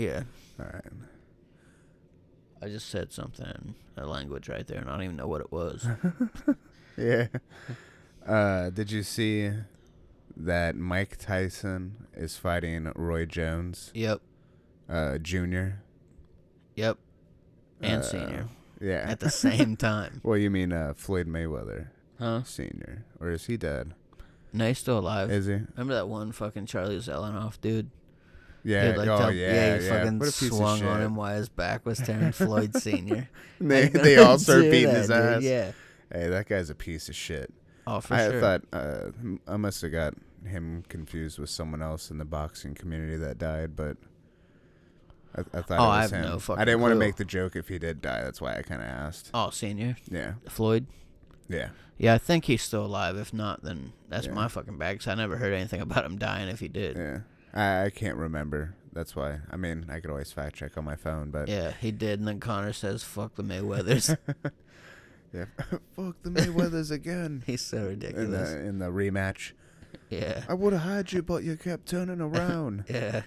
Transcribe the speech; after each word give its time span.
Yeah. 0.00 0.22
All 0.58 0.66
right. 0.72 0.84
I 2.62 2.68
just 2.68 2.88
said 2.90 3.12
something 3.12 3.74
a 3.96 4.06
language 4.06 4.48
right 4.48 4.66
there, 4.66 4.78
and 4.78 4.88
I 4.88 4.92
don't 4.92 5.02
even 5.04 5.16
know 5.16 5.28
what 5.28 5.40
it 5.40 5.52
was. 5.52 5.86
Yeah. 6.98 7.28
Uh, 8.26 8.68
did 8.68 8.90
you 8.90 9.02
see 9.02 9.50
that 10.36 10.76
Mike 10.76 11.16
Tyson 11.16 12.06
is 12.14 12.36
fighting 12.36 12.92
Roy 12.94 13.24
Jones, 13.24 13.90
yep. 13.94 14.20
uh, 14.86 15.16
Jr.? 15.16 15.68
Yep. 16.74 16.98
And 17.80 18.02
Uh, 18.02 18.04
senior 18.04 18.48
Yeah. 18.82 19.06
at 19.08 19.20
the 19.20 19.30
same 19.30 19.76
time. 19.78 20.20
well, 20.22 20.36
you 20.36 20.50
mean 20.50 20.72
uh, 20.74 20.92
Floyd 20.94 21.26
Mayweather 21.26 21.88
Huh? 22.18 22.42
Senior, 22.44 23.06
or 23.18 23.30
is 23.30 23.46
he 23.46 23.56
dead? 23.56 23.94
No, 24.52 24.66
he's 24.68 24.78
still 24.78 24.98
alive. 24.98 25.30
Is 25.30 25.46
he? 25.46 25.52
Remember 25.74 25.94
that 25.94 26.08
one 26.08 26.32
fucking 26.32 26.66
Charlie 26.66 26.98
Zelenoff 26.98 27.58
dude? 27.62 27.90
Yeah. 28.64 28.94
Like, 28.96 29.08
oh 29.08 29.18
double- 29.18 29.32
yeah. 29.32 29.78
he 29.78 29.84
yeah. 29.86 29.90
fucking 29.98 30.18
What 30.18 30.28
a 30.28 30.32
piece 30.32 30.48
swung 30.48 30.82
on 30.84 31.00
him 31.02 31.16
while 31.16 31.36
his 31.36 31.48
back 31.48 31.86
was 31.86 31.98
turned. 31.98 32.34
Floyd 32.36 32.74
Senior. 32.76 33.28
they 33.60 33.82
you 33.84 33.88
they 33.90 34.16
all 34.18 34.38
start 34.38 34.62
beating 34.62 34.88
that, 34.92 34.96
his 34.96 35.06
dude? 35.08 35.16
ass. 35.16 35.42
Yeah. 35.42 35.72
Hey, 36.12 36.28
that 36.28 36.48
guy's 36.48 36.70
a 36.70 36.74
piece 36.74 37.08
of 37.08 37.14
shit. 37.16 37.52
Oh, 37.86 38.00
for 38.00 38.08
sure. 38.08 38.16
I 38.16 38.30
sure. 38.30 38.40
thought 38.40 38.62
uh, 38.72 39.10
I 39.48 39.56
must 39.56 39.80
have 39.82 39.92
got 39.92 40.14
him 40.44 40.84
confused 40.88 41.38
with 41.38 41.50
someone 41.50 41.82
else 41.82 42.10
in 42.10 42.18
the 42.18 42.24
boxing 42.24 42.74
community 42.74 43.16
that 43.16 43.38
died, 43.38 43.76
but 43.76 43.96
I, 45.36 45.40
I 45.58 45.62
thought 45.62 45.78
Oh, 45.78 45.84
it 45.84 45.86
I 45.86 46.02
have 46.02 46.10
him. 46.12 46.22
no 46.22 46.38
fucking 46.38 46.60
I 46.60 46.64
didn't 46.64 46.80
want 46.80 46.92
to 46.92 46.96
make 46.98 47.16
the 47.16 47.24
joke 47.24 47.56
if 47.56 47.68
he 47.68 47.78
did 47.78 48.00
die. 48.02 48.22
That's 48.22 48.40
why 48.40 48.56
I 48.56 48.62
kind 48.62 48.82
of 48.82 48.88
asked. 48.88 49.30
oh, 49.32 49.50
Senior 49.50 49.96
Yeah, 50.10 50.34
Floyd. 50.48 50.86
yeah, 51.48 51.68
Yeah, 51.98 52.14
I 52.14 52.18
think 52.18 52.46
he's 52.46 52.62
still 52.62 52.84
alive. 52.84 53.16
If 53.16 53.32
not, 53.32 53.62
then 53.62 53.92
that's 54.08 54.26
Yeah. 54.26 54.32
my 54.32 54.48
fucking 54.48 54.78
bag. 54.78 54.98
'cause 54.98 55.08
I 55.08 55.14
never 55.14 55.36
heard 55.36 55.52
anything 55.52 55.80
about 55.80 56.04
him 56.04 56.18
dying. 56.18 56.48
If 56.48 56.60
he 56.60 56.68
did, 56.68 56.96
yeah. 56.96 57.18
I, 57.54 57.84
I 57.86 57.90
can't 57.90 58.16
remember. 58.16 58.74
That's 58.92 59.14
why. 59.14 59.38
I 59.50 59.56
mean, 59.56 59.86
I 59.88 60.00
could 60.00 60.10
always 60.10 60.32
fact 60.32 60.56
check 60.56 60.76
on 60.76 60.84
my 60.84 60.96
phone, 60.96 61.30
but 61.30 61.48
yeah, 61.48 61.72
he 61.80 61.90
did. 61.92 62.18
And 62.18 62.26
then 62.28 62.40
Conor 62.40 62.72
says, 62.72 63.02
"Fuck 63.04 63.36
the 63.36 63.42
Mayweathers." 63.44 64.16
yeah. 65.32 65.44
Fuck 65.96 66.16
the 66.22 66.30
Mayweathers 66.30 66.90
again 67.00 67.42
he's 67.46 67.62
so 67.62 67.76
in 67.78 67.86
ridiculous. 67.86 68.50
the 68.50 68.60
in 68.60 68.78
the 68.78 68.86
rematch. 68.86 69.52
Yeah, 70.08 70.42
I 70.48 70.54
would 70.54 70.72
have 70.72 70.82
had 70.82 71.12
you, 71.12 71.22
but 71.22 71.44
you 71.44 71.56
kept 71.56 71.86
turning 71.86 72.20
around. 72.20 72.84
yeah. 72.88 73.22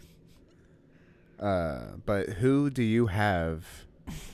Uh, 1.39 1.93
but 2.05 2.29
who 2.29 2.69
do 2.69 2.83
you 2.83 3.07
have 3.07 3.65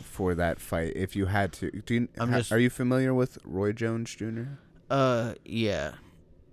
for 0.04 0.36
that 0.36 0.60
fight? 0.60 0.94
If 0.96 1.16
you 1.16 1.28
had 1.28 1.54
to, 1.54 1.72
do 1.72 1.94
you, 1.94 2.08
I'm 2.20 2.30
ha- 2.32 2.38
just- 2.40 2.52
are 2.52 2.60
you 2.60 2.70
familiar 2.70 3.14
with 3.14 3.38
Roy 3.44 3.72
Jones 3.72 4.14
Jr.? 4.16 4.44
Uh, 4.90 5.34
yeah, 5.46 5.94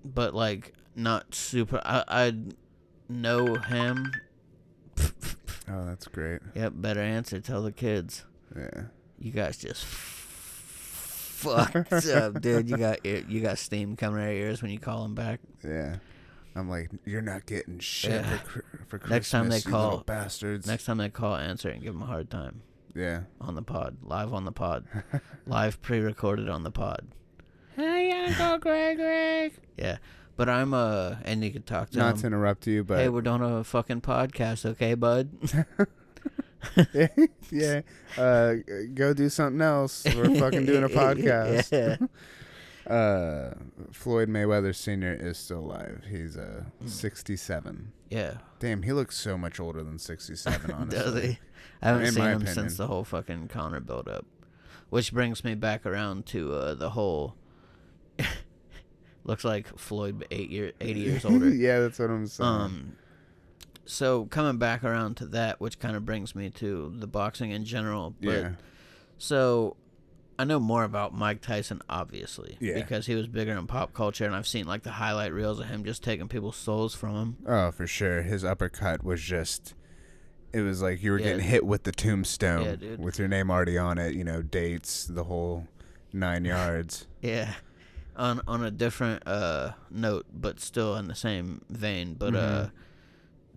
but 0.04 0.34
like 0.34 0.72
not 0.94 1.34
super. 1.34 1.80
I 1.84 2.04
I 2.08 2.32
know 3.08 3.54
him. 3.56 4.12
Oh, 5.68 5.84
that's 5.84 6.06
great. 6.06 6.40
Yep, 6.54 6.74
better 6.76 7.00
answer. 7.00 7.40
Tell 7.40 7.62
the 7.62 7.72
kids. 7.72 8.24
Yeah. 8.56 8.84
You 9.18 9.32
guys 9.32 9.56
just 9.58 9.84
fucked 9.84 11.92
up, 12.06 12.40
dude. 12.40 12.70
You 12.70 12.76
got 12.76 13.00
ear- 13.04 13.24
you 13.28 13.40
got 13.40 13.58
steam 13.58 13.96
coming 13.96 14.22
out 14.22 14.28
of 14.30 14.36
your 14.36 14.46
ears 14.48 14.62
when 14.62 14.70
you 14.70 14.78
call 14.78 15.04
him 15.04 15.14
back. 15.14 15.40
Yeah. 15.64 15.96
I'm 16.54 16.70
like, 16.70 16.90
you're 17.04 17.20
not 17.22 17.44
getting 17.46 17.78
shit 17.80 18.12
Yeah. 18.12 18.38
for, 18.38 18.48
cr- 18.48 18.60
for 18.88 18.98
Christmas, 18.98 19.10
Next 19.10 19.30
time 19.30 19.48
they 19.50 19.56
you 19.58 19.62
call- 19.62 19.98
bastards. 20.06 20.66
Next 20.66 20.86
time 20.86 20.98
they 20.98 21.10
call, 21.10 21.34
answer 21.36 21.68
and 21.68 21.82
give 21.82 21.92
them 21.92 22.02
a 22.02 22.06
hard 22.06 22.30
time 22.30 22.62
yeah. 22.94 23.22
on 23.40 23.54
the 23.56 23.62
pod, 23.62 23.96
live 24.02 24.32
on 24.32 24.44
the 24.44 24.52
pod, 24.52 24.86
live 25.46 25.82
pre-recorded 25.82 26.48
on 26.48 26.62
the 26.62 26.70
pod. 26.70 27.08
Hey, 27.74 28.10
Uncle 28.12 28.58
Gregory. 28.58 29.52
Yeah, 29.76 29.98
but 30.36 30.48
I'm 30.48 30.72
uh, 30.74 31.16
and 31.24 31.42
you 31.44 31.50
could 31.50 31.66
talk 31.66 31.90
to 31.90 31.98
Not 31.98 32.14
him. 32.16 32.20
to 32.22 32.26
interrupt 32.28 32.66
you, 32.66 32.84
but 32.84 32.98
hey, 32.98 33.08
we're 33.08 33.22
doing 33.22 33.42
a 33.42 33.64
fucking 33.64 34.00
podcast, 34.02 34.64
okay, 34.66 34.94
bud? 34.94 35.30
yeah. 37.50 37.80
Uh, 38.16 38.54
go 38.94 39.14
do 39.14 39.28
something 39.28 39.60
else. 39.60 40.04
We're 40.04 40.34
fucking 40.34 40.66
doing 40.66 40.84
a 40.84 40.88
podcast. 40.90 41.72
yeah. 41.72 42.06
Uh, 42.86 43.52
Floyd 43.90 44.28
Mayweather 44.28 44.72
Sr. 44.72 45.12
is 45.12 45.36
still 45.38 45.58
alive. 45.58 46.02
He's 46.08 46.36
uh 46.36 46.62
Hmm. 46.80 46.86
67. 46.86 47.90
Yeah. 48.10 48.34
Damn, 48.60 48.82
he 48.82 48.92
looks 48.92 49.16
so 49.16 49.36
much 49.36 49.58
older 49.58 49.82
than 49.82 49.98
67. 49.98 50.70
Honestly. 50.70 50.96
Does 51.00 51.20
he? 51.20 51.38
I 51.82 51.86
haven't 51.88 52.02
In 52.06 52.12
seen 52.12 52.22
him 52.22 52.30
opinion. 52.42 52.54
since 52.54 52.76
the 52.76 52.86
whole 52.86 53.02
fucking 53.02 53.48
Conor 53.48 53.80
build 53.80 54.06
up. 54.08 54.24
Which 54.90 55.12
brings 55.12 55.42
me 55.42 55.56
back 55.56 55.84
around 55.84 56.26
to 56.26 56.52
uh, 56.54 56.74
the 56.74 56.90
whole. 56.90 57.34
Looks 59.26 59.44
like 59.44 59.76
Floyd, 59.78 60.24
eight 60.30 60.50
year, 60.50 60.72
eighty 60.80 61.00
years 61.00 61.24
older. 61.24 61.48
yeah, 61.50 61.80
that's 61.80 61.98
what 61.98 62.10
I'm 62.10 62.26
saying. 62.26 62.48
Um, 62.50 62.96
so 63.84 64.26
coming 64.26 64.58
back 64.58 64.82
around 64.84 65.16
to 65.18 65.26
that, 65.26 65.60
which 65.60 65.78
kind 65.78 65.96
of 65.96 66.04
brings 66.04 66.34
me 66.34 66.50
to 66.50 66.92
the 66.96 67.06
boxing 67.06 67.50
in 67.50 67.64
general. 67.64 68.14
But 68.20 68.28
yeah. 68.30 68.50
so 69.18 69.76
I 70.38 70.44
know 70.44 70.58
more 70.58 70.84
about 70.84 71.14
Mike 71.14 71.40
Tyson, 71.40 71.80
obviously, 71.88 72.56
Yeah. 72.60 72.74
because 72.74 73.06
he 73.06 73.14
was 73.14 73.26
bigger 73.26 73.52
in 73.52 73.66
pop 73.66 73.94
culture, 73.94 74.24
and 74.26 74.34
I've 74.34 74.46
seen 74.46 74.66
like 74.66 74.82
the 74.82 74.90
highlight 74.92 75.32
reels 75.32 75.60
of 75.60 75.66
him 75.66 75.84
just 75.84 76.02
taking 76.02 76.28
people's 76.28 76.56
souls 76.56 76.94
from 76.94 77.14
him. 77.14 77.36
Oh, 77.46 77.70
for 77.70 77.86
sure. 77.86 78.22
His 78.22 78.44
uppercut 78.44 79.04
was 79.04 79.20
just. 79.22 79.74
It 80.52 80.60
was 80.62 80.80
like 80.80 81.02
you 81.02 81.10
were 81.10 81.18
Yeah. 81.18 81.24
getting 81.26 81.44
hit 81.44 81.66
with 81.66 81.82
the 81.82 81.92
tombstone 81.92 82.78
Yeah, 82.80 82.96
with 82.96 83.18
your 83.18 83.28
name 83.28 83.50
already 83.50 83.76
on 83.76 83.98
it. 83.98 84.14
You 84.14 84.24
know, 84.24 84.42
dates, 84.42 85.04
the 85.04 85.24
whole 85.24 85.66
nine 86.12 86.44
yards. 86.44 87.06
Yeah. 87.22 87.54
On 88.16 88.40
on 88.48 88.64
a 88.64 88.70
different 88.70 89.26
uh 89.28 89.72
note, 89.90 90.26
but 90.32 90.58
still 90.60 90.96
in 90.96 91.06
the 91.08 91.14
same 91.14 91.60
vein, 91.68 92.14
but 92.14 92.34
uh 92.34 92.38
Mhm. 92.66 92.70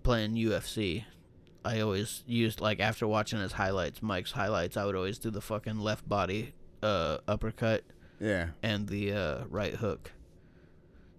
playing 0.04 0.34
UFC, 0.36 1.06
I 1.64 1.80
always 1.80 2.24
used 2.28 2.60
like 2.60 2.80
after 2.82 3.08
watching 3.08 3.40
his 3.40 3.54
highlights, 3.54 4.02
Mike's 4.02 4.34
highlights, 4.34 4.76
I 4.76 4.86
would 4.86 4.96
always 4.96 5.18
do 5.18 5.30
the 5.32 5.40
fucking 5.42 5.80
left 5.80 6.08
body 6.10 6.54
uh 6.84 7.20
uppercut 7.28 7.84
Yeah. 8.20 8.50
and 8.62 8.88
the 8.90 9.14
uh 9.14 9.44
right 9.50 9.76
hook. 9.76 10.12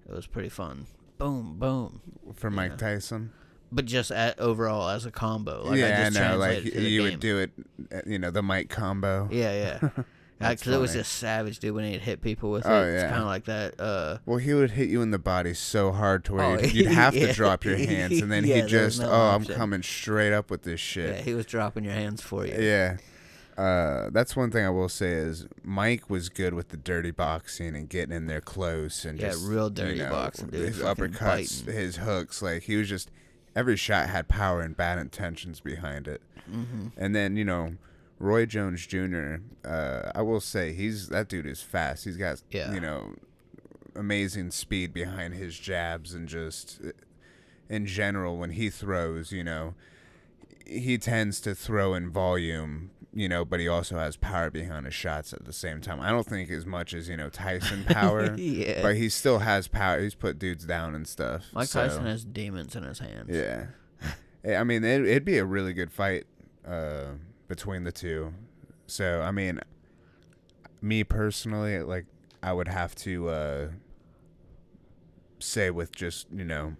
It 0.09 0.15
was 0.15 0.27
pretty 0.27 0.49
fun. 0.51 0.87
Boom, 1.19 1.59
boom. 1.59 2.01
For 2.35 2.51
Mike. 2.51 2.77
Tyson. 2.79 3.33
But 3.73 3.85
just 3.85 4.11
at 4.11 4.39
overall 4.41 4.89
as 4.89 5.07
a 5.07 5.11
combo. 5.11 5.63
Like 5.65 5.75
I 5.75 5.77
yeah, 5.77 6.05
just 6.09 6.19
I 6.21 6.29
know. 6.33 6.37
Like 6.39 6.51
translated 6.63 6.73
to 6.75 6.81
the 6.81 6.91
you 6.91 7.03
would 7.03 7.21
do 7.21 7.39
it, 7.39 7.51
uh, 7.95 8.01
you 8.07 8.19
know, 8.19 8.31
the 8.31 8.43
Mike 8.43 8.69
combo. 8.69 9.29
Yeah, 9.31 9.79
yeah. 9.93 10.03
That's 10.41 10.63
Because 10.63 10.75
it 10.75 10.79
was 10.81 10.91
funny. 10.93 11.01
just 11.03 11.13
savage, 11.13 11.59
dude. 11.59 11.75
When 11.75 11.85
he'd 11.85 12.01
hit 12.01 12.23
people 12.23 12.51
with 12.51 12.65
it, 12.65 12.69
Oh, 12.71 12.83
it's 12.83 13.03
yeah. 13.03 13.11
kind 13.11 13.21
of 13.23 13.27
like 13.29 13.45
that. 13.45 13.79
Uh, 13.79 14.19
Well, 14.27 14.39
he 14.39 14.55
would 14.55 14.71
hit 14.73 14.89
you 14.89 15.03
in 15.03 15.11
the 15.11 15.19
body 15.19 15.53
so 15.55 15.93
hard 15.93 16.25
to 16.25 16.33
where 16.35 16.45
Oh, 16.45 16.59
you'd, 16.59 16.73
you'd 16.75 16.87
have 16.89 17.13
to 17.15 17.33
drop 17.33 17.65
your 17.65 17.77
hands, 17.77 18.21
and 18.21 18.33
then 18.33 18.45
Yeah, 18.47 18.55
he 18.57 18.61
there 18.63 18.69
just, 18.69 19.01
no 19.01 19.11
oh, 19.11 19.31
I'm 19.35 19.45
coming 19.45 19.83
straight 19.83 20.33
up 20.33 20.51
with 20.51 20.63
this 20.63 20.81
shit. 20.81 21.11
yeah, 21.11 21.17
shit. 21.17 21.25
he 21.27 21.35
was 21.35 21.47
dropping 21.47 21.85
your 21.85 21.93
hands 21.93 22.23
for 22.23 22.47
you. 22.47 22.55
Yeah. 22.59 22.97
Uh, 23.59 24.09
that's 24.11 24.35
one 24.35 24.51
thing 24.51 24.65
I 24.65 24.71
will 24.71 24.89
say 24.89 25.11
is 25.11 25.47
Mike 25.63 26.09
was 26.09 26.31
good 26.31 26.55
with 26.55 26.71
the 26.71 26.79
dirty 26.79 27.11
boxing 27.11 27.77
and 27.77 27.89
getting 27.91 28.17
in 28.17 28.27
there 28.27 28.41
close 28.41 29.05
and 29.05 29.21
Yeah, 29.21 29.33
just 29.33 29.47
real 29.47 29.65
you 29.65 29.71
dirty 29.75 29.99
know, 29.99 30.09
boxing, 30.11 30.49
dude. 30.49 30.67
His 30.69 30.79
uppercuts, 30.79 31.67
biting. 31.67 31.75
his 31.81 31.97
hooks, 31.97 32.41
like 32.41 32.63
he 32.63 32.77
was 32.77 32.89
just 32.89 33.11
every 33.55 33.77
shot 33.77 34.09
had 34.09 34.29
power 34.29 34.63
and 34.63 34.75
bad 34.75 34.99
intentions 34.99 35.61
behind 35.61 36.09
it. 36.09 36.23
hmm 36.51 36.87
And 36.97 37.15
then 37.15 37.37
you 37.37 37.45
know, 37.45 37.75
Roy 38.21 38.47
Jones 38.47 38.87
Jr. 38.87 39.37
Uh, 39.65 40.13
I 40.15 40.23
will 40.23 40.41
say 40.41 40.73
he's 40.73 41.09
that 41.09 41.29
dude 41.29 41.47
is 41.47 41.63
fast. 41.63 42.05
He's 42.05 42.17
got 42.17 42.43
Yeah. 42.51 42.73
you 42.73 42.81
know 42.81 43.15
amazing 43.97 44.53
speed 44.53 44.95
behind 44.95 45.35
his 45.35 45.59
jabs 45.59 46.15
and 46.15 46.29
just 46.29 46.81
in 47.69 47.87
general 47.87 48.37
when 48.37 48.51
he 48.51 48.71
throws, 48.71 49.33
you 49.33 49.43
know, 49.43 49.75
he 50.67 50.97
tends 50.99 51.41
to 51.41 51.55
throw 51.55 51.95
in 51.95 52.11
volume. 52.11 52.91
You 53.13 53.29
know, 53.29 53.45
but 53.45 53.59
he 53.59 53.67
also 53.67 53.99
has 53.99 54.17
power 54.17 54.51
behind 54.53 54.85
his 54.87 54.95
shots 54.95 55.33
at 55.33 55.45
the 55.45 55.53
same 55.53 55.81
time. 55.81 55.99
I 56.01 56.11
don't 56.11 56.25
think 56.27 56.49
as 56.49 56.65
much 56.65 56.95
as 56.95 57.09
you 57.09 57.17
know 57.17 57.29
Tyson 57.29 57.85
power, 57.89 58.37
yeah. 58.37 58.83
but 58.83 58.95
he 58.95 59.09
still 59.09 59.41
has 59.41 59.67
power. 59.67 60.01
He's 60.01 60.15
put 60.15 60.39
dudes 60.39 60.65
down 60.65 60.95
and 60.95 61.09
stuff. 61.09 61.47
Mike 61.53 61.67
so- 61.67 61.89
Tyson 61.89 62.07
has 62.07 62.25
demons 62.25 62.77
in 62.77 62.85
his 62.85 63.01
hands. 63.01 63.27
yeah. 63.35 63.67
Yeah, 64.45 64.61
I 64.61 64.65
mean, 64.65 64.85
it, 64.85 65.01
it'd 65.07 65.25
be 65.25 65.39
a 65.39 65.45
really 65.45 65.73
good 65.73 65.91
fight 65.91 66.27
uh, 66.65 67.15
between 67.51 67.83
the 67.83 67.91
two. 67.93 68.33
So, 68.87 69.21
I 69.23 69.33
mean, 69.33 69.61
me 70.81 71.03
personally, 71.05 71.81
like, 71.83 72.07
I 72.43 72.53
would 72.53 72.69
have 72.69 72.95
to 72.97 73.29
uh, 73.29 73.69
say 75.41 75.71
with 75.71 75.95
just, 75.95 76.29
you 76.33 76.45
know, 76.45 76.77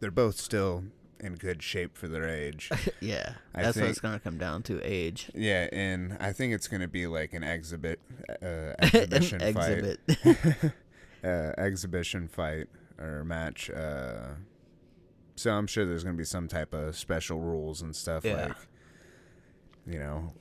they're 0.00 0.10
both 0.10 0.36
still 0.36 0.84
in 1.20 1.34
good 1.34 1.62
shape 1.62 1.96
for 1.96 2.08
their 2.08 2.26
age. 2.26 2.70
yeah. 3.00 3.34
I 3.54 3.62
That's 3.62 3.76
what 3.76 3.90
it's 3.90 4.00
gonna 4.00 4.18
come 4.18 4.38
down 4.38 4.62
to. 4.64 4.80
Age. 4.82 5.30
yeah, 5.34 5.68
and 5.72 6.16
I 6.20 6.32
think 6.32 6.54
it's 6.54 6.66
going 6.66 6.80
to 6.80 6.88
be 6.88 7.06
like 7.06 7.34
an 7.34 7.44
exhibit, 7.44 8.00
uh, 8.42 8.72
exhibition 8.80 9.42
An 9.42 9.54
fight. 9.54 9.72
exhibit. 10.08 10.72
uh, 11.24 11.52
exhibition 11.58 12.28
fight 12.28 12.68
or 12.98 13.24
match. 13.24 13.68
Uh, 13.68 14.30
so 15.36 15.50
I'm 15.52 15.66
sure 15.66 15.84
there's 15.86 16.02
gonna 16.04 16.16
be 16.16 16.24
some 16.24 16.48
type 16.48 16.72
of 16.74 16.96
special 16.96 17.40
rules 17.40 17.82
and 17.82 17.94
stuff 17.94 18.24
Yeah. 18.24 18.46
like, 18.48 18.56
you 19.90 19.98
know. 19.98 20.32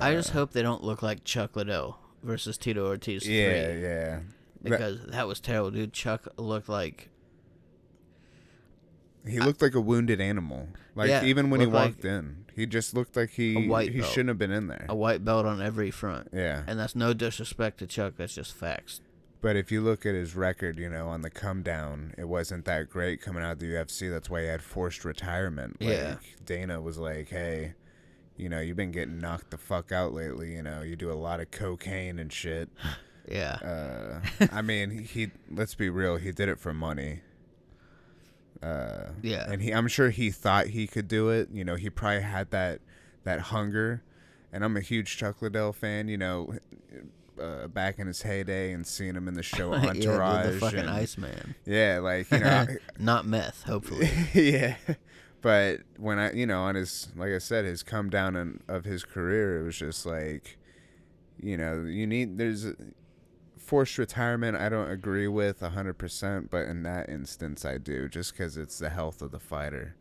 I 0.00 0.12
just 0.14 0.30
uh, 0.30 0.34
hope 0.34 0.52
they 0.52 0.62
don't 0.62 0.84
look 0.84 1.02
like 1.02 1.24
Chuck 1.24 1.56
Liddell 1.56 1.98
versus 2.22 2.56
Tito 2.58 2.86
Ortiz 2.86 3.26
Yeah, 3.26 3.44
three 3.72 3.82
yeah. 3.82 4.20
That- 4.20 4.22
because 4.62 5.06
that, 5.06 5.26
was 5.28 5.40
terrible, 5.40 5.70
dude. 5.70 5.92
Chuck 5.92 6.26
looked 6.36 6.68
like. 6.68 7.10
he 9.26 9.38
looked 9.40 9.60
like 9.62 9.74
a 9.74 9.80
wounded 9.80 10.20
animal. 10.20 10.68
Like 10.94 11.08
Yeah, 11.10 11.24
even 11.24 11.50
when 11.50 11.60
he 11.60 11.66
looked 11.66 11.74
like 11.74 11.90
walked 11.94 12.04
in, 12.04 12.44
he 12.54 12.66
just 12.66 12.94
looked 12.94 13.16
like 13.16 13.30
he 13.30 13.54
he 13.54 13.68
belt. 13.68 14.10
shouldn't 14.10 14.28
have 14.28 14.38
been 14.38 14.50
in 14.50 14.66
there. 14.68 14.86
A 14.88 14.94
white 14.94 15.24
belt 15.24 15.46
on 15.46 15.60
every 15.62 15.90
front. 15.90 16.28
Yeah. 16.32 16.62
And 16.66 16.78
that's 16.78 16.96
no 16.96 17.12
disrespect 17.12 17.78
to 17.78 17.86
Chuck. 17.86 18.14
That's 18.16 18.34
just 18.34 18.54
facts. 18.54 19.00
But 19.40 19.54
if 19.54 19.70
you 19.70 19.80
look 19.80 20.04
at 20.04 20.14
his 20.16 20.34
record, 20.34 20.78
you 20.78 20.88
know, 20.90 21.08
on 21.08 21.22
the 21.22 21.30
come 21.30 21.62
down, 21.62 22.14
it 22.18 22.24
wasn't 22.26 22.64
that 22.64 22.90
great 22.90 23.22
coming 23.22 23.44
out 23.44 23.52
of 23.52 23.58
the 23.60 23.66
UFC. 23.66 24.10
That's 24.10 24.28
why 24.28 24.40
he 24.42 24.46
had 24.48 24.62
forced 24.62 25.04
retirement. 25.04 25.76
Like, 25.80 25.90
Yeah. 25.90 26.16
Dana 26.44 26.80
was 26.80 26.98
like, 26.98 27.28
hey, 27.28 27.74
you 28.38 28.48
know, 28.48 28.60
you've 28.60 28.76
been 28.76 28.92
getting 28.92 29.18
knocked 29.18 29.50
the 29.50 29.58
fuck 29.58 29.92
out 29.92 30.14
lately. 30.14 30.54
You 30.54 30.62
know, 30.62 30.80
you 30.82 30.96
do 30.96 31.10
a 31.10 31.14
lot 31.14 31.40
of 31.40 31.50
cocaine 31.50 32.18
and 32.18 32.32
shit. 32.32 32.68
Yeah. 33.30 34.20
Uh, 34.40 34.46
I 34.52 34.62
mean, 34.62 35.04
he, 35.04 35.32
let's 35.50 35.74
be 35.74 35.90
real, 35.90 36.16
he 36.16 36.32
did 36.32 36.48
it 36.48 36.58
for 36.58 36.72
money. 36.72 37.20
Uh, 38.62 39.10
Yeah. 39.22 39.50
And 39.50 39.60
he, 39.60 39.70
I'm 39.70 39.86
sure 39.86 40.08
he 40.08 40.30
thought 40.30 40.68
he 40.68 40.86
could 40.86 41.08
do 41.08 41.28
it. 41.28 41.50
You 41.52 41.62
know, 41.62 41.74
he 41.76 41.90
probably 41.90 42.22
had 42.22 42.50
that, 42.52 42.80
that 43.24 43.40
hunger. 43.40 44.02
And 44.50 44.64
I'm 44.64 44.78
a 44.78 44.80
huge 44.80 45.18
Chuck 45.18 45.42
Liddell 45.42 45.74
fan, 45.74 46.08
you 46.08 46.16
know, 46.16 46.54
uh, 47.38 47.68
back 47.68 47.98
in 47.98 48.06
his 48.06 48.22
heyday 48.22 48.72
and 48.72 48.86
seeing 48.86 49.14
him 49.14 49.28
in 49.28 49.34
the 49.34 49.42
show 49.42 49.74
yeah, 49.76 49.88
Entourage. 49.90 50.46
dude, 50.46 50.54
the 50.54 50.60
fucking 50.60 50.78
and- 50.80 50.88
Iceman. 50.90 51.54
yeah, 51.66 51.98
like 51.98 52.30
you 52.30 52.38
know, 52.38 52.66
Not 52.98 53.26
meth, 53.26 53.64
hopefully. 53.64 54.10
yeah. 54.34 54.76
But 55.40 55.80
when 55.96 56.18
I, 56.18 56.32
you 56.32 56.46
know, 56.46 56.62
on 56.62 56.74
his, 56.74 57.08
like 57.16 57.30
I 57.30 57.38
said, 57.38 57.64
his 57.64 57.82
come 57.82 58.10
down 58.10 58.34
in, 58.36 58.60
of 58.68 58.84
his 58.84 59.04
career, 59.04 59.60
it 59.60 59.64
was 59.64 59.76
just 59.78 60.04
like, 60.04 60.58
you 61.40 61.56
know, 61.56 61.84
you 61.84 62.06
need 62.06 62.38
there's 62.38 62.64
a, 62.66 62.74
forced 63.56 63.98
retirement. 63.98 64.56
I 64.56 64.68
don't 64.68 64.90
agree 64.90 65.28
with 65.28 65.60
hundred 65.60 65.94
percent, 65.94 66.50
but 66.50 66.66
in 66.66 66.82
that 66.82 67.08
instance, 67.08 67.64
I 67.64 67.78
do, 67.78 68.08
just 68.08 68.32
because 68.32 68.56
it's 68.56 68.78
the 68.78 68.90
health 68.90 69.22
of 69.22 69.30
the 69.30 69.38
fighter. 69.38 69.94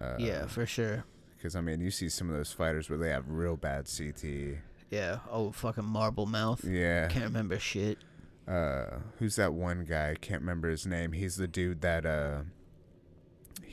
Uh, 0.00 0.14
yeah, 0.18 0.46
for 0.46 0.64
sure. 0.64 1.04
Because 1.36 1.54
I 1.54 1.60
mean, 1.60 1.80
you 1.80 1.90
see 1.90 2.08
some 2.08 2.30
of 2.30 2.36
those 2.36 2.52
fighters 2.52 2.88
where 2.88 2.98
they 2.98 3.10
have 3.10 3.28
real 3.28 3.56
bad 3.56 3.86
CT. 3.94 4.58
Yeah. 4.90 5.18
Oh, 5.30 5.52
fucking 5.52 5.84
marble 5.84 6.26
mouth. 6.26 6.64
Yeah. 6.64 7.08
Can't 7.08 7.24
remember 7.26 7.58
shit. 7.58 7.98
uh 8.46 9.00
who's 9.18 9.36
that 9.36 9.52
one 9.52 9.84
guy? 9.84 10.12
I 10.12 10.14
can't 10.14 10.40
remember 10.40 10.70
his 10.70 10.86
name. 10.86 11.12
He's 11.12 11.36
the 11.36 11.46
dude 11.46 11.82
that 11.82 12.06
uh 12.06 12.42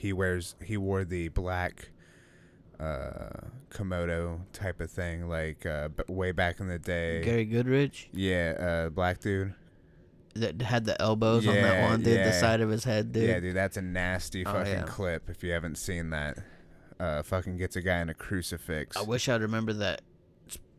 he 0.06 0.14
wears 0.14 0.56
he 0.64 0.78
wore 0.78 1.04
the 1.04 1.30
black 1.30 1.90
uh 2.80 3.30
komodo 3.70 4.40
type 4.54 4.80
of 4.82 4.92
thing 4.92 5.28
like 5.28 5.66
uh 5.66 5.88
b- 5.88 6.04
way 6.10 6.32
back 6.32 6.60
in 6.60 6.68
the 6.68 6.78
day. 6.78 7.24
Gary 7.24 7.46
Goodridge 7.48 8.06
yeah, 8.14 8.54
uh 8.60 8.90
black 8.90 9.20
dude. 9.20 9.54
that 10.36 10.62
had 10.62 10.86
the 10.86 11.02
elbows 11.02 11.48
on 11.48 11.56
that 11.56 11.90
one 11.90 12.04
dude, 12.04 12.20
the 12.26 12.34
side 12.34 12.62
of 12.62 12.70
his 12.70 12.84
head, 12.84 13.12
dude. 13.14 13.30
Yeah, 13.30 13.40
dude, 13.40 13.56
that's 13.56 13.78
a 13.78 13.82
nasty 13.82 14.46
Oh, 14.46 14.52
fucking 14.52 14.74
yeah. 14.74 14.82
clip 14.84 15.30
if 15.30 15.44
you 15.44 15.52
haven't 15.52 15.78
seen 15.78 16.10
that. 16.12 16.38
Uh 17.00 17.24
fucking 17.24 17.58
gets 17.58 17.76
a 17.76 17.82
guy 17.82 18.00
in 18.02 18.10
a 18.10 18.14
crucifix. 18.14 18.96
I 18.98 19.02
wish 19.02 19.28
I'd 19.30 19.42
remember 19.42 19.74
that 19.74 20.02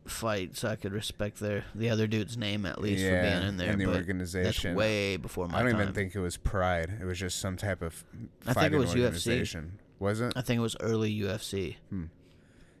fight 0.09 0.55
so 0.57 0.67
I 0.69 0.75
could 0.75 0.91
respect 0.93 1.39
their 1.39 1.65
the 1.75 1.89
other 1.89 2.07
dude's 2.07 2.37
name 2.37 2.65
at 2.65 2.79
least 2.81 3.03
for 3.03 3.09
being 3.09 3.43
in 3.47 3.57
there. 3.57 3.71
and 3.71 3.79
the 3.81 3.87
organization. 3.93 4.71
That's 4.73 4.77
way 4.77 5.17
before 5.17 5.47
my 5.47 5.59
I 5.59 5.63
don't 5.63 5.73
time. 5.73 5.81
even 5.81 5.93
think 5.93 6.15
it 6.15 6.19
was 6.19 6.37
Pride. 6.37 6.91
It 7.01 7.05
was 7.05 7.19
just 7.19 7.39
some 7.39 7.57
type 7.57 7.81
of 7.81 8.03
I 8.45 8.53
think 8.53 8.73
it 8.73 8.77
fighting 8.77 8.79
was 8.79 8.93
UFC. 8.95 9.69
Was 9.99 10.21
it? 10.21 10.33
I 10.35 10.41
think 10.41 10.59
it 10.59 10.61
was 10.61 10.75
early 10.79 11.11
UFC. 11.19 11.75
Hmm. 11.89 12.05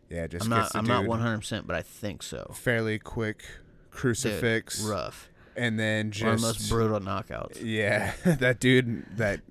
Yeah, 0.09 0.27
just 0.27 0.45
I'm 0.45 0.49
not. 0.49 0.71
I'm 0.75 0.85
not 0.85 1.05
100, 1.05 1.37
percent 1.39 1.67
but 1.67 1.75
I 1.75 1.81
think 1.81 2.23
so. 2.23 2.51
fairly 2.53 2.97
quick 2.99 3.39
Dude, 3.39 3.91
crucifix, 3.91 4.81
rough. 4.83 5.27
and 5.55 5.77
then 5.79 6.05
One 6.05 6.05
of 6.05 6.11
just 6.11 6.41
the 6.41 6.47
most 6.47 6.69
brutal 6.69 6.99
knockouts. 6.99 7.59
yeah, 7.63 8.13
that 8.25 8.59
dude 8.59 9.05
that 9.17 9.41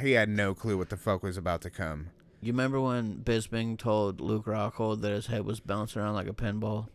he 0.00 0.12
had 0.12 0.28
no 0.28 0.54
clue 0.54 0.78
what 0.78 0.88
the 0.90 0.96
fuck 0.96 1.22
was 1.22 1.36
about 1.36 1.60
to 1.62 1.70
come. 1.70 2.08
You 2.40 2.52
remember 2.52 2.80
when 2.80 3.16
Bisping 3.24 3.76
told 3.76 4.20
Luke 4.20 4.44
Rockhold 4.46 5.00
that 5.00 5.10
his 5.10 5.26
head 5.26 5.44
was 5.44 5.58
bouncing 5.58 6.00
around 6.00 6.14
like 6.14 6.28
a 6.28 6.32
pinball 6.32 6.86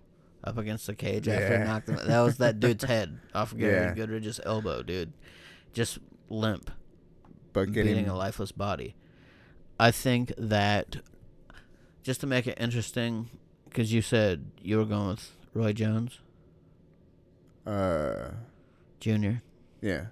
up 0.43 0.57
against 0.57 0.87
the 0.87 0.95
cage 0.95 1.27
after 1.27 1.49
Yeah. 1.53 1.59
he 1.59 1.63
knocked 1.65 1.89
him? 1.89 1.99
That 2.07 2.19
was 2.21 2.37
that 2.37 2.59
dude's 2.59 2.83
head 2.93 3.19
off 3.33 3.51
of 3.51 3.59
Gary 3.59 3.73
Yeah. 3.73 3.93
Goodridge's 3.95 4.39
elbow, 4.45 4.83
dude. 4.83 5.13
Just 5.73 5.99
limp, 6.29 6.69
But 7.53 7.71
beating 7.71 8.07
a 8.07 8.15
lifeless 8.15 8.51
body. 8.51 8.95
I 9.79 9.91
think 9.91 10.33
that 10.37 10.97
just 12.03 12.21
to 12.21 12.27
make 12.27 12.45
it 12.47 12.57
interesting, 12.59 13.29
because 13.65 13.91
you 13.93 14.01
said 14.01 14.51
you 14.61 14.77
were 14.77 14.85
going 14.85 15.07
with 15.09 15.35
Roy 15.53 15.73
Jones 15.73 16.19
uh 17.65 18.29
Jr. 18.99 19.31
yeah. 19.81 20.05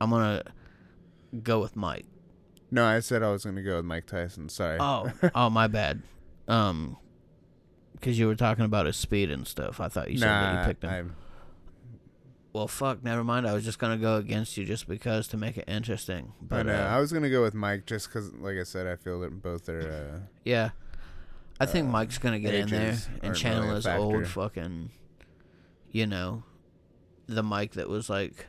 I'm 0.00 0.10
gonna 0.10 0.42
go 1.42 1.60
with 1.60 1.74
Mike. 1.76 2.06
No, 2.70 2.84
I 2.84 3.00
said 3.00 3.22
I 3.22 3.30
was 3.30 3.44
gonna 3.44 3.62
go 3.62 3.76
with 3.76 3.84
Mike 3.84 4.06
Tyson. 4.06 4.48
Sorry. 4.48 4.76
Oh, 4.80 5.10
oh, 5.34 5.50
my 5.50 5.66
bad. 5.66 6.02
Um, 6.48 6.96
because 7.96 8.18
you 8.18 8.26
were 8.26 8.34
talking 8.36 8.64
about 8.64 8.86
his 8.86 8.96
speed 8.96 9.30
and 9.30 9.46
stuff. 9.46 9.80
I 9.80 9.88
thought 9.88 10.10
you 10.10 10.18
said 10.18 10.28
that 10.28 10.60
you 10.60 10.66
picked 10.68 10.84
him. 10.84 10.90
I'm- 10.90 11.16
Well, 12.52 12.68
fuck, 12.68 13.04
never 13.04 13.22
mind. 13.22 13.46
I 13.46 13.52
was 13.52 13.64
just 13.64 13.78
gonna 13.78 13.98
go 13.98 14.16
against 14.16 14.56
you 14.56 14.64
just 14.64 14.88
because 14.88 15.28
to 15.28 15.36
make 15.36 15.58
it 15.58 15.64
interesting. 15.68 16.32
But 16.40 16.66
But 16.66 16.74
uh, 16.74 16.78
uh, 16.78 16.86
I 16.96 17.00
was 17.00 17.12
gonna 17.12 17.28
go 17.30 17.42
with 17.42 17.52
Mike 17.54 17.84
just 17.86 18.08
because, 18.08 18.32
like 18.34 18.56
I 18.56 18.62
said, 18.62 18.86
I 18.86 18.96
feel 18.96 19.20
that 19.20 19.42
both 19.42 19.68
are. 19.68 19.80
Uh, 19.80 20.20
yeah, 20.44 20.70
I 21.60 21.66
think 21.66 21.88
uh, 21.88 21.90
Mike's 21.90 22.16
gonna 22.18 22.38
get 22.38 22.54
in 22.54 22.68
there 22.68 22.96
and 23.22 23.36
channel 23.36 23.62
really 23.64 23.74
his 23.76 23.86
old 23.86 24.26
fucking, 24.28 24.90
you 25.90 26.06
know, 26.06 26.44
the 27.26 27.42
Mike 27.42 27.72
that 27.72 27.88
was 27.90 28.08
like 28.08 28.46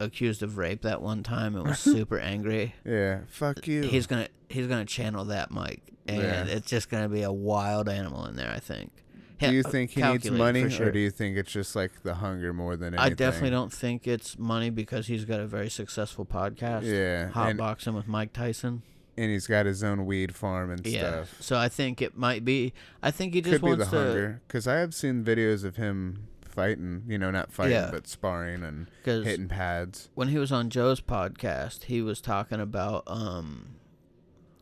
accused 0.00 0.42
of 0.42 0.56
rape 0.58 0.82
that 0.82 1.00
one 1.02 1.22
time 1.22 1.54
and 1.54 1.66
was 1.66 1.78
super 1.96 2.18
angry. 2.18 2.74
yeah, 2.84 3.20
fuck 3.28 3.66
you. 3.68 3.82
He's 3.82 4.06
gonna 4.06 4.28
he's 4.48 4.66
gonna 4.66 4.84
channel 4.84 5.26
that 5.26 5.50
Mike, 5.50 5.82
and 6.08 6.22
Yeah. 6.22 6.44
it's 6.46 6.68
just 6.68 6.88
gonna 6.90 7.08
be 7.08 7.22
a 7.22 7.32
wild 7.32 7.88
animal 7.88 8.26
in 8.26 8.36
there. 8.36 8.50
I 8.50 8.58
think. 8.58 8.90
do 9.38 9.52
you 9.52 9.62
think 9.62 9.90
he 9.92 10.02
needs 10.02 10.30
money, 10.30 10.68
sure. 10.68 10.88
or 10.88 10.90
do 10.92 10.98
you 10.98 11.10
think 11.10 11.36
it's 11.38 11.50
just 11.52 11.74
like 11.76 12.02
the 12.02 12.14
hunger 12.16 12.52
more 12.52 12.76
than 12.76 12.94
anything? 12.94 13.12
I 13.12 13.14
definitely 13.14 13.50
don't 13.50 13.72
think 13.72 14.06
it's 14.06 14.38
money 14.38 14.68
because 14.70 15.06
he's 15.06 15.24
got 15.24 15.40
a 15.40 15.46
very 15.46 15.70
successful 15.70 16.26
podcast. 16.26 16.82
Yeah, 16.84 17.28
Hot 17.30 17.50
and, 17.50 17.58
boxing 17.58 17.94
with 17.94 18.06
Mike 18.06 18.32
Tyson. 18.34 18.82
and 19.16 19.30
he's 19.30 19.46
got 19.46 19.64
his 19.66 19.82
own 19.82 20.04
weed 20.06 20.34
farm 20.34 20.70
and 20.70 20.86
Yeah. 20.86 21.00
stuff. 21.24 21.36
So 21.40 21.56
I 21.58 21.68
think 21.70 22.02
it 22.02 22.16
might 22.18 22.44
be. 22.44 22.72
I 23.02 23.10
think 23.10 23.32
he 23.34 23.40
just 23.40 23.60
Could 23.60 23.70
be 23.70 23.76
the 23.76 23.84
to. 23.90 23.90
hunger, 23.90 24.40
because 24.46 24.66
I 24.66 24.74
have 24.76 24.94
seen 24.94 25.24
videos 25.24 25.64
of 25.64 25.76
him 25.76 26.26
fighting. 26.60 27.02
You 27.08 27.18
know, 27.18 27.30
not 27.30 27.52
fighting, 27.52 27.72
Yeah. 27.72 27.90
but 27.90 28.06
sparring 28.06 28.62
and 28.62 28.86
Because 29.02 29.24
hitting 29.24 29.48
pads. 29.48 30.08
when 30.14 30.28
he 30.28 30.38
was 30.38 30.52
on 30.52 30.70
Joe's 30.70 31.00
podcast, 31.00 31.84
he 31.84 32.02
was 32.02 32.20
talking 32.20 32.60
about 32.60 33.02
um 33.06 33.76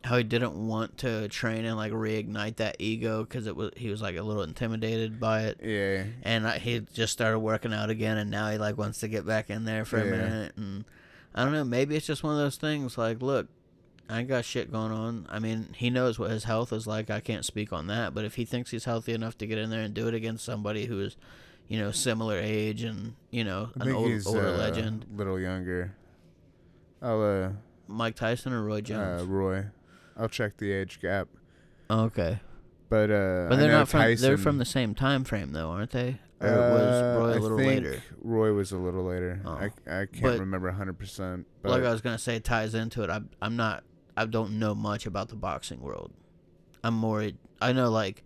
how 0.05 0.15
he 0.15 0.23
didn't 0.23 0.53
want 0.55 0.97
to 0.97 1.27
train 1.27 1.65
and 1.65 1.75
like 1.75 1.91
reignite 1.91 2.55
that 2.55 2.77
ego 2.79 3.23
because 3.25 3.45
it 3.47 3.55
was 3.55 3.71
he 3.75 3.89
was 3.89 4.01
like 4.01 4.15
a 4.15 4.21
little 4.23 4.43
intimidated 4.43 5.19
by 5.19 5.41
it. 5.43 5.59
Yeah, 5.61 6.03
and 6.23 6.47
I, 6.47 6.57
he 6.57 6.79
just 6.93 7.11
started 7.11 7.39
working 7.39 7.73
out 7.73 7.89
again 7.89 8.17
and 8.17 8.31
now 8.31 8.49
he 8.49 8.57
like 8.57 8.77
wants 8.77 8.99
to 9.01 9.07
get 9.09 9.25
back 9.25 9.49
in 9.49 9.65
there 9.65 9.83
for 9.83 9.97
a 9.97 10.05
Yeah. 10.05 10.11
minute 10.11 10.53
and 10.55 10.85
i 11.35 11.43
don't 11.43 11.51
know 11.53 11.63
maybe 11.65 11.95
it's 11.95 12.07
just 12.07 12.23
one 12.23 12.33
of 12.33 12.39
those 12.39 12.55
things 12.55 12.97
like 12.97 13.21
look 13.21 13.47
i 14.09 14.19
ain't 14.19 14.27
got 14.29 14.43
shit 14.45 14.71
going 14.71 14.91
on 14.91 15.27
i 15.29 15.37
mean 15.37 15.67
he 15.75 15.89
knows 15.91 16.17
what 16.17 16.31
his 16.31 16.45
health 16.45 16.73
is 16.73 16.87
like 16.87 17.11
i 17.11 17.19
can't 17.19 17.45
speak 17.45 17.71
on 17.71 17.85
that 17.85 18.15
but 18.15 18.25
if 18.25 18.33
he 18.35 18.45
thinks 18.45 18.71
he's 18.71 18.85
healthy 18.85 19.13
enough 19.13 19.37
to 19.37 19.45
get 19.45 19.57
in 19.59 19.69
there 19.69 19.81
and 19.81 19.93
do 19.93 20.07
it 20.07 20.13
against 20.15 20.43
somebody 20.43 20.85
who 20.87 20.99
is 21.01 21.15
you 21.69 21.79
know 21.79 21.91
similar 21.91 22.37
age 22.37 22.83
and 22.83 23.13
you 23.31 23.45
know 23.45 23.69
an 23.79 23.91
old, 23.93 24.11
older 24.27 24.47
uh, 24.47 24.57
legend 24.57 25.05
a 25.13 25.17
little 25.17 25.39
younger. 25.39 25.95
I'll 27.01 27.21
uh, 27.23 27.49
mike 27.87 28.15
tyson 28.15 28.51
or 28.51 28.61
roy 28.63 28.81
Jones. 28.81 29.21
uh 29.21 29.25
Roy, 29.25 29.65
I'll 30.17 30.27
check 30.29 30.57
the 30.57 30.71
age 30.73 30.99
gap. 30.99 31.29
okay 31.89 32.41
But 32.89 33.09
uh, 33.11 33.45
but 33.49 33.55
they're 33.57 33.71
not 33.71 33.87
from 33.87 34.15
they're 34.15 34.37
from 34.37 34.57
the 34.57 34.65
same 34.65 34.93
time 34.95 35.23
frame 35.23 35.53
though 35.53 35.69
aren't 35.69 35.91
they 35.91 36.19
or 36.41 36.47
Uh, 36.47 36.73
was 36.73 37.01
roy 37.01 37.29
a 37.31 37.35
I 37.35 37.37
little 37.39 37.57
think 37.57 37.83
later 37.85 38.03
Roy 38.21 38.53
was 38.53 38.71
a 38.71 38.77
little 38.77 39.03
later. 39.03 39.41
Oh. 39.45 39.51
I 39.51 39.65
I 39.87 40.05
can't 40.05 40.21
But- 40.21 40.39
remember 40.39 40.71
hundred 40.71 40.97
percent. 40.99 41.45
But 41.61 41.71
like 41.71 41.83
I 41.83 41.91
was 41.91 42.01
gonna 42.01 42.17
say, 42.17 42.35
it 42.37 42.43
ties 42.43 42.73
into 42.75 43.03
it. 43.03 43.09
I 43.09 43.21
I'm 43.41 43.55
not. 43.55 43.83
I 44.17 44.25
don't 44.25 44.59
know 44.59 44.73
much 44.75 45.05
about 45.05 45.29
the 45.29 45.35
boxing 45.35 45.79
world. 45.81 46.11
I'm 46.83 46.93
more. 46.93 47.29
I 47.61 47.71
know 47.73 47.89
like 47.89 48.23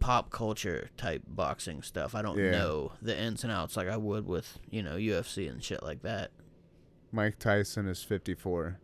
pop 0.00 0.30
culture 0.30 0.90
type 0.96 1.22
boxing 1.26 1.82
stuff. 1.82 2.14
I 2.14 2.22
don't 2.22 2.38
Yeah. 2.38 2.50
know 2.52 2.92
the 3.02 3.18
ins 3.18 3.42
and 3.44 3.52
outs 3.52 3.76
like 3.76 3.88
I 3.88 3.96
would 3.96 4.26
with 4.26 4.58
you 4.70 4.82
know 4.82 4.96
UFC 4.96 5.48
and 5.48 5.62
shit 5.62 5.82
like 5.82 6.02
that. 6.02 6.30
Mike 7.12 7.38
Tyson 7.38 7.86
is 7.88 8.02
fifty 8.02 8.34
four. 8.34 8.78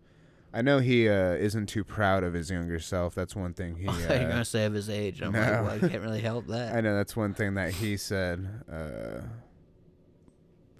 I 0.55 0.61
know 0.61 0.81
he 0.81 1.09
uh, 1.09 1.33
isn't 1.33 1.67
too 1.69 1.83
proud 1.83 2.23
of 2.25 2.35
his 2.35 2.51
younger 2.51 2.79
self. 2.79 3.15
That's 3.15 3.35
one 3.35 3.55
thing 3.55 3.77
he. 3.77 3.87
I 3.89 3.93
thought 3.93 4.15
you 4.15 4.21
were 4.21 4.27
Uh, 4.27 4.29
gonna 4.33 4.45
say 4.45 4.65
of 4.67 4.75
his 4.75 4.91
age. 4.91 5.23
I'm 5.23 5.33
no. 5.33 5.41
like, 5.41 5.51
well, 5.51 5.71
I 5.71 5.79
can't 5.89 6.03
really 6.03 6.21
help 6.21 6.47
that. 6.49 6.75
I 6.77 6.81
know 6.83 6.95
that's 6.95 7.17
one 7.17 7.33
thing 7.35 7.55
that 7.55 7.73
he 7.75 7.97
said. 7.97 8.47
Uh, 8.71 9.23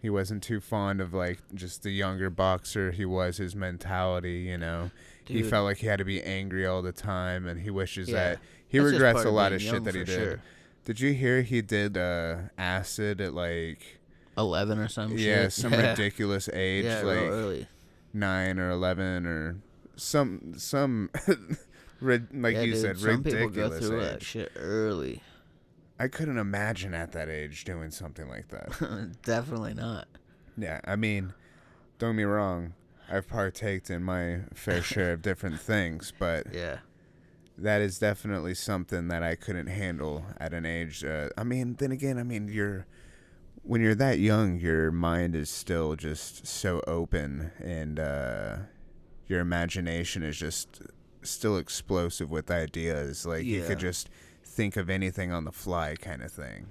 he 0.01 0.11
wasn't 0.11 0.43
too 0.43 0.61
fond 0.61 1.01
of 1.01 1.15
like 1.15 1.39
just 1.55 1.83
the 1.85 1.91
younger 1.91 2.29
boxer. 2.29 2.91
He 2.91 3.05
was 3.05 3.37
his 3.37 3.55
mentality. 3.55 4.41
You 4.41 4.59
know, 4.59 4.91
he 5.25 5.43
felt 5.43 5.65
like 5.65 5.79
he 5.79 5.87
had 5.87 5.99
to 6.01 6.05
be 6.05 6.21
angry 6.23 6.67
all 6.67 6.83
the 6.83 6.93
time, 6.93 7.47
and 7.47 7.61
he 7.61 7.71
wishes 7.71 8.09
Yeah. 8.09 8.15
that 8.35 8.39
he 8.73 8.79
that's 8.79 8.93
regrets 8.93 9.25
a 9.25 9.31
lot 9.31 9.53
of 9.53 9.63
shit 9.63 9.85
that 9.85 9.95
he 9.95 10.03
did. 10.05 10.09
sure. 10.15 10.43
Did 10.85 10.99
you 10.99 11.13
hear 11.13 11.43
he 11.43 11.63
did 11.63 11.97
uh, 11.97 12.37
acid 12.59 13.21
at 13.21 13.35
like 13.35 14.01
Eleven 14.37 14.79
or 14.79 14.89
some 14.89 15.17
yeah 15.17 15.43
shit. 15.45 15.53
some 15.53 15.73
yeah. 15.75 15.91
ridiculous 15.91 16.49
age? 16.53 16.85
Yeah, 16.87 17.03
like 17.03 17.19
early. 17.19 17.69
nine 18.13 18.59
or 18.59 18.71
eleven 18.71 19.27
or 19.27 19.57
some 19.97 20.55
some 20.57 21.11
like 22.01 22.23
yeah, 22.33 22.63
you 22.63 22.73
dude, 22.73 22.81
said 22.81 22.99
some 22.99 23.23
people 23.23 23.49
go 23.51 23.69
through 23.71 24.01
that 24.01 24.23
shit 24.23 24.51
early. 24.57 25.23
I 26.01 26.09
couldn't 26.09 26.39
imagine 26.39 26.95
at 26.95 27.13
that 27.13 27.29
age 27.29 27.63
doing 27.65 27.91
something 27.93 28.29
like 28.29 28.49
that. 28.49 29.13
Definitely 29.23 29.75
not. 29.75 30.09
yeah, 30.57 30.81
I 30.85 30.97
mean, 30.97 31.33
don't 31.99 32.13
get 32.13 32.17
me 32.17 32.25
wrong. 32.25 32.73
I've 33.09 33.29
partaked 33.29 33.91
in 33.91 34.03
my 34.03 34.41
fair 34.55 34.83
share 34.83 35.13
of 35.13 35.23
different 35.23 35.61
things, 35.61 36.13
but 36.19 36.53
Yeah. 36.53 36.79
That 37.63 37.81
is 37.81 37.99
definitely 37.99 38.55
something 38.55 39.09
that 39.09 39.23
I 39.23 39.35
couldn't 39.35 39.69
handle 39.69 40.27
at 40.39 40.53
an 40.53 40.67
age. 40.67 41.05
Uh, 41.05 41.29
I 41.37 41.45
mean, 41.45 41.77
then 41.79 41.93
again, 41.93 42.19
I 42.19 42.23
mean, 42.23 42.49
you're 42.49 42.87
when 43.63 43.81
you're 43.81 43.95
that 43.95 44.19
young, 44.19 44.59
your 44.59 44.91
mind 44.91 45.37
is 45.37 45.49
still 45.49 45.95
just 45.95 46.47
so 46.47 46.83
open, 46.87 47.53
and 47.61 48.01
uh, 48.01 48.57
your 49.29 49.41
imagination 49.41 50.23
is 50.23 50.37
just 50.37 50.83
still 51.23 51.57
explosive 51.57 52.31
with 52.31 52.51
ideas. 52.51 53.25
Like 53.25 53.45
you 53.45 53.63
could 53.63 53.79
just 53.79 54.09
think 54.45 54.77
of 54.77 54.91
anything 54.91 55.33
on 55.33 55.45
the 55.45 55.53
fly, 55.53 55.95
kind 55.95 56.23
of 56.23 56.33
thing. 56.33 56.67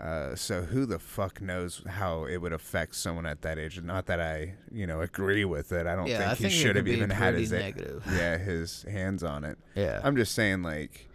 Uh, 0.00 0.34
so 0.36 0.62
who 0.62 0.86
the 0.86 0.98
fuck 0.98 1.40
knows 1.40 1.82
how 1.88 2.24
it 2.24 2.36
would 2.38 2.52
affect 2.52 2.94
someone 2.94 3.26
at 3.26 3.42
that 3.42 3.58
age? 3.58 3.80
Not 3.82 4.06
that 4.06 4.20
I, 4.20 4.54
you 4.70 4.86
know, 4.86 5.00
agree 5.00 5.44
with 5.44 5.72
it. 5.72 5.86
I 5.88 5.96
don't 5.96 6.06
Yeah, 6.06 6.30
I 6.30 6.34
think 6.34 6.38
he 6.38 6.42
think 6.44 6.52
should 6.66 6.76
have 6.76 6.86
even 6.86 7.10
had 7.10 7.34
his 7.34 7.50
negative. 7.50 8.04
yeah 8.12 8.38
his 8.38 8.84
hands 8.84 9.24
on 9.24 9.44
it. 9.44 9.58
Yeah. 9.74 10.00
I'm 10.04 10.14
just 10.16 10.34
saying, 10.34 10.62
like, 10.62 11.08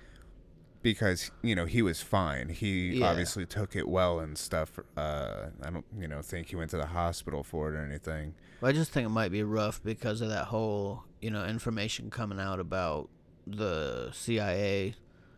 because 0.82 1.32
you 1.42 1.56
know 1.56 1.66
he 1.66 1.82
was 1.82 2.02
fine. 2.02 2.50
He 2.50 2.96
Yeah. 3.00 3.08
obviously 3.08 3.46
took 3.46 3.74
it 3.76 3.88
well 3.88 4.20
and 4.20 4.38
stuff. 4.38 4.78
Uh, 4.98 5.46
I 5.62 5.70
don't, 5.70 5.86
you 5.98 6.08
know, 6.10 6.22
think 6.22 6.50
he 6.50 6.58
went 6.58 6.72
to 6.72 6.78
the 6.78 6.88
hospital 6.88 7.42
for 7.44 7.74
it 7.74 7.78
or 7.78 7.86
anything. 7.86 8.34
Well, 8.60 8.70
I 8.70 8.74
just 8.74 8.92
think 8.92 9.06
it 9.06 9.10
might 9.12 9.32
be 9.32 9.44
rough 9.44 9.82
because 9.82 10.20
of 10.20 10.28
that 10.30 10.46
whole, 10.46 11.04
you 11.22 11.30
know, 11.32 11.46
information 11.46 12.10
coming 12.10 12.40
out 12.40 12.60
about 12.60 13.10
the 13.48 14.10
CIA 14.14 14.96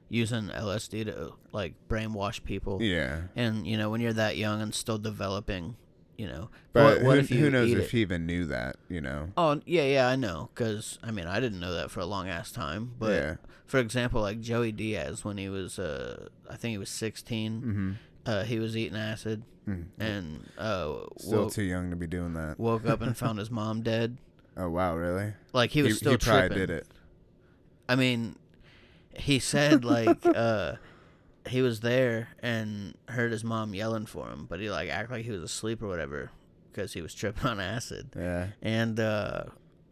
using 0.10 0.48
LSD 0.50 1.06
to 1.06 1.34
like 1.52 1.74
brainwash 1.90 2.44
people. 2.44 2.82
Yeah, 2.82 3.22
And 3.36 3.66
you 3.68 3.78
know, 3.78 3.90
when 3.90 4.02
you're 4.02 4.14
that 4.14 4.38
young 4.38 4.62
and 4.62 4.74
still 4.74 4.98
developing, 4.98 5.76
you 6.18 6.28
know, 6.28 6.50
but 6.74 6.84
what, 6.98 7.04
what 7.04 7.14
who, 7.16 7.20
if 7.20 7.32
you 7.32 7.40
who 7.40 7.50
knows 7.50 7.72
if 7.72 7.78
it? 7.80 7.92
he 7.92 8.02
even 8.02 8.26
knew 8.26 8.46
that? 8.46 8.76
You 8.90 9.02
know. 9.02 9.30
Oh 9.38 9.62
yeah, 9.66 9.84
yeah, 9.84 10.08
I 10.08 10.16
know. 10.16 10.50
Cause 10.56 11.00
I 11.04 11.12
mean, 11.12 11.26
I 11.28 11.40
didn't 11.40 11.60
know 11.60 11.74
that 11.74 11.92
for 11.92 12.00
a 12.00 12.06
long 12.06 12.28
ass 12.30 12.52
time. 12.52 12.94
But 13.00 13.12
Yeah. 13.22 13.36
for 13.66 13.80
example, 13.80 14.22
like 14.22 14.40
Joey 14.42 14.72
Diaz, 14.72 15.26
when 15.26 15.38
he 15.38 15.50
was, 15.50 15.78
uh, 15.80 16.28
I 16.50 16.56
think 16.56 16.72
he 16.72 16.78
was 16.78 16.90
16, 16.90 17.62
Mm-hmm. 17.62 17.92
uh, 18.26 18.44
he 18.44 18.60
was 18.60 18.76
eating 18.78 18.98
acid 18.98 19.44
Mm. 19.68 19.86
and 20.00 20.48
uh, 20.60 20.94
Still 21.18 21.46
woke, 21.46 21.54
too 21.54 21.64
young 21.64 21.90
to 21.90 21.96
be 21.96 22.06
doing 22.06 22.36
that. 22.36 22.60
woke 22.60 22.86
up 22.86 23.02
and 23.02 23.18
found 23.24 23.40
his 23.40 23.50
mom 23.50 23.82
dead. 23.82 24.20
Oh 24.56 24.70
wow, 24.70 24.96
really? 24.96 25.34
Like 25.54 25.72
he 25.72 25.82
was 25.82 25.98
still 25.98 26.12
he 26.12 26.18
probably 26.18 26.50
tripping. 26.50 26.58
did 26.60 26.70
it. 26.70 26.88
I 27.90 27.96
mean, 27.96 28.36
he 29.18 29.40
said 29.40 29.84
like 29.86 30.26
uh, 30.26 30.74
he 31.48 31.62
was 31.62 31.80
there 31.82 32.30
and 32.40 32.96
heard 33.10 33.32
his 33.32 33.44
mom 33.44 33.74
yelling 33.74 34.06
for 34.06 34.28
him, 34.30 34.46
but 34.50 34.60
he 34.60 34.70
like 34.70 34.90
act 34.90 35.12
like 35.12 35.26
he 35.26 35.32
was 35.32 35.42
asleep 35.44 35.82
or 35.84 35.88
whatever 35.88 36.32
because 36.72 36.94
he 36.94 37.02
was 37.02 37.14
tripping 37.14 37.46
on 37.48 37.60
acid. 37.60 38.10
Yeah. 38.16 38.48
And 38.62 39.00
uh, 39.00 39.44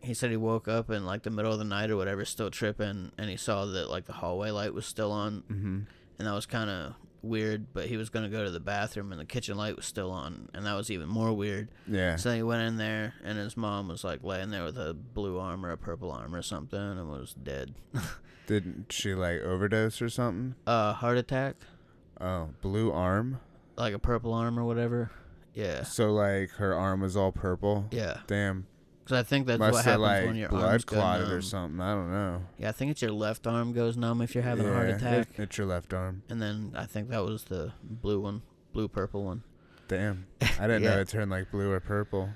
he 0.01 0.13
said 0.13 0.31
he 0.31 0.37
woke 0.37 0.67
up 0.67 0.89
in 0.89 1.05
like 1.05 1.23
the 1.23 1.29
middle 1.29 1.51
of 1.53 1.59
the 1.59 1.63
night 1.65 1.89
or 1.91 1.95
whatever, 1.97 2.25
still 2.25 2.49
tripping, 2.51 3.11
and 3.17 3.29
he 3.29 3.37
saw 3.37 3.65
that 3.65 3.89
like 3.89 4.05
the 4.05 4.13
hallway 4.13 4.49
light 4.51 4.73
was 4.73 4.85
still 4.85 5.11
on, 5.11 5.43
Mm-hmm. 5.49 5.79
and 6.19 6.27
that 6.27 6.33
was 6.33 6.45
kind 6.45 6.69
of 6.69 6.93
weird. 7.21 7.67
But 7.73 7.85
he 7.85 7.95
was 7.95 8.09
gonna 8.09 8.27
go 8.29 8.43
to 8.43 8.51
the 8.51 8.59
bathroom, 8.59 9.11
and 9.13 9.21
the 9.21 9.25
kitchen 9.25 9.55
light 9.55 9.77
was 9.77 9.85
still 9.85 10.11
on, 10.11 10.49
and 10.53 10.65
that 10.65 10.73
was 10.73 10.91
even 10.91 11.07
more 11.07 11.31
weird. 11.31 11.69
Yeah. 11.87 12.17
So 12.17 12.33
he 12.35 12.43
went 12.43 12.63
in 12.63 12.75
there, 12.77 13.13
and 13.23 13.37
his 13.37 13.55
mom 13.55 13.87
was 13.87 14.03
like 14.03 14.23
laying 14.23 14.49
there 14.49 14.65
with 14.65 14.77
a 14.77 14.93
blue 14.93 15.37
arm 15.39 15.65
or 15.65 15.71
a 15.71 15.77
purple 15.77 16.11
arm 16.11 16.35
or 16.35 16.41
something, 16.41 16.77
and 16.77 17.07
was 17.09 17.33
dead. 17.35 17.73
Didn't 18.47 18.91
she 18.91 19.13
like 19.15 19.41
overdose 19.41 20.01
or 20.01 20.09
something? 20.09 20.55
uh, 20.67 20.93
heart 20.93 21.17
attack, 21.17 21.55
Oh, 22.19 22.49
blue 22.61 22.91
arm. 22.91 23.39
like 23.77 23.93
a 23.93 23.99
purple 23.99 24.33
arm 24.33 24.59
or 24.59 24.65
whatever. 24.65 25.11
Yeah, 25.53 25.83
So 25.83 26.11
like 26.11 26.49
her 26.51 26.73
arm 26.73 27.01
was 27.01 27.15
all 27.15 27.31
purple. 27.31 27.87
yeah. 27.91 28.17
Damn. 28.27 28.67
Because 29.03 29.19
I 29.19 29.23
think 29.23 29.47
that's 29.47 29.59
Must 29.59 29.73
what 29.73 29.83
happens 29.85 30.01
like 30.01 30.25
when 30.27 30.35
your 30.37 30.47
blood 30.49 30.63
arms 30.69 30.85
clotted 30.85 31.29
or 31.29 31.41
something. 31.41 31.81
I 31.81 31.93
don't 31.93 32.09
know. 32.09 32.41
Yeah, 32.57 32.69
I 32.69 32.71
think 32.71 32.91
it's 32.91 33.01
your 33.01 33.11
left 33.11 33.45
arm 33.45 33.73
goes 33.73 33.97
numb 33.97 34.21
if 34.21 34.33
you're 34.33 34.45
having 34.45 34.65
a 34.67 34.73
heart 34.73 34.89
attack, 34.91 35.27
It, 35.37 35.41
it's 35.43 35.57
your 35.57 35.67
left 35.67 35.93
arm. 35.93 36.23
and 36.29 36.41
then 36.41 36.71
I 36.73 36.85
think 36.85 37.09
that 37.09 37.21
was 37.23 37.43
the 37.43 37.73
blue 37.83 38.21
one, 38.21 38.43
blue 38.71 38.87
purple 38.87 39.25
one. 39.25 39.43
Damn. 39.89 40.27
I 40.41 40.67
didn't 40.67 40.83
know 40.83 40.99
it 41.01 41.09
turned 41.09 41.29
like 41.31 41.51
blue 41.51 41.69
or 41.69 41.79
purple. 41.81 42.29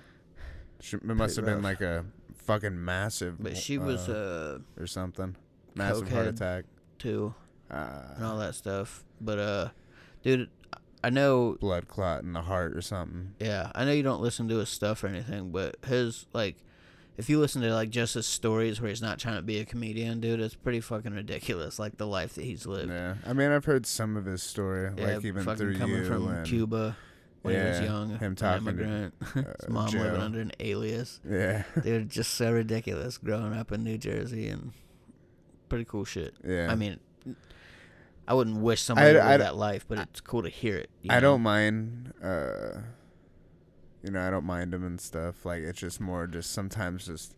It 0.91 1.03
must 1.03 1.37
have 1.37 1.45
been 1.45 1.61
like 1.63 1.79
a 1.81 2.05
fucking 2.45 2.83
massive. 2.83 3.37
But 3.41 3.55
she 3.57 3.77
was 3.77 4.09
uh, 4.09 4.59
or 4.77 4.85
something. 4.87 5.37
Massive 5.77 6.09
heart 6.11 6.27
attack. 6.27 6.65
too 6.99 7.33
and 7.69 8.23
Uh, 8.23 8.25
all 8.27 8.37
that 8.37 8.55
stuff. 8.55 9.03
But 9.21 9.39
uh, 9.39 9.69
dude, 10.23 10.49
I 11.03 11.09
know 11.09 11.57
blood 11.59 11.87
clot 11.87 12.23
in 12.23 12.33
the 12.33 12.41
heart 12.41 12.75
or 12.75 12.81
something. 12.81 13.33
Yeah, 13.39 13.71
I 13.75 13.85
know 13.85 13.91
you 13.91 14.03
don't 14.03 14.21
listen 14.21 14.47
to 14.49 14.57
his 14.57 14.69
stuff 14.69 15.03
or 15.03 15.07
anything, 15.07 15.51
but 15.51 15.75
his 15.85 16.25
like, 16.33 16.55
if 17.17 17.29
you 17.29 17.39
listen 17.39 17.61
to 17.63 17.73
like 17.73 17.89
just 17.89 18.13
his 18.13 18.25
stories 18.25 18.79
where 18.79 18.89
he's 18.89 19.01
not 19.01 19.19
trying 19.19 19.35
to 19.37 19.41
be 19.41 19.59
a 19.59 19.65
comedian, 19.65 20.19
dude, 20.21 20.39
it's 20.39 20.55
pretty 20.55 20.79
fucking 20.81 21.13
ridiculous. 21.13 21.77
Like 21.79 21.97
the 21.97 22.07
life 22.07 22.35
that 22.35 22.43
he's 22.45 22.65
lived. 22.65 22.89
Yeah. 22.91 23.15
I 23.25 23.33
mean, 23.33 23.51
I've 23.51 23.65
heard 23.65 23.85
some 23.85 24.15
of 24.17 24.25
his 24.25 24.41
story, 24.43 24.91
Yeah, 24.97 25.15
like 25.15 25.25
even 25.25 25.43
fucking 25.43 25.57
through 25.57 25.77
coming 25.77 25.97
you 25.97 26.05
from 26.05 26.27
and 26.27 26.45
Cuba 26.45 26.95
when 27.41 27.55
he 27.55 27.69
was 27.69 27.79
young, 27.81 28.09
him 28.17 28.23
an 28.31 28.35
talking 28.35 28.65
to, 28.65 28.71
immigrant, 28.71 29.13
uh, 29.35 29.41
his 29.59 29.69
mom 29.69 29.89
living 29.91 30.21
under 30.21 30.39
an 30.41 30.51
alias. 30.59 31.19
Yeah. 31.27 31.63
Dude, 31.81 32.09
just 32.09 32.33
so 32.35 32.51
ridiculous. 32.51 33.17
Growing 33.17 33.53
up 33.53 33.71
in 33.71 33.83
New 33.83 33.97
Jersey 33.97 34.47
and 34.49 34.73
pretty 35.69 35.85
cool 35.85 36.05
shit. 36.05 36.33
Yeah. 36.45 36.67
I 36.71 36.75
mean, 36.75 36.99
I 38.27 38.33
wouldn't 38.33 38.57
wish 38.57 38.81
somebody 38.81 39.17
I- 39.17 39.35
I- 39.35 39.37
that 39.37 39.55
life, 39.55 39.85
but 39.87 39.99
it's 39.99 40.21
cool 40.21 40.43
to 40.43 40.49
hear 40.49 40.75
it. 40.77 40.89
I 41.09 41.15
know? 41.15 41.21
don't 41.21 41.41
mind. 41.41 42.13
Uh, 42.23 42.79
you 44.03 44.11
know, 44.11 44.21
I 44.21 44.29
don't 44.29 44.45
mind 44.45 44.73
him 44.73 44.85
and 44.85 44.99
stuff. 45.01 45.45
Like 45.45 45.61
it's 45.63 45.79
just 45.79 45.99
more, 46.01 46.27
just 46.27 46.51
sometimes 46.51 47.05
just 47.07 47.35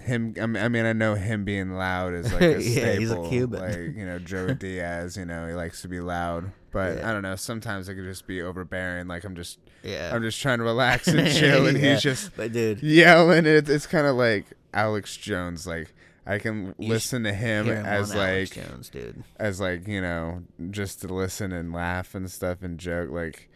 him. 0.00 0.34
I 0.40 0.46
mean, 0.46 0.62
I 0.62 0.68
mean, 0.68 0.84
I 0.86 0.92
know 0.92 1.14
him 1.14 1.44
being 1.44 1.72
loud 1.72 2.14
is 2.14 2.32
like 2.32 2.42
a 2.42 2.62
Yeah, 2.62 2.92
he's 2.94 3.10
a 3.10 3.14
staple. 3.14 3.28
Cuban. 3.28 3.60
Like 3.60 3.96
you 3.96 4.06
know, 4.06 4.18
Joe 4.18 4.54
Diaz. 4.54 5.16
You 5.16 5.24
know, 5.24 5.46
he 5.46 5.54
likes 5.54 5.82
to 5.82 5.88
be 5.88 6.00
loud. 6.00 6.52
But 6.70 6.98
Yeah. 6.98 7.10
I 7.10 7.12
don't 7.12 7.22
know. 7.22 7.36
Sometimes 7.36 7.88
it 7.88 7.94
could 7.96 8.04
just 8.04 8.26
be 8.26 8.40
overbearing. 8.42 9.06
Like 9.06 9.24
I'm 9.24 9.34
just, 9.36 9.58
Yeah. 9.82 10.10
I'm 10.14 10.22
just 10.22 10.40
trying 10.40 10.58
to 10.58 10.64
relax 10.64 11.06
and 11.08 11.28
chill, 11.32 11.66
and 11.66 11.78
Yeah, 11.78 11.92
he's 11.94 12.02
just 12.02 12.34
But 12.36 12.52
dude, 12.52 12.82
yelling. 12.82 13.44
It, 13.46 13.68
it's 13.68 13.86
kind 13.86 14.06
of 14.06 14.16
like 14.16 14.46
Alex 14.74 15.16
Jones. 15.16 15.66
Like 15.66 15.94
I 16.26 16.38
can 16.38 16.74
You 16.78 16.88
listen 16.88 17.24
to 17.24 17.32
him 17.32 17.68
as 17.68 18.14
like 18.14 18.52
Jones, 18.52 18.88
dude. 18.88 19.24
as 19.38 19.60
like 19.60 19.86
you 19.88 20.00
know 20.00 20.42
just 20.70 21.00
to 21.02 21.08
listen 21.08 21.52
and 21.52 21.72
laugh 21.72 22.14
and 22.14 22.30
stuff 22.30 22.62
and 22.62 22.78
joke 22.78 23.10
like 23.10 23.48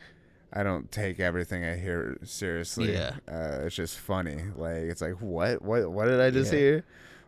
i 0.52 0.62
don't 0.62 0.90
take 0.90 1.20
everything 1.20 1.64
i 1.64 1.76
hear 1.76 2.16
seriously 2.24 2.92
Yeah. 2.92 3.16
uh, 3.28 3.62
it's 3.66 3.74
just 3.76 3.98
funny 3.98 4.38
like 4.56 4.78
it's 4.78 5.00
like 5.00 5.20
what 5.20 5.62
what 5.62 5.90
what 5.90 6.06
did 6.06 6.20
i 6.20 6.30
just 6.30 6.52
Yeah. 6.52 6.58
hear 6.58 6.84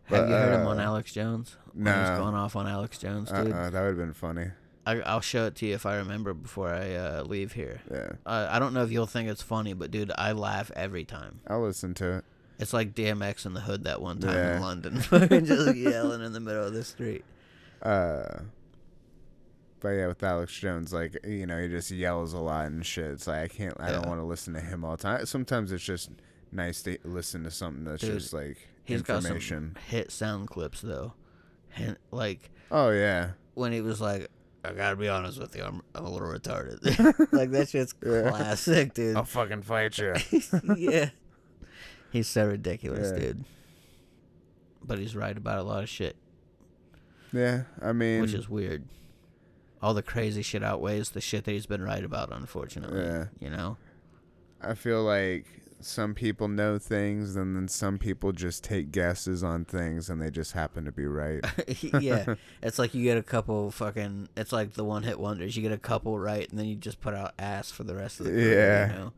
Have 0.07 0.27
you 0.29 0.35
heard 0.35 0.59
him 0.61 0.67
on 0.67 0.79
uh, 0.79 0.83
Alex 0.83 1.13
Jones? 1.13 1.55
When 1.73 1.85
he 1.85 1.99
was 2.01 2.09
no. 2.09 2.17
going 2.17 2.35
off 2.35 2.55
on 2.55 2.67
Alex 2.67 2.97
Jones, 2.97 3.29
dude. 3.31 3.51
uh-uh, 3.53 3.69
that 3.69 3.79
would 3.81 3.87
have 3.89 3.97
been 3.97 4.13
funny 4.13 4.47
I, 4.85 5.01
I'll 5.01 5.21
show 5.21 5.45
it 5.45 5.55
to 5.57 5.67
you 5.67 5.75
if 5.75 5.85
I 5.85 5.97
remember 5.97 6.33
before 6.33 6.69
I 6.73 6.95
uh, 6.95 7.23
leave 7.23 7.53
here. 7.53 7.81
yeah 7.91 8.13
Uh, 8.25 8.47
I 8.49 8.57
don't 8.59 8.73
know 8.73 8.83
if 8.83 8.91
you'll 8.91 9.05
think 9.05 9.29
it's 9.29 9.43
funny, 9.43 9.73
but 9.73 9.91
dude, 9.91 10.11
I 10.17 10.31
laugh 10.33 10.71
every 10.75 11.05
time. 11.05 11.39
i'll 11.47 11.61
listen 11.63 11.93
to 11.95 12.17
it 12.17 12.25
It's 12.59 12.73
like 12.73 12.93
DMX 12.93 13.45
in 13.45 13.53
the 13.53 13.61
hood 13.61 13.85
that 13.85 14.01
one 14.01 14.19
time 14.19 14.35
Yeah. 14.35 14.55
in 14.57 14.61
London, 14.61 15.01
just 15.45 15.75
yelling 15.77 16.21
in 16.21 16.33
the 16.33 16.39
middle 16.39 16.65
of 16.65 16.73
the 16.73 16.83
street. 16.83 17.23
uh 17.81 18.39
but 19.81 19.89
yeah 19.91 20.07
with 20.07 20.21
alex 20.21 20.51
jones 20.59 20.91
like 20.91 21.17
you 21.25 21.45
know 21.45 21.57
he 21.57 21.69
just 21.69 21.89
yells 21.89 22.33
a 22.33 22.37
lot 22.37 22.65
and 22.65 22.85
shit 22.85 23.05
it's 23.11 23.27
like 23.27 23.37
i 23.39 23.47
can't 23.47 23.79
i 23.79 23.89
don't 23.93 24.05
want 24.07 24.19
to 24.19 24.25
listen 24.25 24.53
to 24.53 24.59
him 24.59 24.83
all 24.83 24.91
the 24.91 25.01
time 25.01 25.25
sometimes 25.25 25.71
it's 25.71 25.85
just 25.85 26.09
nice 26.51 26.81
to 26.81 26.97
listen 27.05 27.45
to 27.45 27.49
something 27.51 27.85
that's 27.85 28.01
Dude, 28.01 28.19
just 28.19 28.33
like 28.33 28.67
He's 28.83 29.01
got 29.03 29.23
some 29.23 29.75
hit 29.87 30.11
sound 30.11 30.49
clips 30.49 30.81
though, 30.81 31.13
and 31.77 31.95
like 32.11 32.49
oh 32.71 32.89
yeah 32.89 33.29
when 33.53 33.71
he 33.71 33.81
was 33.81 34.01
like, 34.01 34.27
"I 34.65 34.73
gotta 34.73 34.95
be 34.95 35.07
honest 35.07 35.39
with 35.39 35.55
you, 35.55 35.63
I'm, 35.63 35.81
I'm 35.93 36.05
a 36.05 36.09
little 36.09 36.27
retarded." 36.27 36.81
like 37.31 37.51
that 37.51 37.69
shit's 37.69 37.93
Yeah. 38.03 38.29
classic, 38.31 38.95
dude. 38.95 39.15
i'll 39.15 39.25
fucking 39.25 39.61
fight 39.61 39.95
you 39.99 40.15
yeah. 40.75 41.09
He's 42.11 42.27
so 42.27 42.47
ridiculous, 42.47 43.11
Yeah. 43.13 43.19
dude. 43.19 43.45
But 44.83 44.99
he's 44.99 45.15
right 45.15 45.35
about 45.37 45.59
a 45.59 45.63
lot 45.63 45.83
of 45.83 45.89
shit, 45.89 46.15
yeah 47.31 47.63
i 47.79 47.91
mean 47.93 48.21
which 48.21 48.33
is 48.33 48.49
weird. 48.49 48.85
All 49.81 49.93
the 49.93 50.01
crazy 50.03 50.41
shit 50.41 50.63
outweighs 50.63 51.11
the 51.11 51.21
shit 51.21 51.43
that 51.45 51.51
he's 51.51 51.65
been 51.67 51.81
right 51.81 52.03
about, 52.03 52.33
unfortunately. 52.33 52.99
Yeah. 53.01 53.25
You 53.39 53.49
know? 53.49 53.77
I 54.61 54.73
feel 54.73 55.03
like 55.03 55.45
some 55.79 56.13
people 56.13 56.49
know 56.49 56.77
things 56.77 57.37
and 57.37 57.55
then 57.55 57.69
some 57.69 57.97
people 57.97 58.33
just 58.33 58.61
take 58.63 58.91
guesses 58.91 59.41
on 59.41 59.63
things 59.63 60.09
and 60.09 60.21
they 60.21 60.29
just 60.31 60.51
happen 60.51 60.83
to 60.83 60.91
be 60.91 61.05
right. 61.05 61.39
yeah. 62.01 62.35
It's 62.61 62.77
like 62.77 62.93
you 62.93 63.03
get 63.05 63.17
a 63.17 63.23
couple 63.23 63.71
fucking 63.71 64.27
it's 64.35 64.51
like 64.51 64.73
the 64.73 64.83
one 64.83 65.03
hit 65.03 65.17
wonders. 65.17 65.55
You 65.55 65.61
get 65.63 65.71
a 65.71 65.77
couple 65.77 66.19
right 66.19 66.49
and 66.49 66.59
then 66.59 66.65
you 66.65 66.75
just 66.75 66.99
put 66.99 67.13
out 67.13 67.33
ass 67.39 67.71
for 67.71 67.85
the 67.85 67.95
rest 67.95 68.19
of 68.19 68.25
the 68.25 68.33
group, 68.33 68.53
Yeah. 68.57 68.87
you 68.91 68.93
know? 68.99 69.13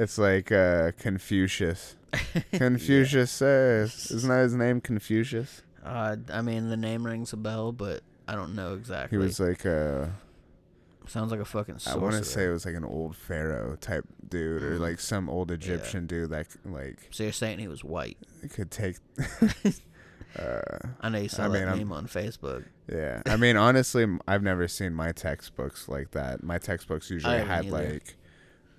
It's 0.00 0.16
like 0.18 0.50
uh, 0.50 0.92
Confucius. 0.98 1.96
Confucius 2.52 3.30
says, 3.30 4.10
isn't 4.10 4.28
that 4.28 4.42
his 4.42 4.54
name, 4.54 4.80
Confucius? 4.80 5.62
Uh, 5.84 6.16
I 6.32 6.40
mean, 6.42 6.70
the 6.70 6.76
name 6.76 7.04
rings 7.04 7.32
a 7.32 7.36
bell, 7.36 7.70
but 7.72 8.00
I 8.26 8.34
don't 8.34 8.54
know 8.54 8.74
exactly. 8.74 9.18
He 9.18 9.22
was 9.22 9.38
like 9.38 9.64
a. 9.64 10.12
Sounds 11.06 11.30
like 11.32 11.40
a 11.40 11.44
fucking 11.44 11.78
I 11.86 11.96
want 11.96 12.14
to 12.14 12.24
say 12.24 12.46
it 12.46 12.50
was 12.50 12.64
like 12.64 12.76
an 12.76 12.84
old 12.84 13.16
pharaoh 13.16 13.74
type 13.76 14.04
dude, 14.28 14.62
or 14.62 14.76
Mm. 14.76 14.80
like 14.80 15.00
some 15.00 15.28
old 15.28 15.50
Egyptian 15.50 16.06
dude 16.06 16.30
that 16.30 16.46
like 16.64 17.08
So 17.10 17.24
you're 17.24 17.32
saying 17.32 17.58
he 17.58 17.66
was 17.68 17.82
white? 17.82 18.16
could 18.54 18.70
take. 18.70 18.96
uh, 20.38 20.60
I 21.00 21.08
know 21.08 21.18
you 21.18 21.28
saw 21.28 21.44
I 21.46 21.48
that 21.48 21.52
mean, 21.58 21.68
I'm- 21.68 21.78
meme 21.78 21.92
on 21.92 22.06
Facebook. 22.06 22.64
yeah, 22.92 23.22
I 23.26 23.36
mean, 23.36 23.56
honestly, 23.56 24.06
I've 24.28 24.42
never 24.42 24.68
seen 24.68 24.94
my 24.94 25.10
textbooks 25.12 25.88
like 25.88 26.12
that. 26.12 26.42
My 26.44 26.58
textbooks 26.58 27.10
usually 27.10 27.38
had 27.38 27.66
either. 27.66 27.70
like, 27.92 28.16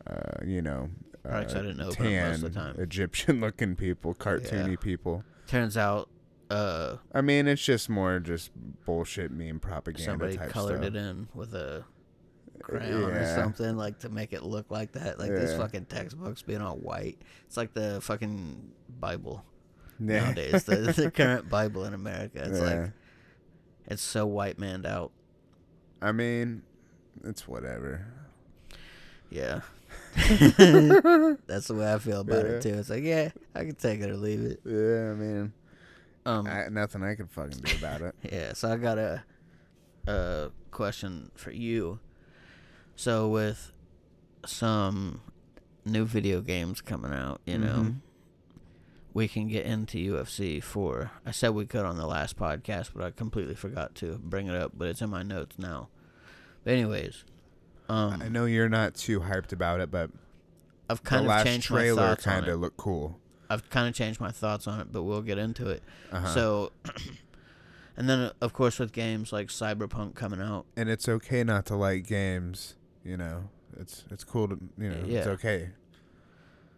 uh, 0.08 0.46
you 0.46 0.62
know, 0.62 0.90
'cause 1.24 1.56
I 1.56 1.60
uh, 1.60 1.62
didn't 1.63 1.82
open 1.82 2.06
'em 2.08 2.30
most 2.30 2.44
of 2.44 2.54
the 2.54 2.60
tan 2.60 2.74
time. 2.75 2.84
Egyptian-looking 2.84 3.75
people, 3.78 4.13
cartoony 4.16 4.80
people. 4.80 5.24
Turns 5.48 5.78
out, 5.78 6.10
uh, 6.50 6.98
I 7.13 7.22
mean, 7.22 7.48
it's 7.48 7.63
just 7.63 7.90
more 7.90 8.20
just 8.20 8.51
bullshit 8.86 9.32
meme 9.32 9.60
propaganda 9.60 10.12
somebody 10.12 10.38
colored 10.38 10.78
stuff. 10.84 10.88
it 10.88 10.96
in 10.96 11.28
with 11.34 11.54
a 11.54 11.84
crayon 12.62 13.04
or 13.12 13.36
something 13.36 13.75
like 13.78 14.00
to 14.00 14.10
make 14.10 14.34
it 14.34 14.44
look 14.44 14.70
like 14.70 14.92
that. 14.94 15.20
Like 15.20 15.32
these 15.32 15.51
Yeah. 15.51 15.58
fucking 15.58 15.86
textbooks 15.86 16.42
being 16.42 16.62
all 16.62 16.78
white. 16.78 17.22
It's 17.46 17.58
like 17.58 17.74
the 17.74 18.00
fucking 18.01 18.72
Bible 19.00 19.44
Yeah. 20.00 20.25
nowadays. 20.25 20.63
the, 20.66 20.75
the 20.78 21.12
current 21.16 21.50
Bible 21.50 21.86
in 21.86 21.94
America. 21.94 22.44
It's 22.44 22.60
Yeah. 22.60 22.82
like 22.82 22.92
it's 23.88 24.01
so 24.01 24.25
white 24.28 24.58
manned 24.60 24.86
out. 24.86 25.12
I 26.01 26.12
mean, 26.12 26.62
it's 27.24 27.48
whatever. 27.48 28.06
Yeah. 29.30 29.62
That's 31.48 31.68
the 31.68 31.75
way 31.75 31.94
I 31.94 31.98
feel 32.00 32.22
about 32.22 32.46
it 32.46 32.62
too. 32.62 32.74
It's 32.75 32.89
like, 32.89 33.03
yeah, 33.03 33.30
I 33.56 33.65
can 33.65 33.75
take 33.75 34.01
it 34.01 34.10
or 34.10 34.18
leave 34.18 34.41
it. 34.41 34.60
Yeah, 34.65 35.12
I 35.12 35.13
mean, 35.15 35.53
Um, 36.25 36.48
I, 36.48 36.68
nothing 36.70 37.03
I 37.03 37.15
can 37.15 37.27
fucking 37.27 37.60
do 37.60 37.75
about 37.77 38.01
it. 38.01 38.15
yeah. 38.32 38.53
So 38.53 38.72
I 38.72 38.77
got 38.77 38.98
a 38.98 39.24
a 40.08 40.50
question 40.72 41.32
for 41.36 41.51
you. 41.51 42.00
So 42.96 43.27
with 43.30 43.72
some 44.46 45.22
new 45.86 46.06
video 46.06 46.41
games 46.41 46.82
coming 46.82 47.13
out, 47.13 47.41
you 47.46 47.58
know, 47.58 47.75
Mhm. 47.86 47.96
we 49.13 49.27
can 49.27 49.48
get 49.48 49.65
into 49.65 49.98
UFC 49.98 50.60
four. 50.62 51.12
I 51.25 51.32
said 51.32 51.50
we 51.50 51.65
could 51.65 51.86
on 51.86 51.98
the 51.98 52.08
last 52.08 52.38
podcast, 52.38 52.91
but 52.96 53.03
I 53.03 53.12
completely 53.12 53.56
forgot 53.56 53.96
to 53.96 54.18
bring 54.24 54.48
it 54.48 54.56
up. 54.56 54.74
But 54.75 54.89
it's 54.89 55.01
in 55.01 55.10
my 55.10 55.24
notes 55.24 55.58
now. 55.60 55.89
But 56.63 56.74
anyways, 56.74 57.24
um, 57.91 58.21
I 58.21 58.29
know 58.29 58.45
you're 58.45 58.69
not 58.69 58.95
too 58.95 59.19
hyped 59.21 59.51
about 59.51 59.79
it, 59.81 59.91
but 59.91 60.10
I've 60.89 61.03
kind 61.03 61.21
the 61.21 61.25
of 61.25 61.29
last 61.29 61.45
changed 61.45 61.71
my 61.71 61.77
trailer 61.77 62.01
thoughts 62.10 62.27
on 62.27 62.33
kind 62.33 62.48
it. 62.48 62.51
of 62.53 62.60
looked 62.60 62.77
cool. 62.77 63.19
I've 63.50 63.69
kind 63.69 63.88
of 63.88 63.93
changed 63.93 64.19
my 64.21 64.31
thoughts 64.31 64.67
on 64.67 64.79
it, 64.79 64.88
but 64.91 65.03
we'll 65.03 65.21
get 65.21 65.38
into 65.38 65.67
it. 65.69 65.83
Uh-huh. 66.12 66.27
So, 66.27 66.71
and 67.98 68.10
then 68.10 68.19
uh, 68.19 68.31
of 68.41 68.53
course 68.53 68.79
with 68.79 68.91
games 68.93 69.33
like 69.33 69.48
Cyberpunk 69.50 70.15
coming 70.15 70.41
out, 70.41 70.65
and 70.77 70.89
it's 70.89 71.07
okay 71.10 71.43
not 71.43 71.65
to 71.67 71.75
like 71.75 72.07
games. 72.07 72.75
You 73.03 73.17
know, 73.17 73.50
it's 73.79 74.05
it's 74.12 74.23
cool 74.23 74.47
to 74.47 74.58
you 74.77 74.89
know 74.89 74.97
it's 75.01 75.25
Yeah. 75.25 75.32
okay. 75.34 75.69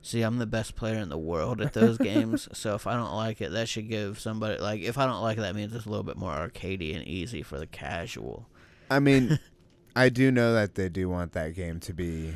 see, 0.02 0.22
I'm 0.22 0.38
the 0.38 0.46
best 0.46 0.76
player 0.76 0.98
in 1.00 1.10
the 1.10 1.18
world 1.18 1.62
at 1.62 1.74
those 1.74 1.98
games. 2.12 2.48
So 2.54 2.76
if 2.76 2.88
I 2.88 2.96
don't 2.96 3.14
like 3.14 3.40
it, 3.42 3.52
that 3.52 3.70
should 3.70 3.88
give 3.90 4.20
somebody 4.20 4.60
like 4.60 4.82
if 4.82 4.98
I 4.98 5.06
don't 5.06 5.22
like 5.22 5.38
it, 5.38 5.42
that 5.42 5.56
means 5.56 5.74
it's 5.76 5.86
a 5.86 5.90
little 5.90 6.04
bit 6.04 6.18
more 6.18 6.32
arcadey 6.34 6.96
and 6.96 7.04
easy 7.08 7.44
for 7.44 7.60
the 7.60 7.68
casual. 7.68 8.48
I 8.90 9.00
mean, 9.00 9.38
I 9.96 10.10
do 10.10 10.32
know 10.32 10.54
that 10.54 10.76
they 10.76 10.90
do 10.90 11.08
want 11.10 11.34
that 11.34 11.54
game 11.56 11.80
to 11.82 11.94
be 11.94 12.34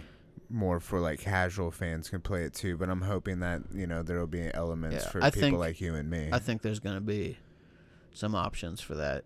more 0.50 0.80
for 0.80 1.00
like 1.00 1.20
casual 1.20 1.72
fans 1.72 2.10
can 2.10 2.22
play 2.22 2.44
it 2.44 2.54
too, 2.54 2.78
but 2.78 2.90
I'm 2.90 3.02
hoping 3.02 3.40
that 3.42 3.62
you 3.74 3.86
know 3.88 4.02
there 4.04 4.20
will 4.20 4.28
be 4.28 4.50
elements 4.54 5.04
Yeah, 5.06 5.10
for 5.12 5.24
I 5.24 5.30
people 5.30 5.42
think- 5.50 5.58
like 5.58 5.82
you 5.82 5.96
and 5.96 6.10
me. 6.10 6.30
I 6.32 6.40
think 6.40 6.62
there's 6.62 6.80
gonna 6.80 7.02
be 7.02 7.38
some 8.14 8.34
options 8.36 8.80
for 8.82 8.96
that. 8.96 9.24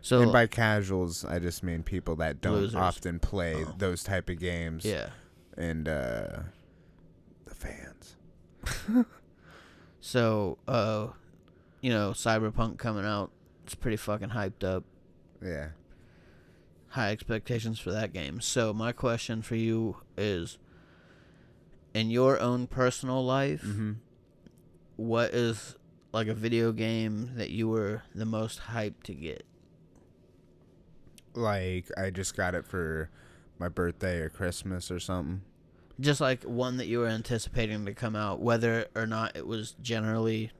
So 0.00 0.22
and 0.22 0.30
by 0.32 0.46
casuals, 0.46 1.24
I 1.24 1.38
just 1.40 1.62
mean 1.64 1.82
people 1.82 2.14
that 2.16 2.40
don't 2.40 2.54
Losers. 2.54 2.74
often 2.76 3.18
play 3.18 3.64
Oh. 3.64 3.74
those 3.78 4.04
type 4.04 4.28
of 4.30 4.38
games. 4.38 4.84
yeah, 4.84 5.08
and 5.56 5.88
uh, 5.88 6.40
the 7.46 7.54
fans. 7.54 8.16
so 10.00 10.58
uh, 10.68 11.08
you 11.80 11.90
know, 11.90 12.10
Cyberpunk 12.12 12.78
coming 12.78 13.04
out, 13.04 13.30
it's 13.64 13.74
pretty 13.74 13.96
fucking 13.96 14.30
hyped 14.30 14.62
up. 14.64 14.84
Yeah. 15.42 15.68
High 16.90 17.10
expectations 17.10 17.78
for 17.78 17.92
that 17.92 18.12
game. 18.12 18.40
So 18.40 18.72
my 18.72 18.92
question 18.92 19.42
for 19.42 19.56
you 19.56 19.96
is 20.16 20.58
in 21.94 22.10
your 22.10 22.38
own 22.40 22.66
personal 22.66 23.24
life, 23.24 23.62
Mm-hmm. 23.62 23.92
what 24.96 25.30
is 25.34 25.76
like 26.12 26.26
a 26.28 26.34
video 26.34 26.72
game 26.72 27.32
that 27.36 27.50
you 27.50 27.68
were 27.68 28.02
the 28.14 28.24
most 28.24 28.60
hyped 28.72 29.02
to 29.04 29.14
get? 29.14 29.44
Like 31.34 31.86
I 31.96 32.10
just 32.10 32.36
got 32.36 32.54
it 32.54 32.64
for 32.66 33.10
my 33.58 33.68
birthday 33.68 34.18
or 34.20 34.28
Christmas 34.28 34.90
or 34.90 34.98
something. 34.98 35.42
Just 36.00 36.20
like 36.20 36.44
one 36.44 36.76
that 36.76 36.86
you 36.86 37.00
were 37.00 37.08
anticipating 37.08 37.84
to 37.86 37.92
come 37.94 38.14
out, 38.16 38.40
whether 38.40 38.86
or 38.94 39.06
not 39.06 39.36
it 39.36 39.46
was 39.46 39.74
generally, 39.82 40.52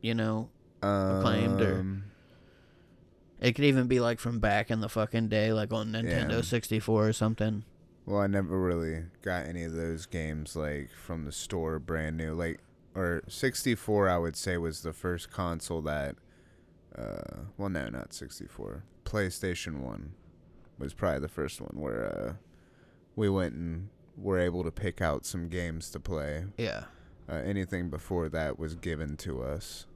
you 0.00 0.14
know, 0.14 0.48
Acclaimed 0.82 1.60
or- 1.60 1.80
Um, 1.80 2.04
it 3.42 3.52
could 3.52 3.64
even 3.66 3.86
be 3.88 4.00
like 4.00 4.18
from 4.20 4.38
back 4.40 4.70
in 4.70 4.80
the 4.80 4.88
fucking 4.88 5.28
day, 5.28 5.52
like 5.52 5.72
on 5.72 5.92
Nintendo 5.92 6.36
Yeah. 6.36 6.40
64 6.40 7.08
or 7.08 7.12
something. 7.12 7.64
Well, 8.06 8.20
I 8.20 8.26
never 8.26 8.58
really 8.58 9.04
got 9.22 9.44
any 9.46 9.62
of 9.64 9.72
those 9.74 10.06
games 10.06 10.56
like 10.56 10.90
from 10.90 11.24
the 11.24 11.32
store 11.32 11.78
brand 11.78 12.16
new. 12.16 12.32
Like 12.34 12.60
or 12.94 13.22
64 13.28 14.08
I 14.08 14.18
would 14.18 14.36
say 14.36 14.56
was 14.56 14.82
the 14.82 14.92
first 14.92 15.30
console 15.30 15.82
that 15.82 16.16
uh 16.96 17.42
well 17.56 17.68
no, 17.68 17.88
not 17.88 18.12
64. 18.14 18.84
PlayStation 19.04 19.80
1 19.80 20.12
was 20.78 20.94
probably 20.94 21.20
the 21.20 21.28
first 21.28 21.60
one 21.60 21.80
where 21.80 22.06
uh 22.06 22.32
we 23.16 23.28
went 23.28 23.54
and 23.54 23.88
were 24.16 24.38
able 24.38 24.62
to 24.64 24.70
pick 24.70 25.00
out 25.00 25.24
some 25.24 25.48
games 25.48 25.90
to 25.90 26.00
play. 26.00 26.44
Yeah, 26.58 26.84
Uh, 27.28 27.34
anything 27.36 27.88
before 27.88 28.28
that 28.30 28.58
was 28.58 28.74
given 28.74 29.16
to 29.18 29.42
us. 29.42 29.86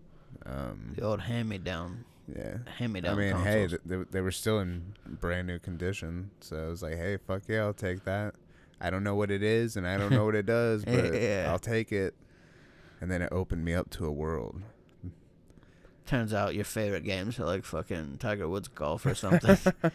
Um 0.47 0.93
the 0.97 1.03
old 1.03 1.23
hand-me-down, 1.23 2.05
yeah. 2.35 2.59
hand-me-down. 2.79 3.15
I 3.15 3.17
mean, 3.19 3.37
hey, 3.45 3.61
consoles. 3.67 3.71
th- 3.71 3.81
they, 3.85 3.97
they 4.13 4.21
were 4.21 4.31
still 4.33 4.59
in 4.61 4.95
brand 5.07 5.47
new 5.47 5.59
condition, 5.59 6.31
so 6.41 6.57
I 6.65 6.69
was 6.69 6.83
like, 6.83 6.97
hey, 6.97 7.17
fuck 7.19 7.43
yeah, 7.49 7.61
I'll 7.61 7.73
take 7.75 8.05
that. 8.05 8.35
I 8.81 8.91
don't 8.91 9.05
know 9.05 9.15
what 9.15 9.31
it 9.31 9.43
is, 9.43 9.77
and 9.77 9.87
I 9.87 9.97
don't 9.97 10.11
know 10.13 10.25
what 10.25 10.35
it 10.35 10.47
does, 10.47 10.85
but 10.87 11.15
Yeah. 11.15 11.49
I'll 11.51 11.59
take 11.59 11.93
it. 11.93 12.15
And 13.01 13.11
then 13.11 13.23
it 13.23 13.29
opened 13.33 13.65
me 13.65 13.75
up 13.75 13.91
to 13.91 14.07
a 14.07 14.11
world. 14.13 14.61
Turns 16.07 16.33
out 16.33 16.55
your 16.55 16.65
favorite 16.65 17.03
games 17.05 17.39
are 17.41 17.45
like 17.45 17.65
fucking 17.65 18.19
Tiger 18.19 18.49
Woods 18.49 18.69
golf 18.69 19.05
or 19.07 19.15
something. 19.15 19.59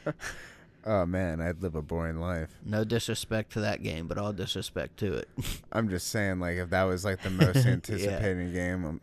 Oh 0.83 1.05
man, 1.05 1.39
I'd 1.41 1.61
live 1.61 1.75
a 1.75 1.81
boring 1.83 2.19
life. 2.19 2.49
no 2.65 2.83
disrespect 2.83 3.51
to 3.51 3.59
that 3.61 3.83
game, 3.83 4.07
but 4.07 4.17
all 4.17 4.33
disrespect 4.33 4.97
to 4.97 5.13
it. 5.13 5.29
I'm 5.71 5.89
just 5.89 6.07
saying, 6.07 6.39
like, 6.39 6.57
if 6.57 6.71
that 6.71 6.85
was 6.85 7.05
like 7.05 7.21
the 7.21 7.29
most 7.29 7.63
Yeah. 7.63 7.73
anticipated 7.73 8.51
game, 8.51 8.85
I'm, 8.85 9.01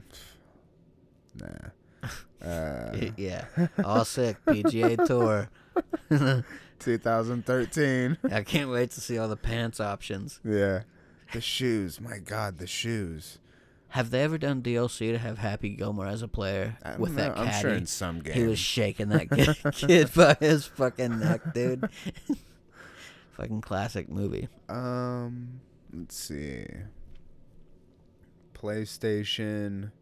nah. 1.41 1.69
Uh, 2.45 2.97
yeah, 3.17 3.47
all 3.85 4.05
sick 4.05 4.37
PGA 4.47 5.05
Tour. 5.07 5.51
2013. 6.79 8.19
I 8.33 8.43
can't 8.43 8.71
wait 8.71 8.91
to 8.93 9.01
see 9.01 9.19
all 9.19 9.29
the 9.29 9.37
pants 9.37 9.81
options. 9.81 10.41
yeah. 10.45 10.83
The 11.33 11.43
shoes, 11.43 12.01
my 12.01 12.19
God, 12.19 12.57
the 12.57 12.67
shoes. 12.67 13.39
Have 13.89 14.11
they 14.11 14.23
ever 14.23 14.39
done 14.39 14.63
DLC 14.63 15.13
to 15.13 15.19
have 15.19 15.39
Happy 15.39 15.71
Gilmore 15.71 16.07
as 16.07 16.23
a 16.23 16.29
player 16.29 16.79
I 16.83 16.97
with 16.97 17.17
that 17.17 17.37
know, 17.37 17.45
caddy? 17.45 17.55
I'm 17.57 17.61
sure 17.61 17.71
in 17.73 17.87
some 17.87 18.21
games. 18.21 18.37
he 18.37 18.45
was 18.45 18.59
shaking 18.59 19.09
that 19.11 19.31
kid, 19.31 19.57
kid 19.73 20.15
by 20.15 20.37
his 20.41 20.67
fucking 20.67 21.19
neck, 21.19 21.53
dude. 21.53 21.87
fucking 23.33 23.61
classic 23.61 24.09
movie. 24.09 24.49
Um, 24.71 25.61
let's 25.93 26.17
see. 26.17 26.67
PlayStation. 28.55 29.93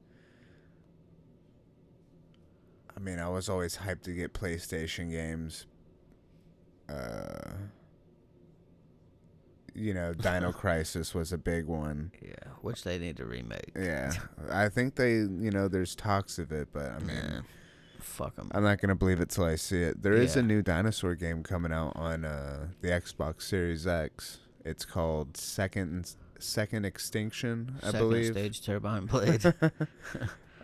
I 2.97 3.01
mean, 3.01 3.19
I 3.19 3.29
was 3.29 3.49
always 3.49 3.77
hyped 3.79 4.03
to 4.03 4.13
get 4.13 4.33
PlayStation 4.33 5.11
games. 5.11 5.67
Uh, 6.89 7.51
you 9.75 9.93
know, 9.93 10.15
Dino 10.15 10.53
Crisis 10.53 11.15
was 11.15 11.33
a 11.33 11.39
big 11.39 11.67
one. 11.67 12.11
Yeah, 12.23 12.35
which 12.63 12.85
they 12.85 12.99
need 12.99 13.17
to 13.19 13.27
remake. 13.27 13.73
Yeah, 13.79 14.13
I 14.51 14.69
think 14.69 14.95
they, 14.95 15.13
you 15.15 15.51
know, 15.51 15.69
there's 15.69 15.95
talks 15.95 16.39
of 16.39 16.53
it, 16.53 16.69
but 16.73 16.91
I 16.93 16.99
mean, 17.01 17.17
Nah, 17.17 17.41
fuck 18.01 18.37
them. 18.37 18.51
I'm 18.55 18.63
not 18.63 18.81
gonna 18.81 18.95
believe 18.95 19.21
it 19.21 19.29
till 19.29 19.45
I 19.45 19.57
see 19.57 19.83
it. 19.83 20.03
There 20.03 20.15
is 20.15 20.37
a 20.37 20.43
new 20.43 20.63
dinosaur 20.63 21.15
game 21.15 21.43
coming 21.43 21.73
out 21.73 21.93
on 21.97 22.25
uh, 22.25 22.69
the 22.81 22.89
Xbox 22.89 23.43
Series 23.43 23.87
X. 23.87 24.39
It's 24.65 24.85
called 24.87 25.37
Second 25.37 26.15
Second 26.39 26.85
Extinction, 26.87 27.77
I 27.83 27.87
Second 27.87 27.99
believe. 28.01 28.33
stage 28.33 28.63
turbine 28.65 29.07
blade. 29.07 29.43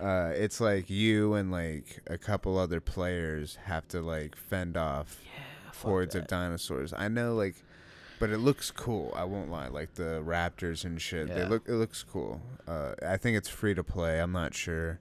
Uh, 0.02 0.32
it's 0.34 0.60
like 0.60 0.90
you 0.90 1.34
and 1.34 1.50
like 1.52 2.00
a 2.08 2.18
couple 2.18 2.58
other 2.58 2.80
players 2.80 3.56
have 3.64 3.86
to 3.88 4.00
like 4.00 4.34
fend 4.36 4.76
off 4.76 5.20
yeah, 5.24 5.70
hordes 5.82 6.14
that. 6.14 6.22
of 6.22 6.26
dinosaurs. 6.28 6.92
I 6.96 7.08
know, 7.08 7.34
like 7.34 7.54
but 8.18 8.30
it 8.30 8.38
looks 8.38 8.70
cool. 8.70 9.12
I 9.16 9.24
won't 9.24 9.50
lie. 9.50 9.68
Like 9.68 9.94
the 9.94 10.22
Raptors 10.24 10.84
and 10.84 11.00
shit, 11.00 11.28
they 11.28 11.44
look. 11.44 11.68
It 11.68 11.74
looks 11.74 12.02
cool. 12.04 12.40
Uh, 12.66 12.94
I 13.06 13.16
think 13.16 13.36
it's 13.36 13.48
free 13.48 13.74
to 13.74 13.82
play. 13.84 14.20
I'm 14.20 14.32
not 14.32 14.54
sure. 14.54 14.98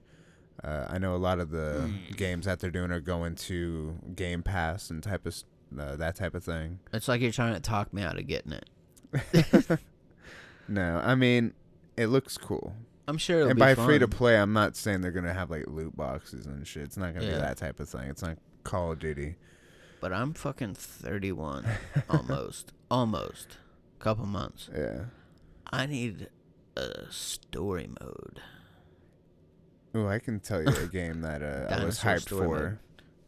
Uh, 0.62 0.86
I 0.88 0.98
know 0.98 1.14
a 1.14 1.18
lot 1.18 1.40
of 1.40 1.50
the 1.50 1.88
Hmm. 1.90 2.14
games 2.16 2.46
that 2.46 2.60
they're 2.60 2.70
doing 2.70 2.92
are 2.92 3.00
going 3.00 3.34
to 3.36 3.98
Game 4.14 4.42
Pass 4.44 4.90
and 4.90 5.02
type 5.02 5.26
of 5.26 5.34
uh, 5.78 5.96
that 5.96 6.14
type 6.16 6.34
of 6.34 6.44
thing. 6.44 6.78
It's 6.92 7.08
like 7.08 7.20
you're 7.20 7.32
trying 7.32 7.54
to 7.54 7.60
talk 7.60 7.92
me 7.92 8.02
out 8.02 8.18
of 8.18 8.26
getting 8.26 8.52
it. 8.52 9.78
No, 10.68 11.00
I 11.04 11.14
mean 11.16 11.54
it 11.96 12.06
looks 12.06 12.38
cool. 12.38 12.74
I'm 13.08 13.18
sure 13.18 13.48
and 13.48 13.58
by 13.58 13.74
free 13.74 13.98
to 13.98 14.06
play, 14.08 14.36
I'm 14.38 14.52
not 14.52 14.76
saying 14.76 15.00
they're 15.00 15.10
gonna 15.10 15.34
have 15.34 15.50
like 15.50 15.64
loot 15.66 15.96
boxes 15.96 16.46
and 16.46 16.66
shit. 16.66 16.84
It's 16.84 16.96
not 16.96 17.14
gonna 17.14 17.26
Yeah. 17.26 17.32
be 17.34 17.38
that 17.38 17.56
type 17.56 17.80
of 17.80 17.88
thing. 17.88 18.08
It's 18.08 18.22
not 18.22 18.38
Call 18.64 18.92
of 18.92 18.98
Duty. 19.00 19.36
But 20.00 20.12
I'm 20.12 20.34
fucking 20.34 20.74
31, 20.74 21.64
almost, 22.10 22.72
almost, 22.90 23.58
couple 23.98 24.26
months. 24.26 24.68
Yeah. 24.74 25.04
I 25.72 25.86
need 25.86 26.28
a 26.76 27.06
story 27.10 27.88
mode. 28.00 28.40
Oh, 29.94 30.06
I 30.06 30.18
can 30.18 30.40
tell 30.40 30.62
you 30.62 30.68
a 30.68 30.86
game 30.86 31.20
that 31.20 31.42
uh, 31.42 31.66
I 31.74 31.84
was 31.84 31.98
Dinosaur 32.00 32.12
hyped 32.12 32.20
story 32.22 32.48
for, 32.48 32.80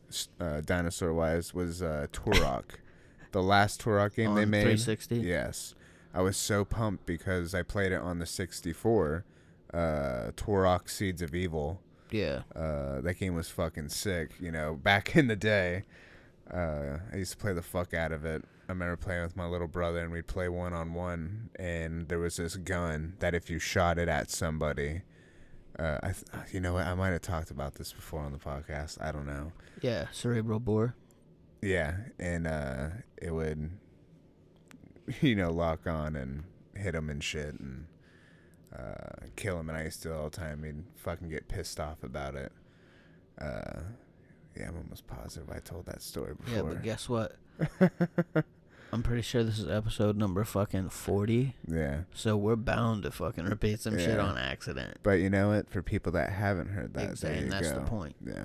s- 0.08 0.28
uh, 0.40 0.60
dinosaur 0.62 1.12
wise, 1.12 1.52
was 1.52 1.82
uh, 1.82 2.06
Turok. 2.12 2.64
the 3.32 3.42
last 3.42 3.82
Turok 3.82 4.14
game 4.16 4.34
they 4.34 4.42
On 4.42 4.50
made. 4.50 4.62
360? 4.62 5.16
Yes, 5.16 5.74
I 6.14 6.22
was 6.22 6.36
so 6.36 6.64
pumped 6.64 7.06
because 7.06 7.54
I 7.54 7.62
played 7.62 7.92
it 7.92 8.00
on 8.00 8.18
the 8.18 8.26
64. 8.26 9.24
Uh, 9.74 10.30
Turok: 10.36 10.88
Seeds 10.88 11.20
of 11.22 11.34
Evil. 11.34 11.80
Yeah. 12.10 12.42
Uh, 12.54 13.00
that 13.00 13.18
game 13.18 13.34
was 13.34 13.48
fucking 13.48 13.88
sick. 13.88 14.30
You 14.40 14.52
know, 14.52 14.74
back 14.82 15.16
in 15.16 15.26
the 15.26 15.36
day, 15.36 15.84
uh, 16.52 16.98
I 17.12 17.16
used 17.16 17.32
to 17.32 17.38
play 17.38 17.52
the 17.52 17.62
fuck 17.62 17.92
out 17.92 18.12
of 18.12 18.24
it. 18.24 18.44
I 18.68 18.72
remember 18.72 18.96
playing 18.96 19.22
with 19.22 19.36
my 19.36 19.46
little 19.46 19.66
brother, 19.66 19.98
and 19.98 20.12
we'd 20.12 20.26
play 20.26 20.48
one 20.48 20.72
on 20.72 20.94
one. 20.94 21.50
And 21.56 22.08
there 22.08 22.18
was 22.18 22.36
this 22.36 22.56
gun 22.56 23.14
that 23.18 23.34
if 23.34 23.50
you 23.50 23.58
shot 23.58 23.98
it 23.98 24.08
at 24.08 24.30
somebody, 24.30 25.02
uh, 25.78 25.98
I 26.02 26.12
th- 26.12 26.52
you 26.52 26.60
know 26.60 26.74
what? 26.74 26.86
I 26.86 26.94
might 26.94 27.10
have 27.10 27.22
talked 27.22 27.50
about 27.50 27.74
this 27.74 27.92
before 27.92 28.20
on 28.20 28.32
the 28.32 28.38
podcast. 28.38 29.02
I 29.02 29.12
don't 29.12 29.26
know. 29.26 29.52
Yeah. 29.82 30.06
Cerebral 30.12 30.60
bore. 30.60 30.94
Yeah, 31.60 31.96
and 32.18 32.46
uh, 32.46 32.88
it 33.20 33.32
would, 33.32 33.70
you 35.20 35.34
know, 35.34 35.50
lock 35.50 35.86
on 35.86 36.14
and 36.14 36.44
hit 36.76 36.92
them 36.92 37.10
and 37.10 37.24
shit 37.24 37.58
and 37.58 37.86
uh, 38.78 39.26
kill 39.36 39.58
him. 39.60 39.68
And 39.68 39.78
I 39.78 39.84
used 39.84 40.02
to 40.02 40.14
all 40.16 40.30
the 40.30 40.36
time. 40.36 40.62
He'd 40.64 40.84
fucking 40.96 41.28
get 41.28 41.48
pissed 41.48 41.78
off 41.80 42.02
about 42.02 42.34
it. 42.34 42.52
Uh, 43.40 43.80
yeah, 44.56 44.68
I'm 44.68 44.76
almost 44.76 45.06
positive 45.06 45.50
I 45.50 45.58
told 45.58 45.86
that 45.86 46.02
story 46.02 46.34
before. 46.34 46.54
Yeah, 46.54 46.62
but 46.62 46.82
guess 46.82 47.08
what? 47.08 47.36
I'm 48.92 49.02
pretty 49.02 49.22
sure 49.22 49.42
this 49.42 49.58
is 49.58 49.68
episode 49.68 50.16
number 50.16 50.44
fucking 50.44 50.90
40. 50.90 51.56
yeah, 51.66 52.02
So 52.14 52.36
we're 52.36 52.54
bound 52.54 53.02
to 53.02 53.10
fucking 53.10 53.44
repeat 53.44 53.80
some 53.80 53.98
shit 53.98 54.20
on 54.20 54.38
accident. 54.38 54.98
but 55.02 55.18
you 55.18 55.28
know 55.30 55.48
what? 55.48 55.68
For 55.68 55.82
people 55.82 56.12
that 56.12 56.30
haven't 56.30 56.68
heard 56.68 56.94
that, 56.94 57.00
there 57.00 57.10
Exactly. 57.10 57.38
you 57.38 57.42
And 57.44 57.52
that's 57.52 57.72
go. 57.72 57.80
the 57.80 57.86
point. 57.86 58.14
Yeah, 58.24 58.44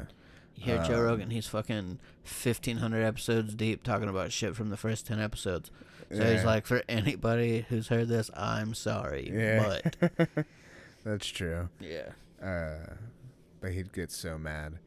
Hear 0.60 0.84
Joe 0.84 0.96
Um, 1.00 1.02
Rogan, 1.04 1.30
he's 1.30 1.48
fucking 1.48 2.00
1,500 2.24 3.04
episodes 3.04 3.56
deep 3.56 3.84
talking 3.84 4.10
about 4.10 4.32
shit 4.32 4.56
from 4.56 4.70
the 4.70 4.78
first 4.78 5.08
10 5.08 5.20
episodes. 5.20 5.72
So 6.12 6.24
he's 6.24 6.44
like, 6.44 6.66
for 6.66 6.82
anybody 6.90 7.66
who's 7.70 7.88
heard 7.90 8.08
this, 8.08 8.32
I'm 8.36 8.74
sorry. 8.74 9.32
Yeah. 9.34 9.80
But, 10.00 10.46
that's 11.04 11.28
true. 11.28 11.70
yeah. 11.80 12.10
Uh, 12.44 12.94
but 13.62 13.72
he'd 13.74 13.94
get 13.94 14.12
so 14.12 14.38
mad. 14.38 14.80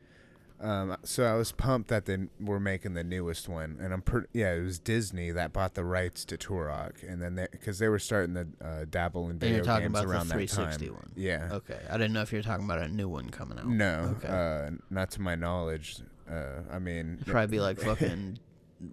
Um, 0.63 0.97
so 1.03 1.25
I 1.25 1.35
was 1.35 1.51
pumped 1.51 1.89
that 1.89 2.07
they 2.07 2.19
were 2.41 2.61
making 2.61 2.95
the 2.95 3.03
newest 3.03 3.49
one, 3.49 3.79
and 3.83 3.93
I'm 3.93 4.01
pretty 4.01 4.29
yeah, 4.33 4.55
it 4.55 4.63
was 4.63 4.79
Disney 4.79 5.33
that 5.33 5.53
bought 5.53 5.75
the 5.75 5.85
rights 5.85 6.25
to 6.27 6.37
Turok, 6.39 7.03
and 7.07 7.21
then 7.21 7.49
because 7.51 7.81
they, 7.81 7.89
were 7.89 7.99
starting 7.99 8.35
to 8.35 8.47
uh, 8.65 8.85
dabble 8.89 9.29
in 9.29 9.39
video 9.41 9.65
games 9.65 9.87
about 9.87 10.05
the 10.05 10.09
around 10.09 10.29
that 10.29 10.35
360 10.35 10.87
time. 10.87 10.95
one. 10.95 11.13
Yeah, 11.17 11.49
Okay. 11.53 11.79
I 11.91 11.93
didn't 11.95 12.13
know 12.13 12.23
if 12.23 12.31
you 12.33 12.39
were 12.39 12.43
talking 12.45 12.65
about 12.65 12.79
a 12.79 12.87
new 12.89 13.09
one 13.09 13.29
coming 13.31 13.59
out. 13.59 13.67
no, 13.67 14.17
Okay. 14.19 14.29
uh, 14.29 14.71
not 14.89 15.11
to 15.13 15.21
my 15.21 15.35
knowledge. 15.35 15.97
Uh, 16.31 16.61
I 16.71 16.79
mean, 16.79 17.15
It'd 17.21 17.27
probably 17.27 17.57
be 17.57 17.61
like 17.61 17.81
fucking 17.81 18.39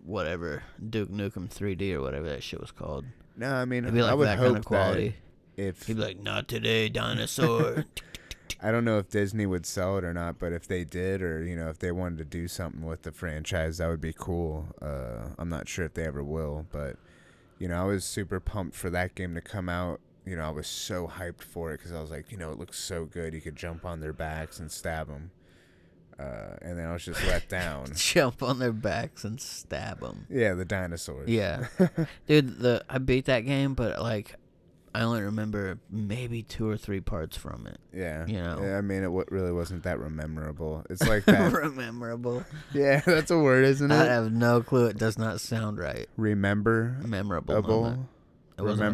whatever 0.06 0.64
Duke 0.90 1.10
Nukem 1.10 1.50
3D 1.50 1.94
or 1.94 2.02
whatever 2.02 2.28
that 2.30 2.42
shit 2.44 2.60
was 2.60 2.72
called. 2.72 3.06
no, 3.38 3.54
I 3.54 3.66
mean, 3.66 3.84
It'd 3.84 3.94
be 3.94 4.02
like 4.02 4.12
I 4.12 4.16
would 4.16 4.28
that 4.28 4.38
hope 4.40 4.48
kind 4.48 4.58
of 4.58 4.66
quality. 4.66 5.16
that 5.56 5.64
if 5.68 5.86
He'd 5.88 5.98
be 5.98 6.02
like, 6.04 6.20
"Not 6.20 6.48
today, 6.48 6.90
dinosaur." 6.90 7.86
I 8.62 8.72
don't 8.72 8.84
know 8.84 8.98
if 8.98 9.10
Disney 9.10 9.46
would 9.46 9.66
sell 9.66 9.98
it 9.98 10.04
or 10.04 10.14
not, 10.14 10.38
but 10.38 10.52
if 10.52 10.68
they 10.68 10.84
did, 10.84 11.22
or 11.22 11.44
you 11.44 11.56
know, 11.56 11.70
if 11.70 11.80
they 11.80 11.92
wanted 11.92 12.18
to 12.20 12.26
do 12.26 12.48
something 12.48 12.86
with 12.86 13.04
the 13.04 13.12
franchise, 13.12 13.78
that 13.78 13.88
would 13.88 14.02
be 14.02 14.14
cool. 14.14 14.68
Uh, 14.82 15.30
I'm 15.38 15.50
not 15.50 15.70
sure 15.70 15.86
if 15.86 15.94
they 15.94 16.06
ever 16.06 16.24
will, 16.24 16.66
but 16.72 16.98
you 17.58 17.68
know, 17.68 17.82
I 17.82 17.86
was 17.86 18.04
super 18.04 18.40
pumped 18.40 18.76
for 18.76 18.90
that 18.90 19.16
game 19.16 19.36
to 19.36 19.42
come 19.42 19.70
out. 19.70 20.02
You 20.26 20.36
know, 20.36 20.44
I 20.44 20.50
was 20.50 20.68
so 20.68 21.08
hyped 21.08 21.42
for 21.42 21.72
it 21.74 21.78
because 21.78 21.94
I 21.94 22.02
was 22.02 22.12
like, 22.12 22.32
you 22.32 22.38
know, 22.38 22.52
it 22.52 22.60
looks 22.60 22.78
so 22.78 23.06
good. 23.06 23.34
You 23.34 23.42
could 23.42 23.56
jump 23.56 23.86
on 23.86 24.02
their 24.02 24.14
backs 24.14 24.60
and 24.60 24.70
stab 24.70 25.08
them, 25.08 25.32
uh, 26.20 26.58
and 26.62 26.78
then 26.78 26.86
I 26.86 26.94
was 26.94 27.06
just 27.06 27.26
let 27.26 27.48
down. 27.50 27.88
Jump 27.96 28.44
on 28.44 28.60
their 28.60 28.74
backs 28.74 29.24
and 29.24 29.40
stab 29.40 30.02
them. 30.02 30.28
Yeah, 30.30 30.54
the 30.54 30.66
dinosaurs. 30.66 31.30
Yeah, 31.30 31.68
dude. 32.28 32.60
The 32.60 32.84
I 32.90 32.98
beat 32.98 33.26
that 33.26 33.42
game, 33.42 33.74
but 33.74 34.02
like, 34.02 34.36
I 34.94 35.02
only 35.02 35.22
remember 35.22 35.78
maybe 35.90 36.42
two 36.44 36.68
or 36.70 36.76
three 36.78 37.00
parts 37.00 37.38
from 37.38 37.68
it. 37.68 37.78
Yeah, 37.94 38.26
You 38.26 38.42
know. 38.42 38.60
Yeah, 38.62 38.78
I 38.78 38.82
mean, 38.82 39.00
it 39.00 39.06
w- 39.08 39.26
really 39.30 39.52
wasn't 39.52 39.84
that 39.84 40.00
memorable. 40.00 40.84
It's 40.90 41.08
like 41.08 41.26
that. 41.26 41.74
Memorable. 41.76 42.44
yeah, 42.74 43.00
that's 43.06 43.30
a 43.32 43.38
word, 43.38 43.66
isn't 43.66 43.92
it? 43.92 43.96
I 43.96 44.06
have 44.06 44.32
no 44.32 44.62
clue. 44.62 44.88
It 44.88 44.98
does 44.98 45.18
not 45.18 45.42
sound 45.42 45.78
right. 45.80 46.08
Remember. 46.18 46.98
Memorable 47.06 47.56
moment. 47.56 48.08
It 48.58 48.62
wasn't 48.64 48.82
a 48.82 48.86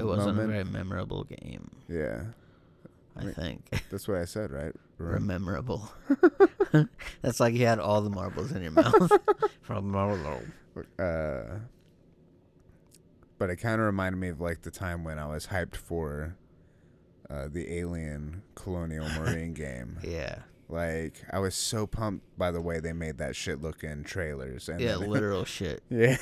It 0.00 0.04
wasn't 0.04 0.36
moment. 0.36 0.50
a 0.50 0.52
very 0.52 0.64
memorable 0.64 1.24
game. 1.24 1.70
Yeah, 1.88 2.22
I 3.16 3.24
think. 3.32 3.64
that's 3.90 4.06
what 4.06 4.18
I 4.18 4.26
said, 4.26 4.50
right? 4.52 4.72
Rem- 4.98 5.22
Rememberable. 5.28 5.90
That's 7.22 7.40
like 7.40 7.54
you 7.54 7.66
had 7.66 7.78
all 7.80 8.00
the 8.02 8.10
marbles 8.10 8.52
in 8.52 8.62
your 8.62 8.70
mouth. 8.72 9.10
From 9.62 9.90
uh, 10.98 11.42
but 13.42 13.50
it 13.50 13.56
kind 13.56 13.80
of 13.80 13.86
reminded 13.86 14.20
me 14.20 14.28
of 14.28 14.40
like 14.40 14.62
the 14.62 14.70
time 14.70 15.02
when 15.02 15.18
I 15.18 15.26
was 15.26 15.48
hyped 15.48 15.74
for 15.74 16.36
uh, 17.28 17.48
the 17.50 17.76
Alien 17.76 18.42
Colonial 18.54 19.08
Marine 19.18 19.52
game. 19.52 19.98
yeah, 20.04 20.36
Like 20.68 21.24
I 21.32 21.40
was 21.40 21.56
so 21.56 21.88
pumped 21.88 22.24
by 22.38 22.52
the 22.52 22.60
way 22.60 22.78
they 22.78 22.92
made 22.92 23.18
that 23.18 23.34
shit 23.34 23.60
look 23.60 23.82
in 23.82 24.04
trailers. 24.04 24.68
And 24.68 24.80
yeah, 24.80 24.96
then- 24.96 25.10
literal 25.16 25.44
shit. 25.44 25.82
yeah, 25.90 26.16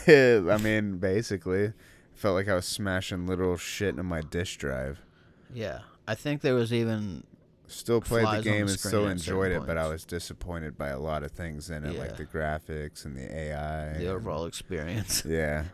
I 0.50 0.56
mean, 0.56 0.96
basically, 0.96 1.74
felt 2.14 2.36
like 2.36 2.48
I 2.48 2.54
was 2.54 2.64
smashing 2.64 3.26
literal 3.26 3.58
shit 3.58 3.98
in 3.98 4.06
my 4.06 4.22
disk 4.22 4.58
drive. 4.58 5.00
Yeah, 5.52 5.80
I 6.08 6.14
think 6.14 6.40
there 6.40 6.54
was 6.54 6.72
even 6.72 7.24
Still 7.70 8.00
played 8.00 8.26
the 8.26 8.42
game 8.42 8.66
the 8.66 8.72
and 8.72 8.80
still 8.80 9.06
enjoyed 9.06 9.52
it, 9.52 9.64
but 9.66 9.78
I 9.78 9.86
was 9.88 10.04
disappointed 10.04 10.76
by 10.76 10.88
a 10.88 10.98
lot 10.98 11.22
of 11.22 11.30
things 11.30 11.70
in 11.70 11.84
it, 11.84 11.94
Yeah. 11.94 12.00
like 12.00 12.16
the 12.16 12.26
graphics 12.26 13.04
and 13.04 13.16
the 13.16 13.32
AI. 13.32 13.96
the 13.98 14.08
overall 14.08 14.46
experience. 14.46 15.24
Yeah. 15.26 15.64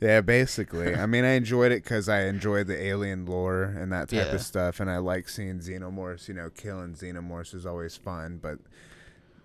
yeah, 0.00 0.20
basically. 0.22 0.94
I 0.94 1.04
mean, 1.06 1.24
I 1.24 1.32
enjoyed 1.32 1.70
it 1.72 1.82
because 1.84 2.08
I 2.08 2.22
enjoyed 2.22 2.66
the 2.66 2.80
alien 2.82 3.26
lore 3.26 3.62
and 3.64 3.92
that 3.92 4.08
type 4.08 4.26
Yeah. 4.28 4.34
of 4.34 4.40
stuff, 4.40 4.80
and 4.80 4.90
I 4.90 4.98
like 4.98 5.28
seeing 5.28 5.58
xenomorphs. 5.60 6.28
You 6.28 6.34
know, 6.34 6.48
killing 6.50 6.94
xenomorphs 6.94 7.54
is 7.54 7.66
always 7.66 7.96
fun, 7.96 8.38
but 8.42 8.58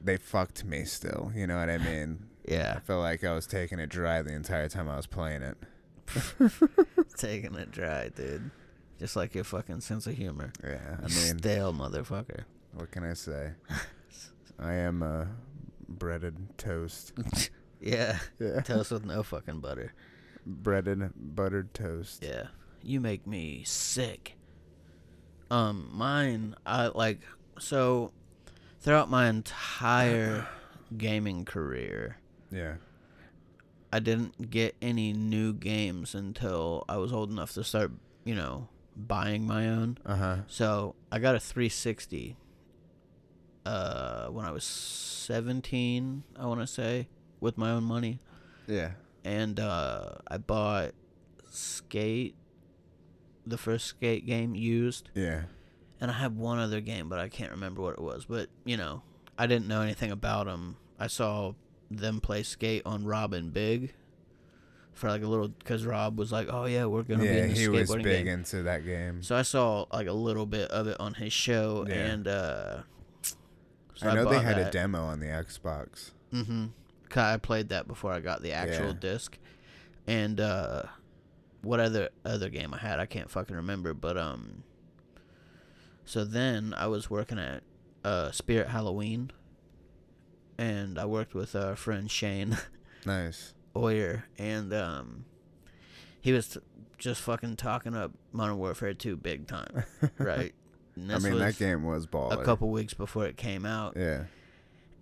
they 0.02 0.16
fucked 0.18 0.64
me 0.66 0.86
still. 0.86 1.32
You 1.36 1.48
know 1.48 1.58
what 1.60 1.70
I 1.70 1.78
mean? 1.78 2.20
Yeah. 2.46 2.74
I 2.76 2.80
felt 2.82 3.02
like 3.02 3.24
I 3.24 3.32
was 3.34 3.48
taking 3.48 3.80
it 3.80 3.88
dry 3.88 4.22
the 4.22 4.34
entire 4.34 4.68
time 4.68 4.90
I 4.90 4.98
was 4.98 5.08
playing 5.08 5.44
it. 5.44 5.58
taking 7.18 7.56
it 7.56 7.72
dry, 7.72 8.10
dude. 8.10 8.52
Just 9.04 9.18
like 9.18 9.36
your 9.36 9.44
fucking 9.44 9.82
sense 9.82 10.08
of 10.08 10.16
humor. 10.16 10.54
Yeah, 10.64 10.96
I 11.00 11.02
mean, 11.02 11.38
stale 11.40 11.74
motherfucker. 11.74 12.46
what 12.74 12.90
can 12.90 13.04
I 13.04 13.16
say? 13.16 13.52
I 14.60 14.76
am 14.76 15.04
a 15.04 15.28
breaded 15.90 16.58
toast. 16.58 17.12
Yeah, 17.82 18.20
Yeah, 18.40 18.62
toast 18.62 18.92
with 18.92 19.04
no 19.04 19.24
fucking 19.24 19.60
butter. 19.60 19.92
breaded 20.46 21.12
buttered 21.18 21.74
toast. 21.74 22.24
Yeah, 22.24 22.44
you 22.82 23.02
make 23.02 23.28
me 23.28 23.64
sick. 23.66 24.38
Um, 25.52 25.90
mine, 25.92 26.56
I 26.66 26.88
like 26.88 27.20
so 27.60 28.14
throughout 28.80 29.10
my 29.10 29.28
entire 29.28 30.48
gaming 30.98 31.44
career, 31.44 32.20
Yeah. 32.50 32.76
I 33.92 34.00
didn't 34.00 34.50
get 34.50 34.76
any 34.82 35.12
new 35.12 35.52
games 35.52 36.16
until 36.16 36.86
I 36.88 36.96
was 36.96 37.12
old 37.12 37.32
enough 37.32 37.52
to 37.56 37.66
start, 37.66 37.92
you 38.24 38.34
know, 38.34 38.70
buying 38.96 39.46
my 39.46 39.68
own. 39.68 39.98
Uh 40.06 40.16
huh. 40.16 40.38
So 40.48 40.96
I 41.12 41.20
got 41.20 41.36
a 41.36 41.40
360 41.40 42.38
uh, 43.66 44.28
when 44.28 44.46
I 44.46 44.52
was 44.52 44.64
17, 44.64 46.24
I 46.38 46.46
want 46.46 46.62
to 46.62 46.68
say, 46.68 47.08
with 47.40 47.58
my 47.58 47.72
own 47.72 47.84
money. 47.84 48.20
Yeah. 48.68 48.92
And 49.24 49.60
uh, 49.60 50.16
I 50.28 50.38
bought 50.38 50.92
Skate, 51.50 52.36
the 53.46 53.58
first 53.58 53.88
Skate 53.88 54.26
game 54.26 54.56
used. 54.56 55.10
Yeah. 55.14 55.44
And 56.02 56.12
I 56.12 56.16
had 56.16 56.38
one 56.38 56.60
other 56.60 56.82
game, 56.82 57.08
but 57.08 57.20
I 57.20 57.30
can't 57.30 57.52
remember 57.52 57.82
what 57.82 57.94
it 57.94 58.02
was. 58.02 58.26
But, 58.26 58.50
you 58.66 58.76
know, 58.76 59.04
I 59.38 59.48
didn't 59.48 59.68
know 59.68 59.82
anything 59.82 60.12
about 60.12 60.48
them. 60.48 60.76
I 61.00 61.08
saw 61.08 61.54
them 61.90 62.20
play 62.20 62.44
Skate 62.44 62.82
on 62.86 63.06
Rob 63.06 63.34
and 63.34 63.54
Big. 63.54 63.94
For 64.94 65.10
like 65.10 65.24
a 65.24 65.28
little 65.28 65.48
because 65.50 65.86
Rob 65.86 66.18
was 66.18 66.32
like, 66.32 66.48
"Oh 66.52 66.66
yeah, 66.66 66.86
we're 66.86 67.04
gonna 67.04 67.22
be 67.24 67.26
Yeah, 67.30 67.44
in 67.46 67.50
the 67.54 67.56
he 67.60 67.68
was 67.68 67.90
skateboarding 67.90 68.04
big 68.04 68.26
game." 68.26 68.34
into 68.40 68.64
that 68.64 68.86
game. 68.86 69.24
So 69.24 69.36
I 69.36 69.42
saw 69.42 69.86
like 69.92 70.08
a 70.08 70.14
little 70.14 70.46
bit 70.46 70.70
of 70.72 70.88
it 70.88 71.00
on 71.00 71.16
his 71.16 71.34
show, 71.34 71.86
Yeah. 71.88 71.96
and 71.96 72.28
uh, 72.28 72.78
so 73.96 74.10
I 74.10 74.16
know 74.16 74.26
they 74.26 74.36
bought 74.36 74.44
had 74.44 74.58
a 74.58 74.64
that. 74.66 74.72
demo 74.72 75.04
on 75.04 75.20
the 75.20 75.28
Xbox. 75.28 76.12
Mm-hmm. 76.32 76.66
I 77.16 77.38
played 77.38 77.70
that 77.70 77.88
before 77.88 78.12
I 78.12 78.20
got 78.22 78.42
the 78.42 78.54
actual 78.54 78.88
Yeah. 78.88 78.94
disc, 79.00 79.38
and 80.08 80.40
uh, 80.40 80.84
what 81.62 81.80
other 81.80 82.10
other 82.26 82.50
game 82.50 82.74
I 82.74 82.78
had 82.78 83.00
I 83.00 83.06
can't 83.06 83.30
fucking 83.30 83.56
remember. 83.56 83.94
But 83.94 84.18
um, 84.18 84.64
so 86.06 86.26
then 86.26 86.74
I 86.76 86.88
was 86.88 87.10
working 87.10 87.38
at 87.40 87.64
uh, 88.04 88.32
Spirit 88.32 88.70
Halloween, 88.70 89.32
and 90.58 90.98
I 91.00 91.06
worked 91.06 91.34
with 91.34 91.56
our 91.56 91.76
friend 91.76 92.10
Shane 92.10 92.58
Nice. 93.06 93.54
Oyer, 93.76 94.26
and 94.38 94.74
um, 94.74 95.26
he 96.22 96.32
was 96.32 96.48
t- 96.50 96.60
just 96.98 97.22
fucking 97.22 97.56
talking 97.56 97.96
up 97.96 98.12
Modern 98.32 98.58
Warfare 98.58 98.94
2 98.94 99.16
big 99.18 99.48
time, 99.48 99.84
right? 100.18 100.54
I 100.96 101.18
mean, 101.20 101.40
that 101.40 101.58
game 101.58 101.84
was 101.84 102.06
baller. 102.06 102.40
a 102.40 102.44
couple 102.46 102.70
weeks 102.70 102.94
before 102.94 103.26
it 103.26 103.36
came 103.36 103.66
out. 103.66 103.96
Yeah. 103.98 104.26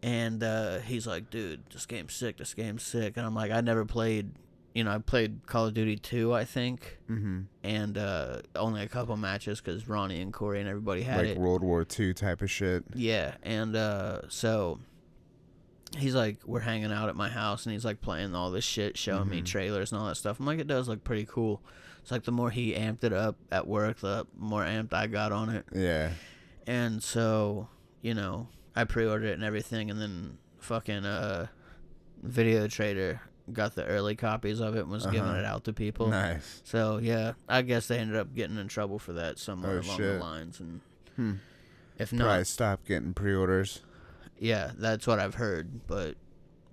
And 0.04 0.42
uh, 0.42 0.80
he's 0.80 1.06
like, 1.06 1.30
dude, 1.30 1.64
this 1.72 1.86
game's 1.86 2.14
sick. 2.14 2.38
This 2.38 2.54
game's 2.54 2.82
sick. 2.84 3.18
And 3.18 3.26
I'm 3.26 3.36
like, 3.36 3.52
I 3.52 3.60
never 3.62 3.84
played, 3.86 4.32
you 4.74 4.84
know, 4.86 4.92
I 4.92 4.98
played 5.00 5.46
Call 5.46 5.68
of 5.68 5.74
Duty 5.74 5.98
2, 5.98 6.34
I 6.34 6.46
think, 6.46 6.98
Mm-hmm. 7.10 7.42
and 7.64 7.98
uh, 7.98 8.38
only 8.56 8.82
a 8.84 8.88
couple 8.88 9.16
matches 9.18 9.60
because 9.62 9.88
Ronnie 9.88 10.22
and 10.22 10.32
Corey 10.34 10.60
and 10.62 10.70
everybody 10.70 11.02
had 11.04 11.18
Like 11.18 11.28
it. 11.28 11.38
World 11.38 11.62
War 11.62 11.86
II 12.00 12.14
type 12.14 12.42
of 12.42 12.50
shit. 12.50 12.84
Yeah, 12.96 13.36
and 13.44 13.76
uh, 13.76 14.22
so 14.30 14.80
he's 15.98 16.16
like, 16.16 16.38
we're 16.46 16.60
hanging 16.62 16.92
out 16.92 17.10
at 17.10 17.16
my 17.16 17.30
house, 17.30 17.66
and 17.66 17.74
he's 17.74 17.86
like 17.86 18.02
playing 18.02 18.34
all 18.36 18.52
this 18.52 18.64
shit, 18.64 18.98
showing 18.98 19.30
me 19.30 19.42
Mhm. 19.42 19.46
trailers 19.46 19.92
and 19.92 20.00
all 20.02 20.08
that 20.08 20.16
stuff. 20.16 20.40
I'm 20.40 20.46
like, 20.46 20.60
it 20.60 20.68
does 20.68 20.88
look 20.88 21.04
pretty 21.04 21.26
cool. 21.26 21.62
It's 22.02 22.12
like 22.12 22.24
the 22.24 22.32
more 22.32 22.50
he 22.50 22.74
amped 22.74 23.04
it 23.04 23.14
up 23.14 23.36
at 23.52 23.68
work, 23.68 24.00
the 24.00 24.26
more 24.38 24.64
amped 24.64 24.94
I 24.94 25.08
got 25.08 25.32
on 25.32 25.50
it. 25.50 25.66
Yeah. 25.74 26.12
And 26.66 27.04
so, 27.04 27.68
you 28.02 28.14
know, 28.14 28.48
I 28.76 28.86
pre-ordered 28.86 29.28
it 29.28 29.34
and 29.34 29.44
everything, 29.44 29.92
and 29.92 30.00
then 30.02 30.38
fucking 30.60 31.06
uh, 31.06 31.48
Video 32.24 32.68
Trader 32.68 33.22
got 33.52 33.76
the 33.76 33.86
early 33.86 34.16
copies 34.16 34.60
of 34.62 34.76
it 34.76 34.82
and 34.82 34.90
was 34.90 35.06
giving 35.06 35.22
Uh-huh. 35.22 35.40
it 35.40 35.46
out 35.46 35.64
to 35.66 35.74
people. 35.74 36.08
Nice. 36.08 36.62
So 36.64 36.98
yeah, 37.00 37.34
I 37.50 37.64
guess 37.64 37.88
they 37.88 37.98
ended 38.00 38.16
up 38.16 38.34
getting 38.34 38.58
in 38.58 38.68
trouble 38.68 38.98
for 39.00 39.14
that 39.14 39.40
somewhere 39.40 39.78
Oh, 39.80 39.82
along 39.82 39.98
shit. 39.98 40.20
the 40.20 40.24
lines, 40.24 40.60
and 40.60 40.82
Hmm. 41.18 41.34
if 41.98 42.14
not, 42.14 42.26
Probably 42.26 42.44
stop 42.46 42.86
getting 42.86 43.14
pre-orders. 43.14 43.82
Yeah, 44.42 44.72
that's 44.76 45.06
what 45.08 45.20
I've 45.20 45.36
heard. 45.36 45.88
But 45.88 46.16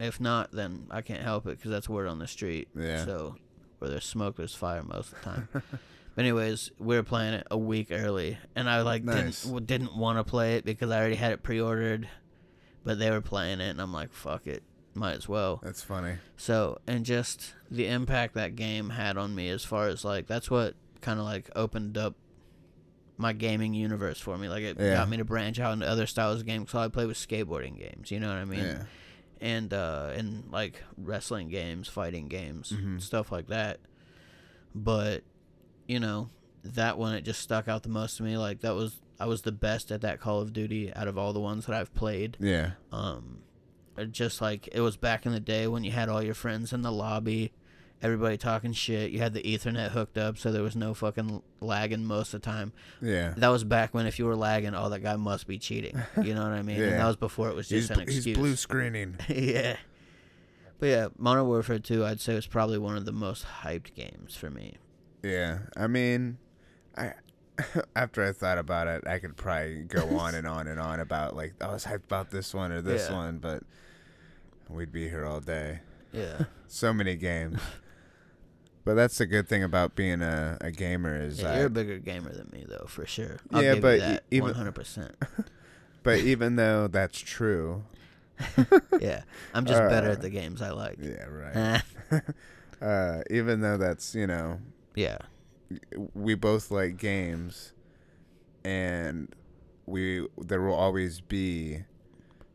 if 0.01 0.21
not, 0.21 0.51
then 0.53 0.87
I 0.91 1.03
can't 1.03 1.23
help 1.23 1.47
it 1.47 1.59
because 1.59 1.71
that's 1.71 1.89
word 1.89 2.09
on 2.09 2.19
the 2.19 2.27
street. 2.27 2.69
Yeah. 2.75 3.05
So 3.05 3.37
where 3.79 3.91
there's 3.91 4.05
smoke, 4.07 4.37
there's 4.37 4.55
fire 4.55 4.83
most 4.83 5.13
of 5.13 5.19
the 5.19 5.25
time. 5.25 5.49
but 5.53 5.63
anyways, 6.17 6.71
we 6.79 6.97
were 6.97 7.03
playing 7.03 7.35
it 7.35 7.47
a 7.51 7.59
week 7.59 7.89
early, 7.91 8.39
and 8.57 8.69
I 8.71 8.81
like 8.83 9.05
Nice. 9.05 9.45
didn't 9.45 9.67
didn't 9.67 9.97
want 9.97 10.19
to 10.19 10.25
play 10.25 10.57
it 10.57 10.65
because 10.65 10.91
I 10.91 10.99
already 10.99 11.17
had 11.17 11.33
it 11.33 11.43
pre-ordered, 11.43 12.09
but 12.85 12.99
they 12.99 13.11
were 13.11 13.21
playing 13.21 13.61
it, 13.61 13.69
and 13.69 13.81
I'm 13.81 13.93
like, 13.93 14.13
fuck 14.13 14.47
it, 14.47 14.63
might 14.95 15.17
as 15.17 15.29
well. 15.29 15.61
That's 15.63 15.83
funny. 15.83 16.15
So, 16.39 16.79
and 16.87 17.05
just 17.05 17.55
the 17.71 17.87
impact 17.87 18.35
that 18.35 18.57
game 18.57 18.91
had 18.91 19.19
on 19.19 19.35
me 19.35 19.51
as 19.51 19.63
far 19.63 19.89
as 19.89 20.05
like 20.07 20.27
that's 20.27 20.51
what 20.51 20.75
kind 21.03 21.21
of 21.21 21.27
like 21.27 21.51
opened 21.55 21.99
up 21.99 22.15
my 23.19 23.33
gaming 23.33 23.75
universe 23.75 24.19
for 24.21 24.39
me. 24.39 24.49
Like 24.49 24.63
it 24.63 24.79
Yeah. 24.81 24.95
got 24.95 25.09
me 25.09 25.17
to 25.19 25.25
branch 25.25 25.59
out 25.61 25.73
into 25.75 25.87
other 25.89 26.07
styles 26.07 26.41
of 26.41 26.47
games. 26.47 26.71
So 26.71 26.79
I 26.79 26.89
play 26.89 27.05
with 27.05 27.17
skateboarding 27.17 27.77
games, 27.77 28.11
you 28.11 28.21
know 28.21 28.29
what 28.29 28.37
I 28.39 28.45
mean? 28.45 28.61
yeah. 28.65 28.85
And 29.41 29.73
uh 29.75 30.11
and 30.17 30.45
like 30.51 30.83
wrestling 30.97 31.49
games, 31.49 31.89
fighting 31.89 32.29
games, 32.29 32.73
Mhm. 32.73 33.01
stuff 33.03 33.31
like 33.31 33.49
that. 33.49 33.79
But 34.75 35.25
you 35.87 36.01
know, 36.01 36.31
that 36.65 36.99
one 36.99 37.15
it 37.15 37.23
just 37.25 37.41
stuck 37.41 37.69
out 37.69 37.83
the 37.83 37.89
most 37.89 38.17
to 38.19 38.23
me. 38.23 38.37
Like 38.37 38.61
that 38.61 38.75
was 38.75 39.01
I 39.21 39.27
was 39.27 39.43
the 39.43 39.53
best 39.53 39.91
at 39.91 40.01
that 40.03 40.21
Call 40.21 40.41
of 40.41 40.53
Duty 40.53 40.93
out 40.95 41.09
of 41.09 41.19
all 41.19 41.33
the 41.33 41.41
ones 41.41 41.67
that 41.67 41.75
I've 41.75 41.93
played 41.95 42.37
Yeah. 42.41 42.73
um 42.93 43.39
just 44.13 44.41
like 44.41 44.69
it 44.71 44.81
was 44.81 44.97
back 44.97 45.27
in 45.27 45.33
the 45.33 45.41
day 45.41 45.67
when 45.67 45.83
you 45.83 45.91
had 45.91 46.09
all 46.09 46.23
your 46.23 46.35
friends 46.35 46.73
in 46.73 46.83
the 46.83 46.93
lobby 46.93 47.51
everybody 48.03 48.37
talking 48.37 48.73
shit 48.73 49.11
you 49.11 49.19
had 49.19 49.35
the 49.35 49.43
ethernet 49.43 49.91
hooked 49.91 50.17
up 50.17 50.39
so 50.39 50.53
there 50.53 50.63
was 50.63 50.77
no 50.77 50.95
fucking 50.95 51.43
lagging 51.61 52.05
most 52.05 52.33
of 52.33 52.41
the 52.41 52.45
time 52.51 52.73
Yeah. 53.03 53.35
that 53.37 53.49
was 53.49 53.65
back 53.65 53.93
when 53.93 54.07
if 54.07 54.19
you 54.19 54.25
were 54.27 54.37
lagging 54.37 54.75
oh 54.75 54.89
that 54.91 55.01
guy 55.01 55.17
must 55.17 55.47
be 55.49 55.59
cheating 55.59 56.01
you 56.23 56.35
know 56.35 56.43
what 56.43 56.53
i 56.53 56.63
mean 56.63 56.81
and 56.81 56.91
Yeah. 56.93 56.99
that 56.99 57.07
was 57.07 57.17
before 57.17 57.49
it 57.49 57.57
was 57.57 57.69
He's, 57.69 57.89
just 57.89 57.99
an 57.99 58.05
bl- 58.07 58.13
he's 58.13 58.25
blue 58.37 58.55
screening. 58.57 59.17
yeah 59.29 59.77
but 60.79 60.87
yeah 60.87 61.09
modern 61.19 61.47
warfare 61.47 61.81
2 61.81 62.05
i'd 62.05 62.21
say 62.21 62.35
was 62.37 62.47
probably 62.47 62.79
one 62.79 62.97
of 62.97 63.05
the 63.05 63.13
most 63.13 63.45
hyped 63.65 63.95
games 63.95 64.37
for 64.37 64.49
me 64.51 64.77
Yeah. 65.23 65.59
I 65.77 65.89
mean, 65.89 66.39
I 66.97 67.15
after 67.97 68.25
I 68.25 68.31
thought 68.31 68.57
about 68.59 68.87
it, 68.87 69.05
I 69.09 69.19
could 69.19 69.37
probably 69.37 69.83
go 69.83 70.17
on 70.19 70.37
and 70.37 70.47
on 70.47 70.69
and 70.69 70.79
on 70.79 71.01
about 71.01 71.35
like 71.35 71.55
I 71.61 71.67
was 71.73 71.85
hyped 71.85 72.05
about 72.05 72.31
this 72.31 72.55
one 72.55 72.71
or 72.71 72.81
this 72.81 73.09
Yeah. 73.11 73.17
one, 73.17 73.39
but 73.39 73.65
we'd 74.69 74.93
be 74.93 75.09
here 75.09 75.25
all 75.27 75.41
day. 75.41 75.81
yeah 76.13 76.45
So 76.69 76.93
many 76.95 77.17
games. 77.17 77.59
But 78.89 78.95
that's 78.95 79.19
the 79.19 79.27
good 79.27 79.47
thing 79.47 79.63
about 79.63 79.95
being 79.95 80.23
a, 80.23 80.57
a 80.63 80.71
gamer 80.71 81.21
is 81.21 81.43
yeah, 81.43 81.59
you're 81.59 81.67
a 81.67 81.71
bigger 81.71 81.99
gamer 81.99 82.33
than 82.33 82.49
me 82.51 82.65
though 82.67 82.87
for 82.89 83.05
sure. 83.05 83.37
I'll 83.53 83.63
Yeah, 83.63 83.75
give 83.75 83.83
but 83.83 84.25
even- 84.31 84.55
100% 84.55 85.11
but 86.03 86.21
even 86.21 86.57
though 86.57 86.87
that's 86.89 87.19
true, 87.21 87.85
yeah 88.99 89.25
i'm 89.53 89.67
just 89.67 89.79
better 89.91 90.09
Uh, 90.09 90.13
at 90.13 90.23
the 90.23 90.31
games 90.31 90.63
i 90.63 90.71
like. 90.71 90.97
yeah, 91.03 91.27
right. 91.27 91.83
uh, 92.81 93.21
even 93.31 93.61
though 93.61 93.77
that's 93.77 94.15
you 94.15 94.27
know 94.27 94.59
yeah. 94.95 95.19
we 96.15 96.35
both 96.35 96.71
like 96.71 96.97
games 96.97 97.75
and 98.65 99.35
we 99.85 100.27
there 100.39 100.63
will 100.63 100.73
always 100.75 101.21
be 101.21 101.85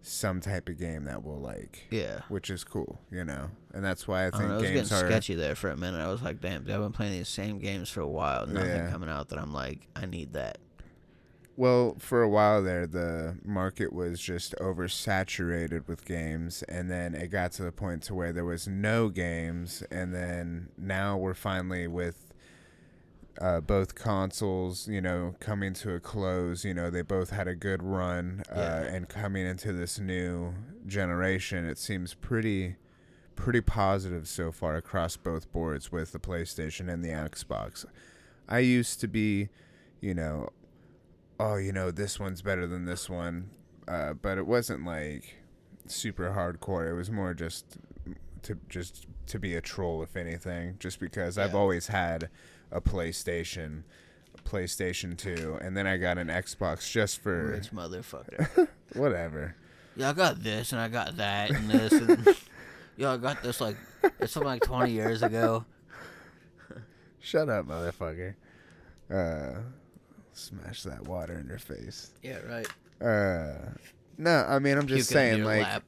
some 0.05 0.41
type 0.41 0.67
of 0.67 0.77
game 0.77 1.05
that 1.05 1.23
we'll 1.23 1.39
like 1.39 1.87
yeah 1.89 2.19
which 2.27 2.49
is 2.49 2.63
cool 2.65 2.99
you 3.09 3.23
know 3.23 3.49
and 3.73 3.83
that's 3.83 4.05
why 4.07 4.23
i 4.25 4.27
I 4.27 4.29
think 4.31 4.43
know, 4.49 4.55
was 4.57 4.63
games 4.63 4.89
getting 4.89 5.05
are 5.05 5.09
sketchy 5.09 5.33
there 5.35 5.55
for 5.55 5.69
a 5.69 5.77
minute. 5.77 5.99
I 6.01 6.07
was 6.11 6.21
like, 6.21 6.41
damn, 6.41 6.61
I've 6.61 6.65
been 6.67 6.91
playing 6.91 7.13
these 7.13 7.29
same 7.29 7.57
games 7.57 7.89
for 7.89 8.01
a 8.01 8.07
while. 8.07 8.45
Nothing 8.45 8.69
Yeah. 8.69 8.91
coming 8.91 9.09
out 9.09 9.29
that 9.29 9.39
I'm 9.39 9.53
like, 9.53 9.87
I 9.95 10.05
need 10.05 10.33
that. 10.33 10.57
well 11.55 11.95
for 11.99 12.21
a 12.21 12.29
while 12.29 12.61
there 12.63 12.85
the 12.85 13.37
market 13.45 13.93
was 13.93 14.19
just 14.19 14.53
oversaturated 14.59 15.87
with 15.87 16.03
games 16.05 16.63
and 16.63 16.89
then 16.91 17.13
it 17.15 17.27
got 17.29 17.51
to 17.53 17.63
the 17.63 17.71
point 17.71 18.03
to 18.03 18.13
where 18.13 18.33
there 18.33 18.45
was 18.45 18.67
no 18.67 19.09
games 19.09 19.83
and 19.91 20.13
then 20.13 20.67
now 20.77 21.15
we're 21.17 21.33
finally 21.33 21.87
with 21.87 22.32
uh, 23.41 23.59
both 23.59 23.95
consoles, 23.95 24.87
you 24.87 25.01
know, 25.01 25.35
coming 25.39 25.73
to 25.73 25.93
a 25.93 25.99
close. 25.99 26.63
You 26.63 26.73
know, 26.73 26.89
they 26.89 27.01
both 27.01 27.31
had 27.31 27.47
a 27.47 27.55
good 27.55 27.81
run, 27.83 28.43
uh, 28.51 28.55
Yeah. 28.59 28.81
and 28.83 29.09
coming 29.09 29.45
into 29.45 29.73
this 29.73 29.99
new 29.99 30.53
generation, 30.85 31.65
it 31.65 31.77
seems 31.77 32.13
pretty, 32.13 32.75
pretty 33.35 33.61
positive 33.61 34.27
so 34.27 34.51
far 34.51 34.75
across 34.75 35.17
both 35.17 35.51
boards 35.51 35.91
with 35.91 36.11
the 36.11 36.19
PlayStation 36.19 36.91
and 36.91 37.03
the 37.03 37.09
Xbox. 37.09 37.85
I 38.47 38.59
used 38.59 38.99
to 39.01 39.07
be, 39.07 39.49
you 40.01 40.13
know, 40.13 40.49
oh, 41.39 41.55
you 41.55 41.71
know, 41.71 41.89
this 41.91 42.19
one's 42.19 42.41
better 42.41 42.67
than 42.67 42.85
this 42.85 43.09
one, 43.09 43.49
uh, 43.87 44.13
but 44.13 44.37
it 44.37 44.45
wasn't 44.45 44.85
like 44.85 45.37
super 45.87 46.31
hardcore. 46.31 46.89
It 46.89 46.93
was 46.93 47.09
more 47.09 47.33
just 47.33 47.77
to 48.43 48.57
just 48.69 49.07
to 49.27 49.39
be 49.39 49.55
a 49.55 49.61
troll, 49.61 50.03
if 50.03 50.15
anything, 50.15 50.75
just 50.79 50.99
because 50.99 51.37
I've 51.37 51.55
always 51.55 51.87
had 51.87 52.29
a 52.73 52.81
PlayStation, 52.81 53.83
a 54.37 54.41
PlayStation 54.49 55.17
Two, 55.17 55.57
and 55.61 55.77
then 55.77 55.87
I 55.87 55.97
got 55.97 56.17
an 56.17 56.27
Xbox 56.27 56.91
just 56.91 57.21
for 57.21 57.51
Rich 57.51 57.71
motherfucker. 57.71 58.67
whatever. 58.93 59.55
yeah, 59.95 60.09
I 60.09 60.13
got 60.13 60.43
this 60.43 60.71
and 60.71 60.81
I 60.81 60.87
got 60.87 61.17
that 61.17 61.51
and 61.51 61.69
this 61.69 61.93
and 61.93 62.27
yeah, 62.97 63.13
I 63.13 63.17
got 63.17 63.41
this 63.43 63.61
like 63.61 63.77
it's 64.19 64.33
something 64.33 64.47
like 64.47 64.63
20 64.63 64.91
years 64.91 65.23
ago. 65.23 65.65
Shut 67.19 67.47
up, 67.47 67.67
motherfucker. 67.67 68.35
Uh, 69.09 69.59
smash 70.33 70.83
that 70.83 71.07
water 71.07 71.37
in 71.39 71.47
your 71.47 71.59
face. 71.59 72.11
Yeah, 72.21 72.39
right. 72.39 72.67
Uh, 73.01 73.69
no, 74.17 74.45
I 74.47 74.59
mean 74.59 74.77
I'm 74.77 74.87
just 74.87 75.09
Puke 75.09 75.19
saying, 75.19 75.43
like, 75.43 75.61
lap. 75.61 75.83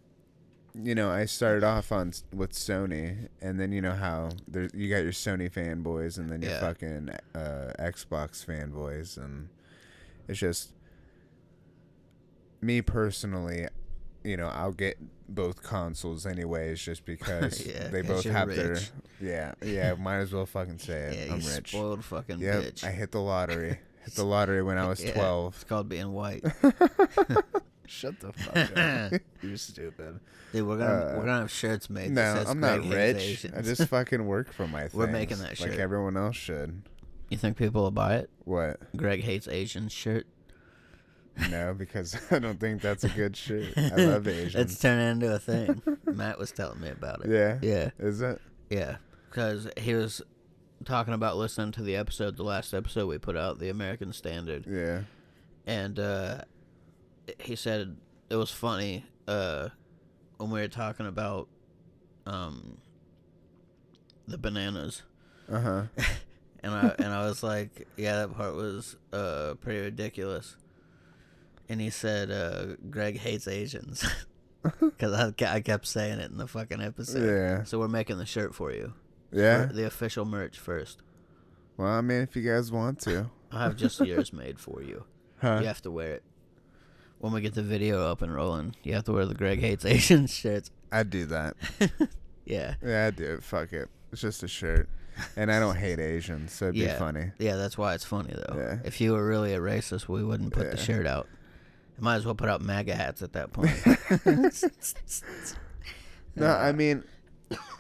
You 0.84 0.94
know, 0.96 1.10
I 1.10 1.26
started 1.26 1.64
off 1.64 1.92
on 1.92 2.12
with 2.34 2.52
Sony, 2.52 3.30
and 3.42 3.60
then 3.60 3.72
you 3.72 3.82
know 3.82 3.94
how 3.94 4.30
there 4.48 4.70
you 4.74 4.90
got 4.90 5.04
your 5.04 5.12
Sony 5.12 5.52
fanboys, 5.52 6.18
and 6.18 6.30
then 6.30 6.42
your 6.42 6.52
Yeah. 6.52 6.60
fucking 6.60 7.10
uh, 7.34 7.72
Xbox 7.80 8.46
fanboys, 8.46 9.18
and 9.18 9.50
it's 10.28 10.40
just 10.40 10.74
me 12.62 12.82
personally. 12.82 13.68
You 14.24 14.38
know, 14.38 14.48
I'll 14.48 14.72
get 14.72 14.98
both 15.30 15.62
consoles 15.62 16.26
anyways, 16.26 16.82
just 16.82 17.06
because 17.06 17.64
Yeah, 17.68 17.90
they 17.90 18.02
both 18.02 18.24
have 18.26 18.50
their. 18.50 18.80
Yeah, 19.22 19.54
yeah. 19.64 19.94
Might 19.94 20.18
as 20.18 20.34
well 20.34 20.46
fucking 20.48 20.80
say 20.80 21.00
it. 21.04 21.28
Yeah, 21.28 21.34
I'm 21.36 21.42
rich. 21.42 21.70
spoiled 21.70 22.04
fucking 22.04 22.40
Yep, 22.40 22.64
bitch. 22.64 22.84
I 22.84 22.92
hit 22.92 23.12
the 23.12 23.22
lottery. 23.22 23.80
hit 24.04 24.16
the 24.16 24.24
lottery 24.26 24.64
when 24.64 24.78
I 24.80 24.88
was 24.88 25.04
twelve. 25.04 25.54
It's 25.56 25.64
called 25.64 25.90
being 25.90 26.12
white. 26.12 26.44
Shut 27.88 28.20
the 28.20 28.34
fuck 28.34 28.78
up. 28.78 29.22
You're 29.42 29.58
stupid. 29.58 30.20
Dude, 30.52 30.68
we're 30.68 30.78
gonna 30.78 30.92
Uh, 30.94 31.14
we're 31.18 31.26
gonna 31.26 31.40
have 31.42 31.52
shirts 31.52 31.90
made. 31.90 32.12
No, 32.12 32.22
that 32.34 32.38
says 32.42 32.50
I'm 32.50 32.60
not 32.60 32.80
rich. 32.86 33.18
Asians. 33.18 33.54
I 33.58 33.62
just 33.62 33.84
fucking 33.90 34.26
work 34.26 34.52
for 34.54 34.68
my 34.68 34.82
things. 34.82 34.94
We're 34.94 35.08
making 35.08 35.38
that 35.40 35.58
shirt 35.58 35.72
Like 35.72 35.80
everyone 35.80 36.18
else 36.18 36.36
should. 36.36 36.82
You 37.30 37.38
think 37.38 37.58
people 37.58 37.84
will 37.84 37.92
buy 37.92 38.16
it? 38.16 38.30
What? 38.44 38.80
Greg 38.96 39.22
hates 39.22 39.48
Asians 39.48 39.92
shirt. 39.92 40.28
No, 41.50 41.74
because 41.74 42.16
I 42.32 42.40
don't 42.40 42.60
think 42.60 42.82
that's 42.82 43.04
a 43.04 43.10
good 43.10 43.36
shirt. 43.36 43.74
I 43.78 43.96
love 43.96 44.28
Asians. 44.28 44.56
It's 44.72 44.80
turning 44.80 45.10
into 45.10 45.34
a 45.34 45.40
thing. 45.40 45.82
Matt 46.06 46.38
was 46.40 46.52
telling 46.52 46.80
me 46.80 46.90
about 46.90 47.26
it. 47.26 47.32
yeah. 47.32 47.60
Yeah. 47.62 47.90
Is 48.00 48.22
it? 48.22 48.40
Yeah. 48.70 48.98
Because 49.30 49.68
he 49.78 49.96
was 49.96 50.22
talking 50.86 51.14
about 51.14 51.36
listening 51.36 51.74
to 51.74 51.84
the 51.84 51.96
episode, 51.98 52.38
the 52.38 52.44
last 52.44 52.74
episode 52.74 53.08
we 53.08 53.18
put 53.18 53.36
out, 53.36 53.60
the 53.60 53.68
American 53.70 54.14
Standard, 54.14 54.66
Yeah. 54.66 55.02
and 55.66 56.00
uh, 56.00 56.42
he 57.40 57.56
said 57.56 57.96
it 58.30 58.36
was 58.36 58.52
funny 58.52 59.06
uh, 59.28 59.70
when 60.38 60.50
we 60.50 60.62
were 60.62 60.68
talking 60.68 61.06
about 61.06 61.48
um, 62.26 62.78
the 64.28 64.38
bananas. 64.38 65.04
Uh 65.52 65.60
huh. 65.60 65.84
and 66.64 66.74
I 66.74 66.96
and 66.98 67.08
I 67.08 67.26
was 67.26 67.44
like, 67.44 67.88
yeah, 67.98 68.18
that 68.18 68.36
part 68.36 68.56
was 68.56 68.96
uh 69.14 69.56
pretty 69.62 69.82
ridiculous. 69.82 70.56
And 71.68 71.82
he 71.82 71.90
said, 71.90 72.30
uh, 72.30 72.76
Greg 72.90 73.18
hates 73.18 73.48
Asians 73.48 74.06
because 74.80 75.14
I, 75.14 75.34
I 75.48 75.62
kept 75.62 75.88
saying 75.88 76.20
it 76.20 76.30
in 76.30 76.38
the 76.38 76.48
fucking 76.48 76.82
episode. 76.82 77.26
Yeah. 77.26 77.64
So 77.64 77.80
we're 77.80 77.88
making 77.88 78.20
the 78.20 78.26
shirt 78.26 78.54
for 78.54 78.72
you. 78.72 78.94
Yeah. 79.32 79.68
For 79.68 79.74
the 79.74 79.86
official 79.86 80.26
merch 80.26 80.60
first. 80.60 81.02
Well, 81.78 81.88
I 81.88 82.02
mean, 82.02 82.22
if 82.22 82.36
you 82.36 82.44
guys 82.44 82.72
want 82.72 83.00
to. 83.02 83.32
I 83.52 83.64
have 83.64 83.76
just 83.76 84.00
yours 84.06 84.32
made 84.32 84.60
for 84.60 84.82
you. 84.82 85.06
Huh? 85.42 85.60
You 85.62 85.68
have 85.68 85.82
to 85.84 85.92
wear 85.92 86.14
it. 86.14 86.24
When 87.26 87.34
we 87.34 87.42
get 87.42 87.56
the 87.56 87.64
video 87.64 88.06
up 88.06 88.22
and 88.22 88.32
rolling, 88.32 88.76
you 88.84 88.94
have 88.94 89.06
to 89.06 89.12
wear 89.12 89.26
the 89.26 89.34
Greg 89.34 89.60
hates 89.60 89.84
Asians 89.84 90.32
shirts. 90.42 90.70
I'd 90.92 91.10
do 91.10 91.26
that. 91.26 91.56
Yeah. 92.46 92.76
Yeah, 92.86 93.08
I'd 93.08 93.16
do 93.16 93.24
it. 93.34 93.44
Fuck 93.44 93.74
it. 93.74 93.90
It's 94.12 94.22
just 94.22 94.44
a 94.44 94.48
shirt. 94.48 94.88
And 95.36 95.52
I 95.52 95.60
don't 95.60 95.76
hate 95.76 96.00
Asians, 96.00 96.52
so 96.52 96.66
it'd 96.66 96.76
Yeah. 96.76 96.94
be 96.94 97.00
funny. 97.00 97.32
Yeah, 97.40 97.56
that's 97.56 97.80
why 97.80 97.96
it's 97.96 98.06
funny 98.06 98.32
though. 98.36 98.56
Yeah. 98.56 98.78
If 98.86 99.02
you 99.02 99.14
were 99.14 99.26
really 99.26 99.56
a 99.56 99.60
racist, 99.60 100.08
we 100.08 100.24
wouldn't 100.24 100.54
put 100.54 100.70
the 100.70 100.78
shirt 100.78 101.08
out. 101.08 101.28
You 101.98 102.04
might 102.04 102.18
as 102.18 102.26
well 102.28 102.36
put 102.36 102.48
out 102.48 102.62
MAGA 102.62 102.94
hats 102.94 103.24
at 103.24 103.34
that 103.34 103.52
point. 103.54 103.72
No, 106.36 106.52
I 106.52 106.74
mean, 106.74 107.04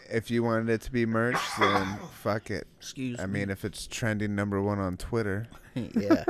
if 0.10 0.32
you 0.32 0.42
wanted 0.42 0.70
it 0.70 0.82
to 0.82 0.92
be 0.92 1.06
merch, 1.06 1.38
then 1.60 2.00
fuck 2.24 2.50
it. 2.50 2.66
Excuse 2.80 3.20
me. 3.20 3.24
I 3.24 3.28
me. 3.28 3.42
mean, 3.42 3.52
if 3.52 3.64
it's 3.64 3.86
trending 3.86 4.34
number 4.34 4.60
one 4.60 4.80
on 4.80 4.98
Twitter, 4.98 5.46
yeah. 5.76 6.24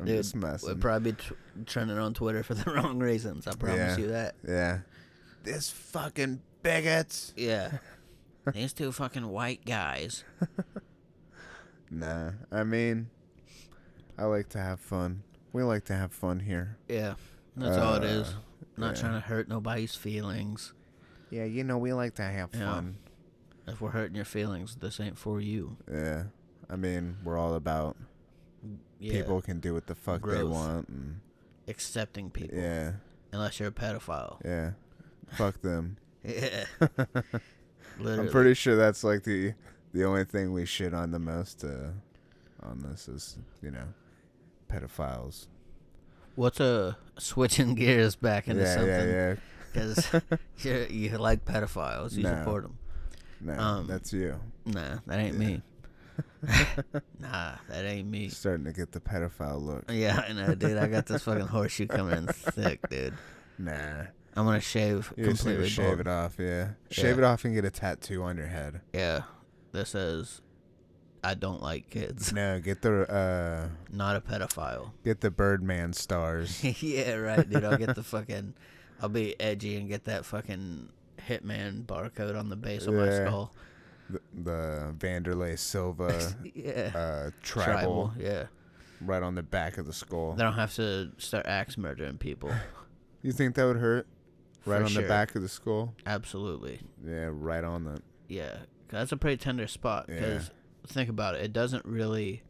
I'm 0.00 0.06
Dude, 0.06 0.16
just 0.16 0.34
We'd 0.66 0.80
probably 0.80 1.12
be 1.12 1.18
trending 1.66 1.98
on 1.98 2.14
Twitter 2.14 2.42
for 2.42 2.54
the 2.54 2.70
wrong 2.72 2.98
reasons. 2.98 3.46
I 3.46 3.52
promise 3.54 3.78
Yeah. 3.78 3.96
you 3.98 4.06
that. 4.08 4.34
yeah. 4.46 4.78
This 5.44 5.70
fucking 5.70 6.40
bigots. 6.62 7.32
Yeah. 7.36 7.78
These 8.52 8.72
two 8.72 8.90
fucking 8.92 9.28
white 9.28 9.64
guys. 9.64 10.24
Nah, 11.90 12.30
I 12.52 12.62
mean, 12.62 13.10
I 14.16 14.24
like 14.26 14.48
to 14.50 14.58
have 14.58 14.78
fun. 14.80 15.24
We 15.52 15.62
like 15.64 15.84
to 15.86 15.94
have 15.94 16.12
fun 16.12 16.38
here. 16.40 16.76
Yeah. 16.88 17.14
That's 17.56 17.76
all 17.76 17.94
it 17.96 18.04
is. 18.04 18.28
Uh, 18.28 18.32
Not 18.76 18.94
yeah. 18.94 19.00
trying 19.00 19.14
to 19.14 19.26
hurt 19.26 19.48
nobody's 19.48 19.96
feelings. 19.96 20.72
Yeah, 21.30 21.44
you 21.44 21.64
know, 21.64 21.78
we 21.78 21.92
like 21.92 22.14
to 22.14 22.22
have 22.22 22.50
Yeah. 22.54 22.74
fun. 22.74 22.98
If 23.66 23.80
we're 23.80 23.90
hurting 23.90 24.14
your 24.14 24.24
feelings, 24.24 24.76
this 24.76 25.00
ain't 25.00 25.18
for 25.18 25.40
you. 25.40 25.76
Yeah. 25.90 26.24
I 26.68 26.76
mean, 26.76 27.16
we're 27.24 27.36
all 27.36 27.54
about 27.54 27.96
Yeah. 29.00 29.14
people 29.14 29.40
can 29.40 29.58
do 29.60 29.74
what 29.74 29.86
the 29.86 29.94
fuck 29.94 30.24
they 30.26 30.44
want. 30.44 30.88
And, 30.88 31.20
accepting 31.66 32.30
people. 32.30 32.58
yeah, 32.58 32.92
Unless 33.32 33.58
you're 33.58 33.68
a 33.70 33.72
pedophile. 33.72 34.36
yeah. 34.44 34.72
fuck 35.32 35.60
them. 35.62 35.96
Yeah. 36.22 36.64
I'm 38.04 38.28
pretty 38.28 38.54
sure 38.54 38.76
that's 38.76 39.02
like 39.04 39.22
the 39.24 39.54
the 39.92 40.04
only 40.04 40.24
thing 40.24 40.52
we 40.52 40.64
shit 40.66 40.92
on 40.94 41.10
the 41.12 41.18
most 41.18 41.64
uh, 41.64 41.92
on 42.62 42.80
this 42.80 43.08
is 43.08 43.38
you 43.62 43.70
know 43.70 43.86
pedophiles. 44.68 45.46
What's 46.36 46.60
a 46.60 46.96
switching 47.18 47.74
gears 47.74 48.16
back 48.16 48.48
into 48.48 48.66
something? 48.66 48.88
yeah, 48.88 49.34
something? 49.72 50.16
yeah, 50.28 50.36
Because 50.56 50.90
you 50.92 51.10
like 51.18 51.44
pedophiles. 51.44 52.12
You 52.16 52.24
support 52.24 52.62
them. 52.64 52.78
yeah. 53.46 53.54
No, 53.56 53.62
Um, 53.62 53.86
that's 53.86 54.12
you. 54.12 54.38
Nah, 54.66 54.98
that 55.06 55.18
ain't 55.18 55.34
Yeah. 55.34 55.38
me. 55.38 55.62
Nah, 57.18 57.54
that 57.68 57.84
ain't 57.84 58.08
me. 58.08 58.28
Starting 58.28 58.64
to 58.64 58.72
get 58.72 58.92
the 58.92 59.00
pedophile 59.00 59.60
look. 59.62 59.84
Yeah, 59.90 60.24
I 60.28 60.32
know, 60.32 60.54
dude. 60.54 60.76
I 60.78 60.86
got 60.88 61.06
this 61.06 61.22
fucking 61.22 61.46
horseshoe 61.46 61.86
coming 61.86 62.16
in 62.18 62.26
thick, 62.26 62.80
dude. 62.88 63.14
Nah, 63.58 64.04
I'm 64.36 64.46
gonna 64.46 64.60
shave 64.60 65.12
you 65.16 65.24
just 65.26 65.42
completely 65.42 65.64
to 65.64 65.70
shave 65.70 66.00
it 66.00 66.06
off. 66.06 66.36
Yeah, 66.38 66.70
shave 66.90 67.16
Yeah. 67.18 67.24
it 67.24 67.24
off 67.24 67.44
and 67.44 67.54
get 67.54 67.64
a 67.64 67.70
tattoo 67.70 68.22
on 68.22 68.36
your 68.36 68.46
head. 68.46 68.80
Yeah, 68.94 69.22
that 69.72 69.86
says, 69.86 70.40
"I 71.22 71.34
don't 71.34 71.62
like 71.62 71.90
kids. 71.90 72.32
No, 72.32 72.60
get 72.60 72.82
the 72.82 73.02
uh, 73.12 73.68
Not 73.94 74.16
a 74.16 74.20
pedophile." 74.20 74.92
get 75.04 75.20
the 75.20 75.30
Birdman 75.30 75.92
stars. 75.92 76.62
yeah, 76.82 77.14
right, 77.14 77.48
dude. 77.48 77.64
I'll 77.64 77.76
get 77.76 77.94
the 77.94 78.02
fucking. 78.02 78.54
I'll 79.02 79.08
be 79.08 79.38
edgy 79.40 79.76
and 79.76 79.88
get 79.88 80.04
that 80.04 80.24
fucking 80.26 80.90
hitman 81.28 81.84
barcode 81.84 82.38
on 82.38 82.48
the 82.48 82.56
base 82.56 82.86
of 82.86 82.94
my 82.94 83.10
skull. 83.10 83.52
The, 84.12 84.20
the 84.42 84.94
Wanderlei 84.98 85.58
Silva 85.58 86.34
yeah. 86.54 86.90
uh, 86.94 87.30
tribal, 87.42 88.12
Yeah. 88.18 88.44
right 89.00 89.22
on 89.22 89.34
the 89.34 89.42
back 89.42 89.78
of 89.78 89.86
the 89.86 89.92
skull. 89.92 90.32
They 90.34 90.42
don't 90.42 90.54
have 90.54 90.74
to 90.76 91.10
start 91.18 91.46
axe 91.46 91.76
murdering 91.78 92.18
people. 92.18 92.50
You 93.22 93.32
think 93.32 93.54
that 93.56 93.64
would 93.66 93.76
hurt? 93.76 94.06
Right 94.64 94.78
For 94.78 94.84
on 94.84 94.88
sure. 94.90 95.02
the 95.02 95.08
back 95.08 95.34
of 95.34 95.42
the 95.42 95.48
skull. 95.50 95.94
Absolutely. 96.06 96.80
Yeah, 97.06 97.28
right 97.30 97.62
on 97.62 97.84
the. 97.84 98.00
Yeah, 98.28 98.60
that's 98.88 99.12
a 99.12 99.18
pretty 99.18 99.36
tender 99.36 99.66
spot. 99.66 100.06
Because 100.06 100.50
think 100.86 101.10
about 101.10 101.34
it, 101.34 101.42
it 101.42 101.52
doesn't 101.52 101.84
really 101.84 102.42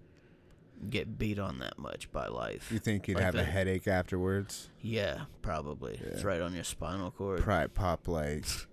get 0.88 1.18
beat 1.18 1.40
on 1.40 1.58
that 1.58 1.76
much 1.76 2.10
by 2.12 2.28
life. 2.28 2.70
You 2.70 2.78
think 2.78 3.08
you'd 3.08 3.16
Like 3.16 3.24
have 3.24 3.34
a 3.34 3.42
headache 3.44 3.88
afterwards? 3.88 4.70
Yeah, 4.80 5.22
probably. 5.42 5.98
It's 6.02 6.22
right 6.22 6.40
on 6.40 6.54
your 6.54 6.62
spinal 6.64 7.10
cord. 7.10 7.40
Probably 7.42 7.66
pop 7.68 8.06
like 8.06 8.44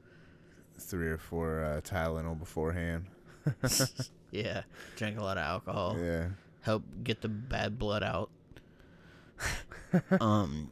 three 0.80 1.08
or 1.08 1.18
four 1.18 1.63
uh, 1.63 1.82
Tylenol 1.82 2.38
beforehand. 2.38 3.06
yeah, 4.32 4.63
drink 4.96 5.20
a 5.20 5.24
lot 5.24 5.38
of 5.38 5.44
alcohol. 5.44 5.98
Yeah. 6.00 6.30
Help 6.62 6.84
get 7.04 7.22
the 7.22 7.30
bad 7.30 7.80
blood 7.80 8.04
out. 8.04 8.30
um, 10.20 10.72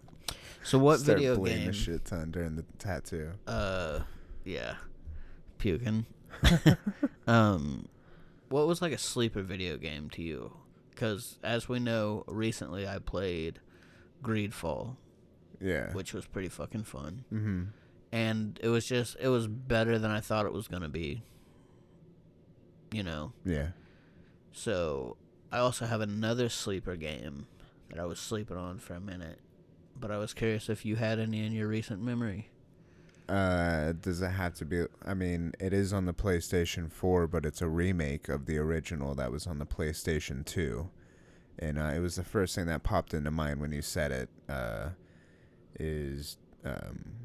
so 0.63 0.77
what 0.79 0.99
Start 0.99 1.19
video 1.19 1.37
game? 1.37 1.69
a 1.69 1.73
shit 1.73 2.05
ton 2.05 2.31
during 2.31 2.55
the 2.55 2.65
tattoo. 2.79 3.31
Uh, 3.47 3.99
yeah, 4.43 4.75
puking. 5.57 6.05
um, 7.27 7.87
what 8.49 8.67
was 8.67 8.81
like 8.81 8.91
a 8.91 8.97
sleeper 8.97 9.41
video 9.41 9.77
game 9.77 10.09
to 10.11 10.21
you? 10.21 10.53
Because 10.89 11.37
as 11.43 11.67
we 11.69 11.79
know, 11.79 12.23
recently 12.27 12.87
I 12.87 12.99
played 12.99 13.59
Greedfall, 14.23 14.95
Yeah. 15.61 15.93
which 15.93 16.13
was 16.13 16.25
pretty 16.25 16.49
fucking 16.49 16.83
fun, 16.83 17.25
mm-hmm. 17.33 17.63
And 18.15 18.57
it 18.63 18.69
was 18.69 18.85
just 18.85 19.17
it 19.19 19.27
was 19.27 19.45
better 19.47 19.99
than 19.99 20.09
I 20.09 20.21
thought 20.21 20.45
it 20.45 20.53
was 20.53 20.67
gonna 20.69 20.89
be. 20.89 21.21
You 22.91 23.03
know, 23.03 23.33
Yeah. 23.43 23.71
so 24.53 25.17
I 25.51 25.57
also 25.57 25.85
have 25.85 25.99
another 25.99 26.47
sleeper 26.47 26.95
game 26.95 27.47
that 27.89 27.99
I 27.99 28.05
was 28.05 28.19
sleeping 28.19 28.55
on 28.55 28.77
for 28.79 28.93
a 28.93 29.01
minute, 29.01 29.39
but 29.99 30.11
I 30.11 30.17
was 30.17 30.33
curious 30.33 30.69
if 30.69 30.85
you 30.85 30.95
had 30.95 31.19
any 31.19 31.45
in 31.45 31.51
your 31.51 31.67
recent 31.67 32.01
memory. 32.01 32.51
Uh, 33.27 33.91
does 33.93 34.21
it 34.21 34.29
have 34.29 34.53
to 34.55 34.65
be? 34.65 34.85
I 35.03 35.13
mean, 35.13 35.51
it 35.59 35.73
is 35.73 35.91
on 35.91 36.05
the 36.05 36.13
PlayStation 36.13 36.89
4, 36.91 37.27
but 37.27 37.43
it's 37.45 37.61
a 37.61 37.67
remake 37.67 38.29
of 38.29 38.45
the 38.45 38.57
original 38.59 39.13
that 39.15 39.31
was 39.31 39.45
on 39.47 39.57
the 39.59 39.65
PlayStation 39.65 40.45
2. 40.45 40.89
And 41.57 41.79
uh, 41.79 41.91
it 41.95 41.99
was 41.99 42.15
the 42.15 42.23
first 42.23 42.53
thing 42.55 42.67
that 42.67 42.83
popped 42.83 43.13
into 43.13 43.31
mind 43.31 43.59
when 43.59 43.71
you 43.71 43.81
said 43.81 44.11
it. 44.11 44.29
Uh, 44.47 44.89
is 45.79 46.37
um, 46.63 47.24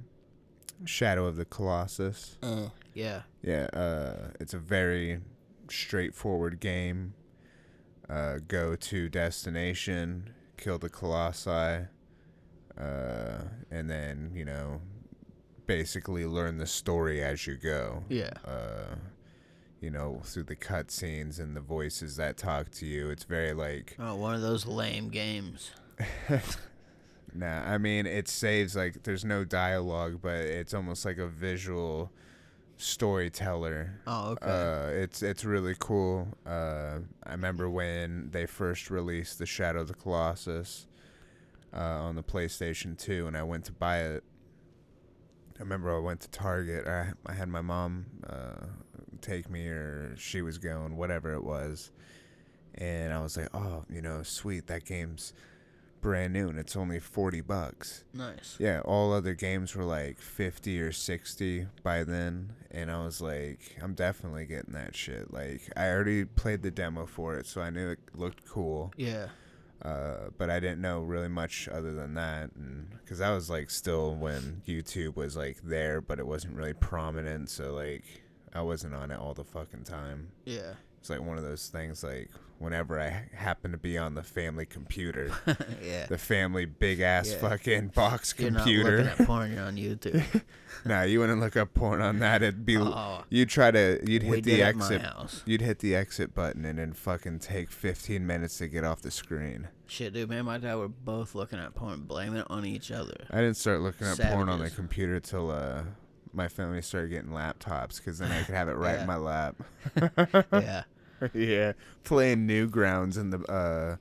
Shadow 0.84 1.26
of 1.26 1.36
the 1.36 1.44
Colossus. 1.44 2.38
Uh, 2.42 2.68
yeah. 2.94 3.22
Yeah, 3.42 3.64
uh, 3.72 4.30
it's 4.40 4.54
a 4.54 4.58
very 4.58 5.20
straightforward 5.70 6.60
game. 6.60 7.14
Uh, 8.08 8.38
go 8.48 8.74
to 8.74 9.08
destination, 9.08 10.30
kill 10.56 10.78
the 10.78 10.88
colossi, 10.88 11.86
uh, 12.76 13.38
and 13.70 13.88
then 13.88 14.32
you 14.34 14.44
know, 14.44 14.80
basically 15.66 16.26
learn 16.26 16.58
the 16.58 16.66
story 16.66 17.22
as 17.22 17.46
you 17.46 17.54
go. 17.54 18.02
Yeah. 18.08 18.32
Uh, 18.44 18.96
you 19.80 19.90
know, 19.90 20.20
through 20.24 20.42
the 20.42 20.56
cutscenes 20.56 21.38
and 21.38 21.56
the 21.56 21.60
voices 21.60 22.16
that 22.16 22.36
talk 22.36 22.70
to 22.72 22.86
you. 22.86 23.08
It's 23.10 23.24
very 23.24 23.52
like 23.54 23.96
Oh, 23.98 24.16
one 24.16 24.34
of 24.34 24.42
those 24.42 24.66
lame 24.66 25.08
games. 25.08 25.70
Nah, 27.34 27.62
I 27.72 27.78
mean 27.78 28.06
it 28.06 28.28
saves 28.28 28.74
like 28.76 29.02
there's 29.04 29.24
no 29.24 29.44
dialogue, 29.44 30.20
but 30.22 30.40
it's 30.40 30.74
almost 30.74 31.04
like 31.04 31.18
a 31.18 31.28
visual 31.28 32.10
storyteller. 32.76 34.00
Oh, 34.06 34.30
okay. 34.32 34.46
Uh, 34.50 34.86
it's 35.02 35.22
it's 35.22 35.44
really 35.44 35.74
cool. 35.78 36.28
Uh, 36.46 37.00
I 37.24 37.32
remember 37.32 37.68
when 37.70 38.30
they 38.30 38.46
first 38.46 38.90
released 38.90 39.38
the 39.38 39.46
Shadow 39.46 39.82
of 39.82 39.88
the 39.88 39.94
Colossus. 39.94 40.86
uh, 41.72 41.78
on 41.78 42.16
the 42.16 42.22
PlayStation 42.22 42.98
2, 42.98 43.26
and 43.28 43.36
I 43.36 43.42
went 43.44 43.64
to 43.66 43.72
buy 43.72 44.00
it. 44.00 44.24
I 45.58 45.62
remember 45.62 45.94
I 45.94 46.00
went 46.00 46.20
to 46.20 46.30
Target. 46.30 46.86
I 46.86 47.12
I 47.26 47.32
had 47.34 47.48
my 47.48 47.60
mom 47.60 48.06
uh, 48.28 48.66
take 49.20 49.50
me, 49.50 49.66
or 49.68 50.14
she 50.16 50.42
was 50.42 50.58
going, 50.58 50.96
whatever 50.96 51.32
it 51.34 51.44
was, 51.44 51.90
and 52.74 53.12
I 53.12 53.20
was 53.22 53.36
like, 53.36 53.48
oh, 53.54 53.84
you 53.90 54.00
know, 54.02 54.22
sweet, 54.22 54.66
that 54.68 54.84
game's 54.84 55.32
brand 56.00 56.32
new 56.32 56.48
and 56.48 56.58
it's 56.58 56.76
only 56.76 56.98
40 56.98 57.40
bucks. 57.42 58.04
Nice. 58.12 58.56
Yeah, 58.58 58.80
all 58.84 59.12
other 59.12 59.34
games 59.34 59.74
were 59.74 59.84
like 59.84 60.18
50 60.20 60.80
or 60.80 60.92
60 60.92 61.66
by 61.82 62.04
then. 62.04 62.52
And 62.70 62.90
I 62.90 63.04
was 63.04 63.20
like, 63.20 63.76
I'm 63.82 63.94
definitely 63.94 64.46
getting 64.46 64.74
that 64.74 64.94
shit. 64.94 65.32
Like, 65.32 65.62
I 65.76 65.88
already 65.88 66.24
played 66.24 66.62
the 66.62 66.70
demo 66.70 67.06
for 67.06 67.36
it, 67.36 67.46
so 67.46 67.60
I 67.60 67.70
knew 67.70 67.90
it 67.90 67.98
looked 68.14 68.46
cool. 68.48 68.92
Yeah. 68.96 69.28
Uh, 69.82 70.28
but 70.36 70.50
I 70.50 70.60
didn't 70.60 70.80
know 70.80 71.00
really 71.00 71.28
much 71.28 71.68
other 71.68 71.92
than 71.94 72.14
that. 72.14 72.50
And 72.54 72.90
because 72.98 73.18
that 73.18 73.30
was 73.30 73.48
like 73.48 73.70
still 73.70 74.14
when 74.14 74.62
YouTube 74.68 75.16
was 75.16 75.36
like 75.36 75.58
there, 75.64 76.00
but 76.00 76.18
it 76.18 76.26
wasn't 76.26 76.54
really 76.54 76.74
prominent. 76.74 77.48
So, 77.50 77.72
like, 77.72 78.04
I 78.54 78.62
wasn't 78.62 78.94
on 78.94 79.10
it 79.10 79.18
all 79.18 79.34
the 79.34 79.44
fucking 79.44 79.84
time. 79.84 80.32
Yeah. 80.44 80.74
It's 81.00 81.10
like 81.10 81.20
one 81.22 81.38
of 81.38 81.44
those 81.44 81.68
things 81.68 82.04
like 82.04 82.30
whenever 82.58 83.00
I 83.00 83.24
happen 83.34 83.70
to 83.72 83.78
be 83.78 83.96
on 83.96 84.14
the 84.14 84.22
family 84.22 84.66
computer, 84.66 85.30
yeah. 85.82 86.04
the 86.06 86.18
family 86.18 86.66
big 86.66 87.00
ass 87.00 87.30
Yeah. 87.32 87.38
fucking 87.48 87.88
box 87.88 88.34
You're 88.36 88.50
not 88.50 88.58
computer. 88.64 88.98
looking 89.04 89.20
at 89.20 89.26
porn. 89.26 89.52
You're 89.54 89.64
on 89.64 89.76
YouTube. 89.76 90.42
nah, 90.84 91.02
you 91.02 91.20
wouldn't 91.20 91.40
look 91.40 91.56
up 91.56 91.72
porn 91.72 92.02
on 92.02 92.18
that. 92.18 92.42
It'd 92.42 92.66
be 92.66 92.76
Oh, 92.76 93.24
you'd 93.30 93.48
try 93.48 93.70
to 93.70 93.98
you'd 94.06 94.22
hit 94.22 94.44
the 94.44 94.62
exit 94.62 95.00
you'd 95.46 95.62
hit 95.62 95.78
the 95.78 95.94
exit 95.96 96.34
button 96.34 96.66
and 96.66 96.78
then 96.78 96.92
fucking 96.92 97.38
take 97.38 97.70
15 97.70 98.26
minutes 98.26 98.58
to 98.58 98.68
get 98.68 98.84
off 98.84 99.00
the 99.00 99.10
screen. 99.10 99.68
Shit, 99.86 100.12
dude, 100.12 100.28
man, 100.28 100.44
my 100.44 100.58
dad 100.58 100.74
were 100.74 100.88
both 100.88 101.34
looking 101.34 101.58
at 101.58 101.74
porn, 101.74 102.02
blaming 102.02 102.40
it 102.40 102.46
on 102.50 102.66
each 102.66 102.90
other. 102.92 103.16
I 103.30 103.38
didn't 103.38 103.56
start 103.56 103.80
looking 103.80 104.06
at 104.06 104.20
porn 104.20 104.50
on 104.50 104.58
the 104.60 104.68
computer 104.70 105.18
till 105.18 105.50
uh 105.50 105.82
my 106.32 106.48
family 106.48 106.80
started 106.82 107.08
getting 107.10 107.30
laptops 107.30 107.96
because 107.96 108.18
then 108.18 108.30
I 108.30 108.42
could 108.42 108.54
have 108.54 108.68
it 108.68 108.74
right 108.74 108.94
Yeah. 108.94 109.00
in 109.02 109.06
my 109.06 109.16
lap. 109.16 109.56
yeah. 110.52 110.82
yeah, 111.34 111.72
playing 112.04 112.46
Newgrounds 112.48 113.18
in 113.18 113.28
the 113.30 113.38
uh, 113.50 113.96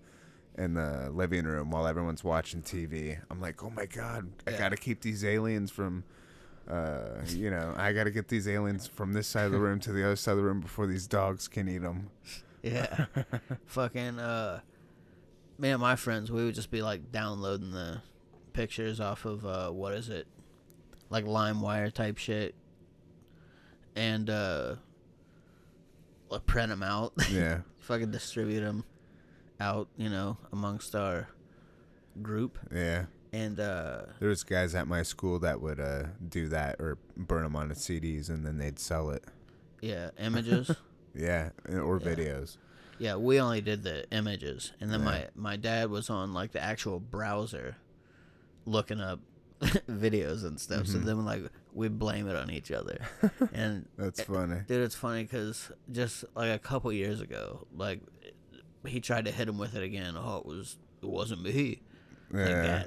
in 0.62 0.74
the 0.76 1.10
living 1.12 1.44
room 1.46 1.70
while 1.70 1.86
everyone's 1.86 2.24
watching 2.24 2.62
TV. 2.62 3.20
I'm 3.30 3.42
like, 3.42 3.62
oh 3.64 3.70
my 3.70 3.86
god, 3.86 4.30
I 4.48 4.52
Yeah. 4.52 4.58
gotta 4.60 4.78
keep 4.78 5.02
these 5.02 5.26
aliens 5.26 5.70
from. 5.72 6.04
Uh, 6.70 7.22
you 7.30 7.50
know, 7.50 7.74
I 7.76 7.94
gotta 7.94 8.12
get 8.12 8.28
these 8.28 8.48
aliens 8.48 8.86
from 8.88 9.14
this 9.14 9.28
side 9.28 9.46
of 9.48 9.52
the 9.52 9.58
room 9.60 9.80
to 9.82 9.92
the 9.92 10.06
other 10.06 10.16
side 10.16 10.34
of 10.34 10.38
the 10.38 10.44
room 10.44 10.62
before 10.62 10.86
these 10.88 11.08
dogs 11.08 11.48
can 11.48 11.68
eat 11.68 11.80
them. 11.82 12.10
Yeah. 12.62 13.06
Fucking 13.66 14.20
uh 14.20 14.62
me 15.58 15.72
and 15.72 15.82
my 15.82 15.96
friends, 15.98 16.32
we 16.32 16.46
would 16.46 16.56
just 16.56 16.70
be 16.72 16.82
like 16.82 17.12
downloading 17.12 17.72
the 17.72 18.02
pictures 18.54 19.00
off 19.00 19.26
of 19.26 19.46
uh 19.46 19.72
what 19.72 19.94
is 19.94 20.10
it? 20.10 20.28
Like 21.10 21.26
LimeWire 21.26 21.92
type 21.94 22.18
shit. 22.18 22.56
And 23.96 24.30
uh 24.30 24.76
like 26.30 26.46
print 26.46 26.70
them 26.70 26.84
out. 26.84 27.14
Yeah, 27.32 27.62
Fucking 27.80 28.12
distribute 28.12 28.62
them 28.62 28.84
out, 29.60 29.88
you 29.98 30.10
know, 30.10 30.38
amongst 30.52 30.96
our 30.96 31.28
group. 32.22 32.58
yeah. 32.74 33.06
And 33.34 33.60
uh 33.60 34.04
There 34.20 34.30
was 34.30 34.44
guys 34.44 34.74
at 34.76 34.88
my 34.88 35.04
school 35.04 35.40
that 35.40 35.62
would 35.62 35.80
uh 35.80 36.06
do 36.28 36.48
that 36.50 36.80
or 36.80 36.98
burn 37.18 37.44
them 37.44 37.56
onto 37.56 37.76
CDs 37.76 38.30
and 38.30 38.46
then 38.46 38.58
they'd 38.58 38.80
sell 38.80 39.10
it. 39.12 39.24
yeah, 39.82 40.12
images. 40.20 40.72
Yeah, 41.16 41.50
or 41.68 42.00
Yeah. 42.00 42.08
videos. 42.08 42.58
Yeah, 43.00 43.16
we 43.16 43.42
only 43.42 43.62
did 43.62 43.82
the 43.82 44.06
images, 44.12 44.74
and 44.80 44.92
then 44.92 45.00
Yeah. 45.00 45.06
my 45.06 45.28
my 45.36 45.56
dad 45.58 45.90
was 45.90 46.10
on 46.12 46.34
like 46.34 46.52
the 46.52 46.62
actual 46.62 47.00
browser, 47.00 47.78
looking 48.66 49.00
up 49.02 49.20
videos 49.90 50.44
and 50.46 50.60
stuff. 50.60 50.88
So 50.88 50.98
Mhm. 51.00 51.04
then 51.06 51.26
like 51.26 51.44
we 51.74 51.88
blame 51.90 52.28
it 52.30 52.36
on 52.36 52.50
each 52.50 52.72
other, 52.72 53.00
and 53.54 53.88
That's 53.98 54.22
funny. 54.22 54.62
dude, 54.68 54.82
it's 54.84 54.96
funny 54.96 55.24
because 55.24 55.72
just 55.92 56.24
like 56.36 56.52
a 56.52 56.60
couple 56.60 56.92
years 56.94 57.20
ago, 57.22 57.68
like 57.76 58.02
he 58.86 59.00
tried 59.02 59.26
to 59.26 59.32
hit 59.32 59.50
him 59.50 59.58
with 59.58 59.76
it 59.76 59.84
again. 59.84 60.16
Oh, 60.18 60.38
it 60.38 60.46
was 60.46 60.78
it 61.02 61.10
wasn't 61.10 61.42
me. 61.44 61.82
Like 62.32 62.48
Yeah, 62.48 62.62
that. 62.62 62.86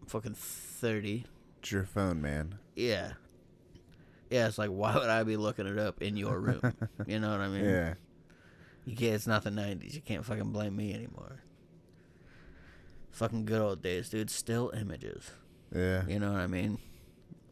I'm 0.00 0.06
fucking 0.06 0.34
thirty. 0.34 1.26
it's 1.60 1.70
your 1.72 1.84
phone, 1.84 2.20
man. 2.22 2.56
Yeah. 2.74 3.12
Yeah, 4.30 4.48
it's 4.48 4.58
like 4.58 4.70
why 4.70 4.94
would 4.94 5.08
I 5.10 5.22
be 5.22 5.36
looking 5.36 5.66
it 5.66 5.78
up 5.78 6.00
in 6.02 6.16
your 6.16 6.40
room? 6.40 6.60
you 7.06 7.20
know 7.20 7.30
what 7.30 7.40
I 7.40 7.48
mean? 7.48 7.64
Yeah. 7.64 7.94
You 8.86 8.96
can't. 8.96 9.14
It's 9.14 9.26
not 9.26 9.44
the 9.44 9.50
'90s. 9.50 9.94
You 9.94 10.00
can't 10.02 10.24
fucking 10.24 10.50
blame 10.50 10.76
me 10.76 10.92
anymore. 10.94 11.40
Fucking 13.14 13.44
good 13.46 13.60
old 13.62 13.80
days, 13.82 14.08
dude. 14.10 14.28
Still 14.30 14.70
images. 14.76 15.30
Yeah. 15.74 16.02
You 16.06 16.18
know 16.18 16.32
what 16.32 16.40
I 16.40 16.46
mean? 16.46 16.78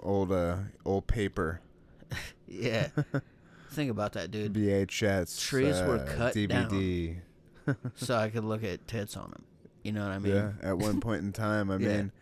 Old 0.00 0.32
uh 0.32 0.56
old 0.84 1.06
paper. 1.06 1.60
Yeah. 2.46 2.88
Think 3.70 3.90
about 3.90 4.12
that, 4.12 4.30
dude. 4.30 4.52
VHS. 4.52 5.40
Trees 5.40 5.80
were 5.80 6.00
uh, 6.00 6.14
cut 6.16 6.34
DVD. 6.34 7.16
So 7.94 8.14
I 8.16 8.28
could 8.28 8.44
look 8.44 8.62
at 8.64 8.86
tits 8.86 9.16
on 9.16 9.30
them. 9.30 9.44
You 9.84 9.92
know 9.92 10.02
what 10.02 10.10
I 10.12 10.18
mean? 10.18 10.34
yeah. 10.34 10.50
At 10.62 10.76
one 10.78 11.00
point 11.00 11.22
in 11.22 11.32
time, 11.32 11.70
I 11.70 11.76
Yeah. 11.76 11.88
mean, 11.88 12.12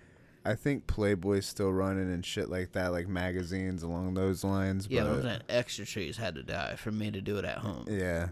I 0.44 0.54
think 0.54 0.86
Playboy's 0.86 1.46
still 1.46 1.72
running 1.72 2.12
and 2.12 2.24
shit 2.24 2.48
like 2.50 2.72
that, 2.72 2.92
like 2.92 3.08
magazines 3.08 3.82
along 3.82 4.14
those 4.14 4.44
lines. 4.44 4.86
Yeah, 4.88 5.04
but 5.04 5.22
but 5.22 5.42
extra 5.48 5.84
trees 5.86 6.16
had 6.18 6.34
to 6.36 6.42
die 6.42 6.76
for 6.76 6.92
me 6.92 7.10
to 7.10 7.20
do 7.20 7.38
it 7.38 7.44
at 7.44 7.58
home. 7.58 7.86
yeah. 7.88 8.28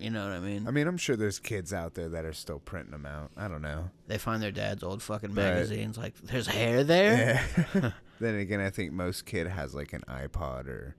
You 0.00 0.10
know 0.10 0.24
what 0.24 0.32
I 0.32 0.40
mean? 0.40 0.66
I 0.66 0.70
mean, 0.70 0.86
I'm 0.86 0.96
sure 0.96 1.14
there's 1.14 1.38
kids 1.38 1.72
out 1.72 1.94
there 1.94 2.08
that 2.08 2.24
are 2.24 2.32
still 2.32 2.58
printing 2.58 2.92
them 2.92 3.04
out. 3.06 3.30
I 3.36 3.48
don't 3.48 3.62
know. 3.62 3.90
they 4.06 4.16
find 4.18 4.42
their 4.42 4.50
dad's 4.50 4.82
old 4.82 5.02
fucking 5.02 5.34
But- 5.34 5.42
magazines. 5.54 5.98
Like, 5.98 6.14
there's 6.22 6.46
hair 6.46 6.82
there. 6.84 7.44
Yeah. 7.74 7.90
then 8.20 8.34
again, 8.36 8.60
I 8.60 8.70
think 8.70 8.92
most 8.92 9.26
kid 9.26 9.46
has 9.46 9.74
like 9.74 9.92
an 9.92 10.02
iPod 10.08 10.66
or 10.68 10.96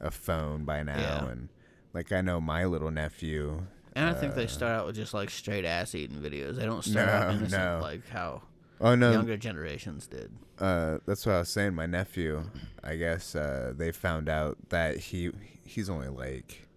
a 0.00 0.10
phone 0.10 0.64
by 0.64 0.82
now, 0.82 0.96
Yeah. 0.98 1.28
and 1.30 1.48
like 1.94 2.12
I 2.12 2.20
know 2.20 2.40
my 2.40 2.64
little 2.66 2.90
nephew. 2.90 3.62
And 3.96 4.04
I 4.08 4.12
think 4.12 4.34
they 4.34 4.44
Uh, 4.44 4.48
start 4.48 4.72
out 4.72 4.86
with 4.86 4.94
just 4.96 5.14
like 5.14 5.30
straight 5.30 5.64
ass 5.64 5.94
eating 5.94 6.18
videos. 6.18 6.56
They 6.56 6.66
don't 6.66 6.84
start 6.84 7.06
No, 7.06 7.12
out 7.12 7.34
innocent 7.34 7.50
no. 7.62 7.78
like 7.82 8.06
how 8.10 8.42
Oh 8.80 8.94
no, 8.94 9.10
younger 9.10 9.36
generations 9.36 10.06
did. 10.06 10.30
uh, 10.60 10.98
that's 11.06 11.26
what 11.26 11.34
I 11.34 11.38
was 11.40 11.48
saying. 11.48 11.74
My 11.74 11.86
nephew, 11.86 12.44
I 12.84 12.94
guess 12.96 13.34
uh, 13.34 13.72
they 13.76 13.90
found 13.90 14.28
out 14.28 14.56
that 14.68 14.98
he 14.98 15.32
he's 15.64 15.88
only 15.90 16.08
like 16.08 16.67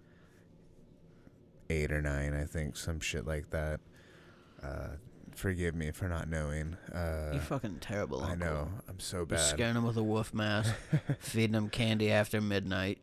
eight 1.72 1.92
or 1.92 2.02
nine, 2.02 2.34
I 2.34 2.46
think, 2.46 2.76
some 2.78 3.00
shit 3.00 3.26
like 3.26 3.50
that. 3.52 3.80
Uh, 4.64 4.90
forgive 5.36 5.74
me 5.76 5.92
for 5.92 6.08
not 6.08 6.30
knowing. 6.30 6.76
Uh, 6.94 7.32
You 7.34 7.40
fucking 7.40 7.78
terrible. 7.82 8.24
I 8.24 8.36
know 8.36 8.68
I'm 8.88 9.00
so 9.00 9.18
You're 9.18 9.26
bad. 9.26 9.40
scaring 9.40 9.74
them 9.76 9.86
with 9.86 9.98
a 9.98 10.04
wolf 10.04 10.34
mask, 10.34 10.74
feeding 11.20 11.54
them 11.54 11.70
candy 11.70 12.12
after 12.12 12.42
midnight. 12.42 13.00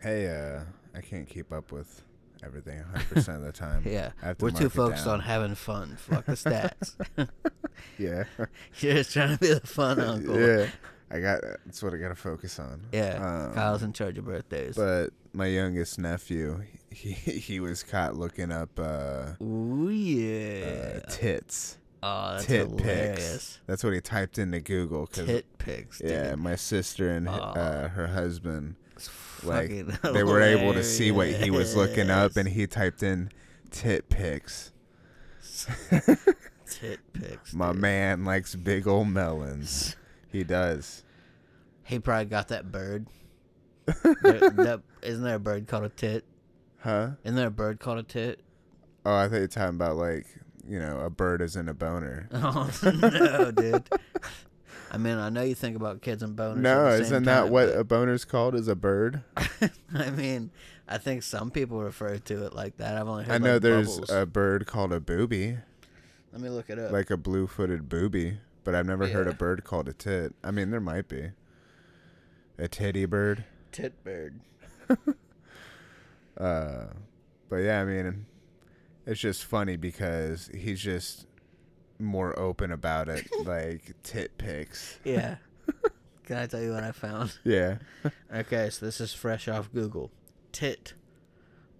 Hey, 0.00 0.28
uh, 0.28 0.60
I 0.96 1.00
can't 1.00 1.28
keep 1.28 1.52
up 1.52 1.70
with 1.72 2.02
everything 2.44 2.78
100 2.78 3.08
percent 3.10 3.38
of 3.38 3.44
the 3.44 3.52
time. 3.52 3.82
Yeah, 3.86 4.12
we're 4.40 4.50
too 4.50 4.68
focused 4.68 5.04
down. 5.04 5.14
on 5.14 5.20
having 5.20 5.54
fun. 5.54 5.96
Fuck 5.98 6.26
the 6.26 6.32
stats. 6.32 6.94
Yeah, 7.96 8.24
You're 8.80 8.94
just 8.94 9.12
trying 9.12 9.36
to 9.36 9.38
be 9.38 9.54
the 9.54 9.60
fun 9.60 10.00
uncle. 10.00 10.38
yeah. 10.40 10.66
I 11.10 11.20
got 11.20 11.40
that's 11.64 11.80
what 11.82 11.94
I 11.94 11.96
got 11.96 12.08
to 12.08 12.14
focus 12.16 12.58
on. 12.58 12.82
Yeah, 12.92 13.46
Um, 13.48 13.54
Kyle's 13.54 13.82
in 13.84 13.92
charge 13.92 14.18
of 14.18 14.24
birthdays. 14.26 14.74
But 14.76 15.10
my 15.32 15.46
youngest 15.46 15.98
nephew, 15.98 16.62
he 16.90 17.12
he 17.12 17.60
was 17.60 17.82
caught 17.82 18.16
looking 18.16 18.50
up 18.52 18.70
uh, 18.78 19.42
Ooh 19.42 19.88
yeah. 19.90 21.00
uh, 21.06 21.10
tits. 21.10 21.78
oh, 22.02 22.32
that's 22.32 22.46
tit 22.46 22.68
hilarious. 22.68 23.18
pics. 23.18 23.58
That's 23.66 23.84
what 23.84 23.92
he 23.92 24.00
typed 24.00 24.38
into 24.38 24.60
Google. 24.60 25.06
Cause 25.06 25.26
Tit 25.26 25.46
pics. 25.58 25.98
Dude. 25.98 26.10
yeah, 26.10 26.34
my 26.34 26.56
sister 26.56 27.10
and 27.10 27.28
Oh. 27.28 27.32
uh, 27.32 27.88
her 27.88 28.06
husband, 28.08 28.76
like, 29.42 29.68
they 30.02 30.24
were 30.24 30.40
able 30.42 30.72
to 30.74 30.82
see 30.84 31.10
what 31.10 31.28
he 31.28 31.50
was 31.50 31.76
looking 31.76 32.10
up, 32.10 32.36
and 32.36 32.48
he 32.48 32.66
typed 32.66 33.02
in 33.02 33.30
tit 33.70 34.08
pics. 34.08 34.72
tit 36.66 37.00
pics. 37.12 37.52
My 37.54 37.72
man 37.72 38.24
likes 38.24 38.54
big 38.54 38.86
old 38.86 39.08
melons. 39.08 39.96
He 40.30 40.44
does. 40.44 41.04
He 41.84 41.98
probably 41.98 42.26
got 42.26 42.48
that 42.48 42.70
bird. 42.70 43.06
there, 44.22 44.50
that, 44.50 44.80
isn't 45.02 45.22
there 45.24 45.36
a 45.36 45.38
bird 45.40 45.66
called 45.66 45.84
a 45.84 45.88
tit? 45.88 46.24
Huh? 46.78 47.10
Isn't 47.24 47.36
there 47.36 47.48
a 47.48 47.50
bird 47.50 47.80
called 47.80 47.98
a 47.98 48.02
tit? 48.02 48.40
Oh, 49.04 49.14
I 49.14 49.28
thought 49.28 49.36
you 49.36 49.40
were 49.42 49.46
talking 49.48 49.74
about 49.76 49.96
like, 49.96 50.26
you 50.68 50.78
know, 50.78 51.00
a 51.00 51.10
bird 51.10 51.40
isn't 51.42 51.68
a 51.68 51.74
boner. 51.74 52.28
Oh 52.34 52.70
no, 52.82 53.50
dude. 53.50 53.88
I 54.90 54.96
mean, 54.96 55.18
I 55.18 55.28
know 55.28 55.42
you 55.42 55.54
think 55.54 55.76
about 55.76 56.00
kids 56.00 56.22
and 56.22 56.36
boners. 56.36 56.56
No, 56.58 56.88
isn't 56.88 57.24
that 57.24 57.42
time, 57.42 57.50
what 57.50 57.68
a 57.68 57.84
boner's 57.84 58.24
called? 58.24 58.54
Is 58.54 58.68
a 58.68 58.74
bird? 58.76 59.22
I 59.94 60.10
mean, 60.10 60.50
I 60.88 60.96
think 60.98 61.22
some 61.22 61.50
people 61.50 61.80
refer 61.82 62.16
to 62.18 62.46
it 62.46 62.54
like 62.54 62.76
that. 62.78 62.96
I've 62.96 63.06
only 63.08 63.24
heard. 63.24 63.34
I 63.34 63.38
know 63.38 63.54
like, 63.54 63.62
there's 63.62 63.98
bubbles. 63.98 64.10
a 64.10 64.24
bird 64.26 64.66
called 64.66 64.92
a 64.92 65.00
booby, 65.00 65.58
Let 66.32 66.40
me 66.40 66.48
look 66.48 66.70
it 66.70 66.78
up. 66.78 66.90
like 66.92 67.10
a 67.10 67.18
blue-footed 67.18 67.88
booby, 67.90 68.38
but 68.64 68.74
I've 68.74 68.86
never 68.86 69.06
heard 69.08 69.26
a 69.28 69.34
bird 69.34 69.62
called 69.64 69.88
a 69.88 69.92
tit. 69.92 70.34
I 70.42 70.50
mean, 70.52 70.70
there 70.70 70.80
might 70.80 71.08
be 71.08 71.32
a 72.56 72.68
titty 72.68 73.04
bird. 73.04 73.44
tit 73.72 73.92
bird. 74.04 74.40
Uh, 76.38 76.86
but 77.48 77.56
yeah, 77.56 77.80
I 77.80 77.84
mean, 77.84 78.26
it's 79.06 79.20
just 79.20 79.44
funny 79.44 79.76
because 79.76 80.50
he's 80.54 80.80
just 80.80 81.26
more 81.98 82.38
open 82.38 82.72
about 82.72 83.08
it, 83.08 83.26
like 83.44 83.94
tit 84.02 84.38
pics. 84.38 84.98
Yeah. 85.04 85.36
Can 86.24 86.36
I 86.36 86.46
tell 86.46 86.60
you 86.60 86.72
what 86.72 86.84
I 86.84 86.92
found? 86.92 87.38
Yeah. 87.44 87.78
Okay, 88.32 88.68
so 88.68 88.84
this 88.84 89.00
is 89.00 89.14
fresh 89.14 89.48
off 89.48 89.72
Google. 89.72 90.10
Tit 90.52 90.92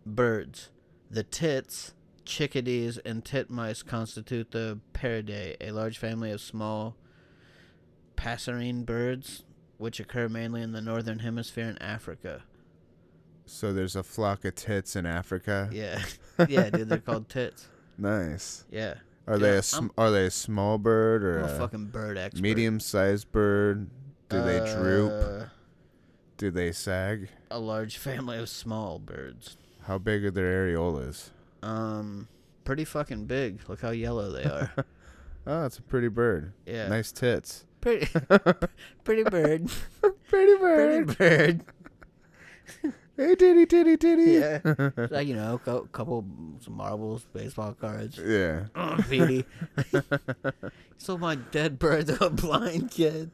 birds. 0.06 0.70
The 1.10 1.22
tits, 1.22 1.92
chickadees, 2.24 2.96
and 2.98 3.22
titmice 3.22 3.84
constitute 3.84 4.50
the 4.52 4.80
Paridae, 4.94 5.56
a 5.60 5.72
large 5.72 5.98
family 5.98 6.30
of 6.30 6.40
small 6.40 6.96
passerine 8.16 8.84
birds 8.84 9.44
which 9.76 10.00
occur 10.00 10.28
mainly 10.28 10.60
in 10.60 10.72
the 10.72 10.80
northern 10.80 11.20
hemisphere 11.20 11.68
and 11.68 11.80
Africa. 11.80 12.42
So 13.48 13.72
there's 13.72 13.96
a 13.96 14.02
flock 14.02 14.44
of 14.44 14.54
tits 14.54 14.94
in 14.96 15.06
Africa. 15.06 15.68
Yeah. 15.72 16.02
yeah, 16.48 16.70
dude, 16.70 16.88
they're 16.88 16.98
called 16.98 17.28
tits. 17.28 17.68
Nice. 17.96 18.64
Yeah. 18.70 18.94
Are 19.26 19.34
Yeah, 19.34 19.38
they 19.38 19.56
a 19.58 19.62
sm- 19.62 19.88
are 19.98 20.10
they 20.10 20.26
a 20.26 20.30
small 20.30 20.78
bird 20.78 21.22
or 21.24 21.38
I'm 21.40 21.44
a 21.50 21.54
a 21.54 21.58
fucking 21.58 21.86
bird 21.86 22.16
expert. 22.16 22.40
medium 22.42 22.80
sized 22.80 23.30
bird? 23.32 23.88
Do 24.28 24.42
they 24.42 24.58
droop? 24.74 25.10
Uh, 25.12 25.44
Do 26.36 26.50
they 26.50 26.70
sag? 26.72 27.28
A 27.50 27.58
large 27.58 27.96
family 27.98 28.38
of 28.38 28.48
small 28.48 28.98
birds. 28.98 29.56
How 29.82 29.98
big 29.98 30.24
are 30.24 30.30
their 30.30 30.66
areolas? 30.68 31.30
Um, 31.62 32.28
pretty 32.64 32.84
fucking 32.84 33.24
big. 33.26 33.60
Look 33.68 33.80
how 33.80 33.90
yellow 33.90 34.30
they 34.30 34.44
are. 34.44 34.72
Oh, 35.50 35.64
it's 35.64 35.78
a 35.78 35.82
pretty 35.82 36.08
bird. 36.08 36.52
Yeah. 36.66 36.88
Nice 36.88 37.10
tits. 37.10 37.64
Pretty, 37.80 38.06
pretty 39.04 39.22
bird. 39.22 39.70
Pretty 40.28 40.56
bird. 40.60 41.08
Pretty 41.16 41.54
bird. 41.54 41.64
Hey, 43.18 43.34
titty, 43.34 43.66
titty, 43.66 43.96
titty. 43.96 44.32
Yeah. 44.32 44.60
Like, 45.10 45.26
you 45.26 45.34
know, 45.34 45.60
a 45.66 45.80
couple 45.88 46.24
some 46.60 46.74
marbles, 46.76 47.26
baseball 47.32 47.74
cards. 47.74 48.16
yeah. 48.24 48.66
Oh, 48.76 48.96
Petey. 49.10 49.44
Sold 50.98 51.20
my 51.20 51.34
dead 51.34 51.78
bird 51.80 52.06
to 52.06 52.24
a 52.26 52.30
blind 52.30 52.92
kid. 52.92 53.32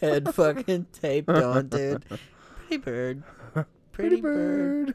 Head 0.00 0.32
fucking 0.34 0.86
taped 0.92 1.28
on, 1.28 1.68
dude. 1.68 2.04
Pretty 2.68 2.76
bird. 2.76 3.22
Pretty, 3.92 4.20
bird. 4.20 4.94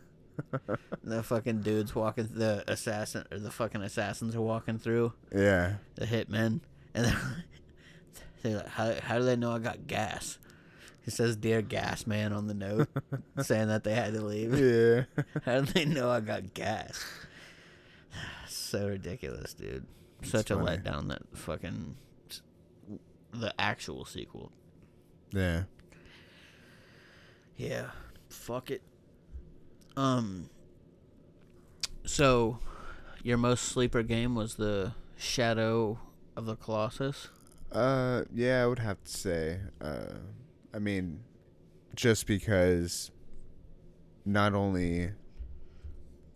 The 1.04 1.22
fucking 1.22 1.62
dudes 1.62 1.94
walking, 1.94 2.30
the 2.32 2.64
assassin, 2.68 3.26
or 3.32 3.38
the 3.40 3.52
fucking 3.52 3.82
assassins 3.82 4.34
are 4.36 4.42
walking 4.42 4.80
through, 4.80 5.12
Yeah. 5.34 5.76
the 5.96 6.06
hitmen. 6.06 6.62
And 6.94 7.06
they're, 7.06 7.22
they're 8.44 8.58
like, 8.58 8.68
how, 8.70 8.94
how 9.02 9.18
do 9.20 9.26
they 9.26 9.36
know 9.36 9.52
I 9.52 9.60
got 9.60 9.88
gas? 9.88 10.38
He 11.06 11.12
says, 11.12 11.36
Dear 11.36 11.62
Gas 11.62 12.08
Man 12.08 12.34
on 12.34 12.48
the 12.48 12.56
note, 12.56 12.90
saying 13.40 13.68
that 13.68 13.84
they 13.84 13.94
had 13.94 14.16
to 14.16 14.22
leave. 14.22 14.58
Yeah. 14.60 15.04
How 15.46 15.62
did 15.62 15.68
they 15.68 15.86
know 15.86 16.10
I 16.10 16.20
got 16.20 16.56
gas? 16.56 17.06
so 18.48 18.88
ridiculous, 18.88 19.54
dude. 19.54 19.86
It's 20.22 20.32
Such 20.32 20.50
a 20.50 20.56
letdown 20.56 21.10
that 21.10 21.22
fucking 21.36 21.96
the 23.32 23.54
actual 23.60 24.06
sequel. 24.06 24.52
Yeah. 25.32 25.64
Yeah, 27.56 27.92
fuck 28.30 28.72
it. 28.72 28.82
Um. 29.96 30.50
So, 32.04 32.60
your 33.24 33.38
most 33.38 33.66
sleeper 33.66 34.02
game 34.04 34.34
was 34.34 34.56
the 34.56 34.94
Shadow 35.18 36.00
of 36.36 36.46
the 36.46 36.56
Colossus. 36.56 37.30
Uh, 37.72 38.24
yeah, 38.34 38.64
I 38.64 38.68
would 38.68 38.80
have 38.80 39.04
to 39.04 39.12
say. 39.12 39.60
Uh, 39.80 40.16
I 40.76 40.80
mean, 40.80 41.22
just 41.96 42.28
because 42.28 43.10
not 44.26 44.54
only 44.54 45.12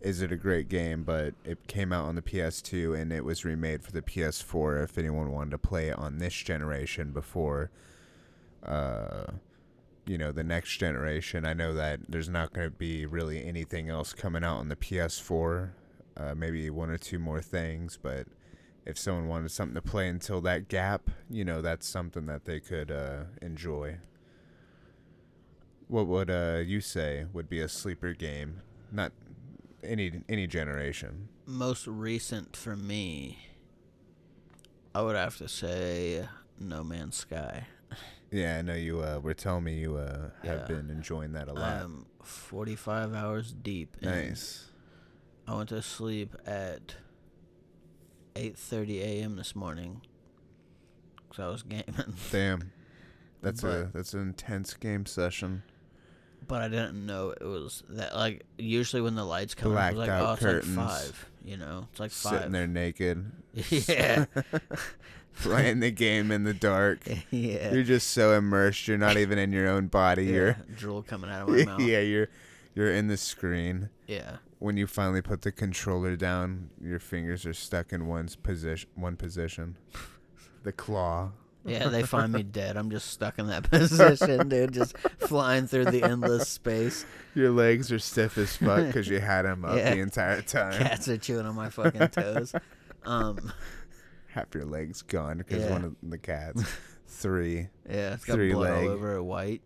is 0.00 0.22
it 0.22 0.32
a 0.32 0.36
great 0.36 0.70
game, 0.70 1.02
but 1.02 1.34
it 1.44 1.66
came 1.66 1.92
out 1.92 2.06
on 2.06 2.14
the 2.14 2.22
PS2 2.22 2.98
and 2.98 3.12
it 3.12 3.22
was 3.22 3.44
remade 3.44 3.82
for 3.82 3.92
the 3.92 4.00
PS4. 4.00 4.82
If 4.82 4.96
anyone 4.96 5.30
wanted 5.30 5.50
to 5.50 5.58
play 5.58 5.88
it 5.88 5.98
on 5.98 6.16
this 6.16 6.32
generation 6.32 7.12
before, 7.12 7.70
uh, 8.64 9.26
you 10.06 10.16
know, 10.16 10.32
the 10.32 10.42
next 10.42 10.78
generation, 10.78 11.44
I 11.44 11.52
know 11.52 11.74
that 11.74 12.00
there's 12.08 12.30
not 12.30 12.54
going 12.54 12.66
to 12.66 12.74
be 12.74 13.04
really 13.04 13.44
anything 13.44 13.90
else 13.90 14.14
coming 14.14 14.42
out 14.42 14.56
on 14.56 14.68
the 14.68 14.76
PS4. 14.76 15.70
Uh, 16.16 16.34
maybe 16.34 16.70
one 16.70 16.88
or 16.88 16.98
two 16.98 17.18
more 17.18 17.42
things, 17.42 17.98
but 18.02 18.26
if 18.86 18.98
someone 18.98 19.28
wanted 19.28 19.50
something 19.50 19.74
to 19.74 19.82
play 19.82 20.08
until 20.08 20.40
that 20.40 20.68
gap, 20.68 21.10
you 21.28 21.44
know, 21.44 21.60
that's 21.60 21.86
something 21.86 22.24
that 22.26 22.46
they 22.46 22.58
could 22.58 22.90
uh, 22.90 23.24
enjoy. 23.42 23.98
What 25.90 26.06
would 26.06 26.30
uh, 26.30 26.62
you 26.64 26.80
say 26.80 27.26
would 27.32 27.48
be 27.48 27.58
a 27.60 27.68
sleeper 27.68 28.12
game? 28.14 28.60
Not 28.92 29.10
any 29.82 30.22
any 30.28 30.46
generation. 30.46 31.28
Most 31.46 31.88
recent 31.88 32.54
for 32.56 32.76
me, 32.76 33.38
I 34.94 35.02
would 35.02 35.16
have 35.16 35.36
to 35.38 35.48
say 35.48 36.28
No 36.60 36.84
Man's 36.84 37.16
Sky. 37.16 37.66
Yeah, 38.30 38.58
I 38.58 38.62
know 38.62 38.74
you 38.74 39.00
uh, 39.02 39.18
were 39.18 39.34
telling 39.34 39.64
me 39.64 39.80
you 39.80 39.96
uh, 39.96 40.30
have 40.44 40.60
Yeah. 40.60 40.66
been 40.76 40.90
enjoying 40.90 41.32
that 41.32 41.48
a 41.48 41.52
lot. 41.52 41.82
I'm 41.82 42.06
45 42.22 43.12
hours 43.12 43.52
deep. 43.52 43.96
nice. 44.00 44.66
I 45.48 45.56
went 45.56 45.70
to 45.70 45.82
sleep 45.82 46.36
at 46.46 46.94
8:30 48.36 49.00
a.m. 49.00 49.34
this 49.34 49.56
morning 49.56 50.02
because 51.28 51.44
I 51.44 51.48
was 51.48 51.64
gaming, 51.64 52.14
Damn. 52.30 52.70
That's 53.42 53.64
a 53.64 53.90
that's 53.92 54.14
an 54.14 54.20
intense 54.20 54.74
game 54.74 55.04
session. 55.06 55.64
But 56.46 56.62
I 56.62 56.68
didn't 56.68 57.06
know 57.06 57.30
it 57.30 57.44
was 57.44 57.82
that. 57.90 58.14
Like 58.16 58.44
usually 58.58 59.02
when 59.02 59.14
the 59.14 59.24
lights 59.24 59.54
come, 59.54 59.72
on, 59.72 59.78
I 59.78 59.90
was 59.90 59.98
like, 59.98 60.08
out 60.08 60.28
"Oh, 60.28 60.32
it's 60.34 60.42
curtains. 60.42 60.76
like 60.76 60.88
five. 60.88 61.26
You 61.44 61.56
know, 61.56 61.88
it's 61.90 62.00
like 62.00 62.10
five. 62.10 62.32
Sitting 62.34 62.52
there 62.52 62.66
naked, 62.66 63.30
yeah, 63.70 64.26
playing 65.40 65.80
the 65.80 65.90
game 65.90 66.30
in 66.30 66.44
the 66.44 66.54
dark. 66.54 67.00
yeah. 67.30 67.72
You're 67.72 67.82
just 67.82 68.10
so 68.10 68.32
immersed. 68.36 68.86
You're 68.88 68.98
not 68.98 69.16
even 69.16 69.38
in 69.38 69.52
your 69.52 69.68
own 69.68 69.86
body. 69.86 70.24
yeah. 70.26 70.32
You're 70.32 70.56
drool 70.76 71.02
coming 71.02 71.30
out 71.30 71.48
of 71.48 71.54
my 71.54 71.64
mouth. 71.64 71.80
yeah, 71.80 72.00
you're 72.00 72.28
you're 72.74 72.92
in 72.92 73.08
the 73.08 73.16
screen. 73.16 73.90
yeah. 74.06 74.36
When 74.58 74.76
you 74.76 74.86
finally 74.86 75.22
put 75.22 75.40
the 75.40 75.52
controller 75.52 76.16
down, 76.16 76.68
your 76.82 76.98
fingers 76.98 77.46
are 77.46 77.54
stuck 77.54 77.94
in 77.94 78.06
one's 78.06 78.36
position. 78.36 78.90
One 78.94 79.16
position. 79.16 79.78
The 80.64 80.72
claw. 80.72 81.30
Yeah, 81.64 81.88
they 81.88 82.02
find 82.04 82.32
me 82.32 82.42
dead. 82.42 82.76
I'm 82.76 82.90
just 82.90 83.08
stuck 83.08 83.38
in 83.38 83.48
that 83.48 83.64
position, 83.70 84.48
dude. 84.48 84.72
Just 84.72 84.96
flying 85.18 85.66
through 85.66 85.86
the 85.86 86.02
endless 86.02 86.48
space. 86.48 87.04
Your 87.34 87.50
legs 87.50 87.92
are 87.92 87.98
stiff 87.98 88.38
as 88.38 88.56
fuck 88.56 88.86
because 88.86 89.08
you 89.08 89.20
had 89.20 89.42
them 89.42 89.64
up 89.64 89.76
Yeah. 89.76 89.94
the 89.94 90.00
entire 90.00 90.40
time. 90.42 90.72
Cats 90.82 91.06
are 91.08 91.18
chewing 91.18 91.44
on 91.46 91.54
my 91.54 91.68
fucking 91.68 92.08
toes. 92.08 92.54
Um, 93.04 93.52
Half 94.28 94.54
your 94.54 94.64
legs 94.64 95.02
gone 95.02 95.38
because 95.38 95.64
Yeah. 95.64 95.70
one 95.70 95.84
of 95.84 95.96
the 96.02 96.16
cats. 96.18 96.62
Three. 97.08 97.68
yeah, 97.88 98.14
it's 98.14 98.24
got 98.24 98.34
Three 98.34 98.52
blood 98.52 98.70
leg. 98.78 98.86
all 98.86 98.92
over 98.94 99.08
her 99.14 99.22
white, 99.22 99.62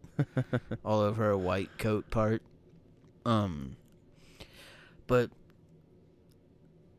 all 0.85 1.01
over 1.01 1.23
her 1.25 1.37
white 1.37 1.77
coat 1.79 2.11
part. 2.11 2.43
Um, 3.27 3.77
but 5.07 5.31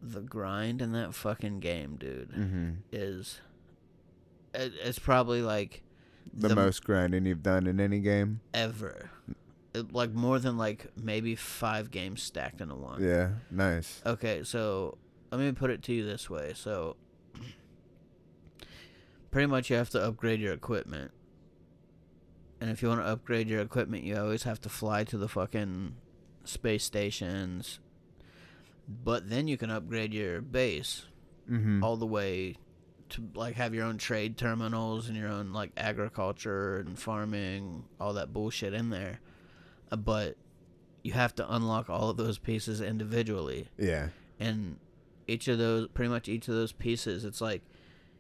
the 0.01 0.21
grind 0.21 0.81
in 0.81 0.91
that 0.93 1.13
fucking 1.15 1.59
game, 1.59 1.97
dude, 1.97 2.29
Mm-hmm. 2.31 2.69
is 2.91 3.41
it's 4.59 4.99
probably 4.99 5.41
like 5.41 5.83
The, 6.33 6.49
The- 6.49 6.55
most 6.55 6.83
grinding 6.83 7.25
you've 7.25 7.43
done 7.43 7.67
in 7.67 7.79
any 7.79 7.99
game. 7.99 8.41
ever, 8.53 9.09
It- 9.73 9.91
like 9.93 10.11
more 10.13 10.39
than 10.39 10.57
like 10.57 10.87
maybe 10.97 11.35
five 11.35 11.91
games 11.91 12.23
stacked 12.23 12.61
into 12.61 12.75
one. 12.75 13.01
Yeah. 13.03 13.31
Nice. 13.51 14.01
Okay, 14.05 14.43
so 14.43 14.97
let 15.31 15.39
me 15.39 15.51
put 15.51 15.69
it 15.69 15.81
to 15.83 15.93
you 15.93 16.05
this 16.05 16.29
way. 16.29 16.53
So 16.55 16.95
pretty 19.31 19.47
much 19.47 19.69
you 19.69 19.75
have 19.75 19.89
to 19.91 20.01
upgrade 20.01 20.39
your 20.39 20.53
equipment. 20.53 21.11
And 22.61 22.69
if 22.69 22.81
you 22.81 22.87
want 22.87 23.01
to 23.01 23.07
upgrade 23.07 23.49
your 23.49 23.59
equipment, 23.61 24.03
you 24.05 24.17
always 24.17 24.43
have 24.43 24.61
to 24.61 24.69
fly 24.69 25.03
to 25.05 25.17
the 25.17 25.27
fucking 25.27 25.95
space 26.45 26.83
stations. 26.85 27.79
But 28.87 29.29
then 29.29 29.47
you 29.47 29.57
can 29.57 29.69
upgrade 29.69 30.13
your 30.13 30.41
base 30.41 31.05
Mm-hmm. 31.51 31.83
all 31.83 31.95
the 31.95 32.07
way 32.07 32.55
to 33.09 33.23
like 33.35 33.55
have 33.55 33.73
your 33.73 33.85
own 33.85 33.97
trade 33.97 34.37
terminals 34.37 35.07
and 35.07 35.17
your 35.17 35.27
own 35.29 35.53
like 35.53 35.71
agriculture 35.77 36.77
and 36.79 36.97
farming, 36.97 37.85
all 37.99 38.13
that 38.13 38.33
bullshit 38.33 38.73
in 38.73 38.89
there. 38.89 39.19
Uh, 39.91 39.95
But 39.97 40.37
you 41.03 41.13
have 41.13 41.35
to 41.35 41.53
unlock 41.55 41.89
all 41.89 42.09
of 42.09 42.17
those 42.17 42.37
pieces 42.39 42.81
individually 42.81 43.67
Yeah. 43.77 44.09
and 44.39 44.77
each 45.27 45.47
of 45.47 45.57
those 45.59 45.87
pretty 45.89 46.09
much 46.09 46.27
each 46.27 46.47
of 46.47 46.55
those 46.55 46.71
pieces 46.71 47.23
it's 47.25 47.41
like 47.41 47.61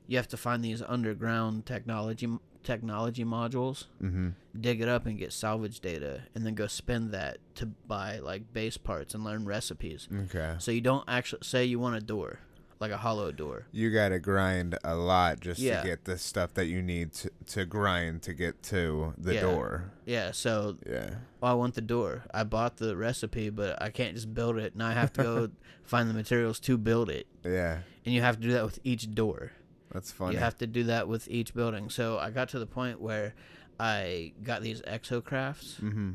you 0.07 0.17
have 0.17 0.27
to 0.27 0.37
find 0.37 0.63
these 0.63 0.83
underground 0.83 1.65
technology 1.65 2.27
technology 2.63 3.23
modules 3.25 3.85
Mm-hmm. 4.03 4.29
dig 4.59 4.81
it 4.81 4.87
up 4.87 5.07
and 5.07 5.17
get 5.17 5.33
salvage 5.33 5.79
data 5.79 6.21
and 6.35 6.45
then 6.45 6.53
go 6.53 6.67
spend 6.67 7.11
that 7.11 7.37
to 7.55 7.65
buy 7.65 8.19
like 8.19 8.53
base 8.53 8.77
parts 8.77 9.15
and 9.15 9.23
learn 9.23 9.45
recipes 9.45 10.07
Okay. 10.25 10.55
so 10.59 10.69
you 10.71 10.81
don't 10.81 11.05
actually 11.07 11.41
say 11.43 11.65
you 11.65 11.79
want 11.79 11.95
a 11.95 12.01
door 12.01 12.39
like 12.79 12.91
a 12.91 12.97
hollow 12.97 13.31
door 13.31 13.65
You 13.71 13.89
gotta 13.91 14.19
grind 14.19 14.77
a 14.83 14.95
lot 14.95 15.39
just 15.39 15.59
Yeah. 15.61 15.81
to 15.81 15.87
get 15.87 16.05
the 16.05 16.17
stuff 16.17 16.53
that 16.55 16.65
you 16.65 16.81
need 16.81 17.13
to, 17.13 17.31
to 17.47 17.65
grind 17.65 18.21
to 18.23 18.33
get 18.33 18.61
to 18.63 19.13
the 19.17 19.35
Yeah. 19.35 19.41
door. 19.41 19.91
yeah 20.05 20.31
so 20.31 20.77
Yeah. 20.85 21.15
well, 21.39 21.51
i 21.51 21.55
want 21.55 21.75
the 21.75 21.81
door 21.81 22.23
i 22.33 22.43
bought 22.43 22.77
the 22.77 22.95
recipe 22.97 23.49
but 23.49 23.81
i 23.81 23.89
can't 23.89 24.15
just 24.15 24.33
build 24.33 24.57
it 24.57 24.75
now 24.75 24.87
i 24.87 24.93
have 24.93 25.13
to 25.13 25.23
go 25.23 25.49
find 25.83 26.09
the 26.09 26.13
materials 26.13 26.59
to 26.61 26.77
build 26.77 27.09
it 27.09 27.27
Yeah. 27.43 27.79
and 28.05 28.13
you 28.13 28.21
have 28.21 28.35
to 28.37 28.41
do 28.41 28.51
that 28.53 28.65
with 28.65 28.79
each 28.83 29.13
door 29.15 29.51
That's 29.91 30.11
funny. 30.11 30.33
You 30.33 30.39
have 30.39 30.57
to 30.57 30.67
do 30.67 30.83
that 30.85 31.07
with 31.07 31.29
each 31.29 31.53
building. 31.53 31.89
So 31.89 32.17
I 32.19 32.29
got 32.29 32.49
to 32.49 32.59
the 32.59 32.65
point 32.67 32.99
where 32.99 33.33
I 33.79 34.33
got 34.43 34.61
these 34.61 34.81
exocrafts, 34.81 35.79
mm-hmm. 35.79 36.11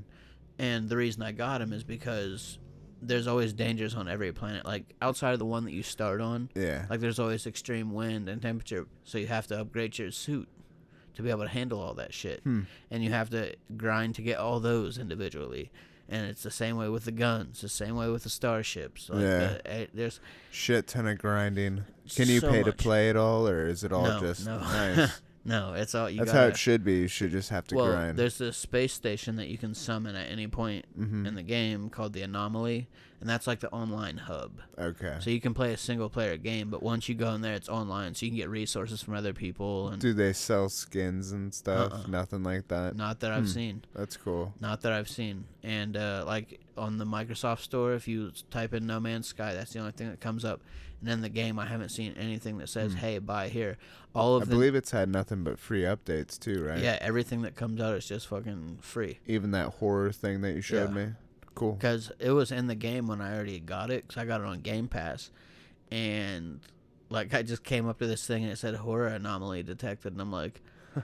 and 0.58 0.88
the 0.90 0.96
reason 0.98 1.22
I 1.22 1.32
got 1.32 1.58
them 1.60 1.72
is 1.72 1.82
because 1.82 2.58
there's 3.02 3.26
always 3.26 3.52
dangers 3.52 3.94
on 3.94 4.08
every 4.08 4.32
planet. 4.32 4.64
Like 4.66 4.94
outside 5.00 5.32
of 5.32 5.38
the 5.38 5.46
one 5.46 5.64
that 5.64 5.72
you 5.72 5.82
start 5.82 6.20
on, 6.20 6.50
Yeah. 6.54 6.86
like 6.90 7.00
there's 7.00 7.18
always 7.18 7.46
extreme 7.46 7.92
wind 7.92 8.28
and 8.28 8.40
temperature, 8.42 8.86
so 9.04 9.18
you 9.18 9.26
have 9.28 9.46
to 9.48 9.60
upgrade 9.60 9.98
your 9.98 10.10
suit 10.10 10.48
to 11.14 11.22
be 11.22 11.30
able 11.30 11.42
to 11.42 11.48
handle 11.48 11.80
all 11.80 11.94
that 11.94 12.14
shit. 12.14 12.40
Hmm. 12.44 12.62
And 12.90 13.02
you 13.02 13.10
have 13.10 13.30
to 13.30 13.54
grind 13.76 14.14
to 14.16 14.22
get 14.22 14.38
all 14.38 14.60
those 14.60 14.98
individually. 14.98 15.70
And 16.08 16.26
it's 16.26 16.42
the 16.42 16.50
same 16.50 16.76
way 16.76 16.88
with 16.88 17.04
the 17.04 17.12
guns, 17.12 17.60
the 17.60 17.68
same 17.68 17.94
way 17.94 18.08
with 18.08 18.24
the 18.24 18.30
starships. 18.30 19.08
Like 19.08 19.22
Yeah. 19.22 19.58
uh, 19.64 19.68
eh, 19.68 19.86
there's 19.94 20.18
Shit 20.50 20.88
ton 20.88 21.06
of 21.06 21.18
grinding. 21.18 21.84
Can 22.14 22.28
you 22.28 22.40
So 22.40 22.50
pay 22.50 22.62
to 22.64 22.72
play 22.72 23.08
it 23.10 23.16
all, 23.16 23.46
or 23.48 23.66
is 23.68 23.84
it 23.84 23.92
all 23.92 24.02
no, 24.02 24.20
just 24.20 24.44
no, 24.46 24.58
nice? 24.58 25.20
no. 25.44 25.74
It's 25.74 25.94
all 25.94 26.08
you. 26.10 26.18
That's 26.18 26.32
gotta, 26.32 26.42
how 26.44 26.48
it 26.48 26.56
should 26.56 26.84
be. 26.84 27.00
You 27.00 27.08
should 27.08 27.30
just 27.30 27.50
have 27.50 27.66
to 27.68 27.74
well, 27.76 27.86
grind. 27.92 28.18
there's 28.18 28.38
this 28.38 28.56
space 28.56 28.92
station 28.92 29.36
that 29.36 29.48
you 29.48 29.58
can 29.58 29.74
summon 29.74 30.14
at 30.16 30.30
any 30.30 30.46
point 30.48 30.84
mm-hmm. 30.98 31.26
in 31.26 31.34
the 31.34 31.42
game 31.42 31.88
called 31.90 32.12
the 32.12 32.22
Anomaly, 32.22 32.88
and 33.20 33.28
that's 33.28 33.46
like 33.46 33.60
the 33.60 33.70
online 33.70 34.16
hub. 34.18 34.60
Okay. 34.78 35.16
So 35.20 35.30
you 35.30 35.40
can 35.40 35.54
play 35.54 35.72
a 35.72 35.76
single 35.76 36.08
player 36.08 36.36
game, 36.36 36.70
but 36.70 36.82
once 36.82 37.08
you 37.08 37.14
go 37.14 37.32
in 37.34 37.40
there, 37.42 37.54
it's 37.54 37.68
online, 37.68 38.14
so 38.14 38.26
you 38.26 38.32
can 38.32 38.38
get 38.38 38.48
resources 38.48 39.02
from 39.02 39.14
other 39.14 39.32
people. 39.32 39.88
And 39.88 40.00
Do 40.00 40.12
they 40.12 40.32
sell 40.32 40.68
skins 40.68 41.32
and 41.32 41.52
stuff? 41.54 41.92
Uh-uh. 41.92 42.06
Nothing 42.08 42.42
like 42.42 42.68
that. 42.68 42.96
not 42.96 43.20
that 43.20 43.32
I've 43.32 43.44
Hmm. 43.44 43.48
seen, 43.50 43.84
That's 43.94 44.16
cool. 44.16 44.54
not 44.60 44.80
that 44.82 44.92
I've 44.92 45.08
seen. 45.08 45.44
And 45.62 45.96
uh, 45.96 46.24
like 46.26 46.60
on 46.76 46.98
the 46.98 47.04
Microsoft 47.04 47.60
Store, 47.60 47.92
if 47.94 48.08
you 48.08 48.32
type 48.50 48.72
in 48.74 48.86
No 48.86 49.00
Man's 49.00 49.26
Sky, 49.28 49.54
that's 49.54 49.72
the 49.72 49.78
only 49.80 49.92
thing 49.92 50.08
that 50.10 50.20
comes 50.20 50.44
up. 50.44 50.60
And 51.00 51.08
in 51.08 51.20
the 51.22 51.28
game, 51.30 51.58
I 51.58 51.66
haven't 51.66 51.88
seen 51.88 52.12
anything 52.18 52.58
that 52.58 52.68
says, 52.68 52.92
Hmm. 52.92 52.98
"Hey, 52.98 53.18
buy 53.18 53.48
here." 53.48 53.78
All 54.14 54.38
I 54.38 54.42
of 54.42 54.48
the 54.48 54.54
believe 54.54 54.74
it's 54.74 54.90
had 54.90 55.08
nothing 55.08 55.44
but 55.44 55.58
free 55.58 55.82
updates 55.82 56.38
too, 56.38 56.62
right? 56.64 56.78
yeah, 56.82 56.98
everything 57.00 57.42
that 57.42 57.56
comes 57.56 57.80
out 57.80 57.94
is 57.96 58.06
just 58.06 58.26
fucking 58.26 58.78
free. 58.82 59.18
Even 59.26 59.50
that 59.52 59.68
horror 59.74 60.12
thing 60.12 60.40
that 60.42 60.52
you 60.54 60.60
showed 60.60 60.90
Yeah. 60.94 61.06
me. 61.06 61.12
Cool. 61.56 61.72
because 61.72 62.10
it 62.20 62.30
was 62.30 62.52
in 62.52 62.68
the 62.68 62.74
game 62.74 63.06
when 63.06 63.20
I 63.20 63.34
already 63.34 63.60
got 63.60 63.90
it 63.90 64.06
because 64.06 64.22
I 64.22 64.24
got 64.26 64.40
it 64.40 64.46
on 64.46 64.60
Game 64.60 64.88
Pass, 64.88 65.30
and 65.90 66.60
like 67.10 67.34
I 67.34 67.42
just 67.42 67.64
came 67.64 67.88
up 67.88 67.98
to 67.98 68.06
this 68.06 68.26
thing 68.26 68.44
and 68.44 68.52
it 68.52 68.56
said 68.56 68.74
horror 68.76 69.08
anomaly 69.08 69.62
detected, 69.62 70.12
and 70.12 70.20
I'm 70.22 70.32
like, 70.32 70.60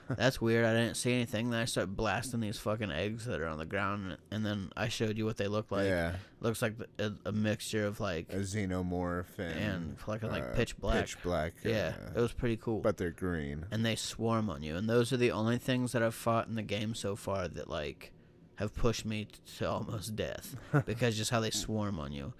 that's 0.09 0.41
weird. 0.41 0.65
I 0.65 0.73
didn't 0.73 0.95
see 0.95 1.13
anything. 1.13 1.49
Then 1.49 1.61
I 1.61 1.65
start 1.65 1.95
blasting 1.95 2.39
these 2.39 2.57
fucking 2.59 2.91
eggs 2.91 3.25
that 3.25 3.39
are 3.41 3.47
on 3.47 3.57
the 3.57 3.65
ground, 3.65 4.17
and 4.31 4.45
then 4.45 4.71
I 4.75 4.89
showed 4.89 5.17
you 5.17 5.25
what 5.25 5.37
they 5.37 5.47
look 5.47 5.71
like. 5.71 5.85
yeah. 5.87 6.13
Looks 6.39 6.61
like 6.61 6.75
a, 6.99 7.13
a 7.25 7.31
mixture 7.31 7.85
of 7.85 7.99
like 7.99 8.31
A 8.31 8.37
xenomorph 8.37 9.39
and, 9.39 9.59
and 9.59 9.99
fucking 9.99 10.29
like 10.29 10.43
uh, 10.43 10.53
pitch 10.53 10.77
black. 10.77 11.01
Pitch 11.01 11.17
black. 11.23 11.53
yeah, 11.63 11.93
uh, 12.15 12.19
it 12.19 12.21
was 12.21 12.33
pretty 12.33 12.57
cool. 12.57 12.79
but 12.79 12.97
they're 12.97 13.09
green. 13.11 13.65
and 13.71 13.85
they 13.85 13.95
swarm 13.95 14.49
on 14.49 14.61
you, 14.63 14.75
and 14.75 14.89
those 14.89 15.11
are 15.11 15.17
the 15.17 15.31
only 15.31 15.57
things 15.57 15.93
that 15.93 16.03
I've 16.03 16.15
fought 16.15 16.47
in 16.47 16.55
the 16.55 16.61
game 16.63 16.93
so 16.93 17.15
far 17.15 17.47
that 17.47 17.69
like 17.69 18.11
have 18.55 18.73
pushed 18.75 19.05
me 19.05 19.27
to 19.57 19.69
almost 19.69 20.15
death 20.15 20.55
because 20.85 21.15
just 21.17 21.31
how 21.31 21.39
they 21.39 21.51
swarm 21.51 21.99
on 21.99 22.11
you. 22.11 22.33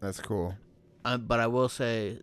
That's 0.00 0.20
cool. 0.20 0.54
Uh, 1.04 1.16
but 1.18 1.38
I 1.40 1.46
will 1.46 1.68
say, 1.68 2.20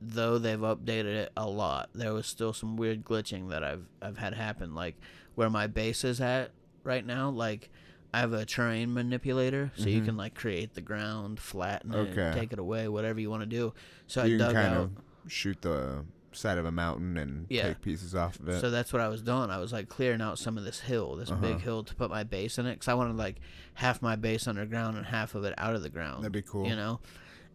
though 0.00 0.38
they've 0.38 0.58
updated 0.58 1.06
it 1.14 1.32
a 1.36 1.46
lot, 1.48 1.90
there 1.94 2.12
was 2.14 2.26
still 2.26 2.52
some 2.52 2.76
weird 2.76 3.04
glitching 3.04 3.50
that 3.50 3.64
I've 3.64 3.86
I've 4.00 4.18
had 4.18 4.34
happen. 4.34 4.74
Like 4.74 4.96
where 5.34 5.50
my 5.50 5.66
base 5.66 6.04
is 6.04 6.20
at 6.20 6.50
right 6.84 7.04
now, 7.04 7.30
like 7.30 7.70
I 8.14 8.20
have 8.20 8.32
a 8.32 8.46
terrain 8.46 8.92
manipulator, 8.94 9.70
so 9.76 9.88
you 9.88 10.00
Mhm. 10.00 10.04
can 10.06 10.16
like 10.16 10.34
create 10.34 10.74
the 10.74 10.80
ground, 10.80 11.40
flatten 11.40 11.92
it, 11.94 12.32
take 12.34 12.52
it 12.52 12.58
away, 12.58 12.88
whatever 12.88 13.20
you 13.20 13.28
want 13.30 13.42
to 13.42 13.46
do. 13.46 13.74
So 14.06 14.24
you 14.24 14.36
I 14.36 14.38
dug 14.38 14.54
kind 14.54 14.74
out. 14.74 14.80
of 14.84 15.30
shoot 15.30 15.60
the 15.62 16.04
side 16.32 16.58
of 16.58 16.64
a 16.64 16.70
mountain 16.70 17.16
and 17.16 17.46
Yeah. 17.48 17.64
take 17.68 17.80
pieces 17.82 18.14
off 18.14 18.38
of 18.38 18.48
it. 18.48 18.60
So 18.60 18.70
that's 18.70 18.92
what 18.92 19.02
I 19.02 19.08
was 19.08 19.22
doing. 19.22 19.50
I 19.50 19.58
was 19.58 19.72
like 19.72 19.88
clearing 19.88 20.20
out 20.22 20.38
some 20.38 20.56
of 20.56 20.64
this 20.64 20.80
hill, 20.80 21.16
this 21.16 21.30
big 21.30 21.56
Uh-huh. 21.56 21.58
hill, 21.58 21.84
to 21.84 21.94
put 21.94 22.10
my 22.10 22.22
base 22.22 22.58
in 22.58 22.66
it, 22.66 22.74
because 22.74 22.88
I 22.88 22.94
wanted 22.94 23.16
like 23.16 23.40
half 23.74 24.00
my 24.00 24.14
base 24.14 24.46
underground 24.46 24.96
and 24.96 25.06
half 25.06 25.34
of 25.34 25.44
it 25.44 25.54
out 25.58 25.74
of 25.74 25.82
the 25.82 25.90
ground. 25.90 26.22
That'd 26.22 26.32
be 26.32 26.42
cool. 26.42 26.66
you 26.66 26.76
know 26.76 27.00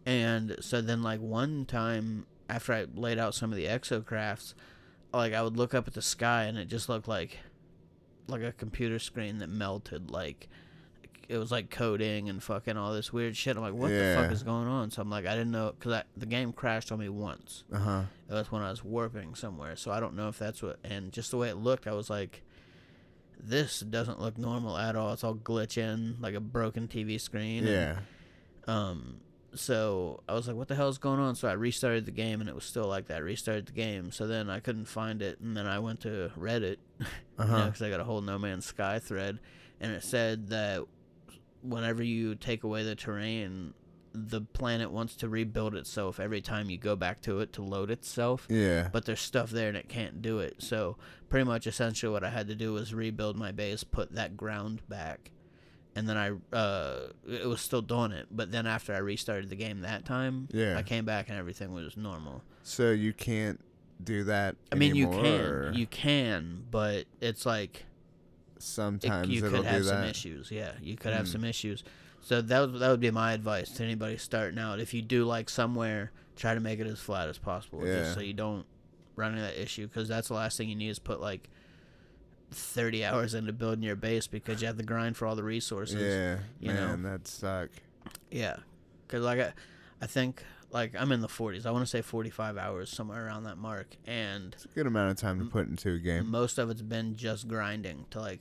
and 0.06 0.56
so 0.60 0.82
then 0.82 1.02
like 1.02 1.18
one 1.20 1.64
time 1.64 2.26
after 2.48 2.72
i 2.72 2.86
laid 2.94 3.18
out 3.18 3.34
some 3.34 3.50
of 3.50 3.56
the 3.56 3.66
exocrafts 3.66 4.54
like 5.12 5.32
i 5.32 5.42
would 5.42 5.56
look 5.56 5.74
up 5.74 5.86
at 5.88 5.94
the 5.94 6.02
sky 6.02 6.44
and 6.44 6.58
it 6.58 6.66
just 6.68 6.88
looked 6.88 7.08
like 7.08 7.38
like 8.28 8.42
a 8.42 8.52
computer 8.52 8.98
screen 8.98 9.38
that 9.38 9.48
melted 9.48 10.10
like 10.10 10.48
it 11.28 11.38
was 11.38 11.50
like 11.50 11.70
coding 11.70 12.28
and 12.28 12.42
fucking 12.42 12.76
all 12.76 12.92
this 12.92 13.10
weird 13.10 13.34
shit. 13.34 13.56
I'm 13.56 13.62
like 13.62 13.72
what 13.72 13.88
the 13.88 14.14
fuck 14.22 14.30
is 14.30 14.42
going 14.42 14.66
on? 14.66 14.90
So 14.90 15.00
i'm 15.00 15.08
like 15.08 15.26
i 15.26 15.30
didn't 15.32 15.52
know 15.52 15.72
because 15.78 16.02
the 16.16 16.26
game 16.26 16.52
crashed 16.52 16.92
on 16.92 16.98
me 16.98 17.08
once. 17.08 17.64
Uh 17.72 17.78
huh. 17.78 18.02
it 18.28 18.34
was 18.34 18.52
when 18.52 18.60
i 18.62 18.68
was 18.70 18.84
warping 18.84 19.34
somewhere 19.34 19.74
so 19.76 19.90
i 19.90 20.00
don't 20.00 20.14
know 20.14 20.28
if 20.28 20.38
that's 20.38 20.62
what 20.62 20.78
and 20.84 21.12
just 21.12 21.30
the 21.30 21.38
way 21.38 21.48
it 21.48 21.56
looked 21.56 21.86
i 21.86 21.92
was 21.92 22.10
like 22.10 22.42
this 23.38 23.80
doesn't 23.80 24.20
look 24.20 24.38
normal 24.38 24.76
at 24.78 24.96
all. 24.96 25.12
It's 25.12 25.24
all 25.24 25.34
glitching 25.34 26.20
like 26.20 26.34
a 26.34 26.40
broken 26.40 26.88
tv 26.88 27.20
screen 27.20 27.66
and- 27.66 27.68
Yeah. 27.68 27.98
um, 28.66 29.16
so 29.54 30.22
I 30.28 30.34
was 30.34 30.46
like, 30.46 30.56
"What 30.56 30.68
the 30.68 30.74
hell 30.74 30.88
is 30.88 30.98
going 30.98 31.20
on?" 31.20 31.34
So 31.34 31.48
I 31.48 31.52
restarted 31.52 32.06
the 32.06 32.12
game, 32.12 32.40
and 32.40 32.48
it 32.48 32.54
was 32.54 32.64
still 32.64 32.86
like 32.86 33.06
that. 33.06 33.16
I 33.16 33.20
restarted 33.20 33.66
the 33.66 33.72
game, 33.72 34.10
so 34.10 34.26
then 34.26 34.50
I 34.50 34.60
couldn't 34.60 34.86
find 34.86 35.22
it, 35.22 35.40
and 35.40 35.56
then 35.56 35.66
I 35.66 35.78
went 35.78 36.00
to 36.00 36.30
Reddit, 36.38 36.76
Uh 37.00 37.04
you 37.40 37.50
know, 37.50 37.64
because 37.66 37.82
I 37.82 37.90
got 37.90 38.00
a 38.00 38.04
whole 38.04 38.20
No 38.20 38.38
Man's 38.38 38.66
Sky 38.66 38.98
thread, 38.98 39.38
and 39.80 39.92
it 39.92 40.02
said 40.04 40.48
that 40.48 40.82
whenever 41.62 42.02
you 42.02 42.34
take 42.34 42.64
away 42.64 42.82
the 42.84 42.94
terrain, 42.94 43.74
the 44.12 44.40
planet 44.40 44.90
wants 44.92 45.16
to 45.16 45.28
rebuild 45.28 45.74
itself 45.74 46.20
every 46.20 46.40
time 46.40 46.70
you 46.70 46.78
go 46.78 46.94
back 46.94 47.20
to 47.22 47.40
it 47.40 47.52
to 47.54 47.62
load 47.62 47.90
itself. 47.90 48.46
Yeah. 48.48 48.88
But 48.92 49.06
there's 49.06 49.20
stuff 49.20 49.50
there 49.50 49.68
and 49.68 49.76
it 49.76 49.88
can't 49.88 50.22
do 50.22 50.38
it. 50.38 50.56
So 50.58 50.96
pretty 51.28 51.44
much 51.44 51.66
essentially 51.66 52.12
what 52.12 52.22
I 52.22 52.30
had 52.30 52.46
to 52.48 52.54
do 52.54 52.72
was 52.72 52.94
rebuild 52.94 53.36
my 53.36 53.50
base, 53.50 53.82
put 53.82 54.14
that 54.14 54.36
ground 54.36 54.82
back, 54.88 55.32
and 55.96 56.08
then 56.08 56.16
I 56.16 56.30
uh 56.56 57.08
it 57.28 57.46
was 57.46 57.60
still 57.60 57.82
doing 57.82 58.12
it. 58.12 58.26
But 58.30 58.50
then 58.52 58.66
after 58.66 58.94
I 58.94 58.98
restarted 58.98 59.48
the 59.50 59.56
game 59.56 59.80
that 59.80 60.04
time, 60.04 60.48
Yeah. 60.52 60.76
I 60.76 60.82
came 60.82 61.04
back 61.04 61.28
and 61.28 61.38
everything 61.38 61.72
was 61.72 61.96
normal. 61.96 62.42
So 62.62 62.90
you 62.92 63.12
can't 63.12 63.60
do 64.02 64.24
that. 64.24 64.56
I 64.72 64.74
mean, 64.74 64.94
you 64.96 65.06
can, 65.08 65.40
or 65.40 65.72
you 65.72 65.86
can, 65.86 66.64
but 66.70 67.04
it's 67.20 67.46
like 67.46 67.84
it, 68.56 68.62
sometimes 68.62 69.28
you 69.28 69.44
it'll 69.44 69.58
could 69.62 69.66
have 69.66 69.84
some 69.84 70.00
that. 70.02 70.10
issues. 70.10 70.50
Yeah, 70.50 70.72
you 70.82 70.96
could 70.96 71.12
have 71.12 71.26
Hmm. 71.26 71.32
some 71.32 71.44
issues. 71.44 71.84
So 72.20 72.40
that 72.40 72.60
would, 72.60 72.80
that 72.80 72.88
would 72.90 73.00
be 73.00 73.10
my 73.10 73.34
advice 73.34 73.70
to 73.72 73.84
anybody 73.84 74.16
starting 74.16 74.58
out. 74.58 74.80
If 74.80 74.94
you 74.94 75.02
do 75.02 75.24
like 75.26 75.50
somewhere, 75.50 76.10
try 76.36 76.54
to 76.54 76.60
make 76.60 76.80
it 76.80 76.86
as 76.86 76.98
flat 76.98 77.28
as 77.28 77.36
possible, 77.38 77.86
Yeah. 77.86 78.00
just 78.00 78.14
so 78.14 78.20
you 78.20 78.32
don't 78.32 78.64
run 79.14 79.32
into 79.32 79.42
that 79.42 79.60
issue. 79.62 79.86
Because 79.86 80.08
that's 80.08 80.28
the 80.28 80.34
last 80.34 80.56
thing 80.56 80.68
you 80.70 80.74
need 80.74 80.88
is 80.88 80.98
put 80.98 81.20
like 81.20 81.50
thirty 82.54 83.04
hours 83.04 83.34
into 83.34 83.52
building 83.52 83.82
your 83.82 83.96
base 83.96 84.26
because 84.26 84.60
you 84.60 84.66
have 84.66 84.76
to 84.78 84.82
grind 84.84 85.16
for 85.16 85.26
all 85.26 85.36
the 85.36 85.42
resources. 85.44 86.00
Yeah, 86.02 86.38
you 86.60 86.72
know. 86.74 86.88
man, 86.88 87.02
that 87.02 87.26
suck. 87.28 87.70
Yeah, 88.30 88.56
because 89.06 89.22
like 89.24 89.40
I, 89.40 89.52
I 90.00 90.06
think 90.06 90.42
like 90.70 90.94
I'm 90.98 91.12
in 91.12 91.20
the 91.20 91.28
40s. 91.28 91.66
I 91.66 91.70
want 91.70 91.82
to 91.84 91.90
say 91.90 92.02
45 92.02 92.58
hours 92.58 92.90
somewhere 92.90 93.24
around 93.26 93.44
that 93.44 93.58
mark, 93.58 93.96
and 94.06 94.52
It's 94.54 94.64
a 94.64 94.68
good 94.68 94.86
amount 94.86 95.12
of 95.12 95.16
time 95.18 95.38
to 95.38 95.44
put 95.46 95.68
into 95.68 95.92
a 95.94 95.98
game. 95.98 96.28
most 96.30 96.58
of 96.58 96.68
it's 96.70 96.82
been 96.82 97.14
just 97.14 97.46
grinding 97.46 98.06
to 98.10 98.20
like 98.20 98.40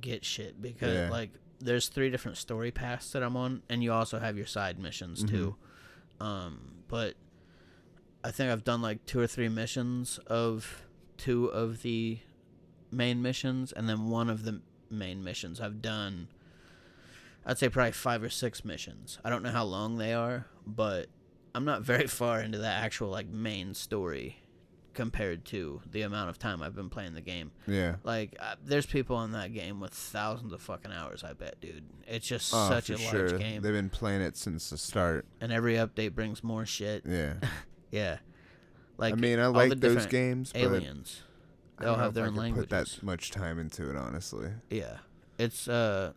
get 0.00 0.24
shit 0.24 0.60
because 0.60 0.94
Yeah. 0.94 1.10
like 1.10 1.30
there's 1.60 1.88
three 1.88 2.10
different 2.10 2.36
story 2.36 2.70
paths 2.70 3.10
that 3.12 3.22
I'm 3.22 3.36
on, 3.36 3.62
and 3.68 3.82
you 3.82 3.92
also 3.92 4.18
have 4.18 4.36
your 4.36 4.46
side 4.46 4.78
missions 4.78 5.24
too. 5.24 5.56
Mm-hmm. 6.20 6.26
Um, 6.26 6.60
but 6.88 7.14
I 8.22 8.30
think 8.30 8.50
I've 8.52 8.64
done 8.64 8.82
like 8.82 9.04
two 9.06 9.18
or 9.18 9.26
three 9.26 9.48
missions 9.48 10.18
of 10.26 10.84
two 11.16 11.46
of 11.46 11.82
the 11.82 12.18
main 12.90 13.22
missions, 13.22 13.72
and 13.72 13.88
then 13.88 14.08
one 14.08 14.28
of 14.30 14.44
the 14.44 14.60
main 14.90 15.22
missions 15.22 15.60
I've 15.60 15.82
done. 15.82 16.28
I'd 17.46 17.58
say 17.58 17.68
probably 17.68 17.92
five 17.92 18.22
or 18.22 18.28
six 18.30 18.64
missions. 18.64 19.18
I 19.24 19.30
don't 19.30 19.42
know 19.42 19.50
how 19.50 19.64
long 19.64 19.96
they 19.96 20.12
are, 20.12 20.46
but 20.66 21.06
I'm 21.54 21.64
not 21.64 21.82
very 21.82 22.06
far 22.20 22.40
into 22.40 22.58
the 22.58 22.66
actual 22.68 23.08
like 23.08 23.28
main 23.28 23.72
story 23.74 24.42
compared 24.94 25.44
to 25.44 25.80
the 25.88 26.02
amount 26.02 26.28
of 26.28 26.38
time 26.40 26.60
I've 26.60 26.74
been 26.74 26.90
playing 26.90 27.14
the 27.14 27.20
game. 27.20 27.52
Yeah. 27.68 27.96
Like, 28.02 28.36
uh, 28.40 28.56
there's 28.64 28.84
people 28.84 29.14
on 29.14 29.30
that 29.30 29.54
game 29.54 29.78
with 29.78 29.92
thousands 29.94 30.52
of 30.52 30.60
fucking 30.60 30.90
hours. 30.90 31.22
I 31.22 31.34
bet, 31.34 31.60
dude. 31.60 31.84
It's 32.08 32.26
just 32.26 32.52
Oh, 32.52 32.68
such 32.68 32.90
a 32.90 32.96
large 32.96 33.38
game, 33.38 33.62
They've 33.62 33.72
been 33.72 33.90
playing 33.90 34.22
it 34.22 34.36
since 34.36 34.70
the 34.70 34.76
start. 34.76 35.24
and 35.40 35.52
every 35.52 35.74
update 35.76 36.14
brings 36.14 36.42
more 36.42 36.66
shit. 36.66 37.04
Yeah. 37.06 37.34
Yeah, 37.90 38.18
like 38.98 39.14
I 39.14 39.16
mean, 39.16 39.38
I 39.40 39.46
like 39.46 39.80
those 39.80 40.04
games, 40.04 40.52
but 40.52 40.60
aliens. 40.60 41.22
They'll 41.80 41.94
have 41.96 42.14
their 42.14 42.24
own 42.26 42.32
could 42.34 42.38
languages. 42.40 42.68
Put 42.70 42.98
that 42.98 43.02
much 43.02 43.30
time 43.30 43.58
into 43.58 43.88
it, 43.90 43.96
honestly. 43.96 44.50
Yeah, 44.70 44.98
it's 45.38 45.68
uh, 45.68 46.12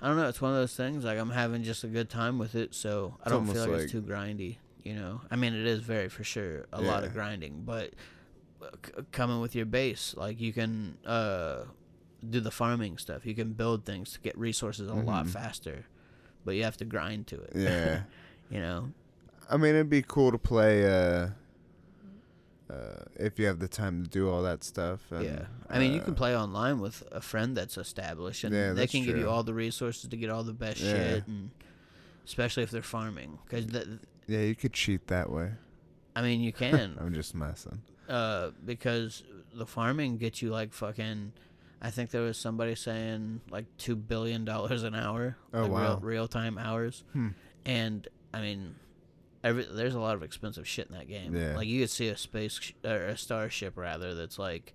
I 0.00 0.08
don't 0.08 0.16
know. 0.16 0.28
It's 0.28 0.40
one 0.40 0.52
of 0.52 0.56
those 0.58 0.74
things. 0.74 1.04
Like 1.04 1.18
I'm 1.18 1.30
having 1.30 1.62
just 1.62 1.84
a 1.84 1.88
good 1.88 2.10
time 2.10 2.38
with 2.38 2.54
it, 2.54 2.74
so 2.74 3.14
I 3.20 3.22
It's 3.24 3.30
don't 3.30 3.46
feel 3.46 3.62
like, 3.62 3.70
like- 3.70 3.80
it's 3.82 3.92
too 3.92 4.02
grindy. 4.02 4.56
You 4.82 4.94
know, 4.94 5.20
I 5.30 5.36
mean, 5.36 5.54
it 5.54 5.64
is 5.64 5.78
very 5.80 6.08
for 6.08 6.24
sure 6.24 6.66
a 6.72 6.80
lot 6.82 7.04
of 7.04 7.12
grinding, 7.12 7.62
but 7.64 7.90
uh, 8.60 8.66
c- 8.84 8.92
coming 9.12 9.40
with 9.40 9.54
your 9.54 9.64
base, 9.66 10.12
like 10.16 10.40
you 10.40 10.52
can 10.52 10.98
uh 11.06 11.64
do 12.28 12.40
the 12.40 12.50
farming 12.50 12.98
stuff. 12.98 13.24
You 13.24 13.34
can 13.36 13.52
build 13.52 13.84
things 13.84 14.12
to 14.14 14.20
get 14.20 14.36
resources 14.36 14.88
a 14.88 14.94
lot 14.94 15.26
Mhm. 15.26 15.30
faster, 15.30 15.84
but 16.44 16.56
you 16.56 16.64
have 16.64 16.76
to 16.78 16.84
grind 16.84 17.28
to 17.28 17.40
it. 17.40 17.52
Yeah. 17.54 18.02
you 18.50 18.58
know. 18.58 18.92
I 19.48 19.56
mean, 19.56 19.74
it'd 19.76 19.88
be 19.90 20.02
cool 20.02 20.32
to 20.32 20.38
play 20.38 20.84
uh, 20.84 21.28
uh, 22.72 23.04
if 23.16 23.38
you 23.38 23.46
have 23.46 23.58
the 23.58 23.68
time 23.68 24.02
to 24.04 24.08
do 24.08 24.30
all 24.30 24.42
that 24.42 24.64
stuff. 24.64 25.00
And, 25.12 25.24
yeah, 25.24 25.46
I 25.68 25.78
mean, 25.78 25.92
you 25.92 26.00
can 26.00 26.14
uh, 26.14 26.16
play 26.16 26.36
online 26.36 26.80
with 26.80 27.02
a 27.12 27.20
friend 27.20 27.56
that's 27.56 27.76
established, 27.76 28.44
and 28.44 28.54
Yeah, 28.54 28.72
they 28.72 28.86
can 28.86 29.04
give 29.04 29.16
you 29.16 29.28
all 29.28 29.42
the 29.42 29.54
resources 29.54 30.08
to 30.08 30.16
get 30.16 30.30
all 30.30 30.42
the 30.44 30.52
best 30.52 30.80
Yeah. 30.80 30.92
shit, 30.92 31.26
and 31.26 31.50
especially 32.24 32.62
if 32.62 32.70
they're 32.70 32.82
farming, 32.82 33.38
because 33.44 33.66
Yeah, 34.26 34.40
you 34.40 34.54
could 34.54 34.72
cheat 34.72 35.06
that 35.08 35.30
way. 35.30 35.52
I 36.16 36.22
mean, 36.22 36.40
you 36.40 36.52
can, 36.64 36.96
I'm 37.00 37.12
just 37.14 37.34
messing. 37.34 37.82
uh, 38.08 38.50
because 38.64 39.22
the 39.54 39.66
farming 39.66 40.18
gets 40.18 40.40
you 40.42 40.50
like 40.50 40.72
fucking. 40.72 41.32
I 41.84 41.90
think 41.90 42.10
there 42.10 42.22
was 42.22 42.38
somebody 42.38 42.76
saying 42.76 43.40
like 43.50 43.64
two 43.76 43.96
billion 43.96 44.44
dollars 44.44 44.84
an 44.84 44.94
hour, 44.94 45.36
Oh, 45.52 45.62
like 45.62 45.70
wow. 45.72 45.80
real, 45.80 45.98
real 46.00 46.28
time 46.28 46.56
hours, 46.56 47.02
Hmm. 47.12 47.30
and 47.66 48.06
I 48.32 48.40
mean, 48.40 48.76
every 49.44 49.66
there's 49.70 49.94
a 49.94 50.00
lot 50.00 50.14
of 50.14 50.22
expensive 50.22 50.66
shit 50.66 50.88
in 50.88 50.94
that 50.96 51.08
game. 51.08 51.34
Yeah. 51.34 51.56
Like 51.56 51.66
you 51.66 51.80
could 51.80 51.90
see 51.90 52.08
a 52.08 52.16
space 52.16 52.58
sh- 52.60 52.72
or 52.84 53.06
a 53.06 53.16
starship 53.16 53.76
rather 53.76 54.14
that's 54.14 54.38
like, 54.38 54.74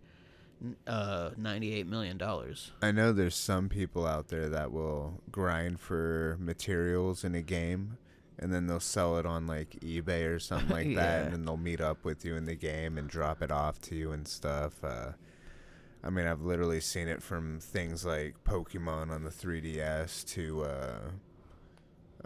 uh, 0.85 1.31
ninety 1.37 1.73
eight 1.73 1.87
million 1.87 2.17
dollars. 2.17 2.71
I 2.81 2.91
know 2.91 3.11
there's 3.11 3.35
some 3.35 3.69
people 3.69 4.05
out 4.05 4.27
there 4.29 4.49
that 4.49 4.71
will 4.71 5.21
grind 5.31 5.79
for 5.79 6.37
materials 6.39 7.23
in 7.23 7.35
a 7.35 7.41
game 7.41 7.97
and 8.39 8.53
then 8.53 8.67
they'll 8.67 8.79
sell 8.79 9.17
it 9.17 9.25
on 9.25 9.47
like 9.47 9.79
eBay 9.81 10.29
or 10.29 10.39
something 10.39 10.69
like 10.69 10.95
that 10.95 11.25
and 11.25 11.33
then 11.33 11.45
they'll 11.45 11.57
meet 11.57 11.81
up 11.81 12.03
with 12.05 12.23
you 12.23 12.35
in 12.35 12.45
the 12.45 12.55
game 12.55 12.97
and 12.97 13.09
drop 13.09 13.41
it 13.41 13.51
off 13.51 13.79
to 13.81 13.95
you 13.95 14.11
and 14.11 14.27
stuff. 14.27 14.83
Uh, 14.83 15.11
I 16.03 16.09
mean, 16.09 16.27
I've 16.27 16.43
literally 16.43 16.79
seen 16.79 17.07
it 17.07 17.21
from 17.23 17.59
things 17.59 18.05
like 18.05 18.35
Pokemon 18.43 19.09
on 19.09 19.23
the 19.23 19.29
3DS 19.31 20.25
to 20.33 20.63
uh, 20.63 20.99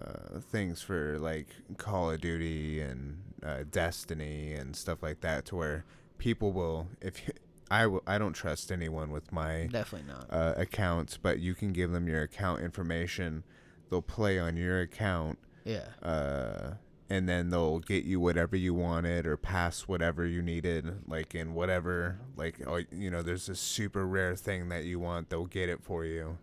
uh, 0.01 0.39
things 0.39 0.81
for 0.81 1.17
like 1.19 1.47
Call 1.77 2.11
of 2.11 2.21
Duty 2.21 2.79
and 2.81 3.21
uh, 3.45 3.63
Destiny 3.69 4.53
and 4.53 4.75
stuff 4.75 5.01
like 5.03 5.21
that 5.21 5.45
to 5.45 5.55
where 5.55 5.85
people 6.17 6.51
will 6.51 6.87
if 7.01 7.27
you, 7.27 7.33
I 7.69 7.87
will 7.87 8.03
I 8.05 8.17
don't 8.17 8.33
trust 8.33 8.71
anyone 8.71 9.11
with 9.11 9.31
my 9.31 9.67
Definitely 9.71 10.11
not. 10.13 10.27
uh, 10.29 10.53
accounts, 10.57 11.17
but 11.17 11.39
you 11.39 11.53
can 11.55 11.71
give 11.73 11.91
them 11.91 12.07
your 12.07 12.21
account 12.23 12.61
information. 12.61 13.43
They'll 13.89 14.01
play 14.01 14.37
on 14.39 14.55
your 14.57 14.81
account, 14.81 15.37
Yeah. 15.65 15.85
uh, 16.03 16.75
and 17.09 17.27
then 17.27 17.49
they'll 17.49 17.79
get 17.79 18.03
you 18.05 18.19
whatever 18.21 18.55
you 18.55 18.73
wanted 18.73 19.25
or 19.25 19.35
pass 19.37 19.81
whatever 19.87 20.25
you 20.25 20.41
needed, 20.41 21.07
like 21.09 21.33
in 21.35 21.53
whatever, 21.53 22.19
like 22.37 22.55
oh, 22.67 22.81
you 22.91 23.09
know, 23.11 23.21
there's 23.21 23.49
a 23.49 23.55
super 23.55 24.05
rare 24.05 24.35
thing 24.35 24.69
that 24.69 24.83
you 24.85 24.99
want, 24.99 25.29
they'll 25.29 25.45
get 25.45 25.67
it 25.69 25.81
for 25.83 26.05
you, 26.05 26.37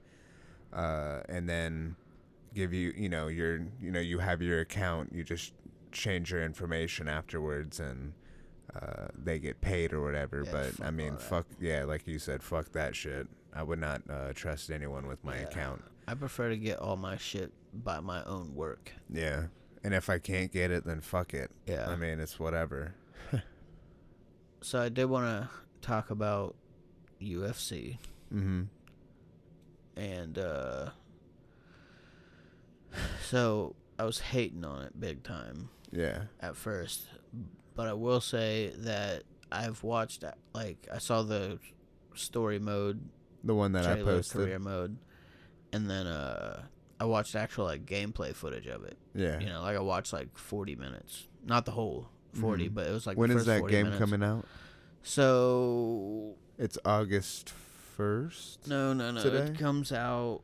uh, 0.72 1.20
and 1.28 1.48
then 1.48 1.96
give 2.58 2.72
you, 2.74 2.92
you 2.96 3.08
know, 3.08 3.28
your, 3.28 3.60
you 3.80 3.90
know, 3.92 4.00
you 4.00 4.18
have 4.18 4.42
your 4.42 4.60
account, 4.60 5.12
you 5.12 5.22
just 5.24 5.52
change 5.92 6.30
your 6.32 6.42
information 6.42 7.08
afterwards, 7.08 7.78
and 7.80 8.12
uh, 8.74 9.06
they 9.16 9.38
get 9.38 9.60
paid 9.60 9.92
or 9.92 10.02
whatever. 10.02 10.42
Yeah, 10.44 10.50
but 10.52 10.84
I 10.84 10.90
mean, 10.90 11.16
fuck 11.16 11.46
yeah, 11.60 11.84
like 11.84 12.06
you 12.06 12.18
said, 12.18 12.42
fuck 12.42 12.72
that 12.72 12.96
shit. 12.96 13.28
I 13.54 13.62
would 13.62 13.78
not 13.78 14.02
uh, 14.10 14.32
trust 14.34 14.70
anyone 14.70 15.06
with 15.06 15.22
my 15.24 15.36
Yeah. 15.36 15.42
account. 15.44 15.84
I 16.06 16.14
prefer 16.14 16.48
to 16.50 16.56
get 16.56 16.78
all 16.78 16.96
my 16.96 17.16
shit 17.16 17.52
by 17.72 18.00
my 18.00 18.22
own 18.24 18.54
work. 18.54 18.92
Yeah. 19.08 19.44
And 19.84 19.94
if 19.94 20.10
I 20.10 20.18
can't 20.18 20.50
get 20.52 20.70
it, 20.70 20.84
then 20.84 21.00
fuck 21.00 21.32
it. 21.34 21.50
Yeah. 21.66 21.88
I 21.88 21.96
mean, 21.96 22.18
it's 22.20 22.38
whatever. 22.40 22.94
So 24.60 24.80
I 24.80 24.88
did 24.88 25.04
want 25.04 25.24
to 25.26 25.48
talk 25.80 26.10
about 26.10 26.56
UFC 27.22 27.98
Mm-hmm. 28.34 28.62
and 29.96 30.36
uh 30.38 30.90
so 33.22 33.74
I 33.98 34.04
was 34.04 34.20
hating 34.20 34.64
on 34.64 34.82
it 34.84 34.98
big 34.98 35.22
time 35.22 35.68
Yeah. 35.92 36.24
at 36.40 36.56
first, 36.56 37.06
but 37.74 37.86
I 37.88 37.92
will 37.94 38.20
say 38.20 38.72
that 38.78 39.22
I've 39.50 39.82
watched 39.82 40.24
uh, 40.24 40.32
like 40.54 40.86
I 40.92 40.98
saw 40.98 41.22
the 41.22 41.58
story 42.14 42.58
mode, 42.58 43.00
The 43.44 43.54
one 43.54 43.72
that 43.72 43.86
I 43.86 44.02
posted. 44.02 44.32
career 44.40 44.58
mode, 44.58 44.96
and 45.72 45.88
then 45.90 46.06
uh 46.06 46.62
I 47.00 47.04
watched 47.04 47.36
actual 47.36 47.64
like 47.64 47.86
gameplay 47.86 48.34
footage 48.34 48.66
of 48.66 48.82
it. 48.84 48.96
Yeah. 49.14 49.38
You 49.38 49.46
know, 49.46 49.62
like 49.62 49.76
I 49.76 49.80
watched 49.80 50.12
like 50.12 50.36
40 50.36 50.74
minutes, 50.76 51.28
not 51.46 51.64
the 51.64 51.70
whole 51.70 52.08
40, 52.34 52.68
Mhm. 52.68 52.74
but 52.74 52.86
it 52.88 52.92
was 52.92 53.06
like 53.06 53.16
when 53.16 53.30
is 53.30 53.46
that 53.46 53.60
40 53.60 53.72
game 53.72 53.84
minutes. 53.86 53.98
coming 54.00 54.22
out? 54.22 54.44
So 55.02 56.34
It's 56.58 56.76
August 56.84 57.52
1st. 57.96 58.66
no, 58.68 58.92
no, 58.92 59.10
no. 59.12 59.22
Today? 59.22 59.52
It 59.52 59.58
comes 59.58 59.92
out. 59.92 60.42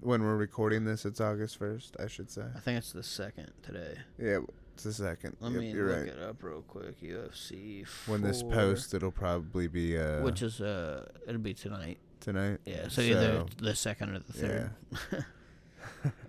When 0.00 0.22
we're 0.22 0.36
recording 0.36 0.84
this, 0.84 1.04
it's 1.04 1.20
August 1.20 1.58
1st, 1.58 2.02
I 2.02 2.06
should 2.06 2.30
say. 2.30 2.44
I 2.54 2.60
think 2.60 2.78
it's 2.78 2.92
the 2.92 3.02
second 3.02 3.50
today. 3.62 3.96
Yeah, 4.18 4.38
it's 4.74 4.84
the 4.84 4.92
second. 4.92 5.36
Let 5.40 5.52
Yep, 5.52 5.60
me 5.60 5.72
look 5.74 5.96
right. 5.96 6.06
it 6.08 6.18
up 6.20 6.42
real 6.42 6.62
quick. 6.62 7.00
UFC. 7.00 7.86
When 8.06 8.22
this 8.22 8.42
post, 8.42 8.94
it'll 8.94 9.10
probably 9.10 9.66
be 9.68 9.98
uh, 9.98 10.22
which 10.22 10.42
is 10.42 10.60
uh, 10.60 11.08
it'll 11.26 11.40
be 11.40 11.54
tonight. 11.54 11.98
tonight. 12.20 12.58
Yeah. 12.66 12.88
So, 12.88 13.00
either 13.00 13.46
the 13.58 13.74
second 13.74 14.10
or 14.10 14.18
the 14.20 14.32
third. 14.32 14.70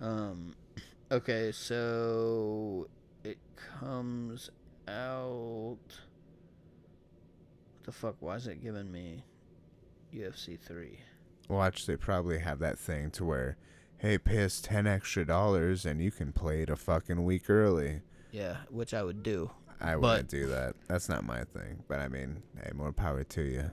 um. 0.00 0.54
Okay, 1.10 1.52
so 1.52 2.88
it 3.24 3.38
comes 3.80 4.50
out. 4.86 5.76
What 5.76 5.78
the 7.84 7.92
fuck? 7.92 8.16
Why 8.20 8.36
is 8.36 8.46
it 8.46 8.62
giving 8.62 8.90
me 8.90 9.22
UFC 10.14 10.58
three? 10.58 10.98
Watch, 11.48 11.86
they 11.86 11.96
probably 11.96 12.38
have 12.38 12.58
that 12.60 12.78
thing 12.78 13.10
to 13.12 13.24
where, 13.24 13.56
hey, 13.98 14.18
pay 14.18 14.44
us 14.44 14.60
10 14.60 14.86
extra 14.86 15.24
dollars 15.24 15.84
and 15.86 16.00
you 16.00 16.10
can 16.10 16.32
play 16.32 16.62
it 16.62 16.70
a 16.70 16.76
fucking 16.76 17.24
week 17.24 17.48
early. 17.48 18.02
Yeah, 18.30 18.58
which 18.70 18.92
I 18.92 19.02
would 19.02 19.22
do. 19.22 19.50
I 19.80 19.94
But- 19.94 20.00
wouldn't 20.00 20.28
do 20.28 20.46
that. 20.48 20.76
That's 20.88 21.08
not 21.08 21.24
my 21.24 21.44
thing. 21.44 21.84
But 21.88 22.00
I 22.00 22.08
mean, 22.08 22.42
hey, 22.62 22.72
more 22.74 22.92
power 22.92 23.24
to 23.24 23.42
you. 23.42 23.70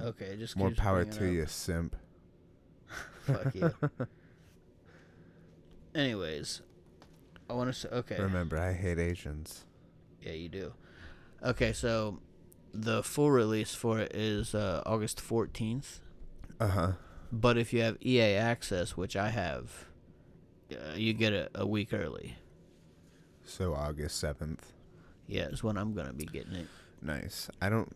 Okay, 0.00 0.36
just 0.36 0.56
More 0.56 0.70
power 0.72 1.04
to 1.04 1.16
up- 1.26 1.32
you, 1.32 1.46
simp. 1.46 1.96
Fuck 3.22 3.54
you. 3.54 3.72
Anyways, 5.94 6.62
I 7.48 7.52
want 7.54 7.72
to 7.72 7.78
say 7.78 7.88
okay. 7.90 8.18
Remember, 8.20 8.58
I 8.58 8.72
hate 8.72 8.98
Asians. 8.98 9.64
Yeah, 10.22 10.32
you 10.32 10.48
do. 10.48 10.72
Okay, 11.42 11.72
so 11.72 12.20
the 12.72 13.02
full 13.02 13.30
release 13.30 13.74
for 13.74 13.98
it 13.98 14.14
is 14.14 14.54
uh, 14.54 14.82
August 14.86 15.20
14th. 15.20 16.00
Uh 16.60 16.66
huh. 16.68 16.92
But 17.32 17.56
if 17.58 17.72
you 17.72 17.80
have 17.82 17.96
EA 18.04 18.34
access, 18.34 18.96
which 18.96 19.16
I 19.16 19.30
have, 19.30 19.86
uh, 20.72 20.94
you 20.94 21.12
get 21.12 21.32
it 21.32 21.50
a 21.54 21.66
week 21.66 21.92
early. 21.92 22.36
So 23.44 23.74
August 23.74 24.22
7th. 24.22 24.58
Yeah, 25.26 25.44
is 25.46 25.62
when 25.64 25.76
I'm 25.76 25.94
gonna 25.94 26.12
be 26.12 26.24
getting 26.26 26.54
it. 26.54 26.66
Nice. 27.02 27.48
I 27.62 27.70
don't 27.70 27.88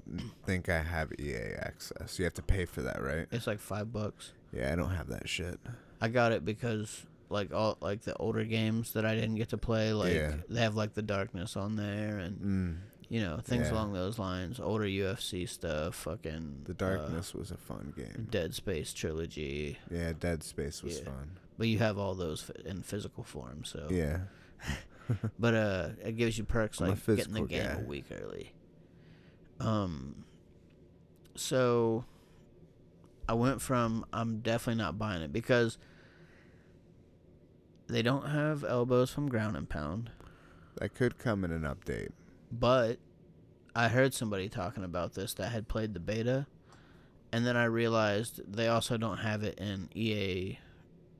think 0.47 0.69
I 0.69 0.81
have 0.81 1.13
EA 1.19 1.55
access. 1.61 2.19
You 2.19 2.25
have 2.25 2.35
to 2.35 2.43
pay 2.43 2.65
for 2.65 2.81
that, 2.83 3.03
right? 3.03 3.27
It's 3.31 3.47
like 3.47 3.61
five 3.61 3.93
bucks. 3.93 4.33
Yeah, 4.53 4.73
I 4.73 4.77
don't 4.77 4.91
have 4.91 5.09
that 5.09 5.29
shit. 5.29 5.59
I 6.01 6.09
got 6.09 6.33
it 6.33 6.45
because 6.45 7.05
like 7.29 7.53
all 7.53 7.77
like 7.81 8.03
the 8.03 8.15
older 8.17 8.45
games 8.45 8.93
that 8.93 9.05
I 9.05 9.15
didn't 9.15 9.35
get 9.35 9.49
to 9.51 9.59
play, 9.59 9.93
like 9.93 10.15
Yeah. 10.15 10.35
they 10.49 10.61
have 10.61 10.75
like 10.77 10.95
the 10.95 11.03
darkness 11.03 11.57
on 11.57 11.75
there 11.77 12.19
and 12.19 12.39
Mm. 12.39 12.77
You 13.09 13.21
know 13.21 13.39
things 13.43 13.67
Yeah. 13.69 13.73
along 13.75 13.93
those 13.93 14.19
lines. 14.19 14.59
Older 14.61 14.85
UFC 14.85 15.47
stuff, 15.49 15.95
fucking 15.95 16.63
The 16.65 16.73
uh, 16.73 16.75
Darkness 16.77 17.35
was 17.35 17.51
a 17.51 17.57
fun 17.57 17.93
game. 17.97 18.29
Dead 18.31 18.55
Space 18.55 18.93
trilogy. 18.93 19.79
Yeah, 19.91 20.13
Dead 20.19 20.43
Space 20.43 20.83
was 20.83 20.99
Yeah. 20.99 21.05
fun. 21.05 21.39
But 21.59 21.69
you 21.69 21.79
have 21.79 21.99
all 21.99 22.15
those 22.15 22.51
in 22.65 22.83
physical 22.83 23.23
form, 23.25 23.65
so 23.65 23.89
Yeah. 23.91 24.21
But 25.39 25.55
uh, 25.55 25.89
it 26.03 26.17
gives 26.17 26.39
you 26.39 26.45
perks 26.45 26.81
I'm 26.81 26.89
like 26.91 27.05
getting 27.07 27.35
the 27.35 27.43
game 27.43 27.63
guy. 27.67 27.81
a 27.81 27.85
week 27.85 28.07
early. 28.11 28.55
Um, 29.61 30.25
so 31.37 32.05
I 33.29 33.35
went 33.35 33.61
from 33.61 34.07
I'm 34.15 34.41
definitely 34.41 34.83
not 34.83 34.99
buying 34.99 35.21
it 35.23 35.31
because 35.33 35.77
they 37.87 38.01
don't 38.03 38.29
have 38.31 38.65
elbows 38.65 39.11
from 39.11 39.29
ground 39.29 39.57
and 39.57 39.69
pound, 39.69 40.11
That 40.77 40.95
could 40.95 41.19
come 41.19 41.45
in 41.45 41.51
an 41.53 41.63
update. 41.63 42.13
But 42.59 42.99
I 43.75 43.89
heard 43.89 44.15
somebody 44.15 44.49
talking 44.49 44.85
about 44.85 45.15
this 45.15 45.35
that 45.35 45.53
had 45.53 45.69
played 45.69 45.95
the 45.95 46.01
beta, 46.01 46.47
and 47.33 47.47
then 47.47 47.57
I 47.57 47.65
realized 47.65 48.41
they 48.47 48.69
also 48.69 48.97
don't 48.97 49.19
have 49.19 49.43
it 49.43 49.59
in 49.59 49.89
EA 49.95 50.59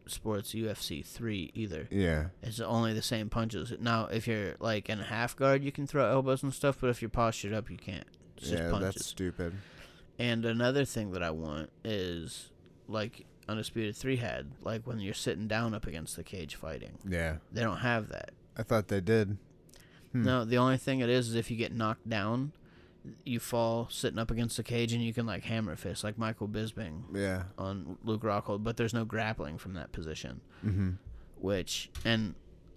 Sports 0.07 0.53
UFC 0.55 1.05
3 1.05 1.51
either. 1.55 1.89
Yeah. 1.91 2.27
It's 2.43 2.61
only 2.61 2.93
the 2.93 3.03
same 3.03 3.29
punches. 3.29 3.73
Now, 3.81 4.07
if 4.07 4.29
you're 4.29 4.55
like 4.61 4.89
in 4.89 5.01
a 5.01 5.05
half 5.05 5.35
guard, 5.35 5.65
you 5.65 5.73
can 5.73 5.87
throw 5.87 6.09
elbows 6.09 6.43
and 6.43 6.53
stuff, 6.53 6.79
but 6.81 6.91
if 6.91 7.03
you're 7.03 7.09
postured 7.09 7.53
up, 7.53 7.71
you 7.71 7.77
can't. 7.77 8.07
It's 8.37 8.51
just 8.51 8.63
yeah, 8.63 8.79
that's 8.79 9.07
stupid. 9.07 9.55
And 10.19 10.45
another 10.45 10.85
thing 10.85 11.13
that 11.13 11.23
I 11.23 11.31
want 11.31 11.71
is 11.85 12.51
like 12.87 13.27
Undisputed 13.49 13.97
3 13.97 14.17
had, 14.17 14.53
like 14.63 14.87
when 14.87 15.01
you're 15.01 15.15
sitting 15.15 15.49
down 15.49 15.75
up 15.75 15.87
against 15.87 16.17
the 16.17 16.23
cage 16.23 16.55
fighting. 16.55 16.99
Yeah. 17.09 17.39
They 17.51 17.63
don't 17.63 17.79
have 17.79 18.09
that. 18.11 18.31
I 18.57 18.63
thought 18.63 18.89
they 18.89 19.01
did. 19.01 19.39
Hmm. 20.15 20.25
No, 20.25 20.45
the 20.45 20.57
only 20.59 20.77
thing 20.79 21.01
it 21.01 21.11
is 21.11 21.29
is 21.29 21.35
if 21.35 21.51
you 21.51 21.57
get 21.57 21.75
knocked 21.75 22.09
down, 22.09 22.53
you 23.25 23.39
fall 23.41 23.89
sitting 23.91 24.19
up 24.19 24.31
against 24.31 24.57
the 24.57 24.63
cage 24.63 24.93
and 24.95 25.03
you 25.03 25.13
can 25.13 25.27
like 25.27 25.43
hammer 25.45 25.77
fist, 25.77 26.03
like 26.05 26.17
Michael 26.17 26.49
Bisping 26.49 27.03
Yeah. 27.15 27.43
on 27.59 27.99
Luke 28.03 28.23
Rockhold, 28.23 28.65
but 28.65 28.77
there's 28.79 28.95
no 28.95 29.05
grappling 29.05 29.59
from 29.59 29.75
that 29.75 29.93
position. 29.93 30.41
Mm-hmm. 30.65 30.91
which 31.39 31.91
and 32.07 32.35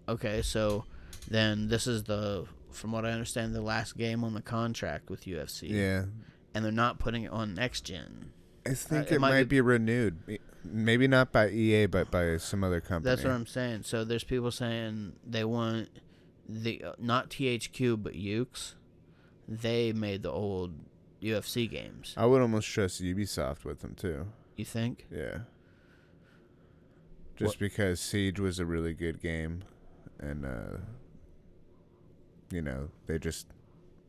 okay 0.10 0.42
so 0.42 0.84
then 1.30 1.70
this 1.70 1.88
is 1.88 2.04
the 2.04 2.46
from 2.72 2.92
what 2.92 3.06
I 3.06 3.12
understand, 3.12 3.56
the 3.56 3.62
last 3.62 3.98
game 3.98 4.24
on 4.26 4.34
the 4.34 4.42
contract 4.42 5.10
with 5.10 5.26
UFC. 5.26 5.70
Yeah, 5.70 6.06
And 6.54 6.64
they're 6.66 6.72
not 6.72 7.00
putting 7.00 7.24
it 7.24 7.32
on 7.32 7.54
next 7.56 7.82
gen. 7.82 8.32
I 8.66 8.74
think 8.74 9.08
it 9.12 9.16
it, 9.16 9.20
might 9.22 9.30
might, 9.32 9.44
be- 9.44 9.56
be 9.58 9.62
renewed. 9.62 10.40
Maybe 10.64 11.08
not 11.08 11.32
by 11.32 11.50
EA, 11.50 11.86
but 11.86 12.12
by 12.12 12.36
some 12.38 12.64
other 12.64 12.82
company. 12.82 13.10
That's 13.10 13.24
what 13.24 13.32
I'm 13.34 13.48
saying. 13.48 13.84
So 13.84 14.04
there's 14.04 14.26
people 14.26 14.52
saying 14.52 15.14
they 15.26 15.44
want 15.46 15.88
the 16.48 16.84
uh, 16.84 16.94
not 17.00 17.30
THQ 17.30 18.02
but 18.02 18.14
Yuke's. 18.14 18.76
They 19.48 19.94
made 19.94 20.24
the 20.24 20.32
old 20.32 20.74
UFC 21.22 21.70
games. 21.70 22.14
I 22.18 22.26
would 22.26 22.42
almost 22.42 22.68
trust 22.68 23.02
Ubisoft 23.02 23.64
with 23.66 23.80
them 23.82 23.96
too. 23.96 24.28
You 24.56 24.66
think? 24.66 25.06
Yeah. 25.12 25.40
Just 27.36 27.56
What- 27.56 27.60
because 27.60 28.00
Siege 28.00 28.40
was 28.40 28.60
a 28.60 28.66
really 28.66 28.94
good 28.94 29.22
game, 29.22 29.64
and 30.20 30.46
uh, 30.46 30.78
you 32.52 32.62
know 32.62 32.90
they 33.06 33.20
just 33.20 33.48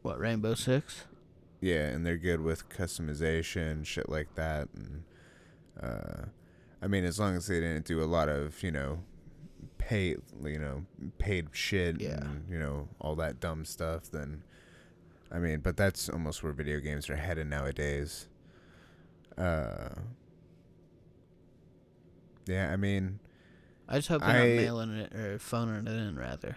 What 0.03 0.19
Rainbow 0.19 0.55
Six? 0.55 1.05
yeah, 1.61 1.89
and 1.89 2.07
they're 2.07 2.17
good 2.17 2.41
with 2.41 2.69
customization, 2.69 3.85
shit 3.85 4.09
like 4.09 4.35
that, 4.37 4.69
and 4.75 5.03
uh, 5.81 6.25
I 6.81 6.87
mean 6.87 7.05
as 7.05 7.19
long 7.21 7.37
as 7.37 7.47
they 7.49 7.61
didn't 7.61 7.85
do 7.85 8.03
a 8.03 8.07
lot 8.07 8.29
of 8.29 8.63
you 8.63 8.71
know 8.71 9.01
pay 9.89 10.17
you 10.45 10.59
know 10.59 10.85
paid 11.17 11.47
shit 11.53 11.99
Yeah. 12.01 12.19
and 12.21 12.45
you 12.51 12.59
know 12.59 12.89
all 13.01 13.17
that 13.17 13.41
dumb 13.41 13.65
stuff, 13.65 14.11
then 14.11 14.43
I 15.33 15.39
mean, 15.39 15.61
but 15.61 15.77
that's 15.77 16.09
almost 16.11 16.43
where 16.43 16.53
video 16.53 16.79
games 16.81 17.09
are 17.11 17.17
headed 17.17 17.47
nowadays. 17.49 18.29
Uh, 19.37 19.91
yeah, 22.47 22.71
I 22.73 22.77
mean. 22.77 23.21
I 23.89 23.97
just 23.97 24.09
hope 24.09 24.21
they're 24.21 24.31
I- 24.31 24.49
not 24.49 24.57
mailing 24.57 24.91
it 24.93 25.15
or 25.15 25.39
phoning 25.39 25.87
it 25.87 25.91
in 25.97 26.17
rather. 26.19 26.57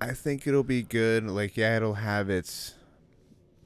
I 0.00 0.12
think 0.12 0.46
it'll 0.46 0.64
be 0.64 0.82
good. 0.82 1.26
Like, 1.26 1.56
yeah, 1.56 1.76
it'll 1.76 1.94
have 1.94 2.28
its. 2.30 2.74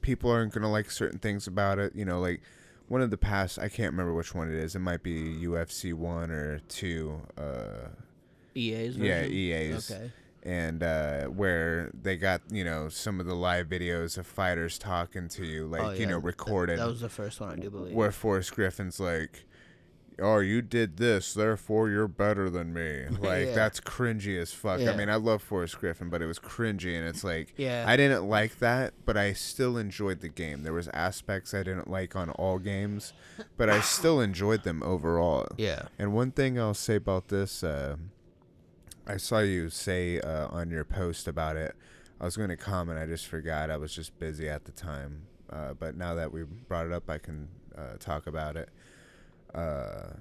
People 0.01 0.31
aren't 0.31 0.53
gonna 0.53 0.71
like 0.71 0.89
certain 0.91 1.19
things 1.19 1.47
about 1.47 1.79
it. 1.79 1.93
You 1.95 2.05
know, 2.05 2.19
like 2.19 2.41
one 2.87 3.01
of 3.01 3.09
the 3.11 3.17
past. 3.17 3.59
I 3.59 3.67
can't 3.69 3.91
remember 3.91 4.13
which 4.13 4.33
one 4.33 4.47
it 4.49 4.55
is. 4.55 4.75
It 4.75 4.79
might 4.79 5.03
be 5.03 5.37
UFC 5.45 5.93
one 5.93 6.31
or 6.31 6.59
two. 6.69 7.21
Uh, 7.37 7.89
EA's 8.59 8.95
version? 8.95 9.05
yeah, 9.05 9.23
EA's. 9.25 9.89
Okay. 9.91 10.11
And 10.43 10.83
uh, 10.83 11.25
where 11.25 11.91
they 11.93 12.15
got 12.15 12.41
you 12.49 12.63
know 12.63 12.87
some 12.89 13.19
of 13.19 13.25
the 13.25 13.35
live 13.35 13.67
videos 13.67 14.17
of 14.17 14.25
fighters 14.25 14.77
talking 14.77 15.27
to 15.29 15.45
you, 15.45 15.67
like 15.67 15.81
Oh, 15.81 15.89
you 15.91 16.01
yeah, 16.01 16.05
know 16.11 16.15
th- 16.19 16.23
recorded. 16.25 16.79
That 16.79 16.87
was 16.87 17.01
the 17.01 17.09
first 17.09 17.41
one 17.41 17.51
I 17.51 17.55
do 17.57 17.69
believe. 17.69 17.93
where 17.93 18.11
Forrest 18.11 18.55
Griffin's 18.55 19.01
like, 19.01 19.45
"Oh, 20.17 20.39
you 20.39 20.61
did 20.61 20.95
this, 20.95 21.33
therefore 21.33 21.89
you're 21.89 22.07
better 22.07 22.49
than 22.49 22.73
me." 22.73 23.03
Like 23.21 23.47
Yeah. 23.47 23.53
that's 23.53 23.81
cringy 23.81 24.39
as 24.41 24.53
fuck. 24.53 24.79
Yeah. 24.79 24.91
I 24.91 24.95
mean, 24.95 25.09
I 25.09 25.15
love 25.15 25.41
Forrest 25.43 25.77
Griffin, 25.77 26.09
but 26.09 26.21
it 26.21 26.25
was 26.25 26.39
cringy, 26.39 26.97
and 26.97 27.05
it's 27.05 27.23
like, 27.25 27.53
Yeah. 27.57 27.83
I 27.85 27.97
didn't 27.97 28.23
like 28.29 28.59
that, 28.59 28.93
but 29.05 29.17
I 29.17 29.33
still 29.33 29.75
enjoyed 29.77 30.21
the 30.21 30.29
game. 30.29 30.63
There 30.63 30.73
was 30.73 30.87
aspects 30.93 31.53
I 31.53 31.63
didn't 31.63 31.89
like 31.89 32.15
on 32.15 32.29
all 32.31 32.59
games, 32.59 33.11
but 33.57 33.69
I 33.69 33.81
still 33.81 34.21
enjoyed 34.21 34.63
them 34.63 34.83
overall. 34.83 35.47
yeah. 35.57 35.83
And 35.99 36.13
one 36.13 36.31
thing 36.31 36.57
I'll 36.57 36.73
say 36.73 36.95
about 36.95 37.27
this, 37.27 37.61
uh, 37.61 37.97
I 39.09 39.17
saw 39.17 39.39
you 39.39 39.71
say 39.71 40.19
uh, 40.19 40.47
on 40.49 40.69
your 40.69 40.85
post 40.85 41.27
about 41.27 41.55
it. 41.57 41.75
I 42.21 42.25
was 42.25 42.37
going 42.37 42.49
to 42.49 42.57
comment, 42.57 42.99
I 42.99 43.07
just 43.07 43.25
forgot. 43.25 43.71
I 43.71 43.77
was 43.77 43.95
just 43.95 44.19
busy 44.19 44.47
at 44.47 44.65
the 44.65 44.71
time. 44.71 45.23
Uh, 45.49 45.73
but 45.73 45.97
now 45.97 46.13
that 46.13 46.31
we 46.31 46.43
brought 46.43 46.85
it 46.85 46.93
up, 46.93 47.09
I 47.09 47.17
can 47.17 47.47
uh, 47.75 47.97
talk 47.99 48.27
about 48.27 48.55
it. 48.55 48.69
Uh, 49.55 50.17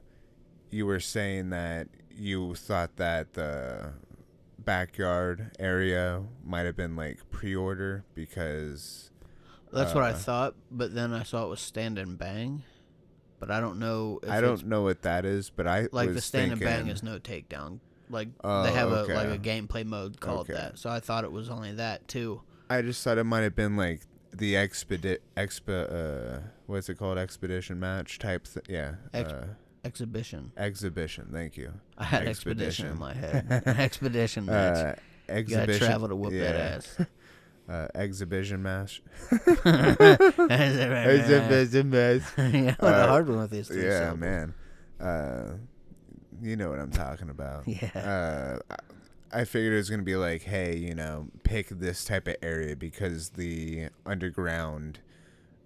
you 0.70 0.86
were 0.86 1.01
saying 1.01 1.51
that 1.51 1.89
you 2.16 2.55
thought 2.55 2.97
that 2.97 3.34
the 3.34 3.93
backyard 4.59 5.55
area 5.59 6.22
might 6.43 6.64
have 6.64 6.76
been 6.76 6.97
like 6.97 7.18
pre-order 7.30 8.05
because 8.14 9.11
That's 9.70 9.95
what 9.95 10.05
I 10.05 10.12
uh, 10.12 10.14
thought, 10.14 10.55
but 10.70 10.95
then 10.95 11.12
I 11.12 11.24
saw 11.24 11.45
it 11.45 11.49
was 11.49 11.61
Stand 11.61 11.99
and 11.99 12.18
Bang. 12.18 12.62
But 13.39 13.51
I 13.51 13.61
don't 13.61 13.78
know 13.78 14.18
if 14.22 14.30
I 14.30 14.41
don't 14.41 14.66
know 14.66 14.82
what 14.82 15.03
that 15.03 15.26
is, 15.26 15.51
but 15.51 15.66
I 15.66 15.89
like 15.93 16.14
the 16.14 16.22
Stand 16.22 16.53
and 16.53 16.61
Bang 16.61 16.89
is 16.89 17.03
no 17.03 17.18
takedown. 17.18 17.80
Like 18.11 18.28
Oh, 18.44 18.62
they 18.62 18.72
have 18.72 18.88
okay. 18.90 19.12
a 19.12 19.16
like 19.16 19.28
a 19.28 19.38
gameplay 19.38 19.84
mode 19.84 20.20
called 20.20 20.40
Okay. 20.50 20.54
that. 20.54 20.78
So 20.78 20.88
I 20.90 21.00
thought 21.00 21.24
it 21.24 21.32
was 21.32 21.48
only 21.50 21.72
that 21.74 22.06
too. 22.09 22.42
I 22.70 22.82
just 22.82 23.02
thought 23.04 23.18
it 23.18 23.24
might 23.24 23.40
have 23.42 23.54
been 23.56 23.76
like 23.76 24.00
the 24.30 24.54
expedi 24.54 25.16
exp 25.38 25.68
uh 25.68 26.40
what's 26.66 26.88
it 26.90 26.96
called 26.98 27.16
expedition 27.16 27.80
match 27.80 28.18
type 28.18 28.46
th- 28.46 28.66
yeah 28.68 28.92
Ex- 29.14 29.32
uh, 29.32 29.46
Exhibition. 29.86 30.52
exhibition 30.59 31.28
thank 31.32 31.56
you 31.56 31.72
I 31.96 32.04
had 32.04 32.28
expedition, 32.28 32.88
in 32.88 32.98
my 32.98 33.14
head. 33.14 33.46
expedition 33.66 34.46
uh 34.48 34.52
match. 34.52 34.98
you 35.48 35.56
gotta 35.56 35.78
travel 35.78 36.09
to 36.09 36.14
whoop 36.16 36.32
that 36.34 36.56
ass. 36.56 36.98
uh 37.70 37.88
exhibition 37.94 38.62
match 38.62 39.00
Exhibition 40.50 41.90
match 41.90 42.22
yeah, 42.38 42.74
Uh, 42.80 42.86
a 42.86 43.06
hard 43.09 43.28
one 43.28 43.38
with 43.38 43.50
these 43.50 43.70
yeah 43.70 44.11
syllables. 44.14 44.18
man 44.20 44.54
uh 45.00 45.52
you 46.43 46.57
know 46.57 46.70
what 46.70 46.78
I'm 46.78 46.91
talking 46.91 47.30
about 47.30 47.64
Yeah. 47.66 48.59
uh 48.70 48.74
I- 49.32 49.45
figured 49.45 49.74
it 49.74 49.76
was 49.76 49.91
gonna 49.91 50.03
be 50.03 50.16
like, 50.16 50.43
hey, 50.43 50.76
you 50.76 50.95
know, 50.95 51.28
pick 51.43 51.68
this 51.68 52.05
type 52.05 52.26
of 52.28 52.36
area 52.43 52.74
because 52.74 53.30
the 53.30 53.89
underground 54.07 55.01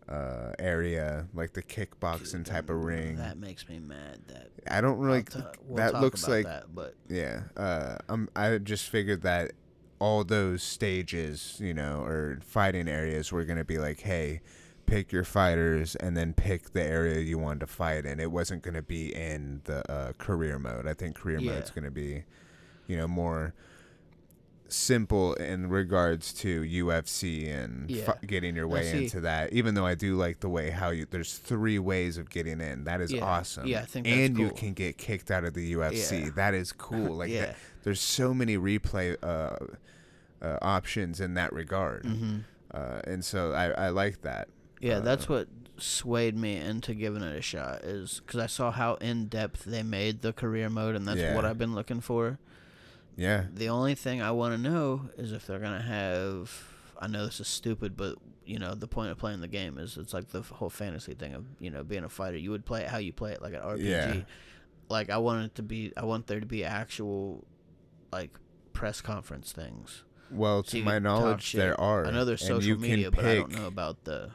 uh, 0.09 0.53
area, 0.59 1.29
like 1.33 1.53
the 1.53 1.63
kickboxing 1.63 2.45
type 2.45 2.69
of 2.69 2.77
ring, 2.85 3.17
That 3.17 3.39
makes 3.39 3.69
me 3.69 3.79
mad. 3.79 4.19
That 4.27 4.51
I 4.69 4.81
don't 4.81 4.99
really. 4.99 5.25
We'll 5.65 5.77
that 5.77 6.01
looks 6.01 6.27
like 6.27 6.45
that, 6.45 6.75
but 6.75 6.95
yeah. 7.09 7.43
Uh, 7.57 7.99
I'm. 8.09 8.29
I 8.35 8.59
just 8.59 8.89
figured 8.89 9.23
that 9.23 9.53
all 10.01 10.25
those 10.25 10.63
stages, 10.63 11.57
you 11.61 11.73
know, 11.73 12.01
or 12.03 12.41
fighting 12.45 12.89
areas 12.89 13.31
were 13.31 13.45
gonna 13.45 13.65
be 13.65 13.79
like, 13.79 14.01
hey, 14.01 14.41
pick 14.93 15.11
your 15.11 15.25
fighters 15.25 15.95
and 15.97 16.17
then 16.17 16.35
pick 16.35 16.73
the 16.73 16.83
area 16.83 17.19
you 17.21 17.39
wanted 17.39 17.61
to 17.61 17.67
fight 17.67 18.05
in. 18.05 18.21
It 18.21 18.31
wasn't 18.31 18.63
gonna 18.63 18.83
be 18.83 19.15
in 19.15 19.63
the 19.65 19.91
uh, 19.91 20.13
career 20.19 20.59
mode. 20.59 20.87
I 20.87 20.93
think 20.95 21.17
career 21.17 21.39
Yeah. 21.39 21.53
mode's 21.53 21.71
gonna 21.71 21.91
be, 21.91 22.25
you 22.87 22.97
know, 22.99 23.09
more 23.09 23.55
simple 24.69 25.35
in 25.35 25.69
regards 25.69 26.33
to 26.33 26.63
UFC 26.63 27.49
and 27.49 27.91
Yeah. 27.91 28.15
getting 28.27 28.55
your 28.57 28.67
way 28.69 28.91
into 28.91 29.21
that. 29.21 29.53
Even 29.53 29.75
though 29.75 29.85
I 29.87 29.95
do 29.95 30.15
like 30.17 30.41
the 30.41 30.49
way 30.49 30.71
how 30.71 30.91
you 30.91 31.07
there's 31.11 31.37
three 31.39 31.79
ways 31.79 32.17
of 32.19 32.29
getting 32.31 32.61
in. 32.61 32.85
That 32.85 33.01
is 33.01 33.13
Yeah. 33.13 33.25
awesome. 33.25 33.67
Yeah, 33.67 33.81
I 33.81 33.85
think 33.87 34.07
and 34.07 34.39
you 34.39 34.51
can 34.51 34.73
get 34.75 34.97
kicked 34.99 35.31
out 35.31 35.45
of 35.45 35.55
the 35.55 35.73
UFC. 35.73 36.21
Yeah. 36.25 36.31
That 36.37 36.55
is 36.55 36.73
cool. 36.73 37.17
Like 37.17 37.31
that, 37.33 37.57
there's 37.83 38.01
so 38.01 38.33
many 38.35 38.57
replay 38.59 39.17
uh, 39.23 39.57
uh, 40.45 40.59
options 40.63 41.19
in 41.21 41.35
that 41.35 41.53
regard. 41.53 42.05
hmm 42.05 42.39
Uh, 42.71 43.01
and 43.05 43.23
so 43.23 43.53
I, 43.53 43.87
I 43.87 43.89
like 43.91 44.23
that. 44.23 44.49
Yeah, 44.83 44.99
that's 44.99 45.25
Uh, 45.25 45.33
what 45.35 45.49
swayed 45.79 46.37
me 46.37 46.57
into 46.57 46.93
giving 46.95 47.23
it 47.23 47.35
a 47.35 47.41
shot. 47.41 47.83
Is 47.85 48.21
because 48.21 48.41
I 48.41 48.47
saw 48.47 48.71
how 48.71 48.95
in 48.97 49.27
depth 49.29 49.65
they 49.65 49.83
made 49.83 50.21
the 50.23 50.33
career 50.35 50.69
mode, 50.69 50.95
and 50.97 51.07
that's 51.09 51.35
what 51.35 51.45
I've 51.45 51.57
been 51.59 51.75
looking 51.75 52.01
for. 52.01 52.39
Yeah. 53.17 53.45
The 53.53 53.69
only 53.69 53.95
thing 53.95 54.21
I 54.21 54.33
want 54.33 54.55
to 54.55 54.61
know 54.71 55.11
is 55.17 55.33
if 55.33 55.47
they're 55.47 55.59
gonna 55.59 55.81
have. 55.83 56.69
I 57.01 57.09
know 57.09 57.25
this 57.27 57.41
is 57.41 57.49
stupid, 57.49 57.97
but 57.97 58.17
you 58.45 58.59
know 58.59 58.75
the 58.75 58.87
point 58.89 59.11
of 59.11 59.19
playing 59.19 59.41
the 59.41 59.49
game 59.49 59.79
is 59.79 59.97
it's 59.97 60.13
like 60.13 60.29
the 60.31 60.43
whole 60.43 60.71
fantasy 60.71 61.15
thing 61.15 61.35
of 61.35 61.47
you 61.59 61.71
know 61.71 61.83
being 61.85 62.05
a 62.05 62.09
fighter. 62.09 62.37
You 62.37 62.51
would 62.51 62.65
play 62.65 62.83
it 62.83 62.89
how 62.89 62.99
you 62.99 63.13
play 63.13 63.33
it, 63.33 63.43
like 63.43 63.55
an 63.55 63.61
RPG. 63.61 63.81
Yeah. 63.89 64.15
Like 64.89 65.11
I 65.11 65.19
want 65.19 65.45
it 65.45 65.55
to 65.57 65.63
be. 65.63 65.93
I 65.97 66.05
want 66.05 66.27
there 66.27 66.41
to 66.41 66.47
be 66.47 66.65
actual, 66.65 67.45
like 68.13 68.31
press 68.73 69.01
conference 69.01 69.53
things. 69.53 70.05
Well, 70.31 70.63
So 70.65 70.79
to 70.79 70.85
my 70.85 70.99
knowledge, 70.99 71.53
there 71.53 71.79
are. 71.81 72.07
I 72.07 72.11
know 72.11 72.25
there's 72.25 72.47
social 72.47 72.79
media, 72.79 73.11
but 73.11 73.25
I 73.25 73.35
don't 73.37 73.55
know 73.55 73.67
about 73.67 74.05
the. 74.05 74.31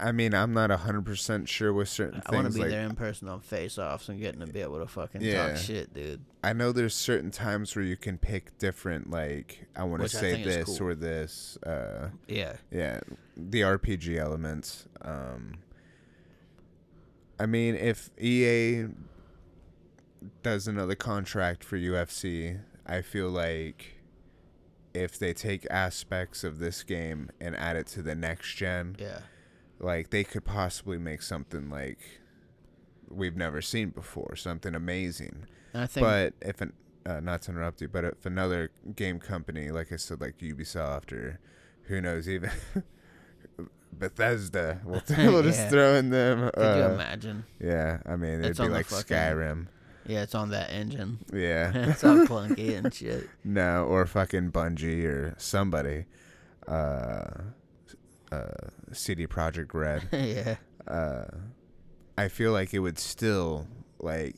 I 0.00 0.12
mean, 0.12 0.34
I'm 0.34 0.52
not 0.54 0.70
hundred 0.70 1.04
percent 1.04 1.48
sure 1.48 1.72
with 1.72 1.88
certain 1.88 2.22
I 2.26 2.34
want 2.34 2.46
to 2.48 2.52
be 2.52 2.60
like, 2.60 2.70
there 2.70 2.82
in 2.84 2.94
person 2.96 3.28
on 3.28 3.40
face 3.40 3.78
offs 3.78 4.08
and 4.08 4.18
getting 4.20 4.40
to 4.40 4.46
be 4.46 4.60
able 4.60 4.78
to 4.80 4.86
fucking 4.86 5.20
Yeah. 5.20 5.48
talk 5.48 5.56
shit, 5.58 5.92
dude. 5.92 6.24
I 6.42 6.52
know 6.54 6.72
there's 6.72 6.94
certain 6.94 7.30
times 7.30 7.76
where 7.76 7.84
you 7.84 7.96
can 7.96 8.16
pick 8.18 8.56
different, 8.58 9.10
like 9.10 9.66
I 9.76 9.84
want 9.84 10.02
to 10.02 10.08
say 10.08 10.42
this 10.42 10.78
cool. 10.78 10.88
or 10.88 10.94
this. 10.94 11.56
Uh, 11.58 12.08
Yeah. 12.26 12.56
yeah, 12.70 13.00
the 13.36 13.60
RPG 13.60 14.16
elements. 14.18 14.86
Um, 15.02 15.58
I 17.38 17.46
mean, 17.46 17.74
if 17.74 18.10
EA 18.18 18.86
does 20.42 20.66
another 20.68 20.94
contract 20.94 21.64
for 21.64 21.76
UFC, 21.78 22.60
I 22.86 23.02
feel 23.02 23.28
like 23.30 23.96
if 24.92 25.18
they 25.18 25.32
take 25.32 25.66
aspects 25.70 26.42
of 26.44 26.58
this 26.58 26.82
game 26.82 27.30
and 27.40 27.54
add 27.56 27.76
it 27.76 27.86
to 27.88 28.02
the 28.02 28.14
next 28.14 28.54
gen, 28.56 28.96
Yeah. 28.98 29.20
Like 29.80 30.10
they 30.10 30.24
could 30.24 30.44
possibly 30.44 30.98
make 30.98 31.22
something 31.22 31.68
like 31.70 31.98
we've 33.08 33.36
never 33.36 33.60
seen 33.62 33.90
before, 33.90 34.36
something 34.36 34.74
amazing. 34.74 35.46
I 35.74 35.86
think 35.86 36.04
But 36.06 36.34
if 36.40 36.60
an 36.60 36.72
uh, 37.06 37.18
not 37.20 37.42
to 37.42 37.50
interrupt 37.52 37.80
you, 37.80 37.88
but 37.88 38.04
if 38.04 38.26
another 38.26 38.70
game 38.94 39.18
company, 39.18 39.70
like 39.70 39.90
I 39.92 39.96
said, 39.96 40.20
like 40.20 40.38
Ubisoft 40.38 41.12
or 41.12 41.40
who 41.84 42.00
knows, 42.00 42.28
even 42.28 42.50
Bethesda, 43.92 44.80
we'll, 44.84 45.02
we'll 45.18 45.42
just 45.42 45.58
Yeah. 45.60 45.68
throw 45.70 45.94
in 45.96 46.10
them. 46.10 46.50
could 46.54 46.76
you 46.76 46.84
uh, 46.84 46.90
imagine? 46.94 47.44
yeah, 47.60 47.98
I 48.06 48.16
mean, 48.16 48.34
it'd 48.40 48.46
It's 48.46 48.60
be 48.60 48.68
like 48.68 48.86
fucking- 48.86 49.16
Skyrim. 49.16 49.66
Yeah, 50.06 50.22
it's 50.22 50.34
on 50.34 50.50
that 50.50 50.70
engine. 50.70 51.18
Yeah. 51.32 51.72
it's 51.74 52.02
all 52.02 52.26
clunky 52.26 52.76
and 52.76 52.92
shit. 52.92 53.28
No, 53.44 53.84
or 53.84 54.06
fucking 54.06 54.50
Bungie 54.50 55.04
or 55.04 55.34
somebody. 55.38 56.06
Uh, 56.66 57.26
uh, 58.32 58.46
CD 58.92 59.26
Projekt 59.26 59.72
Red. 59.74 60.08
yeah. 60.12 60.56
Uh, 60.86 61.26
I 62.18 62.28
feel 62.28 62.52
like 62.52 62.74
it 62.74 62.80
would 62.80 62.98
still 62.98 63.66
like 63.98 64.36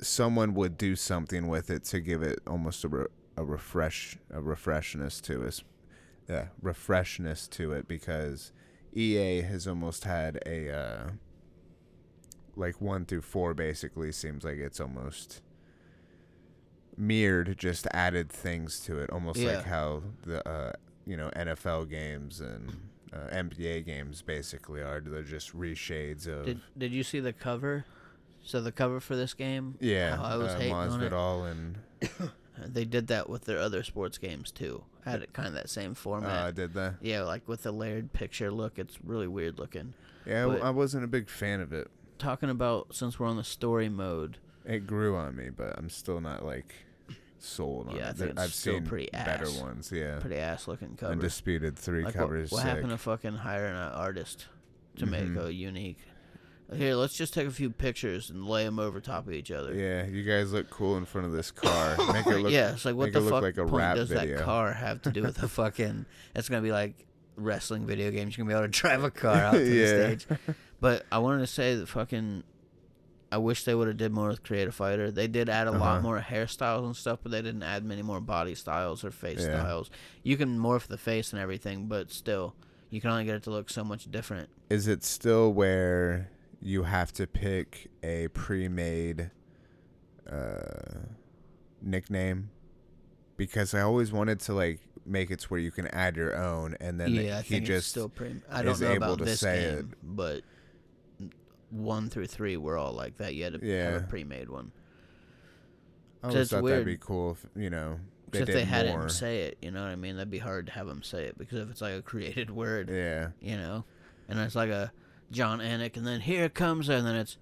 someone 0.00 0.54
would 0.54 0.76
do 0.76 0.96
something 0.96 1.48
with 1.48 1.70
it 1.70 1.84
to 1.84 2.00
give 2.00 2.22
it 2.22 2.40
almost 2.46 2.84
a, 2.84 2.88
re- 2.88 3.06
a 3.36 3.44
refresh 3.44 4.16
a 4.30 4.40
refreshness 4.40 5.20
to 5.22 5.42
it. 5.42 5.62
Yeah, 6.28 6.46
refreshness 6.62 7.48
to 7.50 7.72
it 7.72 7.88
because 7.88 8.52
EA 8.94 9.42
has 9.42 9.66
almost 9.66 10.04
had 10.04 10.38
a 10.46 10.70
uh, 10.70 11.10
like 12.56 12.80
one 12.80 13.04
through 13.04 13.22
four 13.22 13.54
basically 13.54 14.12
seems 14.12 14.44
like 14.44 14.58
it's 14.58 14.80
almost 14.80 15.40
mirrored, 16.96 17.56
just 17.58 17.86
added 17.92 18.30
things 18.30 18.80
to 18.80 18.98
it, 18.98 19.10
almost 19.10 19.38
Yeah. 19.40 19.56
like 19.56 19.64
how 19.64 20.02
the 20.24 20.46
uh, 20.48 20.72
you 21.06 21.16
know 21.16 21.30
NFL 21.34 21.88
games 21.90 22.40
and 22.40 22.76
uh, 23.12 23.34
NBA 23.34 23.84
games 23.86 24.22
basically 24.22 24.80
are. 24.80 25.00
They're 25.00 25.22
just 25.22 25.56
reshades 25.56 26.26
of 26.26 26.46
Did 26.46 26.60
Did 26.76 26.92
you 26.92 27.02
see 27.02 27.20
the 27.20 27.32
cover? 27.32 27.84
So 28.44 28.60
the 28.60 28.72
cover 28.72 28.98
for 29.00 29.14
this 29.14 29.34
game. 29.34 29.76
yeah, 29.80 30.18
I 30.20 30.36
was 30.36 30.52
uh, 30.52 30.58
hating 30.58 30.74
on 30.74 31.02
it. 31.02 31.12
And 31.12 31.78
They 32.66 32.84
did 32.84 33.06
that 33.08 33.28
with 33.28 33.44
their 33.44 33.58
other 33.58 33.82
sports 33.82 34.18
games 34.18 34.50
too. 34.50 34.84
Had 35.04 35.22
it 35.22 35.32
kind 35.32 35.48
of 35.48 35.54
that 35.54 35.70
same 35.70 35.94
format. 35.94 36.30
uh, 36.30 36.50
did 36.50 36.74
that. 36.74 36.96
yeah, 37.00 37.22
like 37.22 37.48
with 37.48 37.62
the 37.62 37.72
layered 37.72 38.12
picture 38.12 38.50
look. 38.50 38.78
It's 38.78 38.98
really 39.04 39.26
weird 39.26 39.58
looking. 39.58 39.94
Yeah, 40.26 40.46
But- 40.46 40.62
I 40.62 40.70
wasn't 40.70 41.04
a 41.04 41.08
big 41.08 41.28
fan 41.28 41.60
of 41.60 41.72
it. 41.72 41.88
Talking 42.18 42.50
about 42.50 42.94
since 42.94 43.18
we're 43.18 43.26
on 43.26 43.36
the 43.36 43.44
story 43.44 43.88
mode. 43.88 44.38
It 44.64 44.86
grew 44.86 45.16
on 45.16 45.34
me, 45.34 45.50
but 45.50 45.76
I'm 45.76 45.88
still 45.88 46.20
not 46.20 46.44
like 46.44 46.74
sold 47.44 47.88
on 47.88 47.96
Yeah, 47.96 48.06
I 48.06 48.10
it. 48.10 48.16
think 48.16 48.18
There- 48.18 48.28
it's 48.30 48.40
I've 48.40 48.54
still 48.54 48.74
seen 48.74 48.86
pretty 48.86 49.12
ass, 49.12 49.26
better 49.26 49.50
ones. 49.62 49.90
Yeah, 49.92 50.18
Pretty 50.18 50.36
ass 50.36 50.66
looking 50.68 50.96
cover. 50.96 51.12
Undisputed 51.12 51.78
three 51.78 52.04
like 52.04 52.14
covers. 52.14 52.50
what 52.50 52.58
sick. 52.62 52.68
happened 52.68 52.90
to 52.90 52.98
fucking 52.98 53.34
hiring 53.36 53.72
an 53.74 53.92
artist 53.92 54.46
to 54.96 55.06
make 55.06 55.24
Mhm. 55.24 55.46
a 55.46 55.52
unique? 55.52 55.98
Here, 56.72 56.94
let's 56.94 57.14
just 57.14 57.34
take 57.34 57.46
a 57.46 57.50
few 57.50 57.68
pictures 57.68 58.30
and 58.30 58.46
lay 58.46 58.64
them 58.64 58.78
over 58.78 58.98
top 58.98 59.26
of 59.26 59.32
each 59.34 59.50
other. 59.50 59.74
Yeah, 59.74 60.06
you 60.06 60.22
guys 60.22 60.52
look 60.54 60.70
cool 60.70 60.96
in 60.96 61.04
front 61.04 61.26
of 61.26 61.32
this 61.34 61.50
car. 61.50 61.96
Make 62.14 62.26
it 62.26 62.38
look. 62.38 62.50
yeah, 62.50 62.72
it's 62.72 62.86
like 62.86 62.94
what 62.94 63.12
the 63.12 63.20
fuck 63.20 63.42
like 63.42 63.58
a 63.58 63.66
point 63.66 63.96
does 63.96 64.08
video. 64.08 64.38
that 64.38 64.44
car 64.44 64.72
have 64.72 65.02
to 65.02 65.10
do 65.10 65.20
with 65.22 65.36
the 65.36 65.48
fucking? 65.48 66.06
It's 66.34 66.48
gonna 66.48 66.62
be 66.62 66.72
like 66.72 67.04
wrestling 67.36 67.86
video 67.86 68.10
games. 68.10 68.38
You're 68.38 68.46
gonna 68.46 68.54
be 68.56 68.58
able 68.64 68.72
to 68.72 68.80
drive 68.80 69.04
a 69.04 69.10
car 69.10 69.34
out 69.36 69.52
to 69.54 69.64
Yeah. 69.74 69.84
the 70.14 70.18
stage. 70.20 70.26
But 70.80 71.04
I 71.12 71.18
wanted 71.18 71.40
to 71.40 71.46
say 71.46 71.74
that 71.74 71.88
fucking. 71.88 72.42
I 73.32 73.38
wish 73.38 73.64
they 73.64 73.74
would 73.74 73.88
have 73.88 73.96
did 73.96 74.12
more 74.12 74.28
with 74.28 74.42
Create 74.42 74.68
a 74.68 74.72
Fighter. 74.72 75.10
They 75.10 75.26
did 75.26 75.48
add 75.48 75.66
a 75.66 75.70
lot 75.70 75.94
Uh-huh. 75.94 76.00
more 76.02 76.20
hairstyles 76.20 76.84
and 76.84 76.94
stuff, 76.94 77.20
but 77.22 77.32
they 77.32 77.40
didn't 77.40 77.62
add 77.62 77.82
many 77.82 78.02
more 78.02 78.20
body 78.20 78.54
styles 78.54 79.02
or 79.04 79.10
face 79.10 79.40
Yeah. 79.40 79.60
styles. 79.60 79.90
You 80.22 80.36
can 80.36 80.58
morph 80.58 80.86
the 80.86 80.98
face 80.98 81.32
and 81.32 81.40
everything, 81.40 81.86
but 81.88 82.10
still, 82.10 82.54
you 82.90 83.00
can 83.00 83.08
only 83.10 83.24
get 83.24 83.36
it 83.36 83.42
to 83.44 83.50
look 83.50 83.70
so 83.70 83.82
much 83.84 84.10
different. 84.10 84.50
Is 84.68 84.86
it 84.86 85.02
still 85.02 85.50
where 85.50 86.30
you 86.60 86.82
have 86.82 87.10
to 87.14 87.26
pick 87.26 87.90
a 88.02 88.28
pre-made 88.28 89.30
uh, 90.30 91.06
nickname? 91.80 92.50
Because 93.38 93.72
I 93.74 93.80
always 93.80 94.12
wanted 94.12 94.40
to 94.40 94.52
like 94.54 94.80
make 95.04 95.30
it 95.30 95.40
to 95.40 95.48
where 95.48 95.58
you 95.60 95.70
can 95.70 95.86
add 95.88 96.16
your 96.16 96.36
own, 96.36 96.76
and 96.80 97.00
then 97.00 97.12
yeah, 97.12 97.38
I 97.38 97.42
he 97.42 97.60
just 97.60 97.88
still 97.88 98.08
pre. 98.08 98.36
I 98.50 98.62
don't 98.62 98.78
know 98.80 98.94
about 98.94 99.18
this 99.18 99.42
game, 99.42 99.94
but 100.02 100.42
one 101.72 102.10
through 102.10 102.26
three 102.26 102.56
were 102.56 102.76
all 102.76 102.92
like 102.92 103.16
that. 103.16 103.34
You 103.34 103.44
had 103.44 103.60
to 103.60 103.76
have 103.78 104.02
a 104.02 104.06
pre-made 104.06 104.48
one. 104.48 104.72
I 106.22 106.28
always 106.28 106.50
thought 106.50 106.64
that'd 106.64 106.86
be 106.86 106.98
cool. 106.98 107.32
If, 107.32 107.46
you 107.56 107.70
know, 107.70 107.98
they 108.30 108.40
if 108.40 108.46
they 108.46 108.64
had 108.64 108.86
more. 108.86 109.02
him 109.02 109.08
say 109.08 109.42
it, 109.42 109.58
you 109.60 109.70
know 109.70 109.82
what 109.82 109.90
I 109.90 109.96
mean? 109.96 110.16
That'd 110.16 110.30
be 110.30 110.38
hard 110.38 110.66
to 110.66 110.72
have 110.72 110.86
him 110.86 111.02
say 111.02 111.24
it 111.24 111.36
because 111.36 111.58
if 111.58 111.70
it's 111.70 111.80
like 111.80 111.94
a 111.94 112.02
created 112.02 112.50
word, 112.54 112.90
yeah, 112.90 113.28
you 113.40 113.56
know, 113.56 113.84
and 114.28 114.38
it's 114.38 114.54
like 114.54 114.70
a 114.70 114.92
Jon 115.30 115.58
Anik, 115.60 115.96
and 115.96 116.06
then 116.06 116.20
here 116.20 116.48
comes, 116.48 116.88
and 116.88 117.06
then 117.06 117.16
it's 117.16 117.38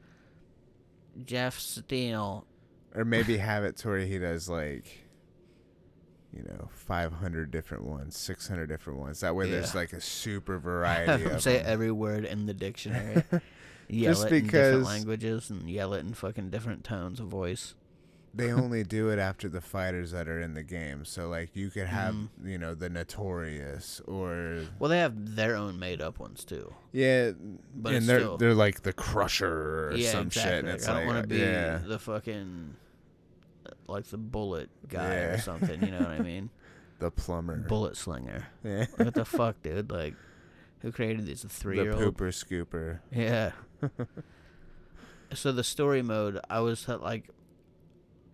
Jeff 1.24 1.58
Steele. 1.58 2.46
or 2.94 3.04
maybe 3.04 3.36
have 3.38 3.64
it 3.64 3.76
to 3.78 3.88
where 3.88 3.98
he 4.00 4.18
does 4.18 4.48
like. 4.48 5.06
You 6.32 6.44
know, 6.44 6.68
five 6.70 7.14
hundred 7.14 7.50
different 7.50 7.82
ones, 7.82 8.16
six 8.16 8.46
hundred 8.46 8.68
different 8.68 9.00
ones. 9.00 9.18
That 9.18 9.34
way, 9.34 9.50
there's 9.50 9.74
like 9.74 9.92
a 9.92 10.00
super 10.00 10.58
variety 10.60 11.40
say 11.40 11.58
them. 11.58 11.66
every 11.66 11.90
word 11.90 12.24
in 12.24 12.46
the 12.46 12.54
dictionary. 12.54 13.24
Yell 13.92 14.12
Just 14.14 14.26
it 14.26 14.32
in 14.32 14.44
different 14.46 14.50
because- 14.78 14.86
languages 14.86 15.50
and 15.50 15.68
yell 15.70 15.94
it 15.94 16.00
in 16.00 16.14
fucking 16.14 16.50
different 16.50 16.84
tones 16.84 17.20
of 17.20 17.26
voice. 17.28 17.74
they 18.32 18.52
only 18.52 18.84
do 18.84 19.08
it 19.10 19.18
after 19.18 19.48
the 19.48 19.60
fighters 19.60 20.12
that 20.12 20.28
are 20.28 20.40
in 20.40 20.54
the 20.54 20.62
game. 20.62 21.04
So 21.04 21.28
like 21.28 21.56
you 21.56 21.68
could 21.68 21.88
have 21.88 22.14
Mhm. 22.14 22.28
you 22.44 22.58
know 22.58 22.74
the 22.76 22.88
notorious 22.88 24.00
or 24.06 24.62
Well, 24.78 24.88
they 24.88 24.98
have 24.98 25.34
their 25.34 25.56
own 25.56 25.80
made 25.80 26.00
up 26.00 26.20
ones 26.20 26.44
too. 26.44 26.72
yeah, 26.92 27.32
But 27.74 27.94
and 27.94 28.06
they're 28.06 28.20
still- 28.20 28.36
they're 28.36 28.54
like 28.54 28.82
the 28.82 28.92
crusher 28.92 29.88
or 29.88 29.94
yeah, 29.96 30.12
some 30.12 30.26
exactly. 30.28 30.50
shit. 30.52 30.64
And 30.64 30.68
it's 30.68 30.86
I 30.88 30.98
don't 30.98 31.06
want 31.08 31.22
to 31.22 31.28
be 31.28 31.38
yeah, 31.40 31.78
the 31.78 31.98
fucking 31.98 32.76
uh, 33.66 33.70
like 33.88 34.04
the 34.06 34.18
bullet 34.18 34.70
guy 34.88 35.14
or 35.16 35.38
something. 35.38 35.82
You 35.82 35.90
know 35.90 35.98
what 35.98 36.10
I 36.10 36.20
mean? 36.22 36.50
the 37.00 37.10
plumber. 37.10 37.56
bullet 37.66 37.96
slinger. 37.96 38.46
yeah. 38.62 38.86
What 38.96 39.14
the 39.14 39.24
fuck, 39.24 39.60
dude? 39.62 39.90
Like, 39.90 40.14
who 40.82 40.92
created 40.92 41.26
these? 41.26 41.42
A 41.44 41.48
The 41.48 41.52
three-year-old? 41.54 42.16
pooper 42.16 42.28
scooper. 42.30 43.00
Yeah. 43.10 43.52
So 45.34 45.52
the 45.52 45.64
story 45.64 46.02
mode, 46.02 46.40
I 46.48 46.60
was 46.60 46.88
uh, 46.88 46.98
like, 46.98 47.30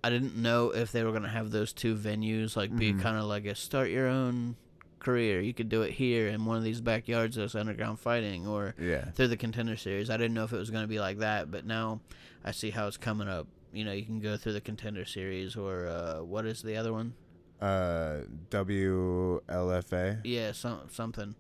I 0.03 0.11
didn't 0.11 0.37
know 0.37 0.71
if 0.71 0.93
they 0.93 1.03
were 1.05 1.13
gonna 1.13 1.29
have 1.29 1.51
those 1.51 1.73
two 1.73 1.95
venues, 1.97 2.57
like 2.57 2.75
be 2.77 2.93
Mhm. 2.93 3.01
kind 3.01 3.17
of 3.17 3.25
like 3.25 3.45
a 3.47 3.55
start 3.55 3.91
your 3.91 4.07
own 4.07 4.57
career. 4.99 5.41
You 5.41 5.53
could 5.55 5.69
do 5.69 5.83
it 5.83 5.93
here 5.93 6.29
in 6.29 6.45
one 6.45 6.57
of 6.57 6.65
these 6.65 6.81
backyards 6.81 7.37
of 7.37 7.55
underground 7.55 7.99
fighting, 8.01 8.47
or 8.47 8.75
Yeah. 8.79 9.11
through 9.13 9.29
the 9.29 9.37
contender 9.37 9.77
series. 9.77 10.09
I 10.11 10.17
didn't 10.17 10.35
know 10.35 10.45
if 10.45 10.53
it 10.53 10.59
was 10.59 10.71
gonna 10.71 10.87
be 10.87 11.01
like 11.01 11.19
that, 11.19 11.51
but 11.51 11.65
now 11.67 12.01
I 12.45 12.53
see 12.53 12.71
how 12.71 12.87
it's 12.87 12.97
coming 12.97 13.29
up. 13.29 13.47
You 13.73 13.85
know, 13.85 13.93
you 13.93 14.05
can 14.05 14.21
go 14.21 14.37
through 14.37 14.53
the 14.55 14.61
contender 14.61 15.05
series, 15.05 15.55
or 15.57 15.87
uh, 15.87 16.23
what 16.23 16.47
is 16.47 16.63
the 16.63 16.77
other 16.77 16.93
one? 16.93 17.15
Uh, 17.61 18.21
WLFA 18.51 20.21
Yeah, 20.25 20.53
some 20.53 20.81
something. 20.91 21.35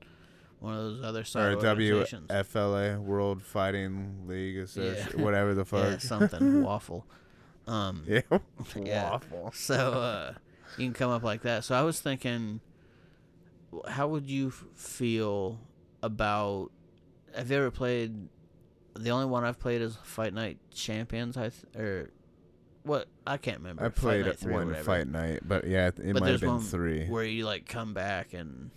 One 0.61 0.75
of 0.75 0.81
those 0.85 1.05
other 1.05 1.25
side 1.25 1.53
or 1.53 1.57
organizations. 1.57 2.29
WFLA 2.31 2.99
World 2.99 3.43
Fighting 3.43 4.25
League 4.27 4.57
Association, 4.59 5.19
Yeah. 5.19 5.25
whatever 5.25 5.55
the 5.55 5.65
fuck, 5.67 5.85
yeah, 5.85 5.99
something 5.99 6.63
waffle. 6.65 7.07
Um, 7.67 8.05
Yeah. 8.07 8.23
Waffle. 9.11 9.53
so 9.55 9.75
uh, 9.93 10.33
you 10.79 10.87
can 10.87 10.95
come 10.95 11.11
up 11.11 11.23
like 11.23 11.43
that. 11.43 11.65
So 11.65 11.75
I 11.75 11.83
was 11.83 12.01
thinking, 12.01 12.61
how 13.89 14.09
would 14.09 14.27
you 14.31 14.51
feel 14.51 15.59
about? 16.03 16.71
Have 17.35 17.51
you 17.51 17.57
ever 17.59 17.71
played? 17.71 18.29
The 18.99 19.11
only 19.11 19.27
one 19.27 19.45
I've 19.45 19.59
played 19.61 19.83
is 19.83 19.99
Fight 20.05 20.33
Night 20.33 20.59
Champions. 20.73 21.37
I 21.37 21.51
th- 21.51 21.77
or 21.77 22.11
what? 22.83 23.09
I 23.27 23.37
can't 23.37 23.59
remember. 23.59 23.83
I 23.85 23.89
Fight 23.89 23.97
played 23.97 24.27
Night 24.27 24.39
3 24.39 24.53
or 24.55 24.57
one 24.65 24.75
fight 24.77 25.07
night, 25.09 25.41
but 25.47 25.67
yeah, 25.67 25.89
it 25.89 25.97
But 26.15 26.21
might 26.23 26.31
have 26.31 26.41
been 26.41 26.49
one 26.51 26.61
three. 26.61 27.07
where 27.09 27.25
you 27.25 27.45
like 27.45 27.67
come 27.67 27.93
back 27.93 28.33
and 28.33 28.71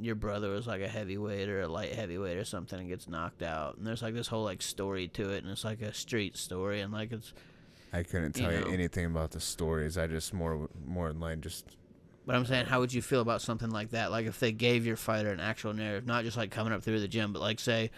your 0.00 0.14
brother 0.14 0.50
was 0.50 0.66
like 0.66 0.80
a 0.80 0.88
heavyweight 0.88 1.48
or 1.48 1.60
a 1.60 1.68
light 1.68 1.92
heavyweight 1.92 2.36
or 2.36 2.44
something 2.44 2.78
and 2.78 2.88
gets 2.88 3.08
knocked 3.08 3.42
out 3.42 3.76
and 3.76 3.86
there's 3.86 4.00
like 4.02 4.14
this 4.14 4.26
whole 4.28 4.42
like 4.44 4.62
story 4.62 5.06
to 5.08 5.30
it 5.30 5.42
and 5.42 5.52
it's 5.52 5.64
like 5.64 5.82
a 5.82 5.92
street 5.92 6.36
story 6.36 6.80
and 6.80 6.92
like 6.92 7.12
it's 7.12 7.34
I 7.92 8.02
couldn't 8.02 8.32
tell 8.32 8.50
you, 8.50 8.60
know. 8.60 8.66
anything 8.68 9.04
about 9.04 9.32
the 9.32 9.40
stories. 9.40 9.98
I 9.98 10.06
just 10.06 10.32
more 10.32 10.68
more 10.86 11.10
in 11.10 11.20
line 11.20 11.42
just 11.42 11.76
But 12.24 12.36
I'm 12.36 12.46
saying, 12.46 12.66
how 12.66 12.80
would 12.80 12.92
you 12.94 13.02
feel 13.02 13.20
about 13.20 13.42
something 13.42 13.68
like 13.70 13.90
that? 13.90 14.10
Like 14.10 14.26
if 14.26 14.40
they 14.40 14.50
gave 14.52 14.86
your 14.86 14.96
fighter 14.96 15.30
an 15.30 15.40
actual 15.40 15.74
narrative, 15.74 16.06
not 16.06 16.24
just 16.24 16.36
like 16.38 16.50
coming 16.50 16.72
up 16.72 16.82
through 16.82 17.00
the 17.00 17.08
gym, 17.08 17.32
but 17.34 17.42
like 17.42 17.60
say 17.60 17.90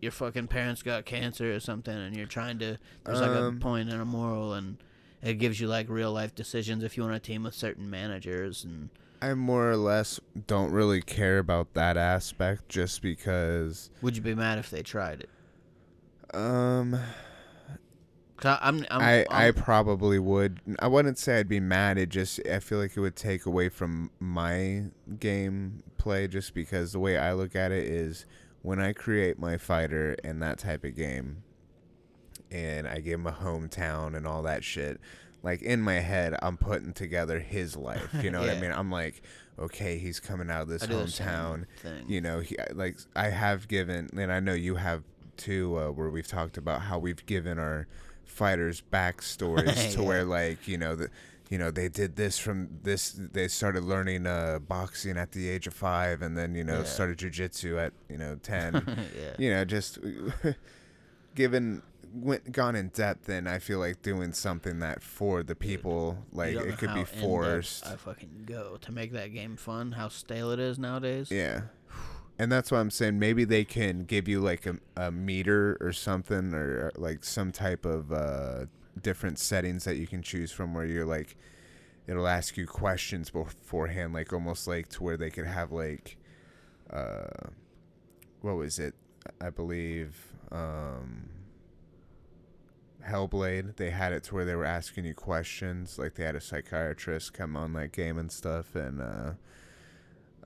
your 0.00 0.12
fucking 0.12 0.48
parents 0.48 0.82
got 0.82 1.06
cancer 1.06 1.54
or 1.54 1.60
something, 1.60 1.94
and 1.96 2.14
you're 2.16 2.26
trying 2.26 2.58
to 2.58 2.78
there's 3.04 3.20
like 3.20 3.30
a 3.30 3.46
Um, 3.46 3.60
point 3.60 3.88
and 3.90 4.00
a 4.00 4.04
moral, 4.04 4.52
and 4.52 4.76
it 5.22 5.34
gives 5.34 5.58
you 5.58 5.68
like 5.68 5.88
real 5.88 6.12
life 6.12 6.34
decisions 6.34 6.84
if 6.84 6.96
you 6.98 7.02
want 7.02 7.14
to 7.14 7.26
team 7.26 7.42
with 7.44 7.54
certain 7.54 7.88
managers 7.88 8.62
and 8.64 8.90
I 9.22 9.34
more 9.34 9.70
or 9.70 9.76
less 9.76 10.18
don't 10.46 10.72
really 10.72 11.02
care 11.02 11.38
about 11.38 11.74
that 11.74 11.96
aspect 11.96 12.68
just 12.68 13.02
because 13.02 13.90
would 14.02 14.16
you 14.16 14.22
be 14.22 14.34
mad 14.34 14.58
if 14.58 14.70
they 14.70 14.82
tried 14.82 15.20
it? 15.22 16.34
Um. 16.34 16.98
I, 18.42 18.58
I'm, 18.62 18.86
I'm, 18.90 19.02
I 19.02 19.26
I 19.30 19.50
probably 19.50 20.18
would 20.18 20.60
I 20.78 20.86
wouldn't 20.86 21.18
say 21.18 21.38
I'd 21.38 21.48
be 21.48 21.60
mad 21.60 21.98
it 21.98 22.08
just 22.08 22.40
I 22.48 22.60
feel 22.60 22.78
like 22.78 22.96
it 22.96 23.00
would 23.00 23.16
take 23.16 23.44
away 23.44 23.68
from 23.68 24.10
my 24.18 24.84
game 25.18 25.82
play 25.98 26.26
just 26.26 26.54
because 26.54 26.92
the 26.92 27.00
way 27.00 27.18
I 27.18 27.34
look 27.34 27.54
at 27.54 27.70
it 27.70 27.84
is 27.84 28.24
when 28.62 28.80
I 28.80 28.94
create 28.94 29.38
my 29.38 29.58
fighter 29.58 30.14
in 30.24 30.40
that 30.40 30.58
type 30.58 30.84
of 30.84 30.96
game 30.96 31.42
and 32.50 32.88
I 32.88 33.00
give 33.00 33.20
him 33.20 33.26
a 33.26 33.32
hometown 33.32 34.16
and 34.16 34.26
all 34.26 34.42
that 34.44 34.64
shit 34.64 35.00
like 35.42 35.62
in 35.62 35.80
my 35.80 35.94
head 36.00 36.34
I'm 36.42 36.56
putting 36.56 36.92
together 36.92 37.38
his 37.40 37.76
life 37.76 38.08
you 38.22 38.30
know 38.32 38.40
what 38.40 38.50
I 38.50 38.60
mean 38.60 38.72
I'm 38.72 38.90
like 38.90 39.22
okay 39.58 39.98
he's 39.98 40.20
coming 40.20 40.50
out 40.50 40.62
of 40.62 40.68
this 40.68 40.82
I 40.82 40.86
do 40.86 40.96
the 40.98 41.08
same 41.08 41.26
hometown 41.26 41.64
thing. 41.82 42.04
you 42.08 42.20
know 42.20 42.40
he 42.40 42.56
like 42.72 42.96
i 43.14 43.28
have 43.28 43.68
given 43.68 44.08
and 44.16 44.32
i 44.32 44.40
know 44.40 44.54
you 44.54 44.76
have 44.76 45.02
too 45.36 45.76
uh, 45.78 45.90
where 45.90 46.08
we've 46.08 46.26
talked 46.28 46.56
about 46.56 46.82
how 46.82 46.98
we've 46.98 47.24
given 47.26 47.58
our 47.58 47.86
fighters' 48.24 48.82
backstories 48.92 49.92
to 49.94 50.00
Yeah. 50.00 50.06
where 50.08 50.24
like 50.24 50.66
you 50.68 50.78
know 50.78 50.94
the. 50.96 51.10
You 51.52 51.58
know 51.58 51.72
they 51.72 51.88
did 51.88 52.14
this 52.14 52.38
from 52.38 52.68
this. 52.84 53.10
They 53.10 53.48
started 53.48 53.82
learning 53.82 54.24
uh, 54.24 54.60
boxing 54.60 55.16
at 55.18 55.32
the 55.32 55.48
age 55.48 55.66
of 55.66 55.74
five, 55.74 56.22
and 56.22 56.38
then 56.38 56.54
you 56.54 56.62
know 56.62 56.78
Yeah. 56.78 56.84
started 56.84 57.18
jujitsu 57.18 57.76
at 57.76 57.92
you 58.08 58.18
know 58.18 58.36
ten. 58.40 58.74
yeah. 59.20 59.32
you 59.36 59.50
know, 59.50 59.64
just 59.64 59.98
given 61.34 61.82
went 62.12 62.52
gone 62.52 62.76
in 62.76 62.88
depth, 62.88 63.28
and 63.28 63.48
I 63.48 63.58
feel 63.58 63.78
like 63.78 64.02
doing 64.02 64.32
something 64.32 64.80
that 64.80 65.02
for 65.02 65.42
the 65.42 65.54
people, 65.54 66.18
like 66.32 66.52
You 66.52 66.58
don't 66.58 66.68
know 66.68 66.74
it 66.74 66.78
could 66.78 66.94
be 66.94 67.04
forced. 67.04 67.86
I 67.86 67.96
fucking 67.96 68.44
go 68.46 68.76
to 68.80 68.92
make 68.92 69.12
that 69.12 69.32
game 69.32 69.56
fun. 69.56 69.92
How 69.92 70.08
stale 70.08 70.50
it 70.50 70.60
is 70.60 70.78
nowadays. 70.78 71.30
Yeah. 71.30 71.62
And 72.38 72.50
that's 72.50 72.70
why 72.70 72.80
I'm 72.80 72.90
saying 72.90 73.18
maybe 73.18 73.44
they 73.44 73.64
can 73.64 74.04
give 74.04 74.26
you 74.26 74.40
like 74.40 74.64
a, 74.64 74.78
a 74.96 75.10
meter 75.10 75.76
or 75.80 75.92
something 75.92 76.54
or 76.54 76.90
like 76.96 77.22
some 77.22 77.52
type 77.52 77.84
of 77.84 78.10
uh, 78.12 78.64
different 79.00 79.38
settings 79.38 79.84
that 79.84 79.96
you 79.96 80.06
can 80.06 80.22
choose 80.22 80.50
from 80.50 80.72
where 80.72 80.86
you're 80.86 81.04
like, 81.04 81.36
it'll 82.06 82.26
ask 82.26 82.56
you 82.56 82.66
questions 82.66 83.28
beforehand, 83.30 84.14
like 84.14 84.32
almost 84.32 84.66
like 84.66 84.88
to 84.88 85.02
where 85.02 85.18
they 85.18 85.28
could 85.28 85.46
have 85.46 85.70
like, 85.70 86.16
uh, 86.90 87.50
what 88.40 88.56
was 88.56 88.78
it? 88.78 88.94
I 89.40 89.50
believe 89.50 90.16
um, 90.50 91.28
Hellblade. 93.10 93.76
They 93.76 93.90
had 93.90 94.12
it 94.12 94.24
to 94.24 94.34
where 94.34 94.44
they 94.44 94.54
were 94.54 94.64
asking 94.64 95.04
you 95.04 95.14
questions, 95.14 95.98
like 95.98 96.14
they 96.14 96.24
had 96.24 96.34
a 96.36 96.40
psychiatrist 96.40 97.32
come 97.32 97.56
on 97.56 97.72
that 97.74 97.92
game 97.92 98.18
and 98.18 98.30
stuff, 98.30 98.74
and 98.74 99.00
uh, 99.00 99.32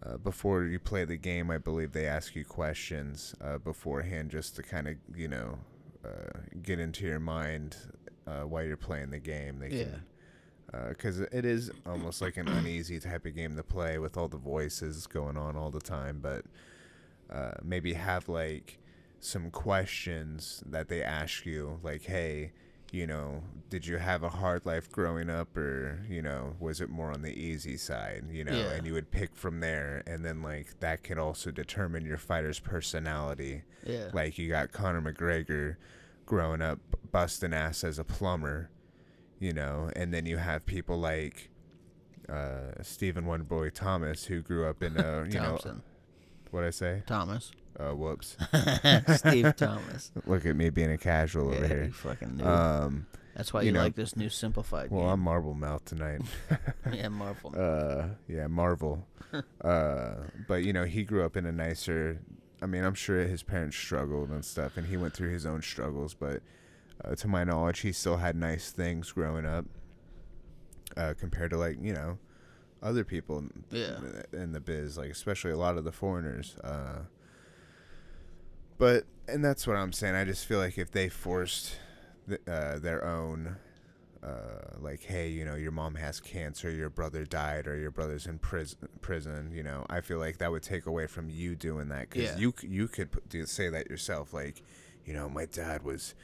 uh, 0.04 0.16
before 0.18 0.64
you 0.64 0.78
play 0.78 1.04
the 1.04 1.16
game, 1.16 1.50
I 1.50 1.58
believe 1.58 1.92
they 1.92 2.06
ask 2.06 2.34
you 2.34 2.44
questions 2.44 3.34
uh, 3.42 3.58
beforehand 3.58 4.30
just 4.30 4.56
to 4.56 4.62
kind 4.62 4.88
of, 4.88 4.94
you 5.14 5.28
know, 5.28 5.58
uh, 6.04 6.38
get 6.62 6.78
into 6.78 7.06
your 7.06 7.20
mind 7.20 7.76
uh, 8.26 8.42
while 8.42 8.62
you're 8.64 8.76
playing 8.76 9.10
the 9.10 9.18
game. 9.18 9.58
They 9.60 9.68
Yeah. 9.70 9.84
can, 9.84 10.88
because 10.88 11.20
it 11.20 11.44
is 11.44 11.70
almost 11.86 12.20
like 12.20 12.36
an 12.36 12.48
uneasy 12.48 12.98
type 12.98 13.24
of 13.26 13.34
game 13.34 13.54
to 13.56 13.62
play 13.62 13.98
with 13.98 14.16
all 14.16 14.26
the 14.28 14.36
voices 14.36 15.06
going 15.06 15.36
on 15.36 15.56
all 15.56 15.70
the 15.70 15.80
time. 15.80 16.18
But 16.20 16.44
uh, 17.30 17.52
maybe 17.62 17.92
have 17.94 18.28
like 18.28 18.78
some 19.24 19.50
questions 19.50 20.62
that 20.66 20.88
they 20.88 21.02
ask 21.02 21.46
you, 21.46 21.80
like, 21.82 22.02
hey, 22.02 22.52
you 22.92 23.06
know, 23.06 23.42
did 23.70 23.86
you 23.86 23.96
have 23.96 24.22
a 24.22 24.28
hard 24.28 24.64
life 24.66 24.90
growing 24.92 25.28
up, 25.28 25.56
or 25.56 26.04
you 26.08 26.22
know, 26.22 26.54
was 26.60 26.80
it 26.80 26.88
more 26.90 27.10
on 27.10 27.22
the 27.22 27.32
easy 27.32 27.76
side? 27.76 28.24
You 28.30 28.44
know, 28.44 28.52
Yeah. 28.52 28.72
and 28.72 28.86
you 28.86 28.92
would 28.92 29.10
pick 29.10 29.34
from 29.34 29.60
there, 29.60 30.02
and 30.06 30.24
then 30.24 30.42
like 30.42 30.78
that 30.80 31.02
could 31.02 31.18
also 31.18 31.50
determine 31.50 32.04
your 32.04 32.18
fighter's 32.18 32.60
personality. 32.60 33.62
Yeah. 33.84 34.10
Like 34.12 34.38
you 34.38 34.48
got 34.48 34.70
Conor 34.72 35.02
McGregor 35.02 35.76
growing 36.26 36.62
up 36.62 36.78
busting 37.10 37.52
ass 37.52 37.82
as 37.82 37.98
a 37.98 38.04
plumber, 38.04 38.70
you 39.40 39.52
know, 39.52 39.90
and 39.96 40.14
then 40.14 40.24
you 40.26 40.36
have 40.36 40.64
people 40.66 40.98
like 40.98 41.50
uh, 42.28 42.80
Stephen 42.82 43.26
One 43.26 43.42
Boy 43.42 43.70
Thomas 43.70 44.26
who 44.26 44.40
grew 44.40 44.66
up 44.68 44.82
in 44.82 44.96
a 44.98 45.24
you 45.30 45.40
know 45.40 45.58
what 46.50 46.62
I 46.64 46.70
say? 46.70 47.02
Thomas. 47.06 47.50
Uh, 47.78 47.90
whoops! 47.92 48.36
Steve 49.16 49.54
Thomas. 49.56 50.12
Look 50.26 50.46
at 50.46 50.54
me 50.56 50.70
being 50.70 50.92
a 50.92 50.98
casual 50.98 51.50
Yeah, 51.50 51.56
over 51.58 51.66
you 51.66 51.74
here. 51.82 51.90
fucking 51.92 52.28
noob. 52.38 52.46
Um, 52.46 53.06
That's 53.36 53.52
why 53.52 53.62
you 53.62 53.66
you, 53.66 53.72
know- 53.72 53.80
like 53.80 53.96
this 53.96 54.14
new 54.16 54.28
simplified 54.28 54.90
well, 54.90 55.08
I'm 55.08 55.18
game. 55.18 55.24
Marvel 55.24 55.54
Mouth 55.54 55.84
tonight. 55.84 56.20
yeah, 56.92 57.08
Marvel. 57.08 57.52
uh, 57.56 58.06
yeah, 58.28 58.46
Marvel. 58.46 59.06
uh, 59.60 60.14
but 60.46 60.62
you 60.64 60.72
know, 60.72 60.84
he 60.84 61.02
grew 61.02 61.24
up 61.24 61.36
in 61.36 61.46
a 61.46 61.52
nicer. 61.52 62.20
I 62.62 62.66
mean, 62.66 62.84
I'm 62.84 62.94
sure 62.94 63.18
his 63.26 63.42
parents 63.42 63.76
struggled 63.76 64.30
and 64.30 64.44
stuff, 64.44 64.76
and 64.76 64.86
he 64.86 64.96
went 64.96 65.12
through 65.14 65.30
his 65.30 65.44
own 65.44 65.60
struggles. 65.60 66.14
But 66.14 66.42
uh, 67.04 67.16
to 67.16 67.26
my 67.28 67.42
knowledge, 67.42 67.80
he 67.80 67.90
still 67.92 68.18
had 68.18 68.36
nice 68.36 68.70
things 68.70 69.10
growing 69.10 69.44
up, 69.46 69.64
uh, 70.96 71.14
compared 71.18 71.50
to 71.50 71.56
like 71.58 71.76
you 71.82 71.92
know, 71.92 72.18
other 72.82 73.02
people 73.04 73.38
in- 73.38 73.64
Yeah. 73.70 73.98
in 74.32 74.52
the 74.52 74.60
biz, 74.60 74.96
like 74.96 75.10
especially 75.10 75.50
a 75.50 75.56
lot 75.58 75.76
of 75.76 75.82
the 75.84 75.92
foreigners. 75.92 76.56
Uh, 76.62 77.00
but 78.78 79.04
and 79.28 79.44
that's 79.44 79.66
what 79.66 79.76
I'm 79.76 79.92
saying. 79.92 80.14
I 80.14 80.24
just 80.24 80.46
feel 80.46 80.58
like 80.58 80.78
if 80.78 80.90
they 80.90 81.08
forced 81.08 81.76
th- 82.28 82.40
uh, 82.46 82.78
their 82.78 83.04
own 83.04 83.56
uh, 84.22 84.78
like, 84.80 85.02
hey, 85.02 85.28
you 85.28 85.44
know, 85.44 85.54
your 85.54 85.70
mom 85.70 85.94
has 85.96 86.18
cancer, 86.18 86.70
your 86.70 86.88
brother 86.88 87.24
died, 87.24 87.66
or 87.66 87.76
your 87.76 87.90
brother's 87.90 88.26
in 88.26 88.38
prison. 88.38 88.88
Prison, 89.02 89.50
you 89.54 89.62
know, 89.62 89.84
I 89.90 90.00
feel 90.00 90.18
like 90.18 90.38
that 90.38 90.50
would 90.50 90.62
take 90.62 90.86
away 90.86 91.06
from 91.06 91.28
you 91.28 91.54
doing 91.54 91.88
that 91.88 92.08
because 92.10 92.30
Yeah. 92.30 92.36
you 92.38 92.54
you 92.62 92.88
could 92.88 93.10
put, 93.12 93.28
do, 93.28 93.44
say 93.46 93.68
that 93.68 93.90
yourself, 93.90 94.32
like, 94.32 94.62
you 95.04 95.12
know, 95.12 95.28
my 95.28 95.44
dad 95.44 95.82
was 95.82 96.14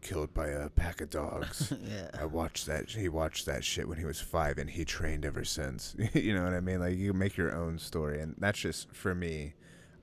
killed 0.00 0.32
by 0.32 0.46
a 0.46 0.68
pack 0.68 1.00
of 1.00 1.10
dogs. 1.10 1.72
yeah. 1.82 2.10
I 2.18 2.26
watched 2.26 2.66
that. 2.66 2.90
He 2.90 3.08
watched 3.08 3.46
that 3.46 3.64
shit 3.64 3.88
when 3.88 3.98
he 3.98 4.04
was 4.04 4.20
five, 4.20 4.58
and 4.58 4.70
he 4.70 4.84
trained 4.84 5.24
ever 5.24 5.44
since. 5.44 5.96
you 6.14 6.34
know 6.34 6.44
what 6.44 6.54
I 6.54 6.60
mean? 6.60 6.78
Like 6.78 6.96
you 6.96 7.12
make 7.12 7.36
your 7.36 7.52
own 7.56 7.78
story, 7.80 8.20
and 8.20 8.36
that's 8.38 8.60
just 8.60 8.92
for 8.94 9.14
me. 9.16 9.54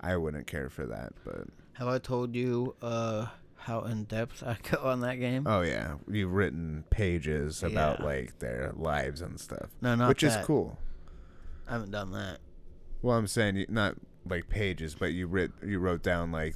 I 0.02 0.18
wouldn't 0.18 0.46
care 0.46 0.70
for 0.70 0.86
that, 0.88 1.14
but 1.24 1.48
Have 1.76 1.88
I 1.88 1.98
told 2.00 2.36
you 2.36 2.76
uh, 2.82 3.28
how 3.56 3.82
in 3.82 4.06
depth 4.06 4.44
I 4.44 4.58
go 4.72 4.84
on 4.84 5.02
that 5.02 5.16
game? 5.16 5.46
oh 5.48 5.62
yeah, 5.62 5.96
you've 6.10 6.32
written 6.34 6.84
pages 6.90 7.64
about 7.64 8.00
Yeah. 8.00 8.06
like 8.06 8.40
their 8.40 8.72
lives 8.76 9.22
and 9.22 9.40
stuff, 9.40 9.70
no, 9.82 9.96
not 9.96 10.08
which 10.10 10.24
is 10.24 10.36
cool. 10.44 10.78
I 11.68 11.74
haven't 11.74 11.92
done 11.92 12.12
that. 12.14 12.40
Well, 13.02 13.18
I'm 13.18 13.28
saying 13.28 13.56
you- 13.58 13.66
not 13.70 13.96
like 14.28 14.50
pages, 14.50 14.96
but 14.96 15.14
you 15.14 15.28
writ 15.28 15.52
you 15.66 15.80
wrote 15.80 16.02
down 16.04 16.32
like 16.32 16.56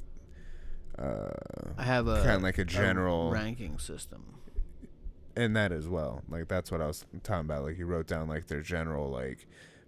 uh 0.98 1.30
I 1.78 1.82
have 1.84 2.06
a 2.08 2.22
Kinda 2.22 2.38
like 2.38 2.58
a 2.58 2.64
general- 2.64 3.30
ranking 3.30 3.78
system. 3.78 4.36
and 5.36 5.54
that 5.56 5.70
as 5.72 5.86
well. 5.88 6.22
Like 6.28 6.48
that's 6.48 6.70
what 6.72 6.80
I 6.80 6.86
was 6.86 7.04
talking 7.22 7.46
about. 7.46 7.62
Like 7.64 7.78
you 7.78 7.86
wrote 7.86 8.06
down 8.06 8.28
like 8.28 8.46
their 8.48 8.62
general 8.62 9.08
like 9.10 9.46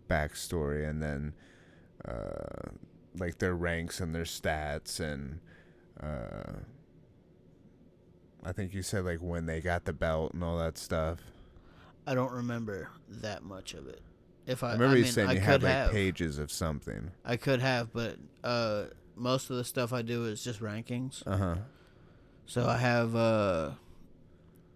backstory 0.09 0.89
and 0.89 1.03
then 1.03 1.35
uh 2.05 2.70
like 3.18 3.38
their 3.38 3.54
ranks 3.54 4.00
and 4.00 4.14
their 4.14 4.24
stats 4.24 4.98
and 5.00 5.40
uh 6.02 6.60
I 8.44 8.52
think 8.52 8.74
you 8.74 8.82
said 8.82 9.04
like 9.04 9.18
when 9.20 9.46
they 9.46 9.60
got 9.60 9.84
the 9.84 9.92
belt 9.92 10.34
and 10.34 10.42
all 10.42 10.58
that 10.58 10.76
stuff. 10.78 11.20
I 12.07 12.14
don't 12.14 12.32
remember 12.32 12.91
that 13.08 13.45
much 13.45 13.74
of 13.74 13.87
it. 13.87 14.00
If 14.46 14.64
I, 14.64 14.70
I 14.70 14.72
remember 14.72 14.95
I 14.95 14.99
you 14.99 15.04
mean, 15.04 15.12
saying 15.12 15.28
I 15.28 15.32
you 15.34 15.38
could 15.38 15.46
had 15.46 15.62
like 15.62 15.72
have. 15.72 15.91
pages 15.92 16.38
of 16.38 16.50
something. 16.50 17.12
I 17.24 17.37
could 17.37 17.61
have, 17.61 17.92
but 17.92 18.16
uh, 18.42 18.87
most 19.14 19.50
of 19.50 19.57
the 19.57 19.62
stuff 19.64 19.92
I 19.92 20.03
do 20.03 20.24
is 20.24 20.42
just 20.42 20.58
rankings. 20.61 21.22
Uh 21.24 21.37
huh. 21.37 21.54
So 22.46 22.66
I 22.66 22.78
have 22.78 23.14
uh, 23.14 23.70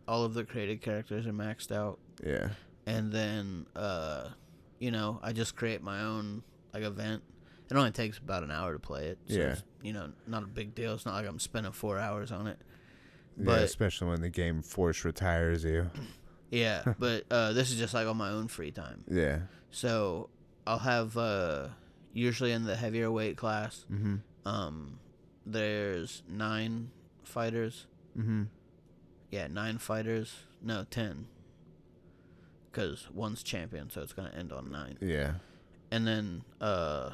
all 0.06 0.22
of 0.24 0.34
the 0.34 0.44
created 0.44 0.80
characters 0.82 1.26
are 1.26 1.32
maxed 1.32 1.72
out, 1.72 1.98
Yeah. 2.24 2.50
and 2.86 3.10
then 3.10 3.66
uh, 3.74 4.28
you 4.78 4.92
know 4.92 5.18
I 5.24 5.32
just 5.32 5.56
create 5.56 5.82
my 5.82 6.02
own 6.02 6.44
like 6.72 6.84
event. 6.84 7.24
It 7.70 7.76
only 7.76 7.90
takes 7.90 8.18
about 8.18 8.42
an 8.44 8.50
hour 8.50 8.72
to 8.72 8.78
play 8.78 9.06
it. 9.08 9.18
So 9.28 9.34
Yeah. 9.34 9.42
It's, 9.52 9.62
you 9.82 9.92
know, 9.92 10.10
not 10.26 10.42
a 10.42 10.46
big 10.46 10.74
deal. 10.74 10.94
It's 10.94 11.04
not 11.06 11.14
like 11.14 11.26
I'm 11.26 11.38
spending 11.40 11.72
four 11.72 11.98
hours 11.98 12.30
on 12.32 12.46
it. 12.46 12.58
yeah, 13.36 13.44
But 13.44 13.62
especially 13.62 14.08
when 14.08 14.20
the 14.20 14.28
game 14.30 14.62
force 14.62 15.04
retires 15.04 15.64
you. 15.64 15.90
yeah, 16.50 16.82
but 16.98 17.24
uh, 17.30 17.52
this 17.52 17.70
is 17.72 17.78
just 17.78 17.92
like 17.94 18.06
on 18.06 18.16
my 18.16 18.30
own 18.30 18.48
free 18.48 18.70
time. 18.70 19.04
Yeah. 19.08 19.40
So 19.70 20.30
I'll 20.66 20.78
have 20.78 21.16
uh, 21.16 21.68
usually 22.12 22.52
in 22.52 22.64
the 22.64 22.76
heavier 22.76 23.10
weight 23.10 23.36
class. 23.36 23.84
Mm-hmm. 23.92 24.16
Um, 24.48 24.98
there's 25.44 26.22
nine 26.28 26.90
fighters. 27.24 27.86
Mm-hmm. 28.16 28.44
Yeah, 29.30 29.48
nine 29.48 29.78
fighters. 29.78 30.34
No, 30.62 30.84
ten. 30.88 31.26
Because 32.70 33.08
one's 33.12 33.42
champion, 33.42 33.90
so 33.90 34.02
it's 34.02 34.12
gonna 34.12 34.32
end 34.36 34.52
on 34.52 34.70
nine. 34.70 34.98
Yeah. 35.00 35.34
And 35.90 36.06
then 36.06 36.42
uh, 36.60 37.10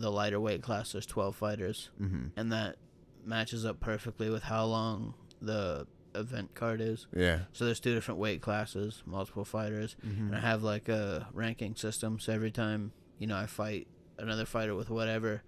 the 0.00 0.10
lighter 0.10 0.40
weight 0.40 0.62
class, 0.62 0.92
there's 0.92 1.06
twelve 1.06 1.36
fighters, 1.36 1.90
Mm-hmm. 2.00 2.26
and 2.36 2.52
that 2.52 2.76
matches 3.24 3.64
up 3.66 3.80
perfectly 3.80 4.30
with 4.30 4.42
how 4.44 4.64
long 4.64 5.14
the 5.42 5.86
event 6.14 6.54
card 6.54 6.80
is. 6.80 7.06
Yeah. 7.14 7.40
So 7.52 7.64
there's 7.66 7.80
two 7.80 7.94
different 7.94 8.18
weight 8.18 8.40
classes, 8.40 9.02
multiple 9.06 9.44
fighters, 9.44 9.96
Mm-hmm. 10.06 10.26
and 10.28 10.36
I 10.36 10.40
have 10.40 10.62
like 10.62 10.88
a 10.88 11.28
ranking 11.32 11.74
system. 11.76 12.18
So 12.18 12.32
every 12.32 12.50
time 12.50 12.92
you 13.18 13.26
know 13.26 13.36
I 13.36 13.46
fight 13.46 13.86
another 14.18 14.46
fighter 14.46 14.74
with 14.74 14.90
whatever, 14.90 15.42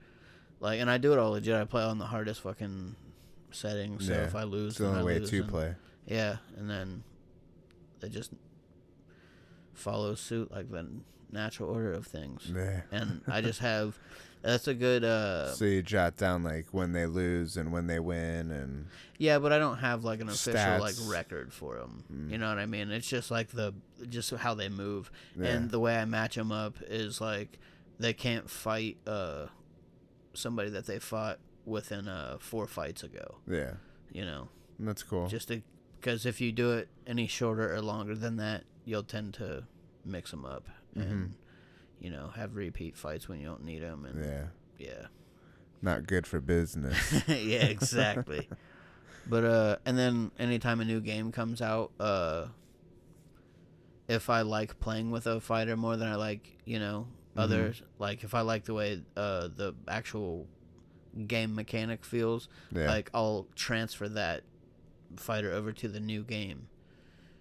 like, 0.60 0.78
and 0.80 0.90
I 0.90 0.98
do 0.98 1.12
it 1.12 1.18
all 1.18 1.30
legit. 1.32 1.54
I 1.54 1.64
play 1.64 1.82
on 1.82 1.98
the 1.98 2.06
hardest 2.06 2.40
fucking 2.42 2.94
settings. 3.50 4.06
So 4.06 4.12
Yeah, 4.12 4.24
if 4.24 4.34
I 4.34 4.42
lose, 4.44 4.72
It's 4.72 4.78
the 4.78 4.86
only 4.88 5.00
I 5.00 5.04
way 5.04 5.18
lose, 5.18 5.30
to 5.30 5.44
play. 5.44 5.74
Yeah, 6.06 6.36
and 6.56 6.68
then 6.70 7.02
they 8.00 8.08
just 8.08 8.32
follow 9.74 10.14
suit 10.14 10.50
like 10.52 10.70
the 10.70 10.86
natural 11.32 11.70
order 11.70 11.92
of 11.92 12.06
things. 12.06 12.52
Yeah. 12.54 12.82
And 12.92 13.22
I 13.26 13.40
just 13.40 13.58
have 13.70 13.98
that's 14.42 14.66
a 14.68 14.74
good 14.74 15.04
uh 15.04 15.52
so 15.52 15.64
you 15.66 15.82
jot 15.82 16.16
down 16.16 16.42
like 16.42 16.66
when 16.70 16.92
they 16.92 17.06
lose 17.06 17.56
and 17.56 17.72
when 17.72 17.86
they 17.86 17.98
win 18.00 18.50
and 18.50 18.86
yeah, 19.18 19.38
but 19.38 19.52
I 19.52 19.58
don't 19.58 19.76
have 19.78 20.02
like 20.02 20.20
an 20.22 20.30
official 20.30 20.80
like 20.80 20.94
record 21.06 21.52
for 21.52 21.76
them. 21.76 22.04
Mm. 22.10 22.30
You 22.32 22.38
know 22.38 22.48
what 22.48 22.56
I 22.58 22.64
mean? 22.64 22.90
It's 22.90 23.06
just 23.06 23.30
like 23.30 23.48
the 23.48 23.74
just 24.08 24.30
how 24.30 24.54
they 24.54 24.70
move. 24.70 25.10
yeah. 25.36 25.48
And 25.48 25.70
the 25.70 25.78
way 25.78 25.98
I 25.98 26.06
match 26.06 26.36
them 26.36 26.50
up 26.50 26.78
is 26.88 27.20
like 27.20 27.58
they 27.98 28.14
can't 28.14 28.48
fight 28.48 28.96
uh 29.06 29.46
somebody 30.32 30.70
that 30.70 30.86
they 30.86 30.98
fought 30.98 31.38
within 31.66 32.08
uh 32.08 32.38
four 32.40 32.66
fights 32.66 33.02
ago, 33.02 33.36
yeah. 33.46 33.74
you 34.10 34.24
know. 34.24 34.48
That's 34.78 35.02
cool. 35.02 35.28
Just 35.28 35.48
to 35.48 35.60
Because 36.00 36.24
if 36.24 36.40
you 36.40 36.50
do 36.50 36.72
it 36.72 36.88
any 37.06 37.26
shorter 37.26 37.74
or 37.74 37.82
longer 37.82 38.14
than 38.14 38.36
that, 38.36 38.64
you'll 38.86 39.02
tend 39.02 39.34
to 39.34 39.64
mix 40.04 40.30
them 40.30 40.44
up 40.46 40.66
Mm-hmm. 40.96 41.12
and 41.12 41.34
you 42.00 42.10
know 42.10 42.28
have 42.34 42.56
repeat 42.56 42.96
fights 42.96 43.28
when 43.28 43.38
you 43.40 43.46
don't 43.46 43.64
need 43.64 43.82
them. 43.82 44.04
And 44.04 44.24
Yeah. 44.24 44.46
yeah, 44.78 45.06
Not 45.82 46.06
good 46.06 46.26
for 46.26 46.40
business. 46.40 47.22
yeah, 47.28 47.64
exactly. 47.66 48.48
but 49.26 49.44
uh, 49.44 49.76
and 49.84 49.96
then 49.98 50.30
anytime 50.38 50.80
a 50.80 50.84
new 50.84 51.00
game 51.00 51.30
comes 51.32 51.60
out, 51.62 51.92
uh, 52.00 52.46
if 54.08 54.28
I 54.28 54.42
like 54.42 54.80
playing 54.80 55.10
with 55.10 55.26
a 55.26 55.40
fighter 55.40 55.76
more 55.76 55.96
than 55.96 56.08
I 56.08 56.16
like, 56.16 56.58
you 56.64 56.78
know, 56.78 57.06
Mm-hmm. 57.36 57.42
others, 57.42 57.82
like 58.00 58.24
if 58.24 58.34
I 58.34 58.40
like 58.40 58.64
the 58.64 58.74
way 58.74 59.02
uh 59.16 59.46
the 59.54 59.72
actual 59.86 60.48
game 61.28 61.54
mechanic 61.54 62.04
feels, 62.04 62.48
Yeah. 62.74 62.88
like 62.88 63.08
I'll 63.14 63.46
transfer 63.54 64.08
that 64.08 64.42
fighter 65.16 65.52
over 65.52 65.70
to 65.72 65.86
the 65.88 66.00
new 66.00 66.24
game, 66.24 66.66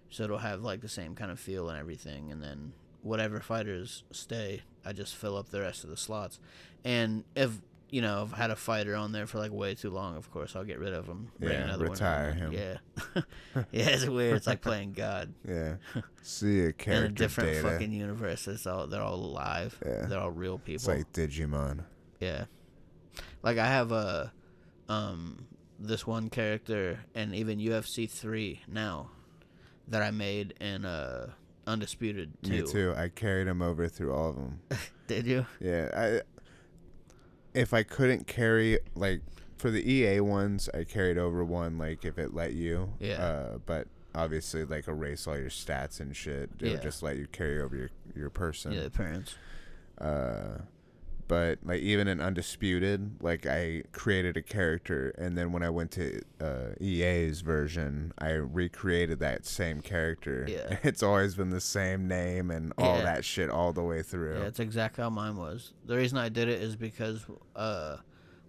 so 0.08 0.22
it'll 0.24 0.38
have 0.38 0.62
like 0.62 0.80
the 0.80 0.88
same 0.88 1.16
kind 1.16 1.32
of 1.32 1.40
feel 1.40 1.68
and 1.68 1.76
everything, 1.78 2.30
and 2.30 2.40
then 2.40 2.72
whatever 3.02 3.40
fighters 3.40 4.04
stay, 4.10 4.62
I 4.84 4.92
just 4.92 5.14
fill 5.16 5.36
up 5.36 5.50
the 5.50 5.60
rest 5.60 5.84
of 5.84 5.90
the 5.90 5.96
slots, 5.96 6.40
and 6.84 7.24
if 7.34 7.60
you 7.90 8.00
know 8.00 8.22
I've 8.22 8.32
had 8.32 8.50
a 8.50 8.56
fighter 8.56 8.94
on 8.94 9.12
there 9.12 9.26
for 9.26 9.38
like 9.38 9.52
way 9.52 9.74
too 9.74 9.90
long, 9.90 10.16
of 10.16 10.30
course 10.30 10.54
I'll 10.54 10.64
get 10.64 10.78
rid 10.78 10.94
of 10.94 11.06
him. 11.06 11.30
Yeah, 11.40 11.64
another 11.64 11.88
retire 11.88 12.30
one 12.30 12.38
him. 12.38 12.52
Yeah, 12.52 12.76
yeah, 13.72 13.88
it's 13.88 14.06
weird. 14.06 14.36
It's 14.36 14.46
like 14.46 14.62
playing 14.62 14.92
God 14.92 15.34
yeah. 15.48 15.76
See 16.22 16.60
a 16.60 16.72
character 16.72 17.06
in 17.06 17.10
a 17.10 17.14
different 17.14 17.50
data. 17.50 17.68
fucking 17.68 17.92
universe. 17.92 18.46
It's 18.48 18.66
all 18.66 18.86
they're 18.86 19.02
all 19.02 19.14
alive. 19.14 19.78
Yeah. 19.84 20.06
They're 20.06 20.20
all 20.20 20.30
real 20.30 20.58
people. 20.58 20.74
It's 20.74 20.86
like 20.86 21.12
Digimon. 21.12 21.84
Yeah. 22.20 22.44
Like 23.42 23.58
I 23.58 23.66
have 23.66 23.92
a 23.92 24.32
um 24.88 25.46
this 25.78 26.06
one 26.06 26.28
character 26.28 27.00
and 27.14 27.34
even 27.34 27.58
UFC 27.58 28.08
3 28.08 28.60
now 28.68 29.10
that 29.88 30.02
I 30.02 30.10
made 30.10 30.54
in 30.60 30.84
uh 30.84 31.32
Undisputed 31.70 32.32
2. 32.42 32.50
Me 32.50 32.62
too. 32.70 32.94
I 32.96 33.08
carried 33.08 33.46
him 33.46 33.62
over 33.62 33.88
through 33.88 34.12
all 34.12 34.30
of 34.30 34.36
them. 34.36 34.60
Did 35.06 35.26
you? 35.26 35.46
Yeah, 35.60 35.88
I 35.96 36.20
if 37.54 37.72
I 37.74 37.82
couldn't 37.82 38.26
carry 38.26 38.78
like 38.94 39.22
for 39.58 39.70
the 39.70 39.88
EA 39.90 40.20
ones, 40.20 40.68
I 40.72 40.84
carried 40.84 41.18
over 41.18 41.44
one 41.44 41.78
like 41.78 42.04
if 42.04 42.18
it 42.18 42.34
let 42.34 42.52
you. 42.54 42.92
Yeah. 43.00 43.22
Uh, 43.22 43.58
but 43.66 43.88
obviously 44.14 44.64
like 44.64 44.88
erase 44.88 45.26
all 45.26 45.38
your 45.38 45.50
stats 45.50 46.00
and 46.00 46.16
shit. 46.16 46.50
It 46.60 46.66
Yeah. 46.66 46.72
would 46.72 46.82
just 46.82 47.02
let 47.02 47.16
you 47.16 47.26
carry 47.30 47.60
over 47.60 47.76
your 47.76 47.90
your 48.14 48.30
person. 48.30 48.72
Yeah, 48.72 48.82
the 48.82 48.90
parents. 48.90 49.34
Uh 49.98 50.58
but 51.30 51.58
like 51.64 51.80
even 51.80 52.08
in 52.08 52.20
undisputed 52.20 53.22
like 53.22 53.46
i 53.46 53.82
created 53.92 54.36
a 54.36 54.42
character 54.42 55.14
and 55.16 55.38
then 55.38 55.52
when 55.52 55.62
i 55.62 55.70
went 55.70 55.90
to 55.92 56.20
uh, 56.40 56.70
ea's 56.80 57.40
version 57.40 58.12
i 58.18 58.30
recreated 58.30 59.20
that 59.20 59.46
same 59.46 59.80
character 59.80 60.44
Yeah. 60.48 60.78
it's 60.82 61.02
always 61.02 61.36
been 61.36 61.50
the 61.50 61.60
same 61.60 62.08
name 62.08 62.50
and 62.50 62.72
all 62.76 62.96
Yeah. 62.96 63.02
that 63.04 63.24
shit 63.24 63.48
all 63.48 63.72
the 63.72 63.82
way 63.82 64.02
through 64.02 64.40
Yeah, 64.40 64.46
it's 64.48 64.58
exactly 64.60 65.02
how 65.02 65.10
mine 65.10 65.36
was. 65.36 65.72
The 65.86 65.96
reason 65.96 66.18
I 66.18 66.28
did 66.28 66.48
it 66.48 66.60
is 66.60 66.74
because 66.76 67.24
uh 67.54 67.98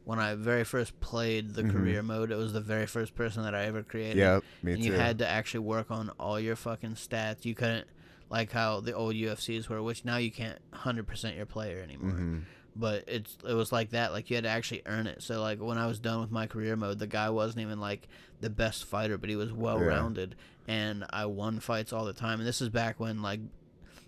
when 0.04 0.18
I 0.18 0.34
very 0.34 0.64
first 0.64 1.00
played 1.00 1.54
the 1.54 1.62
Mhm. 1.64 1.72
career 1.74 2.02
mode, 2.02 2.32
it 2.32 2.36
was 2.36 2.54
the 2.54 2.62
very 2.74 2.88
first 2.88 3.14
person 3.14 3.44
that 3.44 3.54
I 3.54 3.66
ever 3.66 3.84
created. 3.84 4.18
yep 4.18 4.44
me 4.64 4.74
and 4.74 4.82
too 4.82 4.88
you 4.88 4.94
had 4.94 5.20
to 5.20 5.28
actually 5.28 5.60
work 5.76 5.92
on 5.92 6.10
all 6.20 6.40
your 6.40 6.56
fucking 6.56 6.96
stats. 6.96 7.46
You 7.46 7.54
couldn't 7.54 7.88
like 8.28 8.52
how 8.52 8.80
the 8.80 8.94
old 8.94 9.14
UFCs 9.14 9.70
were, 9.70 9.84
which 9.84 10.04
now 10.04 10.18
you 10.18 10.32
can't 10.32 10.58
hundred 10.74 11.06
percent 11.06 11.36
your 11.38 11.46
player 11.46 11.80
anymore. 11.84 12.12
hmm 12.18 12.40
But 12.76 13.04
it's 13.08 13.38
it 13.48 13.54
was 13.54 13.72
like 13.72 13.90
that. 13.90 14.14
Like 14.14 14.30
you 14.30 14.38
had 14.38 14.46
to 14.46 14.50
actually 14.50 14.82
earn 14.86 15.06
it. 15.08 15.22
So 15.22 15.42
like 15.42 15.60
when 15.62 15.78
I 15.78 15.88
was 15.88 16.00
done 16.00 16.22
with 16.22 16.32
my 16.32 16.48
career 16.48 16.76
mode, 16.78 17.00
the 17.00 17.08
guy 17.08 17.30
wasn't 17.30 17.62
even 17.64 17.80
like 17.82 18.08
the 18.40 18.50
best 18.50 18.86
fighter, 18.86 19.18
but 19.18 19.30
he 19.30 19.36
was 19.36 19.52
well 19.52 19.78
rounded, 19.80 20.36
and 20.68 21.04
I 21.10 21.26
won 21.26 21.60
fights 21.60 21.92
all 21.92 22.06
the 22.06 22.14
time. 22.14 22.40
And 22.40 22.48
this 22.48 22.62
is 22.62 22.70
back 22.70 23.00
when 23.00 23.22
like 23.22 23.42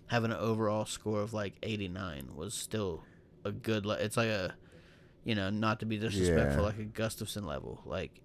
having 0.06 0.30
an 0.30 0.38
overall 0.38 0.86
score 0.86 1.20
of 1.20 1.34
like 1.34 1.54
eighty 1.62 1.88
nine 1.88 2.28
was 2.34 2.54
still 2.54 3.02
a 3.44 3.52
good. 3.52 3.84
Le- 3.84 3.96
it's 3.98 4.16
like 4.16 4.28
a 4.30 4.54
you 5.24 5.34
know 5.34 5.50
not 5.50 5.80
to 5.80 5.86
be 5.86 5.98
disrespectful, 5.98 6.62
Yeah. 6.62 6.66
like 6.68 6.78
a 6.78 6.84
Gustafsson 6.84 7.44
level. 7.44 7.82
Like 7.84 8.22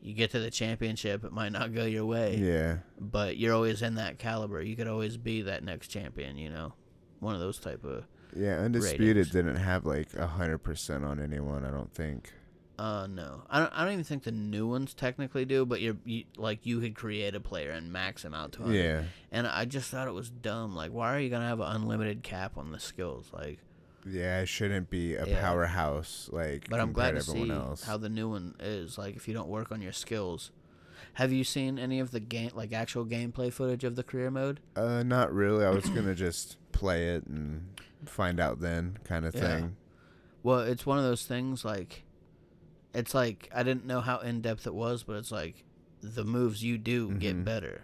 you 0.00 0.14
get 0.14 0.30
to 0.32 0.38
the 0.40 0.50
championship, 0.50 1.24
it 1.24 1.32
might 1.32 1.52
not 1.52 1.72
go 1.74 1.84
your 1.84 2.04
way 2.04 2.36
yeah 2.36 2.78
but 2.98 3.36
you're 3.36 3.54
always 3.54 3.82
in 3.82 3.96
that 3.96 4.18
caliber. 4.18 4.62
You 4.62 4.76
could 4.76 4.88
always 4.88 5.16
be 5.16 5.42
that 5.42 5.62
next 5.64 5.88
champion, 5.88 6.36
you 6.36 6.50
know, 6.50 6.74
one 7.18 7.34
of 7.34 7.40
those 7.40 7.58
type 7.58 7.84
of. 7.84 8.04
Yeah 8.34 8.56
undisputed 8.58 9.16
ratings. 9.16 9.30
didn't 9.30 9.56
have 9.56 9.84
like 9.84 10.12
a 10.14 10.26
hundred 10.26 10.58
percent 10.58 11.04
on 11.04 11.20
anyone 11.20 11.64
i 11.64 11.70
don't 11.70 11.92
think 11.92 12.32
Uh, 12.78 13.06
no, 13.06 13.42
I 13.50 13.60
don't. 13.60 13.72
I 13.78 13.84
don't 13.84 13.92
even 13.92 14.04
think 14.04 14.24
the 14.24 14.32
new 14.32 14.66
ones 14.66 14.92
technically 14.94 15.44
do. 15.44 15.64
But 15.64 15.80
you're 15.82 15.98
you, 16.04 16.24
like 16.36 16.64
you 16.66 16.80
could 16.80 16.94
create 16.96 17.34
a 17.36 17.40
player 17.40 17.70
and 17.70 17.92
max 17.92 18.24
him 18.24 18.34
out 18.34 18.52
to 18.52 18.62
100. 18.62 18.82
yeah 18.82 19.02
And 19.30 19.46
I 19.46 19.66
just 19.66 19.90
thought 19.90 20.08
it 20.08 20.14
was 20.14 20.30
dumb. 20.30 20.74
Like, 20.74 20.90
why 20.90 21.14
are 21.14 21.20
you 21.20 21.28
gonna 21.30 21.46
have 21.46 21.60
an 21.60 21.70
unlimited 21.76 22.22
cap 22.24 22.56
on 22.56 22.72
the 22.72 22.80
skills? 22.80 23.30
Like, 23.32 23.58
yeah 24.04 24.40
it 24.40 24.46
shouldn't 24.48 24.90
be 24.90 25.14
a 25.14 25.26
Yeah. 25.26 25.40
powerhouse 25.40 26.28
like 26.32 26.68
but 26.68 26.80
I'm 26.80 26.92
glad 26.92 27.12
to 27.12 27.18
everyone 27.18 27.48
see 27.50 27.54
else 27.54 27.82
how 27.84 27.98
the 27.98 28.08
new 28.08 28.28
one 28.30 28.54
is. 28.58 28.98
Like, 28.98 29.14
if 29.16 29.28
you 29.28 29.34
don't 29.34 29.48
work 29.48 29.70
on 29.70 29.80
your 29.82 29.92
skills, 29.92 30.50
have 31.14 31.30
you 31.30 31.44
seen 31.44 31.78
any 31.78 32.00
of 32.00 32.10
the 32.10 32.20
game, 32.20 32.50
like 32.54 32.72
actual 32.72 33.04
gameplay 33.04 33.52
footage 33.52 33.84
of 33.84 33.94
the 33.94 34.02
career 34.02 34.30
mode? 34.30 34.58
uh 34.74 35.02
not 35.04 35.32
really 35.32 35.64
i 35.64 35.70
was 35.70 35.88
gonna 35.90 36.14
just 36.16 36.56
play 36.72 37.10
it 37.14 37.26
and 37.26 37.71
find 38.04 38.40
out 38.40 38.60
then 38.60 38.98
kind 39.04 39.24
of 39.24 39.34
Yeah. 39.34 39.40
thing 39.40 39.76
Well, 40.42 40.60
it's 40.60 40.84
one 40.84 40.98
of 40.98 41.04
those 41.04 41.24
things 41.24 41.64
like 41.64 42.02
it's 42.94 43.14
like 43.14 43.48
I 43.54 43.62
didn't 43.62 43.86
know 43.86 44.00
how 44.00 44.18
in 44.18 44.40
depth 44.40 44.66
it 44.66 44.74
was, 44.74 45.02
but 45.02 45.16
it's 45.16 45.30
like 45.32 45.64
the 46.02 46.24
moves 46.24 46.62
you 46.64 46.78
do 46.78 47.12
get 47.14 47.36
Mhm. 47.36 47.44
better. 47.44 47.82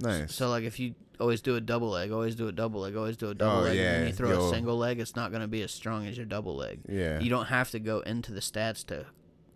nice 0.00 0.34
So 0.34 0.48
like 0.48 0.64
if 0.64 0.78
you 0.80 0.94
always 1.20 1.40
do 1.40 1.56
a 1.56 1.60
double 1.60 1.90
leg, 1.90 2.10
always 2.12 2.34
do 2.36 2.48
a 2.48 2.52
double 2.52 2.80
leg, 2.80 2.94
always 2.96 3.16
do 3.16 3.28
a 3.28 3.34
double 3.34 3.58
Oh, 3.58 3.62
leg, 3.62 3.76
and 3.76 3.78
yeah, 3.78 3.92
then 3.98 4.06
you 4.06 4.12
throw 4.12 4.46
a 4.48 4.50
single 4.50 4.78
leg, 4.78 5.00
it's 5.00 5.16
not 5.16 5.30
going 5.30 5.42
to 5.42 5.48
be 5.48 5.62
as 5.62 5.72
strong 5.72 6.06
as 6.06 6.16
your 6.16 6.26
double 6.26 6.54
leg. 6.56 6.80
yeah 6.88 7.18
You 7.20 7.28
don't 7.28 7.46
have 7.46 7.70
to 7.72 7.78
go 7.80 8.00
into 8.00 8.32
the 8.32 8.40
stats 8.40 8.86
to 8.86 9.06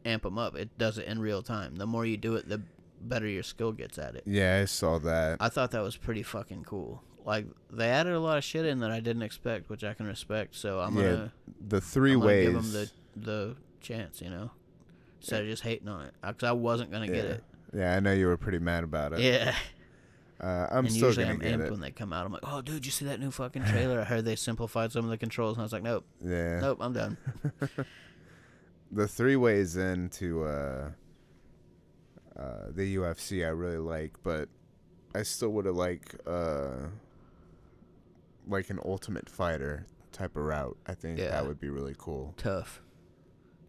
amp 0.04 0.24
them 0.24 0.36
up. 0.38 0.56
It 0.56 0.76
does 0.78 0.98
it 0.98 1.06
in 1.06 1.20
real 1.20 1.42
time. 1.42 1.76
The 1.76 1.86
more 1.86 2.04
you 2.04 2.16
do 2.16 2.34
it, 2.34 2.48
the 2.48 2.60
better 3.00 3.26
your 3.28 3.44
skill 3.44 3.70
gets 3.72 3.96
at 3.98 4.16
it. 4.16 4.24
Yeah, 4.26 4.58
I 4.62 4.64
saw 4.64 4.98
that. 4.98 5.36
I 5.40 5.48
thought 5.48 5.70
that 5.70 5.82
was 5.82 5.96
pretty 5.96 6.22
fucking 6.24 6.64
cool. 6.64 7.02
Like 7.24 7.46
they 7.70 7.88
added 7.88 8.12
a 8.14 8.20
lot 8.20 8.38
of 8.38 8.44
shit 8.44 8.66
in 8.66 8.80
that 8.80 8.90
I 8.90 9.00
didn't 9.00 9.22
expect, 9.22 9.68
which 9.70 9.84
I 9.84 9.94
can 9.94 10.06
respect. 10.06 10.56
So 10.56 10.80
I'm 10.80 10.96
Yeah, 10.96 11.02
gonna 11.02 11.32
the 11.68 11.80
three 11.80 12.14
I'm 12.14 12.20
ways. 12.20 12.44
give 12.44 12.54
them 12.54 12.72
the 12.72 12.90
the 13.16 13.56
chance, 13.80 14.20
you 14.20 14.30
know, 14.30 14.50
instead 15.20 15.42
of 15.42 15.48
just 15.48 15.62
hating 15.62 15.88
on 15.88 16.06
it, 16.06 16.14
because 16.20 16.42
I 16.48 16.52
wasn't 16.52 16.90
gonna 16.90 17.06
get 17.06 17.24
it. 17.24 17.44
Yeah, 17.74 17.96
I 17.96 18.00
know 18.00 18.12
you 18.12 18.26
were 18.26 18.36
pretty 18.36 18.58
mad 18.58 18.84
about 18.84 19.12
it. 19.12 19.20
Yeah, 19.20 19.54
Uh, 20.40 20.66
I'm 20.72 20.84
and 20.86 20.92
still 20.92 21.08
usually 21.08 21.24
gonna 21.24 21.34
I'm 21.36 21.40
get 21.40 21.60
amped 21.60 21.66
it. 21.66 21.70
when 21.70 21.80
they 21.80 21.90
come 21.92 22.12
out. 22.12 22.26
I'm 22.26 22.32
like, 22.32 22.42
oh, 22.44 22.60
dude, 22.60 22.84
you 22.84 22.90
see 22.92 23.04
that 23.04 23.20
new 23.20 23.30
fucking 23.30 23.64
trailer? 23.64 24.00
I 24.00 24.04
heard 24.04 24.24
they 24.24 24.34
simplified 24.36 24.90
some 24.92 25.04
of 25.04 25.10
the 25.10 25.16
controls, 25.18 25.56
and 25.56 25.62
I 25.62 25.64
was 25.64 25.72
like, 25.72 25.82
nope, 25.84 26.04
Yeah. 26.24 26.60
nope, 26.60 26.78
I'm 26.80 26.92
done. 26.92 27.16
The 28.94 29.08
three 29.08 29.36
ways 29.36 29.78
into 29.78 30.44
uh, 30.44 30.90
uh, 32.36 32.42
the 32.70 32.96
UFC 32.96 33.42
I 33.42 33.48
really 33.48 33.78
like, 33.78 34.12
but 34.22 34.50
I 35.14 35.22
still 35.22 35.48
would 35.50 35.64
have 35.64 35.76
liked 35.76 36.14
uh, 36.26 36.88
like 38.46 38.70
an 38.70 38.78
Ultimate 38.84 39.28
Fighter 39.28 39.86
type 40.12 40.36
of 40.36 40.42
route. 40.44 40.76
I 40.86 40.94
think 40.94 41.18
Yeah. 41.18 41.30
that 41.30 41.46
would 41.46 41.60
be 41.60 41.68
really 41.70 41.94
cool. 41.96 42.34
Tough. 42.36 42.82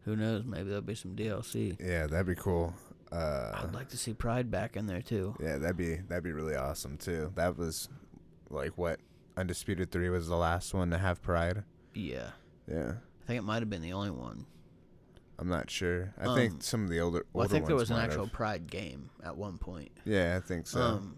Who 0.06 0.16
knows? 0.16 0.44
Maybe 0.46 0.66
there'll 0.66 0.82
be 0.82 0.96
some 0.96 1.16
DLC. 1.16 1.78
Yeah, 1.80 2.08
that'd 2.08 2.28
be 2.28 2.36
cool. 2.36 2.74
Uh, 3.12 3.52
I'd 3.64 3.74
like 3.74 3.90
to 3.90 3.98
see 3.98 4.14
Pride 4.14 4.50
back 4.52 4.76
in 4.76 4.88
there 4.88 5.02
too. 5.02 5.36
yeah, 5.40 5.58
that'd 5.58 5.78
be 5.78 5.96
that'd 5.98 6.24
be 6.24 6.32
really 6.32 6.56
awesome 6.56 6.98
too. 6.98 7.32
That 7.36 7.58
was 7.58 7.88
like 8.50 8.78
what 8.78 9.00
Undisputed 9.38 9.92
Three 9.92 10.10
was 10.10 10.28
the 10.28 10.36
last 10.36 10.74
one 10.74 10.90
to 10.92 10.98
have 10.98 11.22
Pride. 11.22 11.64
Yeah, 11.94 12.32
Yeah. 12.68 12.94
I 13.24 13.26
think 13.28 13.38
it 13.38 13.44
might 13.44 13.62
have 13.62 13.70
been 13.70 13.82
the 13.84 13.94
only 13.94 14.10
one. 14.12 14.46
I'm 15.40 15.48
not 15.48 15.70
sure. 15.70 16.14
I 16.20 16.26
Um, 16.26 16.36
think 16.36 16.64
some 16.64 16.84
of 16.84 16.90
the 16.90 17.00
older, 17.00 17.20
older 17.20 17.28
Well, 17.34 17.46
I 17.46 17.48
think 17.48 17.66
there 17.68 17.76
was 17.76 17.90
an 17.92 17.98
actual 17.98 18.26
have. 18.26 18.34
Pride 18.34 18.68
game 18.68 19.10
at 19.24 19.38
one 19.38 19.58
point. 19.58 19.92
Yeah, 20.06 20.36
I 20.38 20.40
think 20.46 20.68
so. 20.68 20.82
Um, 20.82 21.18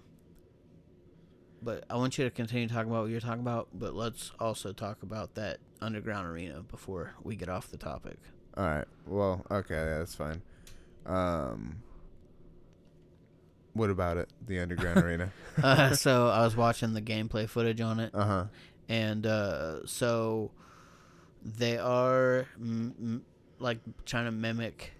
but 1.66 1.84
I 1.90 1.98
want 1.98 2.18
you 2.18 2.24
to 2.24 2.32
continue 2.32 2.68
talking 2.70 2.90
about 2.90 3.02
what 3.02 3.12
you're 3.12 3.20
talking 3.20 3.42
about, 3.42 3.68
but 3.74 3.94
let's 3.96 4.32
also 4.40 4.72
talk 4.72 5.04
about 5.04 5.36
that 5.36 5.58
underground 5.82 6.28
arena 6.28 6.62
before 6.62 7.14
we 7.24 7.36
get 7.36 7.50
off 7.50 7.70
the 7.70 7.78
topic. 7.78 8.18
All 8.56 8.64
right. 8.64 8.86
Well, 9.06 9.46
okay, 9.52 9.76
yeah, 9.76 9.98
that's 9.98 10.16
fine. 10.16 10.42
Um, 11.06 11.78
what 13.74 13.90
about 13.90 14.18
it? 14.18 14.30
The 14.48 14.60
underground 14.60 14.98
arena. 15.04 15.32
Uh, 15.62 15.94
so 15.96 16.28
I 16.30 16.46
was 16.46 16.56
watching 16.56 16.94
the 16.94 17.02
gameplay 17.02 17.50
footage 17.50 17.82
on 17.82 18.00
it, 18.00 18.12
Uh 18.14 18.26
huh. 18.26 18.46
and 18.88 19.26
uh, 19.26 19.86
so 19.86 20.52
they 21.44 21.78
are 21.78 22.48
m- 22.60 22.94
m- 23.00 23.26
like 23.60 23.80
trying 24.06 24.26
to 24.26 24.32
mimic 24.32 24.92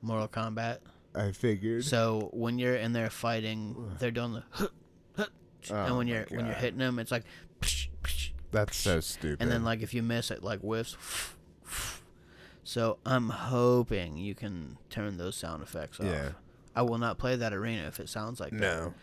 Mortal 0.00 0.28
Kombat. 0.28 0.78
I 1.14 1.32
figured. 1.32 1.84
So 1.84 2.30
when 2.32 2.58
you're 2.58 2.76
in 2.76 2.92
there 2.94 3.10
fighting, 3.10 3.90
they're 3.98 4.10
doing 4.10 4.32
the, 4.58 4.70
Oh 5.70 5.76
and 5.76 5.96
when 5.96 6.06
you're 6.08 6.24
when 6.30 6.46
you're 6.46 6.54
God. 6.54 6.62
hitting 6.62 6.78
them, 6.78 6.98
it's 6.98 7.10
like, 7.12 7.24
psh, 7.60 7.88
psh, 8.02 8.30
That's 8.50 8.76
so 8.76 9.00
stupid. 9.00 9.38
and 9.40 9.50
then 9.50 9.64
like 9.64 9.82
if 9.82 9.94
you 9.94 10.02
miss 10.02 10.30
it, 10.30 10.42
like 10.42 10.60
whiffs. 10.60 10.96
So 12.64 12.98
I'm 13.04 13.28
hoping 13.28 14.16
you 14.16 14.34
can 14.34 14.78
turn 14.88 15.16
those 15.18 15.36
sound 15.36 15.62
effects 15.62 15.98
off. 16.00 16.06
Yeah. 16.06 16.30
I 16.74 16.82
will 16.82 16.98
not 16.98 17.18
play 17.18 17.36
that 17.36 17.52
arena 17.52 17.86
if 17.88 17.98
it 18.00 18.08
sounds 18.08 18.40
like 18.40 18.52
that. 18.52 18.60
No. 18.60 18.94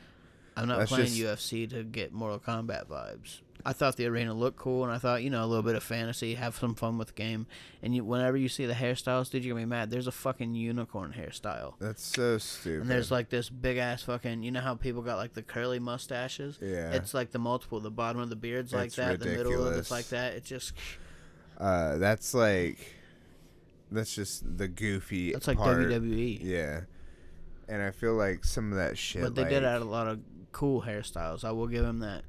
I'm 0.56 0.68
not 0.68 0.80
That's 0.80 0.91
playing 0.91 1.14
just- 1.14 1.19
UFC 1.44 1.69
to 1.69 1.84
get 1.84 2.11
Mortal 2.14 2.40
Kombat 2.40 2.88
vibes. 2.88 3.41
I 3.65 3.73
thought 3.73 3.98
the 3.98 4.06
arena 4.06 4.34
looked 4.34 4.57
cool, 4.57 4.84
and 4.84 4.94
I 4.94 4.98
thought 4.98 5.22
you 5.22 5.30
know 5.30 5.44
a 5.44 5.48
little 5.48 5.64
bit 5.64 5.76
of 5.76 5.84
fantasy, 5.84 6.36
have 6.36 6.56
some 6.56 6.76
fun 6.76 6.98
with 6.98 7.10
the 7.10 7.14
game. 7.14 7.45
And 7.84 7.94
you, 7.94 8.03
whenever 8.03 8.38
you 8.38 8.48
see 8.49 8.65
the 8.65 8.73
hairstyles, 8.73 9.30
dude, 9.30 9.44
you're 9.44 9.53
gonna 9.56 9.65
be 9.65 9.69
mad. 9.69 9.90
There's 9.90 10.07
a 10.07 10.11
fucking 10.11 10.56
unicorn 10.56 11.14
hairstyle, 11.18 11.73
That's 11.80 12.03
so 12.03 12.38
stupid. 12.38 12.81
and 12.81 12.90
there's 12.90 13.11
like 13.11 13.30
this 13.30 13.49
big 13.49 13.77
ass 13.77 14.03
fucking. 14.03 14.44
You 14.44 14.52
know 14.52 14.61
how 14.61 14.76
people 14.76 15.02
got 15.02 15.18
like 15.18 15.34
the 15.34 15.44
curly 15.44 15.80
mustaches? 15.80 16.57
yeah. 16.61 16.91
It's 16.91 17.14
like 17.14 17.31
the 17.31 17.40
multiple, 17.40 17.80
the 17.80 17.91
bottom 17.91 18.22
of 18.22 18.30
the 18.30 18.36
beards 18.36 18.73
like 18.73 18.88
It's 18.88 18.95
that, 18.95 19.19
the 19.19 19.26
middle 19.26 19.68
of 19.68 19.76
it's 19.76 19.91
like 19.91 20.07
that. 20.07 20.34
It 20.34 20.45
just 20.45 20.73
uh, 21.60 21.98
that's 21.98 22.34
like, 22.34 22.77
that's 23.91 24.15
just 24.15 24.57
the 24.57 24.68
goofy. 24.68 25.34
that's 25.34 25.48
like 25.48 25.57
part. 25.57 25.77
WWE. 25.80 26.40
Yeah. 26.41 26.81
And 27.68 27.84
I 27.84 27.91
feel 27.91 28.14
like 28.14 28.45
some 28.45 28.72
of 28.72 28.77
that 28.77 28.98
shit. 28.98 29.22
But 29.22 29.36
they 29.36 29.44
like, 29.44 29.52
did 29.52 29.64
add 29.64 29.81
a 29.81 29.86
lot 29.86 30.07
of 30.07 30.19
cool 30.52 30.81
hairstyles. 30.81 31.44
I 31.44 31.52
will 31.52 31.68
give 31.68 31.84
them 31.84 31.99
that. 31.99 32.23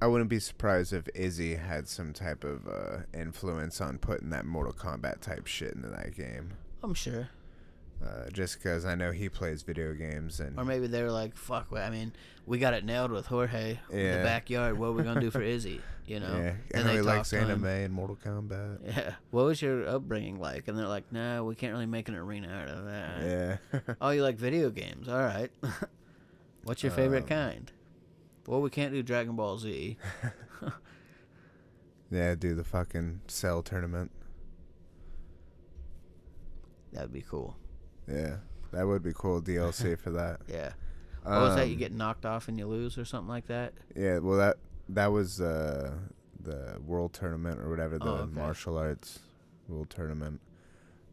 I 0.00 0.06
wouldn't 0.06 0.30
be 0.30 0.38
surprised 0.38 0.92
if 0.92 1.08
Izzy 1.14 1.56
had 1.56 1.88
some 1.88 2.12
type 2.12 2.44
of 2.44 2.68
uh, 2.68 2.98
influence 3.12 3.80
on 3.80 3.98
putting 3.98 4.30
that 4.30 4.44
Mortal 4.46 4.72
Kombat 4.72 5.20
type 5.20 5.46
shit 5.46 5.74
into 5.74 5.88
that 5.88 6.14
game. 6.16 6.52
I'm 6.82 6.94
sure. 6.94 7.28
Uh, 8.00 8.30
just 8.32 8.58
because 8.58 8.84
I 8.86 8.94
know 8.94 9.10
he 9.10 9.28
plays 9.28 9.62
video 9.62 9.92
games 9.92 10.38
and 10.38 10.56
Or 10.56 10.64
maybe 10.64 10.86
they 10.86 11.02
were 11.02 11.10
like, 11.10 11.36
"Fuck, 11.36 11.66
I 11.76 11.90
mean, 11.90 12.12
we 12.46 12.58
got 12.60 12.72
it 12.72 12.84
nailed 12.84 13.10
with 13.10 13.26
Jorge 13.26 13.80
in 13.90 14.18
the 14.18 14.22
backyard. 14.22 14.78
What 14.78 14.86
are 14.88 14.92
we 14.92 15.02
gonna 15.02 15.20
do 15.20 15.32
for 15.32 15.42
Izzy?" 15.56 15.80
You 16.06 16.20
know? 16.20 16.36
yeah, 16.38 16.54
And 16.80 16.88
he 16.88 17.00
likes 17.02 17.32
anime 17.32 17.64
and 17.66 17.92
Mortal 17.92 18.16
Kombat. 18.24 18.78
Yeah. 18.96 19.14
What 19.32 19.46
was 19.46 19.60
your 19.60 19.86
upbringing 19.88 20.38
like? 20.38 20.68
And 20.68 20.78
they're 20.78 20.86
like, 20.86 21.10
"No, 21.12 21.42
we 21.44 21.56
can't 21.56 21.72
really 21.72 21.86
make 21.86 22.08
an 22.08 22.14
arena 22.14 22.48
out 22.48 22.68
of 22.68 22.84
that." 22.84 23.58
Yeah. 23.74 23.94
Oh, 24.00 24.10
you 24.10 24.22
like 24.22 24.36
video 24.36 24.70
games? 24.70 25.08
All 25.08 25.18
right. 25.18 25.50
What's 26.62 26.84
your 26.84 26.92
favorite 26.92 27.24
Um, 27.24 27.28
kind? 27.28 27.72
Well, 28.48 28.62
we 28.62 28.70
can't 28.70 28.94
do 28.94 29.02
Dragon 29.02 29.36
Ball 29.36 29.58
Z. 29.58 29.98
yeah, 32.10 32.34
do 32.34 32.54
the 32.54 32.64
fucking 32.64 33.20
Cell 33.28 33.62
tournament. 33.62 34.10
That'd 36.94 37.12
be 37.12 37.20
cool. 37.20 37.56
Yeah, 38.10 38.36
that 38.72 38.86
would 38.86 39.02
be 39.02 39.12
cool 39.14 39.42
DLC 39.42 39.98
for 40.02 40.08
that. 40.12 40.40
Yeah. 40.48 40.70
What 41.24 41.40
was 41.40 41.56
that? 41.56 41.66
You 41.68 41.74
Um, 41.74 41.78
get 41.78 41.92
knocked 41.92 42.24
off 42.24 42.48
and 42.48 42.58
you 42.58 42.66
lose, 42.66 42.96
or 42.96 43.04
something 43.04 43.28
like 43.28 43.48
that? 43.48 43.74
Yeah, 43.94 44.18
well 44.20 44.38
that 44.38 44.56
that 44.88 45.08
was 45.12 45.42
uh, 45.42 45.92
the 46.40 46.78
world 46.86 47.12
tournament 47.12 47.60
or 47.60 47.68
whatever 47.68 47.98
the 47.98 48.06
Oh, 48.06 48.14
okay. 48.22 48.32
martial 48.32 48.78
arts 48.78 49.18
world 49.68 49.90
tournament. 49.90 50.40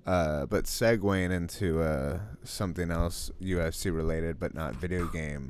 Uh, 0.06 0.46
but 0.46 0.64
segueing 0.66 1.32
into 1.32 1.82
uh, 1.82 2.20
something 2.46 2.92
else 2.92 3.30
UFC 3.42 3.94
related, 3.94 4.40
but 4.40 4.54
not 4.54 4.76
video 4.78 5.06
game, 5.12 5.50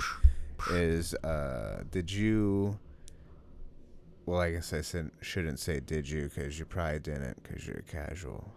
is 0.71 1.13
uh, 1.15 1.83
did 1.91 2.11
you? 2.11 2.79
Well, 4.25 4.41
I 4.41 4.51
guess 4.51 4.73
I 4.73 4.81
said, 4.81 5.11
shouldn't 5.21 5.59
say 5.59 5.79
did 5.79 6.09
you 6.09 6.23
because 6.33 6.57
you 6.57 6.65
probably 6.65 6.99
didn't 6.99 7.41
because 7.43 7.67
you're 7.67 7.83
casual. 7.87 8.51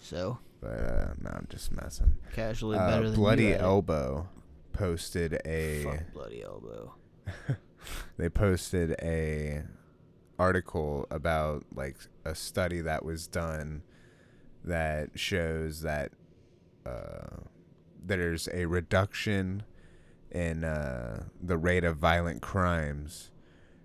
So 0.00 0.38
But 0.60 0.68
uh, 0.80 1.14
no, 1.20 1.30
I'm 1.30 1.46
just 1.48 1.70
messing. 1.72 2.16
casually 2.34 2.78
Uh, 2.78 2.88
better 2.90 3.10
than 3.10 3.14
Bloody 3.18 3.44
you. 3.46 3.54
Elbow 3.54 4.28
posted 4.72 5.40
a. 5.44 5.84
Fuck 5.84 6.12
bloody 6.12 6.42
elbow. 6.42 6.94
they 8.16 8.28
posted 8.28 8.96
a 9.02 9.62
article 10.38 11.06
about 11.10 11.64
like 11.74 11.96
a 12.24 12.34
study 12.34 12.80
that 12.80 13.04
was 13.04 13.26
done 13.26 13.82
that 14.64 15.10
shows 15.18 15.82
that 15.82 16.12
uh, 16.86 17.38
there's 18.04 18.48
a 18.52 18.66
reduction 18.66 19.62
in 20.30 20.64
uh, 20.64 21.24
the 21.42 21.56
rate 21.56 21.84
of 21.84 21.96
violent 21.96 22.42
crimes 22.42 23.30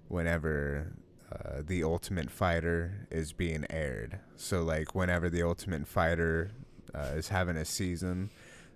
whenever 0.07 0.93
uh, 1.31 1.61
the 1.65 1.83
Ultimate 1.83 2.29
Fighter 2.29 3.07
is 3.09 3.33
being 3.33 3.65
aired. 3.69 4.19
So 4.35 4.61
like 4.63 4.93
whenever 4.93 5.29
the 5.29 5.41
Ultimate 5.43 5.87
Fighter 5.87 6.51
uh, 6.93 7.11
is 7.15 7.29
having 7.29 7.55
a 7.57 7.65
season, 7.65 8.29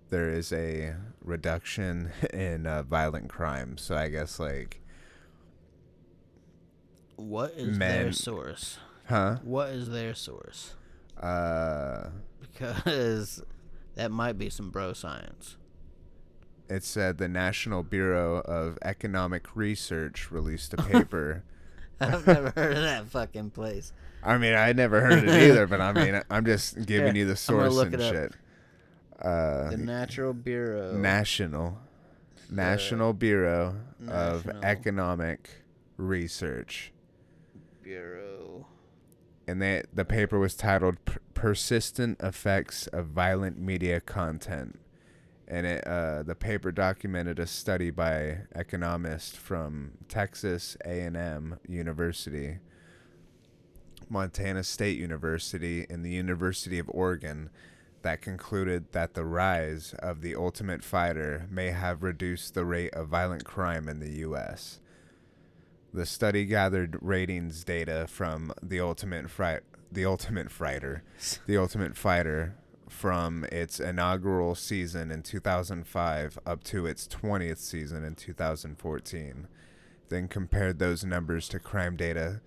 there 0.10 0.30
is 0.30 0.52
a 0.54 0.96
reduction 1.24 2.12
in 2.34 2.66
uh, 2.66 2.84
violent 2.84 3.30
crime. 3.30 3.78
So 3.78 3.96
I 3.96 4.10
guess 4.10 4.40
like, 4.40 4.82
What 7.16 7.52
is 7.54 7.78
Men- 7.78 8.04
their 8.04 8.12
source? 8.12 8.78
huh? 9.06 9.38
What 9.44 9.70
is 9.70 9.90
their 9.90 10.14
source? 10.16 10.74
Uh, 11.22 12.10
Because 12.42 13.44
that 13.96 14.12
might 14.12 14.38
be 14.38 14.50
some 14.50 14.70
bro 14.70 14.94
science. 14.94 15.58
It 16.70 16.84
said 16.84 17.18
the 17.18 17.28
National 17.28 17.84
Bureau 17.84 18.40
of 18.42 18.78
Economic 18.82 19.56
Research 19.56 20.32
released 20.32 20.74
a 20.74 20.78
paper. 20.78 21.44
I've 22.00 22.28
never 22.28 22.52
heard 22.56 22.78
of 22.78 22.84
that 22.84 23.06
fucking 23.08 23.52
place. 23.52 23.92
I 24.24 24.38
mean, 24.38 24.54
I 24.54 24.74
never 24.74 25.02
heard 25.02 25.24
it 25.24 25.30
either, 25.50 25.66
but 25.68 25.82
I 25.82 25.94
mean, 25.94 26.22
I'm 26.30 26.46
just 26.46 26.76
giving 26.86 27.16
Here, 27.16 27.24
you 27.24 27.28
the 27.28 27.36
source 27.36 27.78
and 27.78 27.94
shit. 28.00 28.34
Uh, 29.22 29.70
The 29.72 29.78
Natural 29.78 30.34
Bureau. 30.34 30.94
National 30.94 31.80
National 32.50 33.14
Bureau 33.14 33.76
of 34.08 34.48
Economic 34.64 35.50
Research. 35.98 36.92
Bureau. 37.82 38.68
and 39.48 39.62
they, 39.62 39.84
the 39.94 40.06
paper 40.06 40.38
was 40.38 40.56
titled 40.56 41.04
"Per- 41.06 41.20
"Persistent 41.34 42.20
Effects 42.22 42.88
of 42.88 43.08
Violent 43.08 43.58
Media 43.60 44.00
Content," 44.02 44.80
and 45.48 45.66
it 45.66 45.88
uh, 45.88 46.24
the 46.24 46.36
paper 46.36 46.72
documented 46.72 47.40
a 47.40 47.48
study 47.48 47.90
by 47.90 48.40
economists 48.56 49.36
from 49.36 49.92
Texas 50.10 50.76
A&M 50.84 51.60
University, 51.68 52.58
Montana 54.10 54.64
State 54.64 54.98
University, 54.98 55.86
and 55.90 56.04
the 56.04 56.12
University 56.12 56.80
of 56.80 56.90
Oregon 56.90 57.50
that 58.02 58.22
concluded 58.22 58.92
that 58.92 59.14
the 59.14 59.26
rise 59.26 59.94
of 60.00 60.22
the 60.22 60.36
Ultimate 60.36 60.84
Fighter 60.84 61.48
may 61.50 61.72
have 61.72 62.04
reduced 62.04 62.54
the 62.54 62.66
rate 62.66 62.94
of 62.94 63.08
violent 63.08 63.44
crime 63.44 63.90
in 63.90 64.00
the 64.00 64.12
U.S. 64.20 64.80
The 65.94 66.06
study 66.06 66.46
gathered 66.46 66.98
ratings 67.02 67.64
data 67.64 68.06
from 68.08 68.54
the 68.62 68.80
Ultimate 68.80 69.30
Fight, 69.30 69.62
the 69.92 70.06
Ultimate 70.06 70.52
Fighter, 70.52 71.04
the 71.48 71.58
Ultimate 71.58 71.98
Fighter, 71.98 72.56
from 72.90 73.46
its 73.52 73.80
inaugural 73.80 74.56
season 74.56 75.12
in 75.12 75.22
2005 75.22 76.40
up 76.46 76.64
to 76.64 76.86
its 76.86 77.08
20th 77.08 77.58
season 77.58 78.04
in 78.04 78.16
2014. 78.16 79.48
Then 80.10 80.28
compared 80.28 80.80
those 80.80 81.04
numbers 81.04 81.50
to 81.50 81.60
crime 81.60 81.96
data 81.98 82.42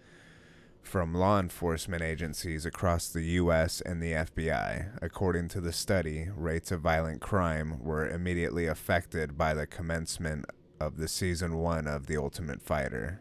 from 0.83 1.15
law 1.15 1.39
enforcement 1.39 2.03
agencies 2.03 2.65
across 2.65 3.09
the 3.09 3.23
U.S. 3.23 3.81
and 3.81 4.03
the 4.03 4.13
FBI. 4.13 4.99
According 5.03 5.49
to 5.49 5.61
the 5.61 5.73
study, 5.73 6.29
rates 6.35 6.73
of 6.73 6.81
violent 6.81 7.21
crime 7.21 7.79
were 7.81 8.09
immediately 8.09 8.67
affected 8.67 9.37
by 9.37 9.55
the 9.55 9.67
commencement 9.67 10.47
of 10.81 10.97
the 10.97 11.09
season 11.09 11.59
one 11.59 11.87
of 11.87 12.07
The 12.07 12.17
Ultimate 12.17 12.63
Fighter. 12.63 13.21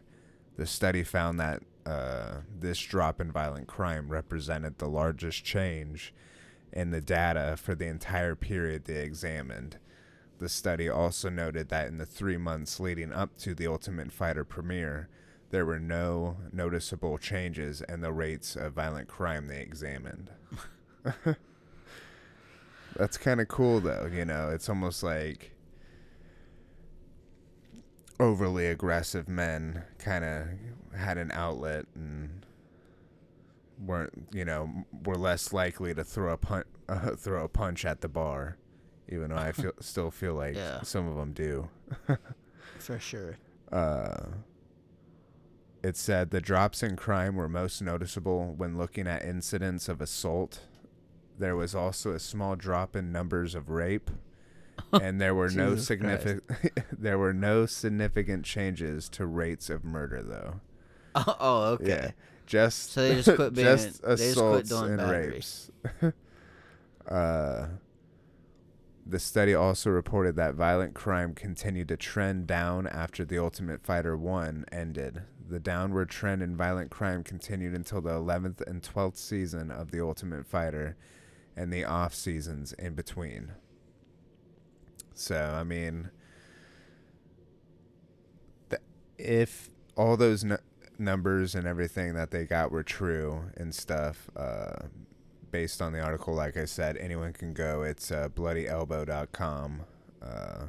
The 0.56 0.66
study 0.66 1.04
found 1.04 1.38
that 1.38 1.62
uh, 1.84 2.40
this 2.58 2.78
drop 2.80 3.20
in 3.20 3.30
violent 3.30 3.66
crime 3.66 4.08
represented 4.08 4.78
the 4.78 4.88
largest 4.88 5.44
change 5.44 6.14
in 6.72 6.90
the 6.90 7.00
data 7.00 7.56
for 7.56 7.74
the 7.74 7.86
entire 7.86 8.34
period 8.34 8.84
they 8.84 9.02
examined. 9.02 9.78
The 10.38 10.48
study 10.48 10.88
also 10.88 11.28
noted 11.28 11.68
that 11.68 11.88
in 11.88 11.98
the 11.98 12.06
three 12.06 12.38
months 12.38 12.80
leading 12.80 13.12
up 13.12 13.36
to 13.38 13.54
the 13.54 13.66
Ultimate 13.66 14.10
Fighter 14.10 14.44
premiere, 14.44 15.08
there 15.50 15.66
were 15.66 15.80
no 15.80 16.36
noticeable 16.52 17.18
changes 17.18 17.82
in 17.82 18.00
the 18.00 18.12
rates 18.12 18.56
of 18.56 18.72
violent 18.72 19.08
crime 19.08 19.48
they 19.48 19.60
examined. 19.60 20.30
That's 22.96 23.18
kind 23.18 23.40
of 23.40 23.48
cool, 23.48 23.80
though. 23.80 24.08
You 24.12 24.24
know, 24.24 24.50
it's 24.50 24.68
almost 24.68 25.02
like 25.02 25.52
overly 28.18 28.66
aggressive 28.66 29.28
men 29.28 29.82
kind 29.98 30.24
of 30.24 30.46
had 30.98 31.18
an 31.18 31.30
outlet 31.32 31.86
and 31.94 32.44
weren't, 33.80 34.28
you 34.32 34.44
know, 34.44 34.70
were 35.04 35.16
less 35.16 35.52
likely 35.52 35.94
to 35.94 36.04
throw 36.04 36.32
a 36.32 36.36
punch, 36.36 36.66
uh, 36.88 37.16
throw 37.16 37.44
a 37.44 37.48
punch 37.48 37.84
at 37.84 38.00
the 38.00 38.08
bar. 38.08 38.56
Even 39.08 39.30
though 39.30 39.36
I 39.36 39.52
feel 39.52 39.72
still 39.80 40.10
feel 40.10 40.34
like 40.34 40.54
Yeah. 40.54 40.82
some 40.82 41.08
of 41.08 41.16
them 41.16 41.32
do. 41.32 41.68
For 42.78 42.98
sure. 42.98 43.36
Uh, 43.72 44.26
it 45.82 45.96
said 45.96 46.30
the 46.30 46.40
drops 46.40 46.82
in 46.82 46.96
crime 46.96 47.36
were 47.36 47.48
most 47.48 47.80
noticeable 47.80 48.54
when 48.56 48.76
looking 48.76 49.06
at 49.06 49.24
incidents 49.24 49.88
of 49.88 50.00
assault. 50.00 50.60
There 51.38 51.56
was 51.56 51.74
also 51.74 52.12
a 52.12 52.18
small 52.18 52.54
drop 52.54 52.94
in 52.94 53.12
numbers 53.12 53.54
of 53.54 53.70
rape, 53.70 54.10
and 54.92 55.18
there 55.20 55.34
were 55.34 55.48
no 55.48 55.76
significant 55.76 56.42
there 56.92 57.18
were 57.18 57.32
no 57.32 57.64
significant 57.64 58.44
changes 58.44 59.08
to 59.10 59.24
rates 59.24 59.70
of 59.70 59.82
murder 59.84 60.22
though. 60.22 60.60
Oh, 61.14 61.62
okay. 61.80 61.86
Yeah, 61.88 62.10
just 62.50 62.90
So 62.92 63.08
they 63.08 63.14
just 63.14 63.34
quit 63.36 63.54
being- 63.54 63.64
just 63.66 64.02
just 64.02 64.22
assaults 64.22 64.68
doing 64.68 64.88
and 64.90 64.96
battery. 64.98 65.28
rapes. 65.30 65.70
uh, 67.08 67.66
The 69.06 69.18
study 69.18 69.54
also 69.54 69.90
reported 69.90 70.36
that 70.36 70.54
violent 70.54 70.94
crime 70.94 71.32
continued 71.34 71.88
to 71.88 71.96
trend 71.96 72.46
down 72.46 72.86
after 72.88 73.24
The 73.24 73.38
Ultimate 73.38 73.80
Fighter 73.82 74.16
1 74.16 74.66
ended. 74.72 75.22
The 75.48 75.58
downward 75.60 76.10
trend 76.10 76.42
in 76.42 76.56
violent 76.56 76.90
crime 76.90 77.24
continued 77.24 77.74
until 77.74 78.00
the 78.00 78.10
11th 78.10 78.60
and 78.68 78.82
12th 78.82 79.16
season 79.16 79.70
of 79.70 79.90
The 79.92 80.00
Ultimate 80.00 80.46
Fighter 80.46 80.96
and 81.56 81.72
the 81.72 81.84
off 81.84 82.14
seasons 82.14 82.72
in 82.74 82.94
between. 82.94 83.52
So, 85.14 85.36
I 85.56 85.64
mean, 85.64 86.10
th- 88.70 88.82
if 89.18 89.70
all 89.96 90.16
those 90.16 90.44
n- 90.44 90.58
numbers 91.00 91.54
and 91.54 91.66
everything 91.66 92.14
that 92.14 92.30
they 92.30 92.44
got 92.44 92.70
were 92.70 92.82
true 92.82 93.44
and 93.56 93.74
stuff, 93.74 94.30
uh, 94.36 94.86
based 95.50 95.82
on 95.82 95.92
the 95.92 96.00
article, 96.00 96.34
like 96.34 96.56
I 96.56 96.64
said, 96.64 96.96
anyone 96.96 97.32
can 97.32 97.52
go. 97.52 97.82
It's 97.82 98.12
uh, 98.12 98.28
bloodyelbow.com. 98.28 99.80
Uh, 100.22 100.66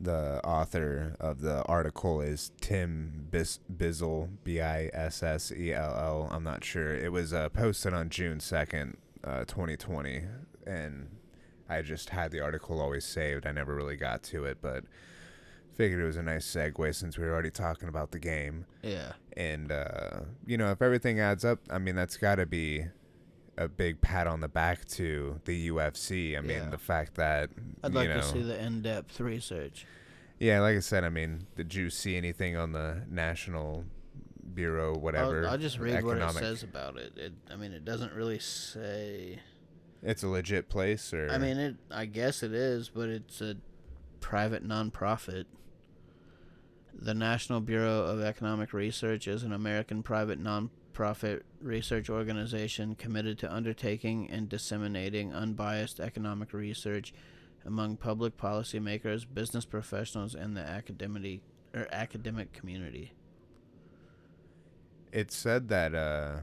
the 0.00 0.40
author 0.44 1.16
of 1.20 1.40
the 1.40 1.62
article 1.64 2.20
is 2.20 2.52
Tim 2.60 3.26
Bis- 3.30 3.60
Bizzle, 3.74 4.28
B 4.44 4.60
I 4.60 4.90
S 4.92 5.22
S 5.22 5.52
E 5.52 5.72
L 5.72 5.94
L. 5.96 6.28
I'm 6.30 6.44
not 6.44 6.64
sure. 6.64 6.94
It 6.94 7.12
was 7.12 7.32
uh, 7.32 7.48
posted 7.48 7.94
on 7.94 8.10
June 8.10 8.38
2nd, 8.38 8.94
uh, 9.22 9.44
2020. 9.44 10.22
And 10.66 11.08
I 11.68 11.82
just 11.82 12.10
had 12.10 12.30
the 12.30 12.40
article 12.40 12.80
always 12.80 13.04
saved. 13.04 13.46
I 13.46 13.52
never 13.52 13.74
really 13.74 13.96
got 13.96 14.22
to 14.24 14.44
it, 14.44 14.58
but 14.60 14.84
figured 15.76 16.00
it 16.02 16.06
was 16.06 16.16
a 16.16 16.22
nice 16.22 16.46
segue 16.46 16.94
since 16.94 17.18
we 17.18 17.24
were 17.24 17.32
already 17.32 17.50
talking 17.50 17.88
about 17.88 18.10
the 18.12 18.18
game. 18.18 18.66
Yeah. 18.82 19.12
And, 19.36 19.72
uh, 19.72 20.20
you 20.46 20.56
know, 20.56 20.70
if 20.70 20.80
everything 20.82 21.20
adds 21.20 21.44
up, 21.44 21.58
I 21.70 21.78
mean, 21.78 21.94
that's 21.96 22.16
got 22.16 22.36
to 22.36 22.46
be 22.46 22.86
a 23.56 23.68
big 23.68 24.00
pat 24.00 24.26
on 24.26 24.40
the 24.40 24.48
back 24.48 24.84
to 24.86 25.40
the 25.44 25.68
UFC. 25.68 26.36
I 26.36 26.40
mean, 26.40 26.50
Yeah. 26.58 26.70
the 26.70 26.78
fact 26.78 27.14
that 27.14 27.50
I'd 27.82 27.94
like 27.94 28.08
know, 28.08 28.16
to 28.16 28.22
see 28.22 28.42
the 28.42 28.60
in-depth 28.60 29.20
research. 29.20 29.86
yeah, 30.38 30.60
like 30.60 30.76
I 30.76 30.80
said, 30.80 31.04
I 31.04 31.08
mean, 31.08 31.46
did 31.56 31.74
you 31.74 31.90
see 31.90 32.16
anything 32.16 32.56
on 32.56 32.72
the 32.72 33.02
National 33.08 33.84
Bureau, 34.54 34.96
whatever? 34.96 35.44
I'll, 35.44 35.52
I'll 35.52 35.58
just 35.58 35.78
read 35.78 36.04
what 36.04 36.18
it 36.18 36.30
says 36.32 36.62
about 36.62 36.96
it. 36.96 37.12
it. 37.16 37.32
I 37.50 37.56
mean, 37.56 37.72
it 37.72 37.84
doesn't 37.84 38.12
really 38.12 38.38
say. 38.38 39.38
It's 40.02 40.22
a 40.22 40.28
legit 40.28 40.68
place, 40.68 41.14
or 41.14 41.30
I 41.30 41.38
mean, 41.38 41.56
it. 41.56 41.76
I 41.90 42.04
guess 42.06 42.42
it 42.42 42.52
is, 42.52 42.88
but 42.90 43.08
it's 43.08 43.40
a 43.40 43.56
private 44.20 44.66
nonprofit. 44.66 45.44
The 46.96 47.14
National 47.14 47.60
Bureau 47.60 48.02
of 48.04 48.20
Economic 48.20 48.72
Research 48.72 49.28
is 49.28 49.42
an 49.42 49.52
American 49.52 50.02
private 50.02 50.42
nonprofit 50.42 51.42
research 51.60 52.08
organization 52.08 52.94
committed 52.94 53.38
to 53.40 53.52
undertaking 53.52 54.30
and 54.30 54.48
disseminating 54.48 55.34
unbiased 55.34 56.00
economic 56.00 56.52
research 56.52 57.12
among 57.66 57.96
public 57.96 58.36
policymakers, 58.36 59.26
business 59.32 59.64
professionals, 59.64 60.34
and 60.34 60.56
the 60.56 60.60
academic 60.60 61.40
or 61.74 61.88
academic 61.90 62.52
community. 62.52 63.12
it 65.14 65.30
said 65.30 65.68
that 65.68 65.94
uh, 65.94 66.40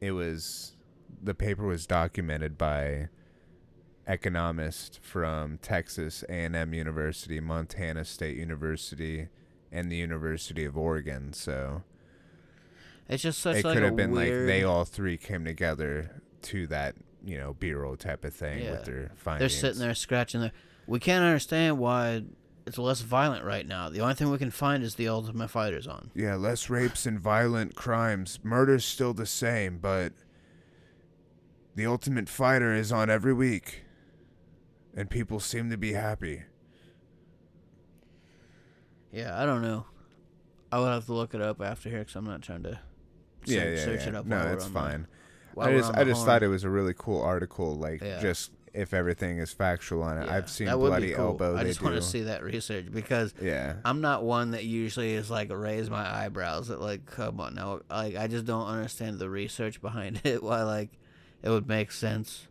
it 0.00 0.12
was 0.12 0.76
the 1.22 1.34
paper 1.34 1.66
was 1.66 1.86
documented 1.86 2.56
by 2.56 3.08
economists 4.06 4.98
from 5.02 5.58
Texas 5.58 6.24
A&M 6.28 6.74
University, 6.74 7.40
Montana 7.40 8.04
State 8.04 8.36
University, 8.36 9.28
and 9.70 9.90
the 9.90 9.96
University 9.96 10.64
of 10.64 10.76
Oregon. 10.76 11.32
So 11.32 11.82
It's 13.08 13.22
just 13.22 13.40
such 13.40 13.56
it 13.56 13.64
like 13.64 13.74
could 13.74 13.82
have 13.82 13.96
been 13.96 14.12
weird, 14.12 14.40
like 14.40 14.46
they 14.46 14.64
all 14.64 14.84
three 14.84 15.16
came 15.16 15.44
together 15.44 16.22
to 16.42 16.66
that 16.68 16.94
you 17.24 17.36
know 17.36 17.52
bureau 17.54 17.94
type 17.96 18.24
of 18.24 18.34
thing 18.34 18.64
Yeah. 18.64 18.72
with 18.72 18.84
their 18.84 19.10
findings. 19.16 19.52
They're 19.52 19.60
sitting 19.60 19.80
there 19.80 19.94
scratching 19.94 20.40
their. 20.40 20.52
We 20.86 20.98
can't 20.98 21.22
understand 21.24 21.78
why 21.78 22.24
it's 22.66 22.78
less 22.78 23.00
violent 23.02 23.44
right 23.44 23.66
now. 23.66 23.88
The 23.90 24.00
only 24.00 24.14
thing 24.14 24.30
we 24.30 24.38
can 24.38 24.50
find 24.50 24.82
is 24.82 24.94
the 24.96 25.08
Ultimate 25.08 25.48
Fighters 25.48 25.86
on. 25.86 26.10
Yeah, 26.14 26.34
less 26.36 26.68
rapes 26.70 27.06
and 27.06 27.18
violent 27.20 27.74
crimes. 27.74 28.38
Murder's 28.42 28.84
still 28.84 29.12
the 29.14 29.26
same, 29.26 29.78
but 29.78 30.12
the 31.74 31.86
Ultimate 31.86 32.28
Fighter 32.28 32.74
is 32.74 32.90
on 32.92 33.08
every 33.10 33.32
week, 33.32 33.84
and 34.96 35.08
people 35.10 35.40
seem 35.40 35.70
to 35.70 35.76
be 35.76 35.92
happy. 35.92 36.42
Yeah, 39.12 39.40
I 39.40 39.44
don't 39.46 39.62
know. 39.62 39.86
I 40.72 40.78
would 40.78 40.88
have 40.88 41.06
to 41.06 41.12
look 41.14 41.34
it 41.34 41.40
up 41.40 41.60
after 41.60 41.88
here 41.88 42.00
because 42.00 42.14
I'm 42.16 42.24
not 42.26 42.42
trying 42.42 42.62
to 42.62 42.78
search, 43.44 43.56
yeah, 43.56 43.64
yeah, 43.70 43.84
search 43.84 44.02
yeah. 44.02 44.08
it 44.08 44.14
up. 44.14 44.26
No, 44.26 44.40
it's 44.52 44.66
on 44.66 44.72
the- 44.72 44.78
fine. 44.78 45.06
I 45.58 45.72
just, 45.72 45.92
I 45.92 46.04
just 46.04 46.18
horn. 46.18 46.26
thought 46.26 46.42
it 46.44 46.48
was 46.48 46.62
a 46.64 46.70
really 46.70 46.94
cool 46.96 47.20
article. 47.20 47.74
Like, 47.74 48.00
Yeah. 48.02 48.20
just 48.20 48.52
if 48.72 48.94
everything 48.94 49.38
is 49.38 49.52
factual 49.52 50.04
on 50.04 50.16
it. 50.18 50.26
Yeah, 50.26 50.36
I've 50.36 50.48
seen 50.48 50.68
that 50.68 50.78
would 50.78 50.86
be 50.86 50.90
Bloody 50.90 51.12
cool. 51.14 51.26
Elbow. 51.26 51.56
I 51.56 51.64
just 51.64 51.82
want 51.82 51.96
to 51.96 52.02
see 52.02 52.22
that 52.22 52.44
research 52.44 52.86
because 52.92 53.34
Yeah, 53.42 53.74
I'm 53.84 54.00
not 54.00 54.22
one 54.22 54.52
that 54.52 54.64
usually 54.64 55.12
is 55.14 55.28
like 55.28 55.50
raise 55.52 55.90
my 55.90 56.08
eyebrows 56.08 56.70
at 56.70 56.80
like 56.80 57.04
come 57.04 57.40
on 57.40 57.56
now 57.56 57.80
like 57.90 58.14
I 58.16 58.28
just 58.28 58.44
don't 58.46 58.68
understand 58.68 59.18
the 59.18 59.28
research 59.28 59.82
behind 59.82 60.20
it 60.24 60.40
why 60.40 60.62
like 60.62 60.90
it 61.42 61.50
would 61.50 61.66
make 61.66 61.90
sense. 61.90 62.46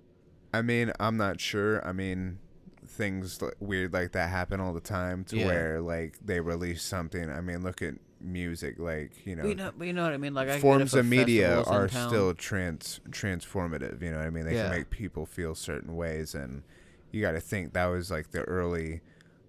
I 0.53 0.61
mean, 0.61 0.91
I'm 0.99 1.17
not 1.17 1.39
sure. 1.39 1.85
I 1.87 1.91
mean, 1.91 2.39
things 2.87 3.41
li- 3.41 3.51
weird 3.59 3.93
like 3.93 4.13
that 4.13 4.29
happen 4.29 4.59
all 4.59 4.73
the 4.73 4.79
time. 4.81 5.23
To 5.25 5.37
Yeah. 5.37 5.45
where 5.45 5.81
like 5.81 6.17
they 6.25 6.39
release 6.39 6.81
something. 6.83 7.29
I 7.29 7.41
mean, 7.41 7.61
look 7.63 7.81
at 7.81 7.95
music. 8.19 8.79
Like 8.79 9.25
you 9.25 9.35
know, 9.35 9.45
you 9.45 9.55
know, 9.55 9.71
you 9.79 9.93
know 9.93 10.03
what 10.03 10.13
I 10.13 10.17
mean. 10.17 10.33
Like 10.33 10.49
forms 10.59 10.93
of 10.93 11.05
media 11.05 11.61
are 11.63 11.87
still 11.87 12.33
trans 12.33 12.99
transformative. 13.09 14.01
You 14.01 14.11
know 14.11 14.17
what 14.17 14.27
I 14.27 14.29
mean? 14.31 14.45
They 14.45 14.55
Yeah. 14.55 14.63
can 14.63 14.71
make 14.71 14.89
people 14.89 15.25
feel 15.25 15.53
certain 15.55 15.95
ways, 15.95 16.33
and 16.33 16.63
you 17.11 17.21
got 17.21 17.31
to 17.31 17.39
think 17.41 17.73
that 17.73 17.85
was 17.85 18.09
like 18.11 18.31
the 18.31 18.41
early 18.41 19.01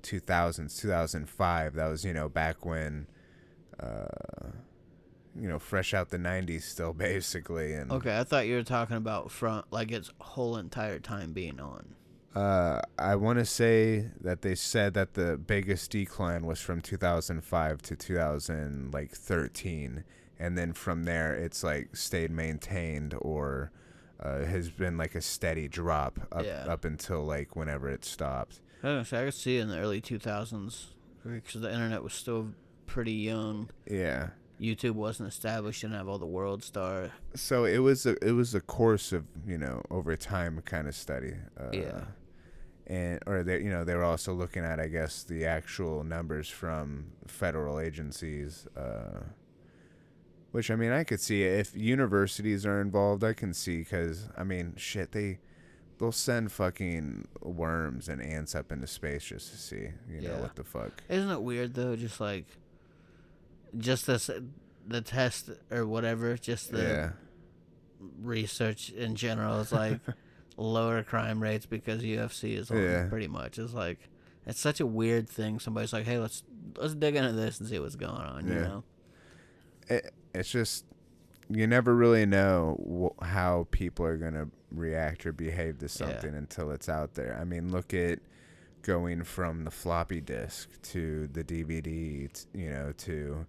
2000s, 0.03 0.77
2005. 0.79 1.75
That 1.75 1.87
was 1.89 2.05
you 2.05 2.13
know 2.13 2.29
back 2.29 2.65
when, 2.65 3.07
uh, 3.79 4.51
you 5.39 5.49
know, 5.49 5.59
fresh 5.59 5.93
out 5.95 6.09
the 6.11 6.19
90s, 6.19 6.63
still 6.63 6.93
basically, 7.09 7.73
and 7.75 7.91
Okay, 7.93 8.19
I 8.19 8.25
thought 8.25 8.47
you 8.47 8.57
were 8.57 8.63
talking 8.63 8.97
about 8.97 9.31
front 9.31 9.67
like 9.71 9.91
its 9.93 10.11
whole 10.21 10.57
entire 10.57 10.99
time 10.99 11.33
being 11.33 11.61
on. 11.61 11.95
Uh, 12.35 12.81
I 12.97 13.17
want 13.17 13.41
to 13.41 13.45
say 13.45 14.07
that 14.21 14.43
they 14.43 14.55
said 14.55 14.95
that 14.95 15.15
the 15.15 15.37
biggest 15.37 15.91
decline 15.91 16.47
was 16.47 16.61
from 16.61 16.81
2005 16.81 17.83
to 17.83 17.97
2000 17.97 18.93
like 18.95 19.11
13, 19.11 20.05
and 20.39 20.57
then 20.57 20.73
from 20.73 21.03
there 21.05 21.35
it's 21.35 21.65
like 21.65 21.97
stayed 21.97 22.31
maintained 22.31 23.15
or 23.21 23.73
uh, 24.21 24.45
has 24.45 24.71
been 24.71 24.97
like 24.97 25.15
a 25.17 25.21
steady 25.21 25.67
drop 25.67 26.21
up 26.31 26.45
Yeah. 26.45 26.67
up 26.69 26.85
until 26.85 27.25
like 27.25 27.57
whenever 27.57 27.89
it 27.89 28.05
stopped. 28.05 28.61
I 28.83 28.87
don't 28.87 28.97
know, 28.99 29.03
so 29.03 29.21
I 29.21 29.25
could 29.25 29.35
see 29.35 29.59
in 29.59 29.69
the 29.69 29.79
early 29.79 30.01
2000s 30.01 30.87
because 31.25 31.61
the 31.61 31.73
internet 31.73 32.03
was 32.03 32.15
still 32.15 32.51
pretty 32.87 33.13
young. 33.13 33.71
Yeah. 33.91 34.29
YouTube 34.61 34.93
wasn't 34.93 35.29
established, 35.29 35.81
didn't 35.81 35.97
have 35.97 36.09
all 36.09 36.19
the 36.19 36.27
world 36.27 36.63
star. 36.63 37.11
So 37.35 37.65
it 37.65 37.79
was 37.79 38.05
a 38.07 38.17
it 38.27 38.33
was 38.33 38.55
a 38.55 38.61
course 38.61 39.13
of 39.13 39.25
you 39.47 39.59
know 39.59 39.83
over 39.91 40.17
time 40.17 40.61
kind 40.65 40.87
of 40.87 40.95
study. 40.95 41.35
Uh, 41.59 41.71
Yeah. 41.73 42.05
And 42.87 43.21
or 43.27 43.43
they 43.45 43.61
you 43.63 43.71
know 43.71 43.85
they 43.85 43.95
were 43.95 44.05
also 44.05 44.35
looking 44.35 44.65
at 44.65 44.81
I 44.81 44.89
guess 44.89 45.23
the 45.23 45.47
actual 45.47 46.05
numbers 46.05 46.49
from 46.49 47.13
federal 47.27 47.79
agencies. 47.81 48.67
Uh, 48.77 49.21
which 50.53 50.71
I 50.71 50.77
mean 50.77 50.91
I 50.91 51.05
could 51.05 51.21
see 51.21 51.45
if 51.45 51.77
universities 51.77 52.67
are 52.67 52.81
involved 52.81 53.23
I 53.23 53.33
can 53.33 53.55
see 53.55 53.79
because 53.79 54.29
I 54.37 54.43
mean 54.43 54.75
shit 54.77 55.13
they 55.13 55.39
they'll 55.99 56.11
send 56.11 56.51
fucking 56.51 57.29
worms 57.41 58.09
and 58.09 58.21
ants 58.21 58.55
up 58.57 58.73
into 58.73 58.89
space 58.89 59.25
just 59.25 59.51
to 59.53 59.57
see 59.57 59.91
you 60.11 60.23
know 60.23 60.39
what 60.39 60.57
the 60.57 60.65
fuck. 60.65 61.03
Isn't 61.09 61.31
it 61.31 61.41
weird 61.43 61.75
though? 61.75 61.95
Just 61.95 62.21
like, 62.21 62.47
just 63.79 64.07
this, 64.07 64.31
the 64.87 65.01
test 65.01 65.51
or 65.71 65.87
whatever, 65.87 66.37
just 66.37 66.73
the 66.73 66.83
yeah. 66.83 67.11
research 68.21 68.91
in 68.91 69.15
general 69.15 69.61
is 69.61 69.73
like 69.73 70.01
lower 70.57 71.03
crime 71.03 71.43
rates 71.43 71.67
because 71.67 72.03
UFC 72.03 72.57
is 72.57 72.71
on. 72.71 72.83
Yeah. 72.83 73.09
Pretty 73.09 73.29
much, 73.29 73.59
it's 73.59 73.75
like 73.75 73.99
it's 74.47 74.61
such 74.61 74.81
a 74.81 74.87
weird 74.87 75.29
thing. 75.29 75.59
Somebody's 75.59 75.93
like, 75.93 76.05
"Hey, 76.07 76.19
let's 76.19 76.43
let's 76.77 76.95
dig 76.95 77.17
into 77.17 77.33
this 77.33 77.61
and 77.61 77.69
see 77.69 77.79
what's 77.79 77.97
going 77.97 78.13
on." 78.13 78.47
You 78.47 78.55
Yeah. 78.55 78.61
know? 78.63 78.85
it, 79.89 80.13
it's 80.35 80.51
just 80.51 80.85
you 81.49 81.67
never 81.67 81.95
really 81.95 82.27
know 82.27 83.11
wh- 83.21 83.25
how 83.27 83.67
people 83.73 84.07
are 84.07 84.17
going 84.17 84.35
to 84.35 84.49
react 84.71 85.27
or 85.27 85.33
behave 85.33 85.79
to 85.79 85.89
something 85.89 86.33
until 86.35 86.71
it's 86.71 86.89
out 86.89 87.15
there. 87.15 87.37
I 87.41 87.45
mean, 87.45 87.73
look 87.73 87.93
at 87.93 88.21
going 88.83 89.25
from 89.25 89.65
the 89.65 89.71
floppy 89.73 90.21
disk 90.21 90.81
to 90.81 91.27
the 91.27 91.43
DVD, 91.43 92.33
t- 92.33 92.45
you 92.55 92.71
know, 92.71 92.93
to 92.99 93.47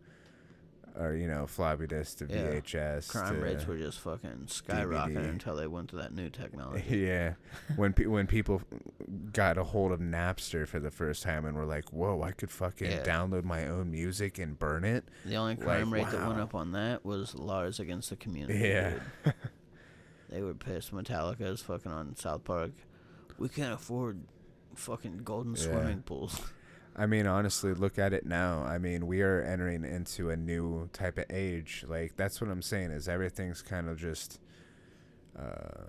or 0.98 1.16
you 1.16 1.28
know, 1.28 1.48
floppy 1.48 1.88
disk 1.88 2.18
to 2.20 2.28
Yeah. 2.30 2.48
VHS. 2.60 3.08
Crime 3.10 3.40
rates 3.42 3.66
were 3.66 3.78
just 3.78 4.00
fucking 4.00 4.46
skyrocketing 4.48 5.16
DVD. 5.16 5.30
until 5.30 5.56
they 5.56 5.68
went 5.68 5.90
to 5.90 5.96
that 5.98 6.14
new 6.14 6.30
technology. 6.30 6.84
yeah, 7.08 7.34
when 7.76 7.94
pe- 7.94 8.06
when 8.06 8.28
people 8.28 8.62
got 9.34 9.58
a 9.58 9.64
hold 9.64 9.92
of 9.92 10.00
Napster 10.00 10.68
for 10.68 10.80
the 10.80 10.92
first 10.92 11.24
time 11.24 11.46
and 11.46 11.56
were 11.58 11.66
like, 11.66 11.92
"Whoa, 11.94 12.22
I 12.22 12.32
could 12.32 12.52
fucking 12.52 12.90
Yeah. 12.92 13.04
download 13.04 13.44
my 13.44 13.68
own 13.68 13.92
music 13.92 14.38
and 14.40 14.58
burn 14.60 14.84
it." 14.84 15.06
The 15.26 15.36
only 15.36 15.56
Like, 15.56 15.64
crime 15.64 15.94
rate 15.94 16.10
that 16.12 16.28
went 16.28 16.40
up 16.40 16.54
on 16.56 16.72
that 16.74 17.06
was 17.06 17.36
Lars 17.36 17.80
against 17.80 18.10
the 18.10 18.16
community. 18.16 18.60
Yeah. 18.60 19.00
they 20.30 20.42
were 20.42 20.54
pissed. 20.54 20.92
Metallica 20.94 21.42
is 21.42 21.62
fucking 21.62 21.92
on 21.92 22.16
South 22.16 22.44
Park 22.44 22.72
We 23.38 23.50
can't 23.50 23.74
afford 23.74 24.22
fucking 24.76 25.20
golden 25.24 25.56
Yeah. 25.56 25.62
swimming 25.64 26.04
pools. 26.04 26.40
I 26.96 27.06
mean, 27.06 27.26
honestly, 27.26 27.74
look 27.74 27.98
at 27.98 28.12
it 28.14 28.26
now. 28.26 28.64
I 28.64 28.78
mean, 28.78 29.08
we 29.08 29.22
are 29.22 29.42
entering 29.42 29.86
into 29.86 30.30
a 30.30 30.36
new 30.36 30.90
type 30.94 31.18
of 31.18 31.26
age. 31.30 31.86
Like 31.88 32.16
that's 32.18 32.42
what 32.42 32.50
I'm 32.50 32.62
saying 32.62 32.92
is 32.92 33.08
everything's 33.08 33.62
kind 33.62 33.88
of 33.90 33.98
just 33.98 34.40
uh 35.40 35.86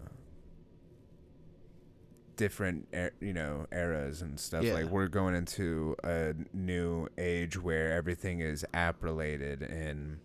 different 2.36 2.88
er- 2.94 3.12
you 3.20 3.32
know 3.32 3.66
eras 3.72 4.22
and 4.22 4.38
stuff 4.40 4.64
Yeah. 4.64 4.74
like 4.74 4.86
we're 4.86 5.08
going 5.08 5.34
into 5.34 5.94
a 6.02 6.34
new 6.52 7.08
age 7.18 7.60
where 7.60 7.92
everything 7.92 8.40
is 8.40 8.64
app 8.72 9.02
related 9.02 9.62
and 9.62 10.18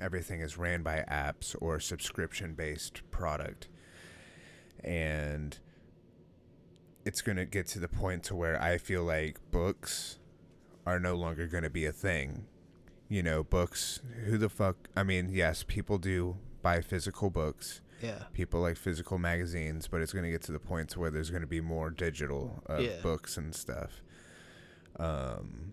everything 0.00 0.40
is 0.40 0.56
ran 0.56 0.82
by 0.82 1.04
apps 1.10 1.56
or 1.60 1.80
subscription 1.80 2.54
based 2.54 3.02
product 3.10 3.68
and 4.84 5.58
it's 7.06 7.22
going 7.22 7.36
to 7.36 7.46
get 7.46 7.66
to 7.68 7.78
the 7.78 7.88
point 7.88 8.22
to 8.24 8.34
where 8.36 8.60
I 8.60 8.76
feel 8.76 9.02
like 9.04 9.38
books 9.50 10.18
are 10.84 11.00
no 11.00 11.14
longer 11.14 11.46
going 11.46 11.62
to 11.64 11.70
be 11.70 11.86
a 11.86 11.92
thing. 11.92 12.44
You 13.08 13.22
know, 13.22 13.42
books, 13.44 14.00
who 14.26 14.36
the 14.36 14.48
fuck, 14.48 14.76
I 14.96 15.02
mean, 15.04 15.28
yes, 15.32 15.64
people 15.66 15.96
do 15.98 16.36
buy 16.60 16.80
physical 16.80 17.30
books. 17.30 17.80
Yeah. 18.02 18.24
People 18.34 18.60
like 18.60 18.76
physical 18.76 19.16
magazines, 19.18 19.86
but 19.88 20.00
it's 20.02 20.12
going 20.12 20.24
to 20.24 20.30
get 20.30 20.42
to 20.42 20.52
the 20.52 20.58
point 20.58 20.90
to 20.90 21.00
where 21.00 21.10
there's 21.10 21.30
going 21.30 21.40
to 21.42 21.46
be 21.46 21.60
more 21.62 21.88
digital 21.90 22.62
of 22.66 22.82
Yeah. 22.82 23.00
books 23.02 23.36
and 23.38 23.54
stuff. 23.54 24.02
Um 24.98 25.72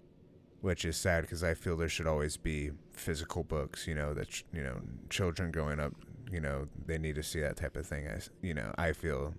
which 0.62 0.86
is 0.86 0.96
sad 0.96 1.22
because 1.24 1.44
I 1.44 1.56
feel 1.56 1.76
there 1.76 1.90
should 1.90 2.08
always 2.08 2.38
be 2.38 2.72
physical 2.94 3.44
books, 3.44 3.86
you 3.86 3.94
know, 3.94 4.14
that 4.14 4.30
ch- 4.30 4.46
you 4.54 4.64
know, 4.64 4.80
children 5.10 5.52
growing 5.52 5.78
up, 5.78 5.92
you 6.32 6.40
know, 6.40 6.70
they 6.86 6.98
need 6.98 7.16
to 7.16 7.24
see 7.24 7.42
that 7.42 7.58
type 7.58 7.76
of 7.76 7.86
thing 7.86 8.06
as, 8.08 8.30
you 8.42 8.54
know, 8.54 8.74
I 8.78 8.94
feel 8.94 9.34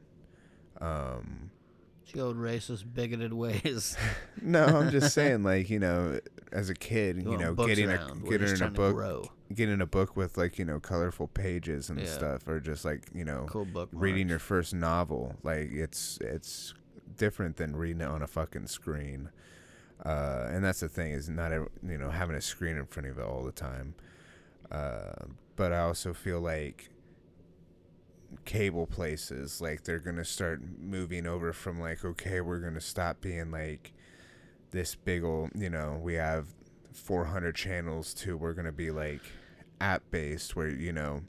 um 0.83 1.51
The 2.12 2.20
old 2.20 2.36
racist, 2.36 2.85
bigoted 2.94 3.32
ways. 3.32 3.97
No, 4.43 4.64
I'm 4.66 4.90
just 4.90 5.14
saying, 5.14 5.43
like 5.43 5.70
you 5.70 5.78
know, 5.78 6.20
as 6.52 6.68
a 6.68 6.74
kid, 6.74 7.16
you, 7.22 7.31
want 7.31 7.40
know, 7.40 7.55
getting 7.55 7.89
around. 7.89 8.20
a 8.22 8.24
We're 8.24 8.39
getting 8.39 8.55
in 8.56 8.62
a 8.62 8.70
book, 8.70 9.31
getting 9.55 9.81
a 9.81 9.86
book 9.86 10.16
with 10.16 10.36
like 10.36 10.59
you 10.59 10.64
know 10.66 10.78
colorful 10.81 11.28
pages 11.28 11.89
and 11.89 12.01
Yeah. 12.01 12.06
stuff, 12.12 12.47
or 12.47 12.60
just 12.60 12.85
like 12.85 13.09
you 13.14 13.24
know 13.24 13.47
Cool 13.48 13.64
book. 13.64 13.89
reading 13.93 14.28
your 14.28 14.39
first 14.39 14.74
novel. 14.74 15.36
Like 15.43 15.70
it's 15.72 16.18
it's 16.20 16.74
different 17.16 17.56
than 17.56 17.74
reading 17.74 18.02
it 18.02 18.09
on 18.09 18.20
a 18.22 18.26
fucking 18.26 18.66
screen. 18.66 19.31
Uh, 20.05 20.48
and 20.51 20.62
that's 20.62 20.81
the 20.81 20.89
thing 20.89 21.12
is 21.12 21.28
not 21.31 21.52
you 21.52 21.97
know 21.97 22.10
having 22.10 22.36
a 22.36 22.40
screen 22.43 22.76
in 22.76 22.85
front 22.85 23.09
of 23.09 23.16
you 23.16 23.22
all 23.22 23.44
the 23.44 23.52
time. 23.52 23.94
Uh, 24.70 25.26
but 25.56 25.72
I 25.72 25.81
also 25.81 26.12
feel 26.12 26.40
like 26.40 26.90
cable 28.44 28.86
places 28.86 29.61
like 29.61 29.85
they're 29.85 29.98
gonna 29.98 30.24
start 30.24 30.61
moving 30.78 31.27
over 31.27 31.52
from 31.52 31.81
like 31.81 32.05
okay 32.05 32.40
we're 32.40 32.59
gonna 32.59 32.81
stop 32.81 33.20
being 33.20 33.51
like 33.51 33.93
this 34.70 34.94
big 34.94 35.23
old 35.24 35.51
you 35.55 35.70
know 35.70 35.98
we 36.02 36.15
have 36.15 36.48
400 36.93 37.55
channels 37.55 38.15
to 38.15 38.36
we're 38.36 38.52
gonna 38.52 38.73
be 38.73 38.90
like 38.90 39.20
app 39.81 40.02
based 40.11 40.56
where 40.56 40.69
you 40.69 40.93
know 40.93 41.23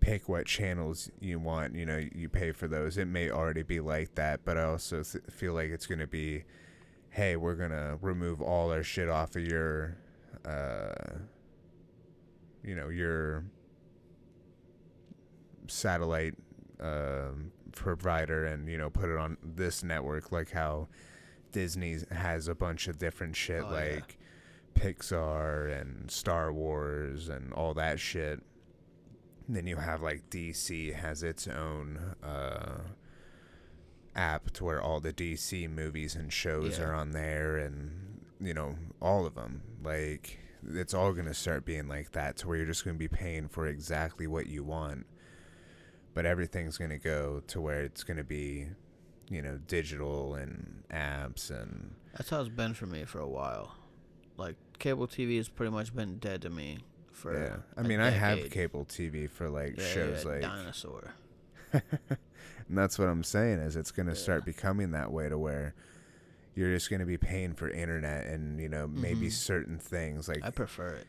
pick 0.00 0.28
what 0.28 0.46
channels 0.46 1.10
you 1.20 1.38
want 1.38 1.74
you 1.74 1.86
know 1.86 2.04
you 2.12 2.28
pay 2.28 2.50
for 2.50 2.66
those. 2.66 2.98
It 2.98 3.06
may 3.06 3.30
already 3.30 3.62
be 3.62 3.80
like 3.80 4.14
that 4.16 4.44
but 4.44 4.58
i 4.58 4.64
also 4.64 5.02
th- 5.02 5.24
feel 5.30 5.54
like 5.54 5.70
it's 5.70 5.86
gonna 5.86 6.06
be 6.08 6.44
hey 7.10 7.36
we're 7.36 7.54
gonna 7.54 7.98
remove 8.00 8.40
all 8.42 8.72
our 8.72 8.82
shit 8.82 9.08
off 9.08 9.36
of 9.36 9.46
your 9.46 9.96
uh 10.44 10.92
you 12.64 12.74
know 12.74 12.88
your 12.88 13.44
satellite 15.68 16.34
um, 16.80 17.52
provider 17.72 18.44
and 18.44 18.68
you 18.68 18.76
know 18.78 18.90
put 18.90 19.08
it 19.08 19.16
on 19.16 19.36
this 19.42 19.82
network 19.82 20.32
like 20.32 20.50
how 20.52 20.88
Disney 21.52 21.98
has 22.10 22.48
a 22.48 22.54
bunch 22.54 22.88
of 22.88 22.98
different 22.98 23.36
shit 23.36 23.62
Oh, 23.64 23.70
yeah. 23.70 23.94
like 23.96 24.18
Pixar 24.74 25.80
and 25.80 26.10
Star 26.10 26.52
Wars 26.52 27.28
and 27.28 27.52
all 27.52 27.74
that 27.74 28.00
shit. 28.00 28.40
And 29.46 29.56
then 29.56 29.66
you 29.66 29.76
have 29.76 30.00
like 30.02 30.30
DC 30.30 30.94
has 30.94 31.22
its 31.22 31.46
own 31.46 32.14
uh, 32.22 32.78
app 34.14 34.50
to 34.52 34.64
where 34.64 34.80
all 34.80 35.00
the 35.00 35.12
DC 35.12 35.68
movies 35.70 36.14
and 36.14 36.32
shows 36.32 36.78
Yeah. 36.78 36.84
are 36.86 36.94
on 36.94 37.12
there 37.12 37.56
and 37.58 38.20
you 38.40 38.52
know 38.54 38.76
all 39.00 39.24
of 39.26 39.34
them 39.34 39.62
like 39.82 40.38
it's 40.68 40.94
all 40.94 41.12
going 41.12 41.26
to 41.26 41.34
start 41.34 41.64
being 41.64 41.88
like 41.88 42.12
that 42.12 42.36
to 42.38 42.48
where 42.48 42.56
you're 42.56 42.66
just 42.66 42.84
going 42.84 42.94
to 42.94 42.98
be 42.98 43.08
paying 43.08 43.48
for 43.48 43.66
exactly 43.66 44.26
what 44.26 44.46
you 44.46 44.62
want 44.64 45.06
but 46.14 46.26
everything's 46.26 46.78
going 46.78 46.90
to 46.90 46.98
go 46.98 47.42
to 47.48 47.60
where 47.60 47.82
it's 47.82 48.02
going 48.04 48.16
to 48.18 48.24
be 48.24 48.66
you 49.30 49.40
know 49.42 49.58
digital 49.66 50.34
and 50.34 50.82
apps 50.92 51.50
and 51.50 51.94
That's 52.12 52.28
how 52.30 52.40
it's 52.40 52.48
been 52.50 52.74
for 52.74 52.86
me 52.86 53.04
for 53.04 53.18
a 53.20 53.28
while. 53.28 53.74
Like 54.36 54.56
cable 54.78 55.06
TV 55.06 55.36
has 55.36 55.48
pretty 55.48 55.70
much 55.72 55.94
been 55.94 56.18
dead 56.18 56.42
to 56.42 56.50
me 56.50 56.78
for. 57.12 57.34
yeah 57.38 57.56
i 57.76 57.82
mean 57.82 58.00
i 58.00 58.10
have 58.10 58.50
cable 58.50 58.84
tv 58.84 59.30
for 59.30 59.48
like 59.48 59.78
Yeah, 59.78 59.84
shows 59.84 60.24
yeah, 60.24 60.30
like 60.30 60.40
dinosaur. 60.42 61.12
and 61.72 62.76
that's 62.78 62.98
what 62.98 63.08
i'm 63.08 63.22
saying 63.22 63.58
is 63.58 63.76
it's 63.76 63.90
going 63.90 64.06
to 64.06 64.12
Yeah. 64.12 64.18
start 64.18 64.44
becoming 64.44 64.90
that 64.92 65.12
way 65.12 65.28
to 65.28 65.38
where 65.38 65.74
you're 66.54 66.72
just 66.74 66.90
going 66.90 67.00
to 67.00 67.06
be 67.06 67.16
paying 67.18 67.54
for 67.54 67.68
internet 67.70 68.26
and 68.26 68.60
you 68.60 68.68
know 68.68 68.86
maybe 68.86 69.28
Mhm. 69.28 69.32
certain 69.32 69.78
things 69.78 70.28
like 70.28 70.44
I 70.44 70.50
prefer 70.50 70.88
it. 70.94 71.06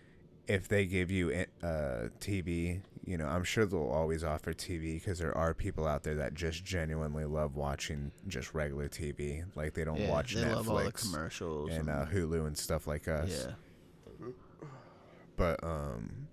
if 0.47 0.67
they 0.67 0.85
give 0.85 1.09
you 1.11 1.31
i- 1.33 1.65
uh, 1.65 2.09
TV, 2.19 2.81
you 3.05 3.17
know, 3.17 3.25
I'm 3.27 3.43
sure 3.43 3.65
they'll 3.65 3.81
always 3.89 4.23
offer 4.23 4.53
TV 4.53 4.95
because 4.95 5.19
there 5.19 5.35
are 5.37 5.53
people 5.53 5.85
out 5.87 6.03
there 6.03 6.15
that 6.15 6.33
just 6.33 6.63
genuinely 6.63 7.25
love 7.25 7.55
watching 7.55 8.11
just 8.27 8.53
regular 8.53 8.87
TV. 8.87 9.43
Like 9.55 9.73
they 9.73 9.83
don't 9.83 9.99
Yeah, 9.99 10.09
watch 10.11 10.35
they 10.35 10.41
love 10.45 10.69
all 10.69 10.77
the 10.77 10.83
Netflix 10.85 11.01
commercials 11.11 11.71
and 11.71 11.89
uh, 11.89 12.05
Hulu 12.05 12.47
and 12.47 12.57
stuff 12.57 12.87
like 12.87 13.07
us. 13.07 13.47
yeah. 13.47 14.27
But 15.35 15.63
um, 15.63 16.27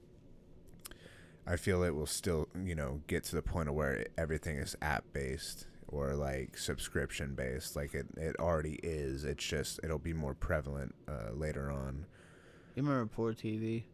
I 1.47 1.57
feel 1.57 1.83
it 1.83 1.95
will 1.95 2.07
still, 2.07 2.49
you 2.65 2.75
know, 2.75 3.01
get 3.07 3.25
to 3.25 3.35
the 3.37 3.43
point 3.43 3.69
of 3.69 3.75
where 3.75 4.07
everything 4.19 4.59
is 4.59 4.77
app 4.83 5.05
based 5.13 5.67
or 5.89 6.15
like 6.15 6.57
subscription 6.57 7.35
based. 7.35 7.75
Like 7.77 7.95
it, 7.95 8.07
it 8.17 8.37
already 8.39 8.79
is. 8.83 9.25
It's 9.25 9.45
just 9.45 9.81
it'll 9.83 9.99
be 9.99 10.13
more 10.13 10.35
prevalent 10.35 10.95
uh, 11.09 11.33
later 11.33 11.71
on. 11.71 12.07
You 12.77 12.83
remember 12.83 13.07
Poor 13.13 13.33
TV? 13.33 13.85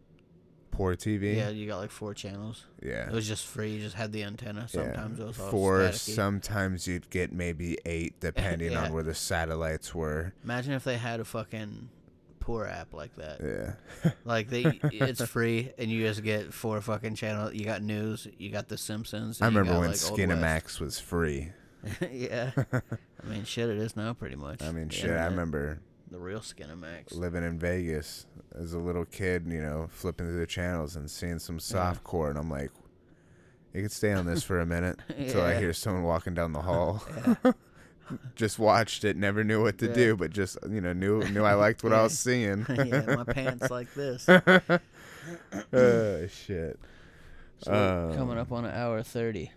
Poor 0.76 0.94
TV. 0.94 1.36
Yeah, 1.36 1.48
you 1.48 1.66
got 1.66 1.78
like 1.78 1.90
four 1.90 2.12
channels. 2.12 2.64
Yeah. 2.82 3.06
It 3.06 3.12
was 3.12 3.26
just 3.26 3.46
free. 3.46 3.72
You 3.72 3.80
just 3.80 3.96
had 3.96 4.12
the 4.12 4.22
antenna. 4.24 4.68
Sometimes 4.68 5.18
it 5.18 5.26
was 5.26 5.36
four. 5.36 5.78
staticky. 5.80 6.14
Sometimes 6.14 6.86
you'd 6.86 7.08
get 7.08 7.32
maybe 7.32 7.78
eight, 7.86 8.14
depending 8.20 8.72
Yeah. 8.72 8.84
on 8.84 8.92
where 8.92 9.02
the 9.02 9.14
satellites 9.14 9.94
were. 9.94 10.34
Imagine 10.44 10.74
if 10.74 10.84
they 10.84 10.98
had 10.98 11.20
a 11.20 11.24
fucking 11.24 11.88
Poor 12.40 12.64
app 12.64 12.92
like 12.94 13.16
that. 13.16 13.40
Yeah, 13.42 14.10
Like 14.24 14.48
they, 14.50 14.78
it's 14.84 15.20
free, 15.26 15.72
and 15.78 15.90
you 15.90 16.06
just 16.06 16.22
get 16.22 16.54
four 16.54 16.80
fucking 16.80 17.16
channels. 17.16 17.54
You 17.54 17.64
got 17.64 17.82
news. 17.82 18.28
You 18.38 18.50
got 18.50 18.68
The 18.68 18.78
Simpsons. 18.78 19.42
I 19.42 19.46
remember 19.46 19.72
when 19.80 19.88
like, 19.88 19.96
Skinamax 19.96 20.78
was 20.78 21.00
free. 21.00 21.50
yeah. 22.12 22.52
I 22.72 23.26
mean, 23.28 23.42
shit, 23.44 23.68
it 23.68 23.78
is 23.78 23.96
now 23.96 24.12
pretty 24.12 24.36
much. 24.36 24.62
I 24.62 24.70
mean, 24.70 24.90
shit. 24.90 25.10
I 25.10 25.24
remember 25.26 25.80
the 26.10 26.18
real 26.18 26.40
Skinamax. 26.40 27.14
living 27.16 27.42
in 27.44 27.58
Vegas 27.58 28.26
as 28.54 28.72
a 28.72 28.78
little 28.78 29.04
kid. 29.04 29.46
You 29.48 29.60
know, 29.60 29.88
flipping 29.90 30.26
through 30.26 30.38
the 30.40 30.46
channels 30.46 30.96
and 30.96 31.10
seeing 31.10 31.38
some 31.38 31.56
Yeah. 31.56 31.94
softcore, 31.94 32.30
and 32.30 32.38
I'm 32.38 32.50
like, 32.50 32.70
you 33.74 33.82
could 33.82 33.92
stay 33.92 34.12
on 34.12 34.24
this 34.26 34.42
for 34.42 34.60
a 34.60 34.66
minute 34.66 34.98
until 35.08 35.42
I 35.42 35.54
hear 35.54 35.72
someone 35.72 36.02
walking 36.04 36.34
down 36.34 36.52
the 36.52 36.62
hall. 36.62 37.02
Just 38.36 38.58
watched 38.60 39.02
it, 39.02 39.16
never 39.16 39.42
knew 39.42 39.60
what 39.62 39.78
to 39.78 39.86
Yeah. 39.88 39.92
do, 39.94 40.16
but 40.16 40.30
just 40.30 40.56
you 40.70 40.80
know 40.80 40.92
knew 40.92 41.24
knew 41.24 41.42
I 41.42 41.54
liked 41.54 41.82
what 41.82 41.92
I 41.92 42.04
was 42.04 42.16
seeing. 42.18 42.64
yeah, 42.68 43.04
my 43.16 43.24
pants 43.24 43.68
like 43.68 43.92
this. 43.94 44.28
oh 44.28 46.26
shit. 46.28 46.78
So 47.58 47.72
we're 47.72 48.14
coming 48.16 48.34
Um, 48.36 48.38
up 48.38 48.52
on 48.52 48.64
an 48.64 48.72
hour 48.72 49.02
thirty. 49.02 49.50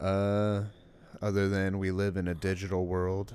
Uh, 0.00 0.64
other 1.20 1.48
than 1.50 1.78
we 1.78 1.90
live 1.90 2.16
in 2.16 2.26
a 2.28 2.34
digital 2.34 2.86
world, 2.86 3.34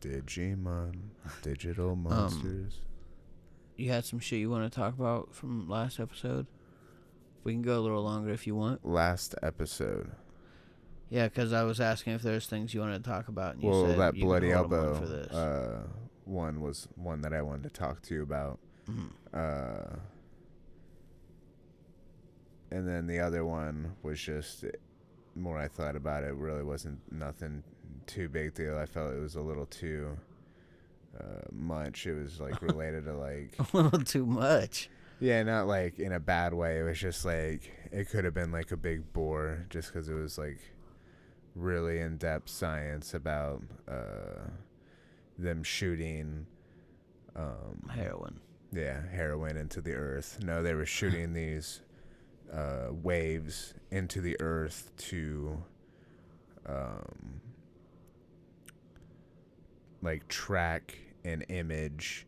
Digimon, 0.00 0.94
digital 1.42 1.90
Um, 1.92 2.02
monsters. 2.04 2.80
You 3.76 3.90
had 3.90 4.04
some 4.04 4.18
shit 4.20 4.38
you 4.40 4.50
want 4.50 4.70
to 4.70 4.74
talk 4.74 4.94
about 4.94 5.34
from 5.34 5.68
last 5.68 6.00
episode? 6.00 6.46
We 7.44 7.52
can 7.52 7.62
go 7.62 7.78
a 7.78 7.82
little 7.82 8.02
longer 8.02 8.30
if 8.30 8.46
you 8.46 8.54
want. 8.56 8.84
Last 8.84 9.34
episode. 9.42 10.10
Yeah, 11.10 11.28
because 11.28 11.52
I 11.52 11.62
was 11.62 11.80
asking 11.80 12.14
if 12.14 12.22
there's 12.22 12.46
things 12.46 12.74
you 12.74 12.80
wanted 12.80 13.04
to 13.04 13.10
talk 13.10 13.28
about, 13.28 13.54
and 13.54 13.62
you 13.62 13.70
well, 13.70 13.86
said 13.86 13.98
that 13.98 14.16
you 14.16 14.24
bloody 14.24 14.50
hold 14.50 14.72
'em 14.72 14.78
on 14.80 14.84
elbow 14.86 15.00
for 15.00 15.06
this. 15.06 15.32
uh 15.32 15.86
one 16.24 16.60
was 16.60 16.88
one 16.96 17.20
that 17.20 17.32
I 17.32 17.40
wanted 17.42 17.62
to 17.64 17.70
talk 17.70 18.02
to 18.02 18.14
you 18.14 18.22
about. 18.22 18.58
Mhm. 18.88 19.10
Uh, 19.32 19.96
and 22.72 22.88
then 22.88 23.06
the 23.06 23.20
other 23.20 23.44
one 23.44 23.94
was 24.02 24.20
just 24.20 24.62
the 24.62 24.72
more 25.36 25.56
I 25.58 25.68
thought 25.68 25.94
about 25.94 26.24
it, 26.24 26.34
really 26.34 26.64
wasn't 26.64 27.00
nothing 27.12 27.62
too 28.06 28.28
big 28.28 28.54
deal. 28.54 28.76
I 28.78 28.86
felt 28.86 29.12
it 29.12 29.20
was 29.20 29.34
a 29.36 29.40
little 29.40 29.66
too 29.66 30.16
uh, 31.18 31.42
much. 31.52 32.06
It 32.06 32.14
was 32.14 32.40
like 32.40 32.60
related 32.70 33.04
to 33.06 33.14
like 33.14 33.54
A 33.58 33.76
little 33.76 33.98
too 34.00 34.26
much. 34.26 34.88
Yeah, 35.18 35.42
not 35.42 35.66
like 35.66 35.98
in 35.98 36.12
a 36.12 36.20
bad 36.20 36.52
way. 36.52 36.78
It 36.78 36.82
was 36.82 36.98
just 36.98 37.24
like 37.24 37.70
it 37.90 38.10
could 38.10 38.24
have 38.24 38.34
been 38.34 38.52
like 38.52 38.70
a 38.72 38.76
big 38.76 39.12
bore 39.12 39.66
just 39.70 39.92
because 39.92 40.08
it 40.08 40.14
was 40.14 40.36
like 40.36 40.58
really 41.54 42.00
in 42.00 42.18
depth 42.18 42.50
science 42.50 43.14
about 43.14 43.62
uh, 43.88 44.48
them 45.38 45.62
shooting. 45.62 46.46
Um, 47.34 47.90
Heroin. 47.94 48.40
yeah, 48.72 49.00
heroin 49.10 49.56
into 49.56 49.80
the 49.80 49.92
earth. 49.94 50.38
No, 50.42 50.62
they 50.62 50.74
were 50.74 50.86
shooting 50.98 51.32
these 51.32 51.80
uh, 52.52 52.88
waves 52.90 53.74
into 53.90 54.20
the 54.20 54.36
earth 54.40 54.90
to, 54.96 55.62
um, 56.66 57.40
like 60.02 60.28
track 60.28 60.98
and 61.24 61.44
image 61.48 62.26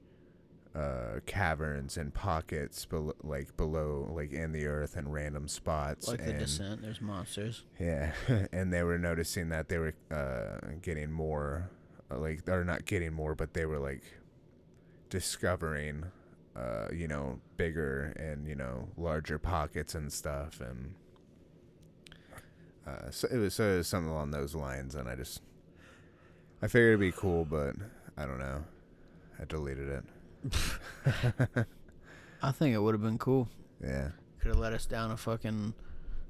uh, 0.75 1.21
caverns 1.27 1.97
and 1.97 2.13
pockets, 2.15 2.85
bel- 2.85 3.15
like 3.23 3.57
below, 3.57 4.11
like 4.15 4.33
in 4.33 4.53
the 4.53 4.67
earth 4.67 4.97
and 4.97 5.13
random 5.13 5.49
spots. 5.49 6.09
Like 6.09 6.25
the 6.25 6.33
descent, 6.35 6.83
there's 6.83 7.01
monsters. 7.01 7.65
yeah, 7.81 8.13
and 8.53 8.73
they 8.73 8.83
were 8.83 8.99
noticing 8.99 9.49
that 9.49 9.69
they 9.69 9.79
were 9.79 9.95
uh, 10.11 10.59
getting 10.83 11.11
more, 11.11 11.71
uh, 12.11 12.19
like 12.19 12.45
they're 12.45 12.65
not 12.65 12.85
getting 12.85 13.13
more, 13.13 13.35
but 13.35 13.55
they 13.55 13.67
were 13.67 13.79
like 13.79 14.03
discovering, 15.11 16.05
uh, 16.55 16.89
you 16.93 17.09
know, 17.09 17.41
bigger 17.57 18.13
and 18.17 18.47
you 18.47 18.55
know 18.55 18.89
larger 18.97 19.39
pockets 19.39 19.95
and 19.95 20.13
stuff, 20.13 20.61
and 20.61 20.95
uh, 22.87 23.11
so 23.11 23.27
it 23.31 23.37
was 23.39 23.55
so 23.55 23.65
it 23.65 23.77
was 23.79 23.89
something 23.89 24.11
along 24.11 24.31
those 24.31 24.55
lines, 24.55 24.95
and 24.95 25.09
I 25.09 25.17
just 25.17 25.43
I 26.63 26.67
figured 26.67 26.89
it'd 26.91 27.01
be 27.01 27.13
cool, 27.13 27.45
but 27.45 27.75
I 28.17 28.27
don't 28.27 28.39
know, 28.39 28.65
I 29.41 29.45
deleted 29.45 29.89
it. 29.89 30.05
I 32.43 32.53
think 32.53 32.75
it 32.75 32.79
would 32.79 32.95
have 32.95 33.03
been 33.03 33.19
cool. 33.19 33.49
Yeah. 33.83 34.11
Could 34.41 34.49
have 34.49 34.59
led 34.59 34.73
us 34.73 34.87
down 34.87 35.11
a 35.11 35.17
fucking 35.17 35.75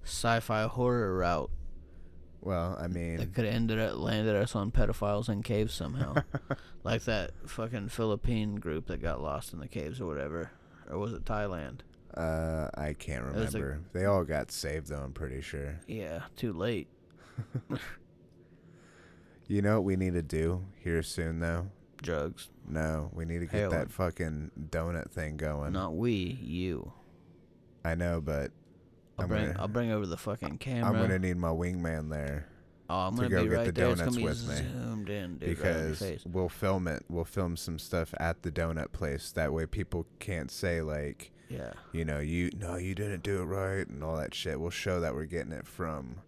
sci-fi 0.05 0.66
horror 0.66 1.16
route. 1.16 1.50
Well, 2.40 2.76
I 2.80 2.86
mean, 2.86 3.20
it 3.20 3.34
could 3.34 3.44
have 3.44 3.55
ended 3.55 3.78
up 3.80 3.96
landed 3.96 4.36
us 4.36 4.55
on 4.55 4.70
pedophiles 4.70 5.28
in 5.28 5.42
caves 5.42 5.74
somehow, 5.74 6.14
like 6.84 7.02
that 7.05 7.32
fucking 7.46 7.88
Philippine 7.88 8.56
group 8.56 8.86
that 8.86 9.02
got 9.02 9.20
lost 9.20 9.52
in 9.52 9.59
the 9.59 9.66
caves 9.66 10.00
or 10.00 10.06
whatever, 10.06 10.52
or 10.88 10.98
was 10.98 11.12
it 11.12 11.24
Thailand? 11.24 11.80
uh, 12.16 12.68
I 12.74 12.94
can't 12.94 13.24
was 13.34 13.55
a- 13.55 13.59
remember. 13.59 13.80
they 13.92 14.05
all 14.05 14.24
got 14.24 14.50
saved 14.52 14.86
though. 14.88 15.00
I'm 15.00 15.12
pretty 15.12 15.40
sure. 15.40 15.80
Yeah, 15.88 16.20
too 16.36 16.52
late. 16.52 16.86
You 19.48 19.62
know 19.62 19.76
what 19.76 19.84
we 19.84 19.96
need 19.96 20.14
to 20.14 20.22
do 20.22 20.64
here 20.76 21.02
soon 21.02 21.40
though? 21.40 21.68
Drugs, 22.02 22.48
No, 22.68 23.10
we 23.12 23.24
need 23.24 23.40
to 23.40 23.46
get 23.46 23.54
Heroin. 23.54 23.78
that 23.78 23.90
fucking 23.90 24.50
donut 24.70 25.10
thing 25.10 25.36
going. 25.36 25.72
not 25.72 25.96
we, 25.96 26.12
you. 26.12 26.92
I 27.84 27.94
know, 27.96 28.20
but 28.20 28.52
I'll 29.18 29.24
I'm 29.24 29.28
bring 29.28 29.46
gonna- 29.46 29.58
I'll 29.60 29.68
bring 29.68 29.90
over 29.90 30.06
the 30.06 30.16
fucking 30.16 30.58
camera. 30.58 30.88
I'm 30.90 30.96
gonna 31.00 31.18
need 31.18 31.38
my 31.38 31.48
wingman 31.48 32.08
there 32.10 32.46
oh, 32.90 32.94
I'm 33.00 33.16
to 33.16 33.22
gonna 33.22 33.30
go 33.30 33.42
be 33.42 33.48
get 33.48 33.56
right 33.56 33.66
the 33.66 33.72
there. 33.72 33.90
It's 33.90 34.00
donuts 34.00 34.16
gonna 34.16 34.26
be 34.26 34.30
with 34.30 34.48
me. 34.48 34.70
zoomed 34.70 35.08
in, 35.10 35.38
dude, 35.38 35.42
right 35.42 35.42
in 35.42 35.48
your 35.48 35.56
because 35.56 35.98
face. 35.98 36.24
we'll 36.26 36.48
film 36.48 36.86
it. 36.86 37.04
We'll 37.08 37.24
film 37.24 37.56
some 37.56 37.78
stuff 37.80 38.14
at 38.20 38.42
the 38.42 38.52
donut 38.52 38.92
place. 38.92 39.32
That 39.32 39.52
way, 39.52 39.66
people 39.66 40.06
can't 40.20 40.50
say 40.52 40.80
like, 40.82 41.32
Yeah. 41.48 41.72
you 41.92 42.04
know, 42.04 42.20
you 42.20 42.50
no, 42.56 42.76
you 42.76 42.94
didn't 42.94 43.22
do 43.24 43.40
it 43.42 43.46
right, 43.46 43.88
and 43.88 44.04
all 44.04 44.16
that 44.18 44.34
shit. 44.34 44.60
We'll 44.60 44.70
show 44.70 45.00
that 45.00 45.14
we're 45.14 45.24
getting 45.24 45.52
it 45.52 45.66
from 45.66 46.20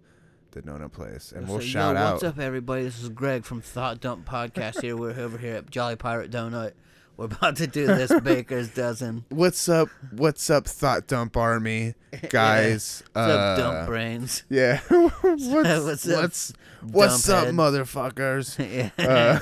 the 0.52 0.62
donut 0.62 0.92
place, 0.92 1.32
and 1.32 1.46
We'll 1.46 1.56
we'll 1.58 1.62
say, 1.62 1.68
shout 1.68 1.96
Yo, 1.96 2.02
out. 2.02 2.12
What's 2.14 2.24
up, 2.24 2.38
everybody? 2.38 2.82
This 2.84 3.02
is 3.02 3.08
Greg 3.08 3.44
from 3.44 3.60
Thought 3.60 4.00
Dump 4.00 4.26
Podcast 4.28 4.80
here. 4.82 4.96
We're 4.96 5.18
over 5.18 5.38
here 5.38 5.56
at 5.56 5.70
Jolly 5.70 5.96
Pirate 5.96 6.30
Donut. 6.30 6.72
We're 7.16 7.26
about 7.26 7.56
to 7.56 7.66
do 7.66 7.86
this 7.86 8.12
Baker's 8.22 8.70
Dozen. 8.70 9.24
What's 9.28 9.68
up? 9.68 9.88
What's 10.10 10.48
up, 10.50 10.66
Thought 10.66 11.06
Dump 11.06 11.36
Army 11.36 11.94
guys? 12.30 13.02
What's 13.12 13.28
up, 13.30 13.38
Uh, 13.38 13.56
Dump 13.56 13.86
Brains? 13.88 14.44
Yeah. 14.48 14.80
what's 14.88 15.46
What's 15.46 16.08
up, 16.08 16.22
what's 16.22 16.52
what's 16.82 17.28
up, 17.28 17.48
motherfuckers? 17.48 18.58
yeah. 18.98 19.40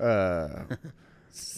Uh, 0.00 0.02
uh, 0.04 0.64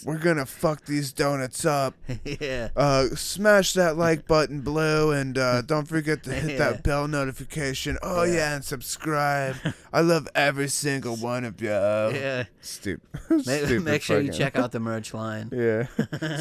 we're 0.05 0.19
gonna 0.19 0.47
fuck 0.47 0.85
these 0.87 1.13
donuts 1.13 1.65
up. 1.65 1.95
yeah. 2.25 2.69
Uh, 2.77 3.07
smash 3.15 3.75
that 3.75 3.97
like 3.97 4.27
button, 4.27 4.61
blue, 4.63 5.11
and 5.13 5.37
uh, 5.37 5.63
don't 5.67 5.87
forget 5.87 6.23
to 6.25 6.33
hit 6.33 6.53
Yeah. 6.53 6.59
that 6.59 6.83
bell 6.83 7.07
notification. 7.09 7.99
Oh 8.03 8.23
Yeah. 8.23 8.33
yeah, 8.35 8.55
and 8.57 8.65
subscribe. 8.65 9.57
I 9.93 10.01
love 10.01 10.29
every 10.35 10.69
single 10.69 11.17
one 11.17 11.45
of 11.45 11.61
you. 11.61 11.69
Yeah. 11.69 12.45
Stupid. 12.61 13.07
Make, 13.31 13.43
Stupid 13.45 13.83
make 13.85 14.03
sure 14.03 14.21
you 14.21 14.33
check 14.33 14.57
out 14.57 14.73
the 14.73 14.81
merch 14.81 15.13
line. 15.15 15.51
Yeah. 15.53 15.87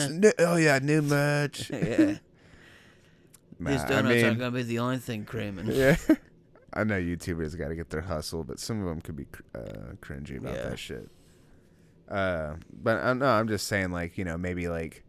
New- 0.10 0.32
oh 0.40 0.56
yeah, 0.56 0.80
new 0.80 1.02
merch. 1.02 1.70
yeah. 1.70 2.16
Nah, 3.62 3.72
These 3.72 3.82
I 3.82 3.88
donuts 3.90 4.16
mean, 4.16 4.26
aren't 4.26 4.40
to 4.40 4.52
be 4.52 4.64
the 4.64 4.80
only 4.80 4.98
thing 5.00 5.26
creaming. 5.26 5.68
Yeah. 5.68 5.98
I 6.74 6.84
know 6.86 6.96
YouTubers 6.96 7.58
got 7.58 7.70
to 7.70 7.76
get 7.76 7.90
their 7.90 8.02
hustle, 8.02 8.44
but 8.44 8.60
some 8.60 8.80
of 8.80 8.86
them 8.88 9.02
could 9.02 9.16
be 9.18 9.26
cr- 9.26 9.42
uh, 9.56 9.94
cringy 10.02 10.38
about 10.38 10.56
Yeah. 10.56 10.70
that 10.70 10.80
shit. 10.80 11.10
Uh, 12.10 12.56
but 12.74 12.98
uh, 13.04 13.14
no, 13.14 13.26
I'm 13.28 13.48
just 13.48 13.68
saying, 13.68 13.92
like 13.92 14.18
you 14.18 14.26
know, 14.26 14.38
maybe 14.38 14.68
like 14.68 15.04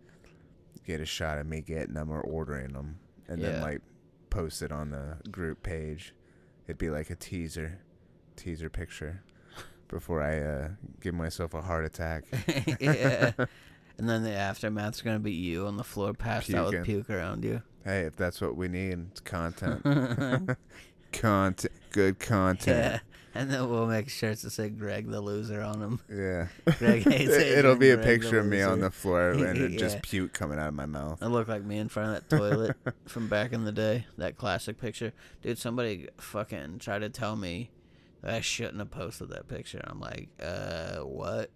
get 0.86 1.00
a 1.00 1.06
shot 1.06 1.38
of 1.38 1.46
me 1.46 1.60
getting 1.62 1.94
them 1.94 2.10
or 2.10 2.20
ordering 2.20 2.72
them, 2.72 2.98
and 3.28 3.42
then 3.42 3.54
Yeah. 3.56 3.62
like 3.62 3.80
post 4.28 4.62
it 4.62 4.70
on 4.72 4.90
the 4.90 5.16
group 5.30 5.62
page. 5.62 6.14
It'd 6.66 6.78
be 6.78 6.90
like 6.90 7.10
a 7.10 7.16
teaser, 7.16 7.80
teaser 8.36 8.68
picture, 8.70 9.22
before 9.88 10.22
I 10.22 10.38
uh, 10.40 10.68
give 11.00 11.14
myself 11.14 11.54
a 11.54 11.62
heart 11.62 11.84
attack. 11.84 12.24
yeah. 12.80 13.32
And 13.98 14.08
then 14.08 14.22
the 14.22 14.32
aftermath's 14.34 15.02
going 15.02 15.16
to 15.16 15.22
be 15.22 15.32
you 15.32 15.66
on 15.66 15.76
the 15.76 15.84
floor 15.84 16.14
passed 16.14 16.52
out 16.54 16.66
with 16.72 16.84
Puking. 16.84 17.04
puke 17.04 17.10
around 17.10 17.44
you. 17.44 17.62
hey, 17.84 18.02
if 18.02 18.16
that's 18.16 18.40
what 18.40 18.56
we 18.56 18.66
need, 18.68 18.98
it's 19.10 19.20
content. 19.20 19.82
content, 21.12 21.72
good 21.90 22.18
content. 22.18 23.02
Yeah. 23.02 23.09
And 23.34 23.50
then 23.50 23.68
we'll 23.70 23.86
make 23.86 24.08
shirts 24.08 24.42
that 24.42 24.50
say 24.50 24.68
Greg 24.70 25.08
the 25.08 25.20
loser 25.20 25.62
on 25.62 25.78
them. 25.80 26.00
Yeah. 26.10 26.48
Greg 26.78 27.02
hates 27.08 27.30
it, 27.32 27.58
It'll 27.58 27.76
be 27.76 27.90
a 27.90 27.96
Greg 27.96 28.20
picture 28.22 28.40
of 28.40 28.46
me 28.46 28.60
on 28.62 28.80
the 28.80 28.90
floor 28.90 29.30
and 29.30 29.72
Yeah. 29.72 29.78
just 29.78 30.02
puke 30.02 30.32
coming 30.32 30.58
out 30.58 30.68
of 30.68 30.74
my 30.74 30.86
mouth. 30.86 31.22
I 31.22 31.26
look 31.26 31.46
like 31.46 31.62
me 31.62 31.78
in 31.78 31.88
front 31.88 32.16
of 32.16 32.28
that 32.28 32.36
toilet 32.36 32.76
from 33.06 33.28
back 33.28 33.52
in 33.52 33.64
the 33.64 33.72
day. 33.72 34.06
That 34.18 34.36
classic 34.36 34.78
picture. 34.80 35.12
Dude, 35.42 35.58
somebody 35.58 36.08
fucking 36.18 36.80
tried 36.80 37.00
to 37.00 37.08
tell 37.08 37.36
me 37.36 37.70
that 38.22 38.34
I 38.34 38.40
shouldn't 38.40 38.78
have 38.78 38.90
posted 38.90 39.30
that 39.30 39.46
picture. 39.48 39.80
I'm 39.84 40.00
like, 40.00 40.28
uh, 40.42 40.96
what? 40.98 41.50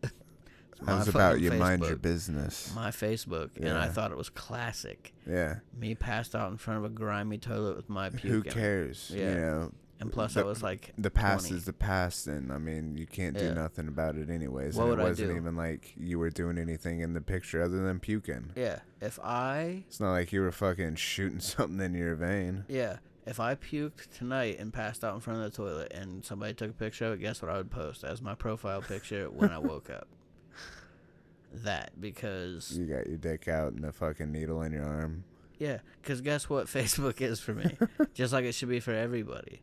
How's 0.87 1.09
about 1.09 1.41
you 1.41 1.51
mind 1.53 1.83
your 1.83 1.97
business? 1.97 2.73
My 2.75 2.91
Facebook. 2.91 3.51
And 3.57 3.77
I 3.77 3.89
thought 3.89 4.11
it 4.11 4.17
was 4.17 4.29
classic. 4.29 5.13
Yeah. 5.29 5.57
Me 5.77 5.95
passed 5.95 6.35
out 6.35 6.51
in 6.51 6.57
front 6.57 6.79
of 6.79 6.85
a 6.85 6.89
grimy 6.89 7.39
toilet 7.39 7.77
with 7.77 7.89
my 7.89 8.11
puke. 8.11 8.23
Who 8.23 8.43
cares? 8.43 9.11
Yeah. 9.15 9.29
You 9.29 9.35
know, 9.41 9.73
And 10.05 10.13
plus, 10.13 10.35
The- 10.35 10.41
I 10.41 10.45
was 10.45 10.63
like, 10.63 10.93
the 10.97 11.11
past 11.11 11.47
20. 11.49 11.59
is 11.59 11.65
the 11.67 11.73
past, 11.73 12.27
and 12.27 12.53
I 12.53 12.59
mean, 12.59 12.97
you 12.97 13.07
can't 13.07 13.37
do 13.37 13.45
Yeah. 13.47 13.55
nothing 13.55 13.89
about 13.89 14.17
it 14.17 14.31
anyways. 14.31 14.77
What 14.77 14.85
and 14.85 14.91
would 14.91 14.99
it 15.01 15.03
I 15.03 15.09
wasn't 15.09 15.31
do? 15.31 15.37
even 15.37 15.57
like 15.57 15.93
you 15.97 16.19
were 16.19 16.31
doing 16.31 16.59
anything 16.59 17.01
in 17.01 17.15
the 17.15 17.21
picture 17.21 17.63
other 17.63 17.83
than 17.85 18.01
puking. 18.01 18.53
yeah, 18.55 18.81
if 19.01 19.19
I, 19.21 19.85
It's 19.89 20.01
not 20.01 20.13
like 20.13 20.33
you 20.33 20.41
were 20.41 20.53
fucking 20.53 20.95
shooting 20.97 21.41
something 21.41 21.81
in 21.81 21.95
your 21.95 22.15
vein. 22.15 22.65
yeah, 22.69 22.99
if 23.27 23.41
I 23.41 23.55
puked 23.55 24.11
tonight 24.17 24.59
and 24.59 24.73
passed 24.73 25.03
out 25.03 25.15
in 25.15 25.21
front 25.21 25.41
of 25.43 25.51
the 25.51 25.57
toilet 25.57 25.93
and 25.93 26.25
somebody 26.25 26.53
took 26.55 26.71
a 26.71 26.75
picture 26.75 27.07
of 27.07 27.13
it, 27.15 27.21
guess 27.21 27.41
what 27.41 27.51
I 27.51 27.57
would 27.57 27.71
post 27.71 28.05
as 28.05 28.21
my 28.21 28.35
profile 28.35 28.83
picture 28.83 29.31
when 29.31 29.51
I 29.51 29.59
woke 29.59 29.89
up? 29.91 30.07
That 31.63 31.93
because 32.01 32.77
You 32.77 32.85
got 32.87 33.07
your 33.07 33.17
dick 33.17 33.47
out 33.49 33.75
and 33.75 33.85
a 33.85 33.93
fucking 33.93 34.33
needle 34.33 34.63
in 34.63 34.73
your 34.73 34.85
arm. 34.85 35.23
yeah, 35.59 35.79
because 36.03 36.21
guess 36.21 36.49
what 36.51 36.67
Facebook 36.79 37.21
is 37.21 37.39
for 37.39 37.55
me, 37.55 37.77
just 38.13 38.33
like 38.33 38.45
it 38.45 38.53
should 38.57 38.69
be 38.69 38.81
for 38.81 38.93
everybody. 38.93 39.63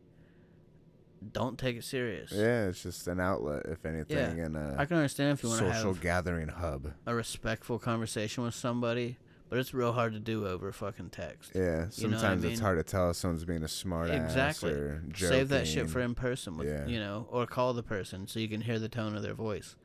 Don't 1.32 1.58
take 1.58 1.76
it 1.76 1.84
serious. 1.84 2.32
Yeah, 2.32 2.66
it's 2.68 2.82
just 2.82 3.06
an 3.08 3.20
outlet, 3.20 3.66
if 3.66 3.84
anything, 3.84 4.40
and 4.40 4.56
a 4.56 4.74
I 4.78 4.84
can 4.86 4.96
understand 4.96 5.32
if 5.38 5.42
you 5.42 5.48
want 5.50 5.60
to 5.62 5.74
social 5.74 5.94
gathering 5.94 6.48
hub. 6.48 6.92
a 7.06 7.14
respectful 7.14 7.78
conversation 7.78 8.44
with 8.44 8.54
somebody, 8.54 9.18
but 9.48 9.58
it's 9.58 9.72
real 9.74 9.92
hard 9.92 10.14
to 10.14 10.18
do 10.20 10.46
over 10.46 10.72
fucking 10.72 11.10
text. 11.10 11.52
Yeah, 11.54 11.60
You 11.96 12.08
know 12.08 12.16
I 12.16 12.20
sometimes 12.20 12.44
it's 12.44 12.60
hard 12.60 12.78
to 12.78 12.82
tell 12.84 13.10
if 13.10 13.16
someone's 13.16 13.44
being 13.44 13.62
a 13.62 13.68
smart 13.68 14.10
Exactly. 14.10 14.70
ass 14.70 14.76
or 14.78 15.02
joking. 15.10 15.28
Save 15.28 15.48
that 15.50 15.66
shit 15.68 15.90
for 15.90 16.00
in 16.00 16.14
person 16.14 16.56
with 16.56 16.68
Yeah. 16.68 16.86
you 16.86 16.98
know, 16.98 17.26
or 17.30 17.46
call 17.46 17.72
the 17.74 17.82
person 17.82 18.26
so 18.26 18.40
you 18.40 18.48
can 18.48 18.62
hear 18.62 18.78
the 18.78 18.88
tone 18.88 19.14
of 19.14 19.22
their 19.22 19.34
voice. 19.34 19.76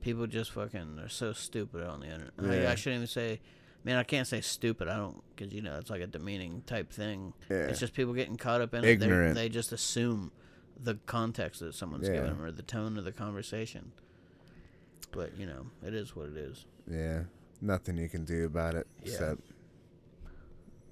People 0.00 0.26
just 0.26 0.52
fucking 0.52 0.98
are 0.98 1.08
so 1.08 1.32
stupid 1.32 1.82
on 1.86 2.00
the 2.00 2.06
internet. 2.06 2.62
Yeah. 2.62 2.70
I 2.70 2.74
shouldn't 2.74 2.98
even 3.00 3.06
say, 3.06 3.40
man, 3.84 3.98
I 3.98 4.02
can't 4.04 4.26
say 4.26 4.40
stupid. 4.40 4.88
I 4.88 4.96
don't 4.96 5.22
because 5.36 5.52
you 5.52 5.60
know 5.60 5.76
it's 5.78 5.90
like 5.90 6.00
a 6.00 6.06
demeaning 6.06 6.62
type 6.66 6.90
thing. 6.90 7.34
Yeah. 7.50 7.64
It's 7.66 7.80
just 7.80 7.92
people 7.92 8.14
getting 8.14 8.36
caught 8.36 8.60
up 8.62 8.72
in 8.74 8.84
Ignorant. 8.84 9.32
it. 9.32 9.34
They 9.34 9.42
they 9.42 9.48
just 9.50 9.72
assume 9.72 10.32
the 10.82 10.94
context 11.06 11.60
that 11.60 11.74
someone's 11.74 12.08
Yeah. 12.08 12.14
giving 12.14 12.30
them 12.30 12.42
or 12.42 12.50
the 12.50 12.62
tone 12.62 12.96
of 12.96 13.04
the 13.04 13.12
conversation. 13.12 13.92
But 15.12 15.36
you 15.38 15.46
know, 15.46 15.66
it 15.84 15.94
is 15.94 16.14
what 16.16 16.28
it 16.28 16.36
is. 16.36 16.64
Yeah, 16.90 17.24
nothing 17.60 17.96
you 17.96 18.08
can 18.08 18.24
do 18.24 18.44
about 18.46 18.74
it 18.74 18.86
Yeah. 19.02 19.12
except 19.12 19.40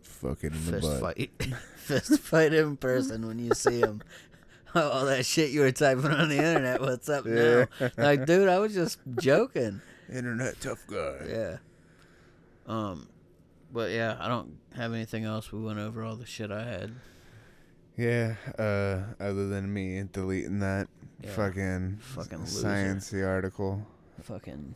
fuck 0.02 0.42
it 0.44 0.52
in 0.52 0.64
the 0.66 0.72
Fist 0.72 0.82
butt. 0.82 1.00
fight, 1.00 1.30
fist 1.76 2.18
fight 2.20 2.52
in 2.52 2.76
person 2.76 3.26
when 3.26 3.38
you 3.38 3.54
see 3.54 3.80
him. 3.80 4.02
All 4.74 5.06
that 5.06 5.24
shit 5.24 5.50
you 5.50 5.60
were 5.60 5.72
typing 5.72 6.06
on 6.10 6.28
the 6.28 6.36
internet. 6.36 6.80
What's 6.80 7.08
up 7.08 7.24
Yeah. 7.26 7.66
now? 7.80 7.90
Like, 7.96 8.26
dude, 8.26 8.48
I 8.48 8.58
was 8.58 8.74
just 8.74 8.98
joking. 9.20 9.80
Internet 10.12 10.60
tough 10.60 10.84
guy. 10.86 11.16
Yeah. 11.28 11.56
Um, 12.66 13.08
but 13.72 13.90
yeah, 13.92 14.16
I 14.20 14.28
don't 14.28 14.58
have 14.74 14.92
anything 14.92 15.24
else. 15.24 15.52
We 15.52 15.60
went 15.60 15.78
over 15.78 16.02
all 16.02 16.16
the 16.16 16.26
shit 16.26 16.50
I 16.50 16.64
had. 16.64 16.92
Yeah. 17.98 18.36
Uh, 18.58 19.12
other 19.22 19.48
than 19.48 19.72
me 19.72 20.02
deleting 20.12 20.60
that 20.60 20.88
Yeah. 21.22 21.30
fucking 21.32 21.98
Fucking 22.00 22.40
loser. 22.40 22.66
sciencey 22.68 23.26
article. 23.26 23.86
Fucking. 24.22 24.74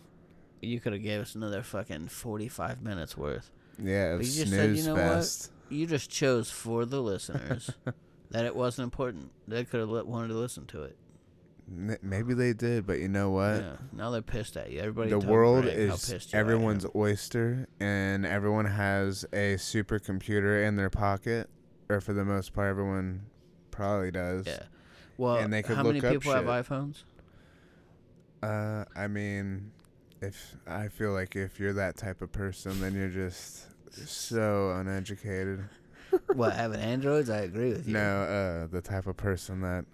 You 0.60 0.80
could 0.80 0.92
have 0.92 1.02
gave 1.02 1.20
us 1.20 1.34
another 1.34 1.62
fucking 1.62 2.08
forty-five 2.08 2.82
minutes 2.82 3.16
worth. 3.16 3.50
Yeah, 3.82 4.16
But 4.16 4.26
you 4.26 4.32
just 4.32 4.50
said, 4.52 4.76
you 4.76 4.84
know 4.84 4.94
what? 4.94 5.48
You 5.70 5.86
just 5.86 6.10
chose 6.10 6.50
for 6.50 6.84
the 6.84 7.00
listeners 7.00 7.70
that 8.30 8.44
it 8.44 8.54
wasn't 8.54 8.84
important. 8.84 9.30
They 9.48 9.64
could 9.64 9.80
have 9.80 9.88
wanted 10.06 10.28
to 10.28 10.34
listen 10.34 10.66
to 10.66 10.82
it. 10.82 10.96
Maybe 12.02 12.34
they 12.34 12.52
did, 12.52 12.86
but 12.86 12.98
you 12.98 13.08
know 13.08 13.30
what? 13.30 13.56
Yeah. 13.62 13.76
Now 13.92 14.10
they're 14.10 14.20
pissed 14.20 14.56
at 14.56 14.70
you. 14.70 14.80
Everybody. 14.80 15.10
the 15.10 15.18
world 15.20 15.62
Greg 15.64 15.78
is 15.78 16.28
everyone's 16.34 16.84
oyster, 16.94 17.66
and 17.80 18.26
everyone 18.26 18.66
has 18.66 19.24
a 19.32 19.54
supercomputer 19.54 20.66
in 20.66 20.76
their 20.76 20.90
pocket, 20.90 21.48
or 21.92 22.00
for 22.00 22.12
the 22.12 22.24
most 22.24 22.52
part, 22.52 22.70
everyone 22.70 23.22
probably 23.70 24.10
does. 24.10 24.46
Yeah. 24.46 24.62
Well, 25.18 25.36
And 25.36 25.52
they 25.52 25.62
could 25.62 25.76
how 25.76 25.82
many 25.82 26.00
up 26.00 26.12
people 26.12 26.32
have 26.32 26.44
iPhones? 26.46 27.04
Uh, 28.42 28.84
I 28.96 29.06
mean, 29.06 29.70
if 30.20 30.56
I 30.66 30.88
feel 30.88 31.12
like 31.12 31.36
if 31.36 31.60
you're 31.60 31.74
that 31.74 31.96
type 31.96 32.22
of 32.22 32.32
person, 32.32 32.80
then 32.80 32.94
you're 32.94 33.08
just 33.08 33.66
so 34.08 34.72
uneducated. 34.72 35.64
what 36.34 36.54
having 36.54 36.80
Androids? 36.80 37.30
I 37.30 37.38
agree 37.40 37.70
with 37.70 37.86
you. 37.86 37.94
No, 37.94 38.00
uh, 38.00 38.66
the 38.66 38.80
type 38.80 39.06
of 39.06 39.16
person 39.16 39.60
that 39.60 39.84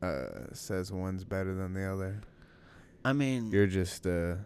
uh 0.00 0.52
says 0.52 0.92
one's 0.92 1.24
better 1.24 1.54
than 1.54 1.72
the 1.74 1.84
other. 1.84 2.20
I 3.04 3.12
mean, 3.12 3.50
You're 3.50 3.66
just 3.66 4.06
uh. 4.06 4.36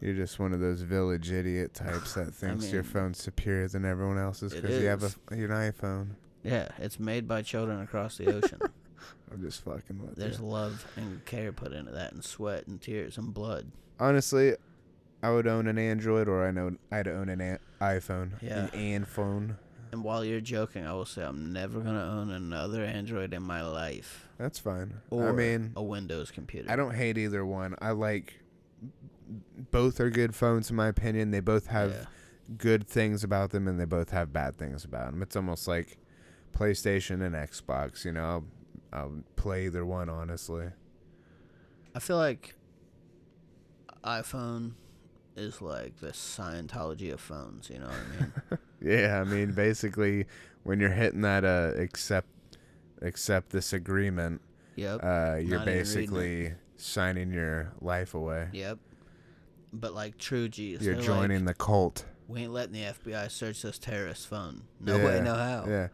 You're 0.00 0.14
just 0.14 0.38
one 0.38 0.52
of 0.52 0.60
those 0.60 0.80
village 0.82 1.30
idiot 1.30 1.74
types 1.74 2.14
that 2.14 2.32
thinks 2.34 2.72
your 2.72 2.82
mean, 2.82 2.92
phone's 2.92 3.18
superior 3.22 3.68
than 3.68 3.84
everyone 3.84 4.18
else's 4.18 4.52
it 4.52 4.62
because 4.62 4.80
you 4.80 4.88
have 4.88 5.02
a, 5.02 5.06
is. 5.06 5.16
an 5.30 5.48
iPhone. 5.48 6.08
yeah, 6.42 6.68
it's 6.78 6.98
made 6.98 7.28
by 7.28 7.42
children 7.42 7.80
across 7.82 8.16
the 8.16 8.34
ocean. 8.34 8.60
I'm 9.32 9.40
just 9.42 9.62
fucking 9.64 10.00
with 10.00 10.16
There's 10.16 10.38
you. 10.40 10.46
love 10.46 10.86
and 10.96 11.24
care 11.24 11.52
put 11.52 11.72
into 11.72 11.92
that, 11.92 12.12
and 12.12 12.24
sweat 12.24 12.66
and 12.66 12.80
tears 12.80 13.16
and 13.18 13.32
blood. 13.32 13.70
Honestly, 13.98 14.54
I 15.22 15.30
would 15.30 15.46
own 15.46 15.66
an 15.68 15.78
Android 15.78 16.28
or 16.28 16.46
I 16.46 16.50
know 16.50 16.76
I'd 16.90 17.06
own 17.06 17.28
an 17.28 17.40
a- 17.40 17.58
iPhone. 17.84 18.32
Yeah. 18.42 18.64
An 18.64 18.70
and 18.74 19.06
phone. 19.08 19.56
And 19.92 20.02
while 20.04 20.24
you're 20.24 20.40
joking, 20.40 20.86
I 20.86 20.92
will 20.94 21.04
say 21.04 21.22
I'm 21.22 21.52
never 21.52 21.80
gonna 21.80 22.04
own 22.04 22.30
another 22.30 22.84
Android 22.84 23.34
in 23.34 23.42
my 23.42 23.62
life, 23.62 24.28
That's 24.38 24.58
fine. 24.58 24.94
or 25.10 25.28
I 25.28 25.32
mean, 25.32 25.72
a 25.76 25.82
Windows 25.82 26.30
computer. 26.30 26.70
I 26.70 26.76
don't 26.76 26.94
hate 26.94 27.18
either 27.18 27.44
one. 27.44 27.74
I 27.82 27.90
like 27.90 28.40
both 29.70 30.00
are 30.00 30.10
good 30.10 30.34
phones 30.34 30.70
in 30.70 30.76
my 30.76 30.88
opinion. 30.88 31.30
They 31.30 31.40
both 31.40 31.66
have 31.68 31.90
Yeah. 31.90 32.04
good 32.58 32.86
things 32.86 33.22
about 33.24 33.50
them 33.50 33.68
and 33.68 33.78
they 33.78 33.84
both 33.84 34.10
have 34.10 34.32
bad 34.32 34.58
things 34.58 34.84
about 34.84 35.12
them. 35.12 35.22
It's 35.22 35.36
almost 35.36 35.68
like 35.68 35.98
PlayStation 36.52 37.22
and 37.24 37.34
Xbox, 37.34 38.04
you 38.04 38.12
know. 38.12 38.24
I'll, 38.24 38.44
I'll 38.92 39.22
play 39.36 39.66
either 39.66 39.84
one 39.86 40.08
honestly. 40.08 40.66
I 41.94 41.98
feel 42.00 42.16
like 42.16 42.54
iPhone 44.04 44.72
is 45.36 45.60
like 45.62 45.98
the 46.00 46.08
Scientology 46.08 47.12
of 47.12 47.20
phones. 47.20 47.70
You 47.70 47.80
know 47.80 47.86
what 47.86 47.96
I 47.96 48.20
mean? 48.20 48.32
Yeah, 48.82 49.20
I 49.20 49.24
mean 49.24 49.52
basically 49.52 50.24
when 50.62 50.80
you're 50.80 50.88
hitting 50.88 51.20
that 51.20 51.44
uh 51.44 51.72
accept 51.76 52.28
accept 53.02 53.50
this 53.50 53.74
agreement, 53.74 54.40
yep. 54.74 55.00
uh 55.04 55.36
you're 55.36 55.36
Not 55.36 55.36
even 55.36 55.40
reading 55.42 55.58
it. 55.58 55.64
basically 55.66 56.52
signing 56.78 57.30
your 57.30 57.74
life 57.82 58.14
away. 58.14 58.48
Yep. 58.54 58.78
But 59.72 59.94
like 59.94 60.18
true 60.18 60.48
G's, 60.48 60.80
You're 60.82 60.94
they're 60.94 61.02
joining 61.04 61.44
Like, 61.46 61.56
the 61.58 61.64
cult. 61.64 62.04
we 62.28 62.42
ain't 62.42 62.52
letting 62.52 62.72
the 62.72 62.82
FBI 62.92 63.30
search 63.30 63.62
this 63.62 63.78
terrorist 63.78 64.26
phone. 64.28 64.62
No 64.80 64.96
yeah, 64.96 65.04
way, 65.04 65.20
no 65.22 65.34
how. 65.34 65.64
Yeah. 65.68 65.88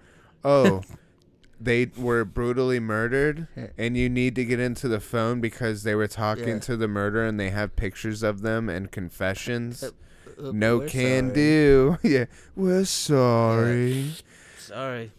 Oh, 0.45 0.83
they 1.61 1.91
were 1.97 2.25
brutally 2.25 2.81
murdered, 2.81 3.49
and 3.77 3.97
you 3.97 4.09
need 4.09 4.35
to 4.37 4.45
get 4.45 4.61
into 4.61 4.89
the 4.89 5.01
phone 5.01 5.41
because 5.41 5.83
they 5.83 5.95
were 5.95 6.07
talking 6.09 6.49
Yeah. 6.49 6.59
to 6.61 6.77
the 6.77 6.89
murderer, 6.89 7.27
and 7.27 7.39
they 7.39 7.51
have 7.51 7.77
pictures 7.77 8.23
of 8.23 8.41
them 8.43 8.69
and 8.69 8.91
confessions. 8.91 9.83
Uh, 9.83 9.91
Uh, 10.39 10.53
no 10.53 10.81
can 10.81 11.29
sorry. 11.29 11.35
do. 11.35 11.99
yeah, 12.03 12.25
we're 12.55 12.85
sorry. 12.85 14.13
Sorry. 14.59 15.13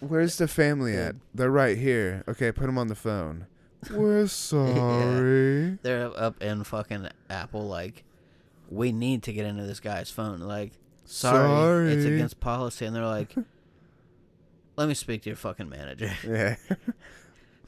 Where's 0.00 0.38
the 0.38 0.48
family 0.48 0.96
at? 0.96 1.16
They're 1.34 1.50
right 1.50 1.76
here. 1.76 2.22
Okay, 2.28 2.50
put 2.52 2.64
them 2.66 2.78
on 2.78 2.86
the 2.88 2.94
phone. 2.94 3.46
We're 3.90 4.26
sorry. 4.28 5.78
They're 5.82 6.10
up 6.16 6.42
in 6.42 6.64
fucking 6.64 7.08
Apple 7.30 7.66
like 7.68 8.04
we 8.70 8.92
need 8.92 9.22
to 9.24 9.32
get 9.32 9.46
into 9.46 9.64
this 9.64 9.80
guy's 9.80 10.10
phone. 10.10 10.40
Like 10.40 10.72
sorry, 11.04 11.92
it's 11.92 12.04
against 12.04 12.40
policy 12.40 12.84
and 12.86 12.94
they're 12.94 13.06
like 13.06 13.34
let 14.76 14.88
me 14.88 14.94
speak 14.94 15.22
to 15.22 15.30
your 15.30 15.36
fucking 15.36 15.68
manager. 15.68 16.12
Yeah, 16.26 16.56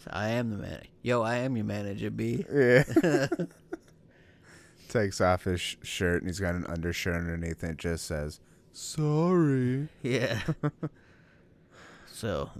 I 0.08 0.30
am 0.30 0.50
the 0.50 0.56
man. 0.56 0.82
Yo, 1.02 1.20
I 1.22 1.36
am 1.36 1.56
your 1.56 1.66
manager, 1.66 2.10
B. 2.10 2.44
yeah. 2.52 3.26
Takes 4.88 5.20
off 5.20 5.44
his 5.44 5.60
sh- 5.60 5.76
shirt 5.82 6.22
and 6.22 6.28
he's 6.28 6.40
got 6.40 6.54
an 6.54 6.66
undershirt 6.66 7.14
underneath 7.14 7.62
and 7.62 7.72
it 7.72 7.78
just 7.78 8.06
says 8.06 8.40
sorry. 8.72 9.88
Yeah. 10.02 10.40
so 12.10 12.50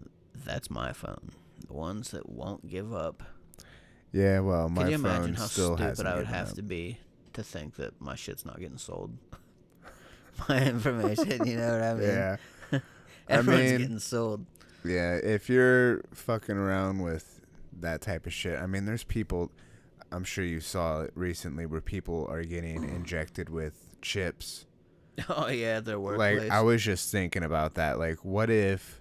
that's 0.45 0.71
my 0.71 0.93
phone. 0.93 1.31
The 1.67 1.73
ones 1.75 2.11
that 2.11 2.29
won't 2.29 2.69
give 2.69 2.93
up. 2.95 3.23
Yeah, 4.13 4.41
well, 4.41 4.69
my 4.69 4.83
Can 4.83 4.91
you 4.93 4.99
phone 4.99 5.07
imagine 5.17 5.35
how 5.35 5.47
still 5.47 5.67
stupid 5.77 5.83
hasn't 5.89 6.09
I 6.09 6.15
would 6.17 6.21
given 6.27 6.35
have 6.35 6.49
up. 6.51 6.55
to 6.57 6.63
be 6.63 6.99
to 7.35 7.43
think 7.43 7.77
that 7.77 8.01
my 8.01 8.17
shit's 8.17 8.45
not 8.45 8.59
getting 8.59 8.79
sold? 8.79 9.17
my 10.49 10.65
information, 10.67 11.47
you 11.47 11.57
know 11.57 11.73
what 11.73 11.83
I 11.83 11.95
mean? 11.95 12.09
Yeah, 12.09 12.37
I 12.73 12.81
Everyone's 13.29 13.71
mean- 13.71 13.81
getting 13.81 13.99
sold. 13.99 14.47
yeah. 14.85 15.15
If 15.17 15.49
you're 15.49 16.03
fucking 16.13 16.57
around 16.57 17.01
with 17.03 17.41
that 17.81 18.01
type 18.01 18.27
of 18.27 18.33
shit, 18.33 18.59
I 18.59 18.67
mean, 18.67 18.85
there's 18.87 19.05
people. 19.05 19.51
I'm 20.13 20.25
sure 20.25 20.45
you 20.45 20.59
saw 20.59 21.03
it 21.03 21.13
recently 21.15 21.67
where 21.67 21.81
people 21.81 22.27
are 22.29 22.43
getting 22.43 22.83
injected 22.89 23.49
with 23.49 23.97
chips. 24.03 24.67
Oh 25.29 25.49
yeah, 25.49 25.81
their 25.81 26.01
workplace. 26.01 26.41
Like 26.43 26.51
I 26.51 26.63
was 26.63 26.83
just 26.83 27.13
thinking 27.13 27.45
about 27.45 27.75
that. 27.75 27.99
Like, 27.99 28.25
what 28.25 28.51
if 28.51 29.00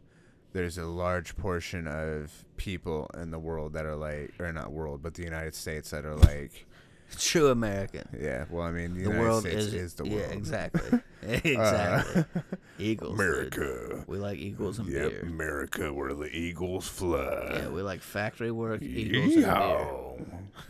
there's 0.53 0.77
a 0.77 0.85
large 0.85 1.35
portion 1.37 1.87
of 1.87 2.45
people 2.57 3.09
in 3.19 3.31
the 3.31 3.39
world 3.39 3.73
that 3.73 3.85
are 3.85 3.95
like, 3.95 4.33
or 4.39 4.51
not 4.51 4.71
world, 4.71 5.01
but 5.03 5.13
the 5.13 5.23
United 5.23 5.55
States 5.55 5.91
that 5.91 6.05
are 6.05 6.15
like, 6.15 6.65
True 7.17 7.47
American. 7.49 8.07
yeah. 8.19 8.45
Well, 8.51 8.63
I 8.63 8.71
mean, 8.71 8.93
the, 8.93 8.99
The 8.99 9.09
United 9.09 9.19
world 9.21 9.41
States 9.41 9.55
is, 9.65 9.73
is, 9.73 9.93
the 9.95 10.05
yeah, 10.05 10.15
world. 10.15 10.31
exactly, 10.33 10.99
exactly. 11.23 12.23
Eagles, 12.77 13.17
dude. 13.17 13.19
America. 13.19 14.03
We 14.07 14.17
like 14.19 14.37
eagles 14.37 14.79
and 14.79 14.87
Yep, 14.89 15.09
beer. 15.11 15.21
America, 15.23 15.91
where 15.93 16.13
the 16.13 16.25
eagles 16.35 16.87
fly. 16.87 17.49
Yeah, 17.53 17.69
we 17.69 17.81
like 17.81 18.01
factory 18.01 18.51
work, 18.51 18.81
eagles 18.81 19.35
and 19.35 19.45
beer. 19.45 19.87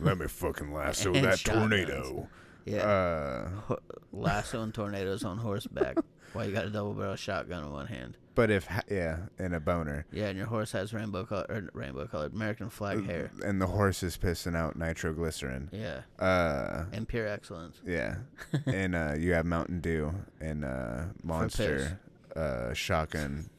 Let 0.00 0.18
me 0.18 0.26
fucking 0.28 0.72
lasso 0.72 1.12
And 1.14 1.24
that 1.24 1.38
shotguns. 1.38 1.70
tornado. 1.70 2.28
Yeah, 2.64 2.86
Uh, 2.86 3.48
Ho- 3.66 3.78
lassoing 4.12 4.72
tornadoes 4.72 5.24
on 5.24 5.38
horseback. 5.38 5.96
While 6.32 6.46
you 6.46 6.52
got 6.52 6.64
a 6.64 6.70
double 6.70 6.94
barrel 6.94 7.16
shotgun 7.16 7.64
in 7.64 7.72
one 7.72 7.86
hand. 7.88 8.16
But 8.40 8.50
if 8.50 8.66
ha- 8.66 8.82
yeah, 8.90 9.18
and 9.38 9.54
a 9.54 9.60
boner, 9.60 10.06
Yeah, 10.12 10.28
and 10.28 10.38
your 10.38 10.46
horse 10.46 10.72
has 10.72 10.94
rainbow 10.94 11.24
color, 11.24 11.46
or 11.48 11.68
rainbow 11.74 12.06
colored 12.06 12.32
American 12.32 12.70
flag 12.70 13.04
hair. 13.04 13.30
and 13.44 13.60
the 13.60 13.66
horse 13.66 14.02
is 14.02 14.16
pissing 14.16 14.56
out 14.56 14.76
nitroglycerin. 14.76 15.68
Yeah, 15.72 16.00
Uh, 16.18 16.84
and 16.92 17.06
pure 17.06 17.26
excellence. 17.28 17.80
yeah, 17.86 18.16
and 18.66 18.94
uh, 18.94 19.14
you 19.18 19.32
have 19.34 19.44
Mountain 19.46 19.80
Dew 19.80 20.12
and 20.40 20.64
uh, 20.64 21.02
Monster 21.22 22.00
uh, 22.34 22.72
shotgun 22.72 23.50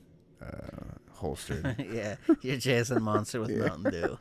uh, 0.42 0.96
holstered. 1.12 1.76
yeah, 1.94 2.16
you're 2.42 2.58
chasing 2.60 3.02
monster 3.04 3.40
with 3.40 3.50
Yeah. 3.56 3.68
Mountain 3.68 3.92
Dew. 3.92 4.18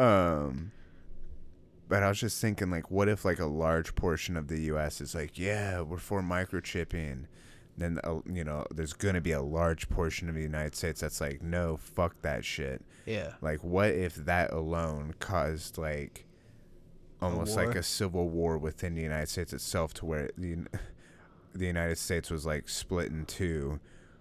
Um, 0.00 0.72
but 1.88 2.02
I 2.02 2.08
was 2.08 2.18
just 2.20 2.40
thinking, 2.40 2.70
like, 2.70 2.90
what 2.90 3.08
if 3.08 3.24
like 3.24 3.38
a 3.40 3.46
large 3.46 3.94
portion 3.94 4.36
of 4.36 4.48
the 4.48 4.60
U.S. 4.72 5.00
is 5.00 5.14
like, 5.14 5.38
yeah, 5.38 5.80
we're 5.82 5.98
for 5.98 6.22
microchipping. 6.22 7.26
Then 7.76 7.98
uh, 8.04 8.20
you 8.32 8.44
know, 8.44 8.64
there's 8.74 8.92
gonna 8.92 9.20
be 9.20 9.32
a 9.32 9.42
large 9.42 9.88
portion 9.88 10.28
of 10.28 10.34
the 10.34 10.42
United 10.42 10.76
States 10.76 11.00
that's 11.00 11.20
like, 11.20 11.42
no, 11.42 11.76
fuck 11.76 12.20
that 12.22 12.44
shit. 12.44 12.84
Yeah, 13.06 13.32
Like, 13.42 13.62
what 13.62 13.90
if 13.90 14.14
that 14.14 14.52
alone 14.52 15.14
caused 15.18 15.76
like 15.76 16.24
almost 17.20 17.56
like 17.56 17.74
a 17.74 17.82
civil 17.82 18.28
war 18.28 18.58
within 18.58 18.94
the 18.94 19.02
United 19.02 19.28
States 19.28 19.52
itself, 19.52 19.94
to 19.94 20.06
where 20.06 20.30
the 20.36 20.56
the 21.54 21.66
United 21.66 21.98
States 21.98 22.30
was 22.30 22.44
like 22.46 22.68
split 22.68 23.10
in 23.10 23.24
two, 23.26 23.80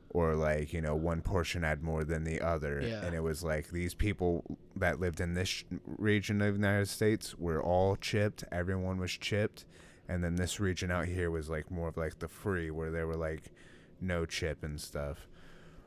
or 0.09 0.35
like 0.35 0.73
you 0.73 0.81
know 0.81 0.95
one 0.95 1.21
portion 1.21 1.63
had 1.63 1.81
more 1.83 2.03
than 2.03 2.23
the 2.23 2.41
other, 2.41 2.81
Yeah. 2.81 3.05
and 3.05 3.15
it 3.15 3.21
was 3.21 3.43
like 3.43 3.69
these 3.69 3.93
people 3.93 4.43
that 4.75 4.99
lived 4.99 5.19
in 5.21 5.33
this 5.33 5.49
sh- 5.49 5.63
region 5.97 6.41
of 6.41 6.53
the 6.55 6.59
United 6.59 6.87
States 6.89 7.35
were 7.37 7.61
all 7.61 7.95
chipped. 7.95 8.43
Everyone 8.51 8.97
was 8.99 9.11
chipped, 9.11 9.65
and 10.07 10.23
then 10.23 10.35
this 10.35 10.59
region 10.59 10.91
out 10.91 11.05
here 11.05 11.31
was 11.31 11.49
like 11.49 11.71
more 11.71 11.89
of 11.89 11.97
like 11.97 12.19
the 12.19 12.27
free, 12.27 12.71
where 12.71 12.91
there 12.91 13.07
were 13.07 13.15
like 13.15 13.51
no 14.01 14.25
chip 14.25 14.63
and 14.63 14.79
stuff 14.79 15.27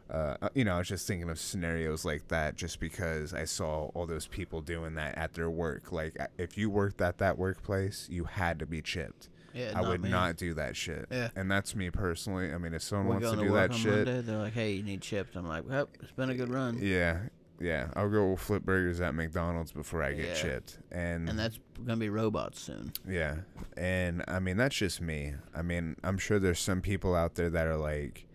uh, 0.09 0.36
you 0.55 0.64
know, 0.64 0.74
I 0.76 0.78
was 0.78 0.88
just 0.88 1.06
thinking 1.06 1.28
of 1.28 1.38
scenarios 1.38 2.05
like 2.05 2.28
that 2.28 2.55
just 2.55 2.78
because 2.78 3.34
I 3.34 3.44
saw 3.44 3.90
all 3.94 4.06
those 4.06 4.26
people 4.26 4.60
doing 4.60 4.94
that 4.94 5.18
at 5.18 5.34
their 5.34 5.51
work. 5.51 5.90
Like, 5.90 6.18
uh, 6.20 6.26
if 6.38 6.56
you 6.56 6.70
worked 6.70 7.01
at 7.01 7.18
that 7.18 7.38
workplace, 7.38 8.06
you 8.09 8.24
had 8.24 8.59
to 8.60 8.66
be 8.66 8.80
chipped. 8.82 9.28
Yeah, 9.52 9.72
I 9.74 9.80
would 9.80 10.02
me. 10.02 10.10
not 10.10 10.36
do 10.36 10.55
that 10.55 10.76
shit. 10.76 11.06
Yeah. 11.10 11.30
And 11.34 11.51
that's 11.51 11.74
me 11.74 11.90
personally. 11.90 12.52
I 12.52 12.59
mean, 12.59 12.74
if 12.74 12.82
someone 12.82 13.06
We're 13.06 13.14
wants 13.14 13.30
to 13.30 13.47
do 13.47 13.52
work 13.52 13.70
that 13.70 13.76
shit, 13.76 14.06
Monday. 14.06 14.20
They're 14.20 14.38
like, 14.38 14.52
"Hey, 14.52 14.72
you 14.72 14.82
need 14.82 15.01
chipped." 15.01 15.34
I'm 15.34 15.48
like, 15.48 15.66
"Well, 15.66 15.88
it's 16.02 16.12
been 16.12 16.28
a 16.28 16.34
good 16.34 16.51
run." 16.51 16.78
yeah, 16.78 17.20
yeah, 17.61 17.89
I'll 17.97 18.09
go 18.11 18.37
flip 18.37 18.62
burgers 18.65 19.01
at 19.01 19.15
McDonald's 19.15 19.73
before 19.73 20.03
I 20.03 20.12
get 20.12 20.27
Yeah. 20.28 20.35
chipped. 20.35 20.78
And, 20.91 21.28
And 21.28 21.39
that's 21.39 21.59
gonna 21.85 21.97
be 21.99 22.09
robots 22.11 22.61
soon. 22.61 22.93
yeah, 23.09 23.37
and 23.77 24.23
I 24.28 24.39
mean 24.41 24.57
that's 24.57 24.77
just 24.77 25.01
me. 25.01 25.35
I 25.55 25.62
mean, 25.62 25.97
I'm 26.05 26.19
sure 26.19 26.39
there's 26.39 26.59
some 26.61 26.81
people 26.83 27.15
out 27.15 27.35
there 27.35 27.51
that 27.51 27.66
are 27.66 27.77
like, 27.77 28.27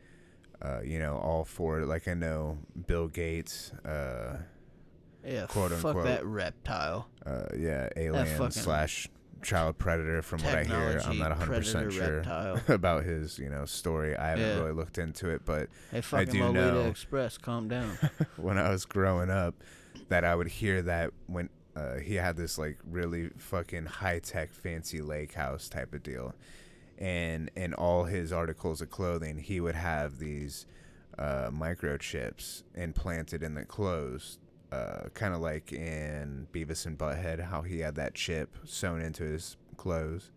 uh, 0.62 0.82
you 0.84 1.00
know, 1.00 1.18
all 1.18 1.44
for 1.46 1.80
it. 1.82 1.86
Like 1.88 2.08
I 2.08 2.14
know 2.14 2.58
Bill 2.88 3.08
Gates, 3.08 3.72
uh, 3.86 4.38
Yeah, 5.24 5.46
Quote, 5.48 5.72
fuck 5.74 5.86
unquote. 5.96 6.06
that 6.06 6.26
reptile. 6.26 7.08
uh, 7.26 7.46
yeah, 7.56 7.90
alien 7.96 8.26
fucking 8.26 8.52
slash 8.52 9.08
child 9.44 9.78
predator. 9.78 10.22
From 10.22 10.42
what 10.44 10.56
I 10.56 10.64
hear, 10.64 11.02
I'm 11.06 11.18
not 11.18 11.30
100 11.30 11.56
percent 11.56 11.94
sure 11.94 12.16
reptile. 12.18 12.60
about 12.68 13.04
his, 13.04 13.38
you 13.40 13.50
know, 13.50 13.66
story. 13.66 14.16
I 14.16 14.30
haven't 14.30 14.46
Yeah. 14.46 14.60
really 14.60 14.74
looked 14.74 14.98
into 14.98 15.30
it, 15.30 15.42
but 15.46 15.70
Hey, 15.92 16.02
fucking 16.02 16.34
do 16.34 16.44
Lolita 16.44 16.72
know- 16.74 16.82
Express, 16.90 17.38
calm 17.38 17.68
down. 17.68 17.98
when 18.38 18.58
I 18.58 18.70
was 18.70 18.86
growing 18.86 19.30
up, 19.30 19.56
that 20.10 20.24
I 20.24 20.36
would 20.36 20.48
hear 20.48 20.82
that 20.84 21.12
when 21.28 21.50
uh, 21.76 21.96
he 21.96 22.16
had 22.16 22.36
this 22.36 22.58
like 22.58 22.78
really 22.90 23.30
fucking 23.38 23.86
high 23.86 24.20
tech 24.20 24.52
fancy 24.54 25.02
lake 25.02 25.34
house 25.34 25.70
type 25.70 25.94
of 25.94 26.04
deal, 26.04 26.34
and 26.98 27.50
in 27.56 27.74
all 27.74 28.04
his 28.06 28.32
articles 28.34 28.82
of 28.82 28.90
clothing, 28.90 29.38
he 29.38 29.60
would 29.62 29.76
have 29.76 30.20
these 30.20 30.66
uh, 31.18 31.50
microchips 31.50 32.64
implanted 32.76 33.42
in 33.44 33.54
the 33.56 33.66
clothes. 33.66 34.38
Uh, 34.72 35.10
kind 35.14 35.34
of 35.34 35.42
like 35.42 35.74
in 35.74 36.48
Beavis 36.54 36.86
and 36.86 36.98
Butthead, 36.98 37.42
how 37.50 37.62
he 37.62 37.80
had 37.80 37.96
that 37.96 38.14
chip 38.16 38.56
sewn 38.64 39.02
into 39.02 39.24
his 39.24 39.58
clothes. 39.76 40.32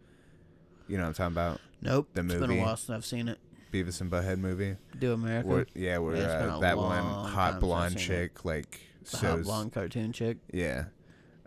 You 0.89 0.97
know 0.97 1.05
what 1.05 1.09
I'm 1.21 1.33
talking 1.33 1.33
about? 1.35 1.61
nope, 1.83 2.09
The 2.15 2.23
movie. 2.25 2.35
it's 2.39 2.47
been 2.49 2.59
a 2.59 2.63
while 2.63 2.77
since 2.77 2.91
I've 2.91 3.05
seen 3.07 3.29
it. 3.29 3.39
Beavis 3.73 4.01
and 4.01 4.11
Butthead 4.11 4.39
movie. 4.39 4.77
Do 4.99 5.13
America, 5.13 5.49
Where, 5.49 5.67
yeah, 5.75 5.99
where 5.99 6.17
Yeah, 6.17 6.57
uh, 6.57 6.59
that 6.61 6.77
one 6.77 7.03
hot 7.29 7.61
blonde 7.61 7.93
seen 7.93 8.01
it. 8.01 8.05
chick 8.07 8.45
like 8.45 8.81
the 9.11 9.17
hot 9.19 9.43
blonde 9.45 9.73
cartoon 9.73 10.13
chick. 10.13 10.39
yeah, 10.53 10.87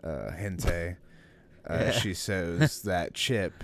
uh, 0.02 0.30
Hente. 0.30 0.96
Uh, 1.68 1.74
Yeah. 1.74 1.90
She 1.90 2.14
sews 2.14 2.80
that 2.84 3.12
chip, 3.12 3.62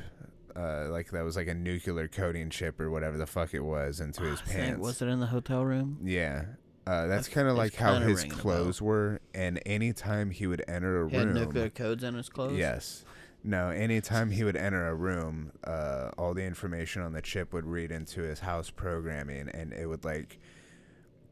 uh, 0.54 0.88
like 0.90 1.10
that 1.12 1.24
was 1.24 1.36
like 1.36 1.48
a 1.48 1.54
nuclear 1.54 2.06
coating 2.08 2.50
chip 2.50 2.78
or 2.78 2.90
whatever 2.90 3.16
the 3.16 3.24
fuck 3.26 3.54
it 3.54 3.60
was, 3.64 3.98
into 4.00 4.22
his 4.24 4.42
I 4.42 4.52
pants. 4.52 4.80
was 4.80 5.00
it 5.00 5.06
in 5.08 5.20
the 5.20 5.26
hotel 5.28 5.64
room? 5.64 5.98
yeah, 6.04 6.44
uh, 6.86 7.06
that's 7.06 7.28
kind 7.28 7.48
of 7.48 7.56
like 7.56 7.74
how 7.74 7.92
kinda 7.94 8.08
his 8.08 8.22
ringing 8.22 8.38
a 8.38 8.40
clothes 8.40 8.82
were. 8.82 9.20
And 9.34 9.60
anytime 9.66 10.30
he 10.30 10.46
would 10.46 10.62
enter 10.68 11.04
a 11.04 11.08
He 11.10 11.16
had 11.16 11.26
room, 11.26 11.34
nuclear 11.34 11.70
codes 11.70 12.04
in 12.04 12.14
his 12.14 12.28
clothes. 12.28 12.58
yes. 12.58 13.04
No, 13.46 13.68
anytime 13.68 14.30
he 14.30 14.42
would 14.42 14.56
enter 14.56 14.86
a 14.88 14.94
room, 14.94 15.52
uh, 15.64 16.10
all 16.16 16.32
the 16.32 16.44
information 16.44 17.02
on 17.02 17.12
the 17.12 17.20
chip 17.20 17.52
would 17.52 17.66
read 17.66 17.90
into 17.90 18.22
his 18.22 18.40
house 18.40 18.70
programming, 18.70 19.50
and 19.52 19.72
it 19.74 19.86
would 19.86 20.02
like 20.04 20.38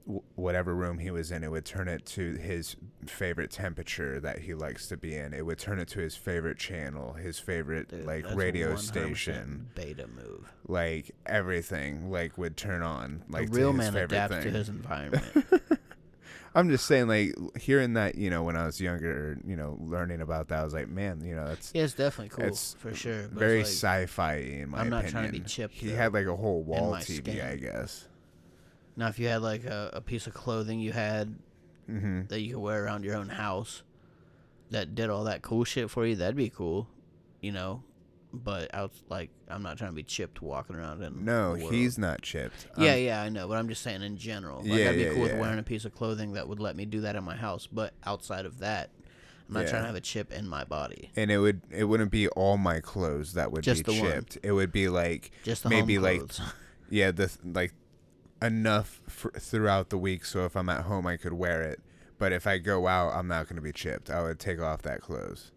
w- 0.07 0.23
whatever 0.35 0.75
room 0.75 0.99
he 0.99 1.11
was 1.11 1.31
in, 1.31 1.43
it 1.45 1.51
would 1.51 1.65
turn 1.65 1.89
it 1.89 2.05
to 2.07 2.35
his 2.37 2.77
favorite 3.07 3.51
temperature 3.51 4.21
that 4.21 4.41
he 4.41 4.55
likes 4.55 4.87
to 4.89 4.97
be 4.97 5.15
in. 5.17 5.33
It 5.35 5.45
would 5.47 5.59
turn 5.59 5.79
it 5.79 5.89
to 5.89 6.01
his 6.01 6.15
favorite 6.17 6.59
channel, 6.59 7.15
his 7.15 7.39
favorite 7.39 7.89
Dude, 7.89 8.05
like 8.07 8.25
radio 8.35 8.77
station, 8.77 9.69
Beta 9.75 10.07
move. 10.07 10.53
like 10.69 11.11
everything 11.27 12.11
like 12.11 12.39
would 12.39 12.57
turn 12.57 12.83
on. 12.83 13.23
Like 13.29 13.51
the 13.51 13.59
real 13.59 13.73
his 13.73 13.79
man 13.93 13.97
adapts 13.97 14.35
thing. 14.35 14.45
to 14.45 14.51
his 14.51 14.69
environment. 14.69 15.25
I'm 16.55 16.69
just 16.69 16.87
saying, 16.87 17.09
like 17.09 17.35
hearing 17.59 17.95
that, 17.95 18.15
you 18.17 18.29
know, 18.29 18.43
when 18.43 18.57
I 18.59 18.67
was 18.67 18.79
younger, 18.79 19.39
you 19.47 19.57
know, 19.57 19.79
learning 19.81 20.21
about 20.21 20.49
that, 20.49 20.61
I 20.61 20.65
was 20.65 20.75
like, 20.75 20.87
man, 20.89 21.23
you 21.25 21.35
know, 21.35 21.49
that's 21.49 21.73
yeah, 21.75 21.85
it's 21.85 21.95
definitely 21.95 22.29
cool 22.29 22.45
It's 22.45 22.75
for 22.75 22.93
sure. 22.95 23.23
Very 23.33 23.59
like, 23.61 23.67
sci-fi 23.69 24.35
in 24.35 24.69
my 24.69 24.81
I'm 24.81 24.91
not 24.91 25.05
opinion. 25.05 25.13
trying 25.13 25.33
to 25.33 25.41
be 25.41 25.49
chipped, 25.49 25.73
He 25.75 25.91
had 25.93 26.13
like 26.13 26.27
a 26.27 26.37
whole 26.37 26.63
wall 26.63 26.93
TV, 26.93 27.17
skin. 27.23 27.41
I 27.41 27.57
guess. 27.57 28.07
Now, 28.97 29.09
if 29.09 29.19
you 29.19 29.29
had 29.29 29.43
like 29.43 29.65
a, 29.65 29.91
a 29.95 30.01
piece 30.01 30.27
of 30.27 30.35
clothing 30.35 30.81
you 30.81 30.93
had 30.93 31.35
hmm 31.87 32.23
that 32.29 32.41
you 32.41 32.55
could 32.55 32.61
wear 32.63 32.85
around 32.85 33.05
your 33.05 33.17
own 33.17 33.29
house 33.29 33.83
that 34.71 34.95
did 34.95 35.11
all 35.11 35.25
that 35.25 35.43
cool 35.43 35.65
shit 35.65 35.91
for 35.91 36.07
you, 36.07 36.17
that'd 36.17 36.37
be 36.37 36.49
cool, 36.51 36.89
you 37.41 37.53
know. 37.53 37.83
But 38.35 38.75
out 38.75 38.93
like 39.11 39.29
I'm 39.49 39.63
not 39.63 39.77
trying 39.77 39.91
to 39.91 39.95
be 39.95 40.03
chipped 40.03 40.41
walking 40.41 40.75
around 40.77 41.03
in 41.03 41.23
No, 41.25 41.53
he's 41.55 41.99
not 41.99 42.23
chipped. 42.23 42.67
Yeah, 42.79 42.93
I'm- 42.93 42.99
yeah, 43.03 43.23
I 43.23 43.29
know, 43.29 43.47
but 43.47 43.59
I'm 43.59 43.69
just 43.69 43.83
saying 43.83 44.01
in 44.03 44.17
general. 44.17 44.59
Like 44.61 44.69
Yeah, 44.81 44.91
I'd 44.91 44.97
be 44.97 45.03
yeah, 45.03 45.13
cool 45.13 45.23
with 45.23 45.35
wearing 45.35 45.59
a 45.59 45.63
piece 45.63 45.85
of 45.85 45.95
clothing 45.95 46.33
that 46.33 46.49
would 46.49 46.59
let 46.61 46.75
me 46.75 46.87
do 46.87 47.03
that 47.03 47.15
in 47.15 47.25
my 47.25 47.37
house, 47.37 47.67
but 47.71 47.93
outside 48.07 48.47
of 48.47 48.61
that, 48.61 48.89
I'm 49.49 49.55
not 49.55 49.65
Yeah. 49.65 49.71
trying 49.71 49.83
to 49.83 49.87
have 49.89 49.97
a 49.97 50.01
chip 50.01 50.33
in 50.33 50.49
my 50.49 50.65
body. 50.65 51.11
and 51.15 51.31
it 51.31 51.39
would 51.39 51.61
it 51.71 51.85
wouldn't 51.85 52.11
be 52.11 52.27
all 52.29 52.57
my 52.57 52.81
clothes 52.81 53.35
that 53.35 53.53
would 53.53 53.65
Just 53.65 53.85
be 53.85 53.93
the 53.93 54.01
one. 54.01 54.13
chipped. 54.13 54.39
It 54.43 54.53
would 54.53 54.73
be 54.73 54.89
like 54.89 55.31
Just 55.43 55.65
the 55.65 55.69
maybe 55.69 55.99
like 55.99 56.23
yeah, 56.89 57.11
the 57.11 57.31
like 57.45 57.75
enough 58.43 59.01
for, 59.09 59.31
throughout 59.33 59.91
the 59.91 59.99
week 59.99 60.25
so 60.25 60.45
if 60.45 60.57
I'm 60.57 60.69
at 60.69 60.83
home 60.83 61.07
I 61.07 61.17
could 61.17 61.33
wear 61.35 61.63
it. 61.63 61.81
But 62.19 62.33
if 62.33 62.47
I 62.47 62.59
go 62.59 62.87
out, 62.87 63.15
I'm 63.15 63.27
not 63.27 63.47
going 63.49 63.57
to 63.57 63.63
be 63.63 63.73
chipped. 63.73 64.09
I 64.09 64.23
would 64.23 64.39
take 64.39 64.61
off 64.61 64.83
that 64.83 65.01
clothes. 65.01 65.51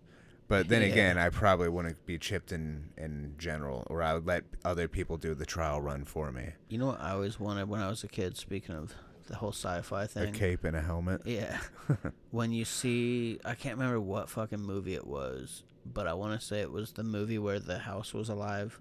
But 0.48 0.68
then 0.68 0.82
Yeah. 0.82 0.88
again, 0.90 1.18
I 1.18 1.30
probably 1.30 1.70
wouldn't 1.70 2.04
be 2.06 2.18
chipped 2.18 2.52
in 2.52 2.90
in 2.98 3.36
general, 3.38 3.86
or 3.88 4.02
I 4.02 4.14
would 4.16 4.26
let 4.26 4.44
other 4.64 4.88
people 4.88 5.18
do 5.18 5.34
the 5.36 5.46
trial 5.46 5.82
run 5.82 6.06
for 6.06 6.32
me. 6.32 6.54
You 6.70 6.78
know 6.80 6.88
what 6.88 7.02
I 7.02 7.12
always 7.12 7.40
wanted 7.40 7.68
when 7.70 7.82
I 7.82 7.90
was 7.90 8.04
a 8.04 8.08
kid. 8.08 8.36
Speaking 8.38 8.74
of 8.76 8.94
the 9.28 9.36
whole 9.36 9.52
sci-fi 9.52 10.06
thing, 10.08 10.30
A 10.30 10.32
cape 10.32 10.64
and 10.64 10.76
a 10.76 10.82
helmet. 10.82 11.22
yeah. 11.26 11.60
when 12.32 12.52
you 12.52 12.66
see, 12.66 13.40
I 13.46 13.54
can't 13.56 13.78
remember 13.78 14.00
what 14.00 14.30
fucking 14.30 14.62
movie 14.62 14.94
it 14.96 15.06
was, 15.08 15.64
but 15.86 16.08
I 16.08 16.14
want 16.14 16.40
to 16.40 16.46
say 16.46 16.62
it 16.62 16.72
was 16.72 16.92
the 16.94 17.04
movie 17.04 17.40
where 17.40 17.60
the 17.60 17.80
house 17.80 18.14
was 18.14 18.30
alive, 18.30 18.80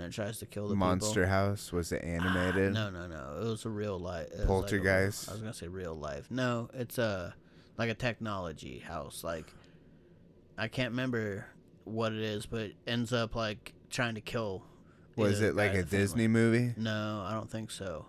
and 0.00 0.12
it 0.12 0.14
tries 0.14 0.38
to 0.38 0.46
kill 0.46 0.68
the 0.68 0.74
Monster 0.74 1.22
people. 1.22 1.28
House 1.28 1.72
was 1.72 1.92
it 1.92 2.02
animated? 2.02 2.72
No, 2.72 2.90
no, 2.90 3.06
no. 3.06 3.38
It 3.40 3.44
was 3.44 3.64
a 3.64 3.68
real 3.68 3.98
life. 3.98 4.28
Poltergeist? 4.46 5.28
I 5.28 5.32
was 5.32 5.40
gonna 5.40 5.54
say 5.54 5.68
real 5.68 5.94
life. 5.94 6.26
No, 6.30 6.70
it's 6.72 6.98
a 6.98 7.34
like 7.76 7.90
a 7.90 7.94
technology 7.94 8.78
house. 8.78 9.22
Like 9.22 9.52
I 10.56 10.68
can't 10.68 10.90
remember 10.90 11.46
what 11.84 12.12
it 12.12 12.22
is, 12.22 12.46
but 12.46 12.60
it 12.60 12.76
ends 12.86 13.12
up 13.12 13.34
like 13.34 13.74
trying 13.90 14.14
to 14.14 14.20
kill. 14.20 14.64
Was 15.16 15.42
it 15.42 15.54
like 15.54 15.74
a 15.74 15.78
the 15.78 15.86
family. 15.86 15.98
Disney 15.98 16.28
movie? 16.28 16.74
No, 16.76 17.24
I 17.26 17.34
don't 17.34 17.50
think 17.50 17.70
so. 17.70 18.06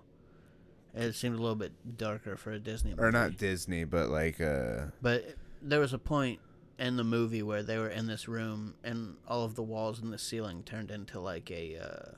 It 0.93 1.13
seemed 1.13 1.37
a 1.37 1.41
little 1.41 1.55
bit 1.55 1.97
darker 1.97 2.37
for 2.37 2.51
a 2.51 2.59
Disney 2.59 2.91
movie. 2.91 3.03
Or 3.03 3.11
not 3.11 3.37
Disney, 3.37 3.83
but 3.83 4.09
like 4.09 4.39
uh 4.39 4.87
But 5.01 5.35
there 5.61 5.79
was 5.79 5.93
a 5.93 5.97
point 5.97 6.39
in 6.79 6.97
the 6.97 7.03
movie 7.03 7.43
where 7.43 7.61
they 7.63 7.77
were 7.77 7.89
in 7.89 8.07
this 8.07 8.27
room 8.27 8.73
and 8.83 9.15
all 9.27 9.43
of 9.43 9.55
the 9.55 9.63
walls 9.63 9.99
and 9.99 10.11
the 10.11 10.17
ceiling 10.17 10.63
turned 10.63 10.89
into 10.91 11.19
like 11.19 11.49
a 11.51 11.77
uh 11.77 12.11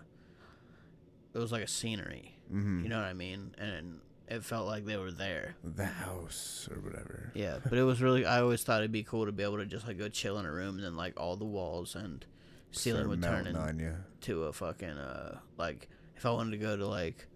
it 1.33 1.39
was 1.39 1.51
like 1.51 1.63
a 1.63 1.67
scenery. 1.67 2.37
mhm, 2.51 2.83
You 2.83 2.89
know 2.89 2.97
what 2.97 3.05
I 3.05 3.13
mean? 3.13 3.55
And 3.57 3.99
it 4.27 4.43
felt 4.43 4.67
like 4.67 4.85
they 4.85 4.97
were 4.97 5.11
there. 5.11 5.55
the 5.63 5.85
house 5.85 6.69
or 6.71 6.79
whatever. 6.79 7.31
Yeah, 7.33 7.57
but 7.67 7.77
it 7.77 7.83
was 7.83 8.01
really 8.01 8.25
I 8.25 8.39
always 8.41 8.63
thought 8.63 8.79
it'd 8.81 8.91
be 8.91 9.03
cool 9.03 9.25
to 9.25 9.31
be 9.31 9.43
able 9.43 9.57
to 9.57 9.65
just 9.65 9.87
like 9.87 9.97
go 9.97 10.09
chill 10.09 10.37
in 10.39 10.45
a 10.45 10.51
room 10.51 10.75
and 10.75 10.83
then 10.83 10.95
like 10.95 11.19
all 11.19 11.35
the 11.35 11.45
walls 11.45 11.95
and 11.95 12.25
ceiling 12.71 13.01
Start 13.01 13.09
would 13.09 13.23
turn 13.23 13.43
melting 13.45 13.55
on 13.55 13.79
you. 13.79 13.95
into 14.21 14.43
a 14.43 14.53
fucking 14.53 14.89
uh 14.89 15.39
like 15.57 15.89
if 16.15 16.25
I 16.25 16.31
wanted 16.31 16.51
to 16.51 16.57
go 16.57 16.77
to 16.77 16.87
like 16.87 17.27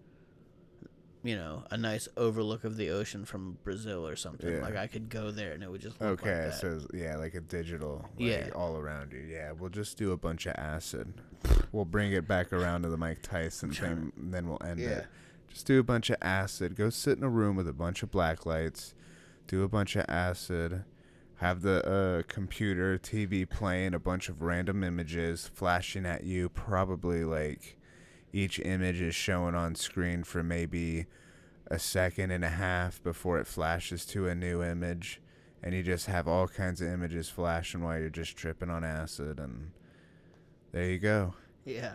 you 1.24 1.34
know, 1.36 1.64
a 1.70 1.76
nice 1.76 2.08
overlook 2.16 2.64
of 2.64 2.76
the 2.76 2.90
ocean 2.90 3.24
from 3.24 3.58
Brazil 3.64 4.06
or 4.06 4.14
something. 4.16 4.50
Yeah. 4.52 4.60
Like 4.62 4.76
I 4.76 4.86
could 4.86 5.08
go 5.08 5.30
there 5.30 5.52
and 5.52 5.62
it 5.62 5.70
would 5.70 5.80
just 5.80 6.00
look 6.00 6.20
Okay, 6.22 6.42
like 6.44 6.50
that. 6.52 6.60
so 6.60 6.80
yeah, 6.94 7.16
like 7.16 7.34
a 7.34 7.40
digital, 7.40 8.08
like, 8.18 8.28
Yeah. 8.28 8.48
all 8.54 8.76
around 8.76 9.12
you. 9.12 9.18
Yeah, 9.20 9.52
we'll 9.52 9.70
just 9.70 9.96
do 9.98 10.12
a 10.12 10.16
bunch 10.16 10.46
of 10.46 10.54
acid. 10.56 11.12
We'll 11.72 11.84
bring 11.84 12.12
it 12.12 12.26
back 12.28 12.52
around 12.52 12.82
to 12.82 12.88
the 12.88 12.96
Mike 12.96 13.22
Tyson 13.22 13.72
thing, 13.72 14.12
and 14.16 14.32
then 14.32 14.48
we'll 14.48 14.62
end 14.64 14.78
Yeah. 14.80 14.88
it. 14.90 15.06
Just 15.48 15.66
do 15.66 15.78
a 15.80 15.82
bunch 15.84 16.10
of 16.10 16.16
acid. 16.22 16.76
Go 16.76 16.90
sit 16.90 17.16
in 17.18 17.24
a 17.24 17.28
room 17.28 17.56
with 17.56 17.66
a 17.68 17.72
bunch 17.72 18.02
of 18.02 18.10
black 18.10 18.44
lights. 18.46 18.94
Do 19.46 19.62
a 19.62 19.68
bunch 19.68 19.96
of 19.96 20.04
acid. 20.08 20.84
Have 21.36 21.62
the 21.62 21.86
uh, 21.88 22.22
computer, 22.32 22.98
TV 22.98 23.48
playing 23.48 23.94
a 23.94 23.98
bunch 23.98 24.28
of 24.28 24.42
random 24.42 24.84
images 24.84 25.48
flashing 25.54 26.04
at 26.04 26.24
you. 26.24 26.48
Probably 26.48 27.24
like 27.24 27.77
each 28.32 28.58
image 28.60 29.00
is 29.00 29.14
showing 29.14 29.54
on 29.54 29.74
screen 29.74 30.22
for 30.24 30.42
maybe 30.42 31.06
a 31.70 31.78
second 31.78 32.30
and 32.30 32.44
a 32.44 32.48
half 32.50 33.02
before 33.02 33.38
it 33.38 33.46
flashes 33.46 34.04
to 34.06 34.26
a 34.28 34.34
new 34.34 34.62
image 34.62 35.20
and 35.62 35.74
you 35.74 35.82
just 35.82 36.06
have 36.06 36.26
all 36.28 36.46
kinds 36.48 36.80
of 36.80 36.88
images 36.88 37.28
flashing 37.28 37.82
while 37.82 37.98
you're 37.98 38.08
just 38.08 38.36
tripping 38.36 38.70
on 38.70 38.84
acid 38.84 39.38
and 39.38 39.70
there 40.72 40.84
you 40.90 40.98
go 40.98 41.34
Yeah. 41.64 41.92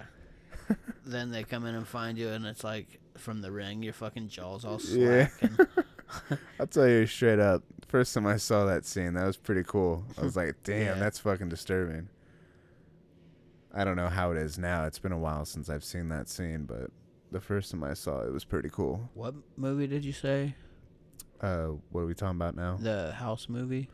then 1.06 1.32
they 1.32 1.44
come 1.44 1.66
in 1.66 1.76
and 1.76 1.88
find 1.88 2.18
you 2.18 2.30
and 2.30 2.46
it's 2.46 2.64
like 2.64 3.00
from 3.18 3.42
the 3.42 3.52
ring 3.52 3.82
your 3.84 3.94
fucking 3.94 4.28
jaws 4.28 4.64
all 4.66 4.80
Yeah. 4.90 5.28
slack 5.28 5.42
and 5.42 5.68
i'll 6.60 6.68
tell 6.68 6.88
you 6.88 7.06
straight 7.08 7.40
up 7.40 7.64
first 7.88 8.14
time 8.14 8.28
i 8.28 8.38
saw 8.38 8.66
that 8.66 8.86
scene 8.86 9.14
that 9.16 9.26
was 9.26 9.38
pretty 9.38 9.64
cool 9.64 10.04
i 10.18 10.22
was 10.24 10.36
like 10.36 10.56
damn 10.64 10.82
Yeah. 10.82 10.94
that's 10.96 11.20
fucking 11.20 11.50
disturbing 11.50 12.10
i 13.74 13.84
don't 13.84 13.96
know 13.96 14.08
how 14.10 14.32
it 14.32 14.38
is 14.38 14.58
now 14.58 14.86
it's 14.86 15.00
been 15.00 15.12
a 15.12 15.18
while 15.18 15.46
since 15.46 15.70
i've 15.70 15.84
seen 15.84 16.10
that 16.10 16.28
scene 16.30 16.64
but 16.66 16.90
the 17.32 17.40
first 17.42 17.72
time 17.72 17.84
i 17.84 17.94
saw 17.94 18.22
it, 18.22 18.28
it 18.28 18.32
was 18.34 18.44
pretty 18.46 18.70
cool 18.70 19.10
what 19.14 19.34
movie 19.58 19.88
did 19.88 20.04
you 20.06 20.14
say? 20.14 20.56
uh 21.42 21.68
what 21.92 22.02
are 22.02 22.06
we 22.06 22.14
talking 22.14 22.36
about 22.38 22.56
now 22.56 22.78
The 22.80 23.12
house 23.14 23.50
movie? 23.50 23.90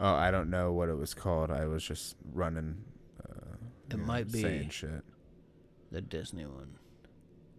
oh 0.00 0.14
i 0.14 0.30
don't 0.30 0.50
know 0.50 0.72
what 0.72 0.88
it 0.88 0.94
was 0.96 1.14
called 1.14 1.50
i 1.50 1.66
was 1.66 1.82
just 1.84 2.16
running 2.32 2.84
uh, 3.24 3.54
It 3.88 3.94
you 3.94 3.98
know, 3.98 4.04
might 4.04 4.30
be- 4.30 4.42
saying 4.42 4.68
shit 4.70 5.02
The 5.90 6.00
Disney 6.00 6.44
one. 6.46 6.78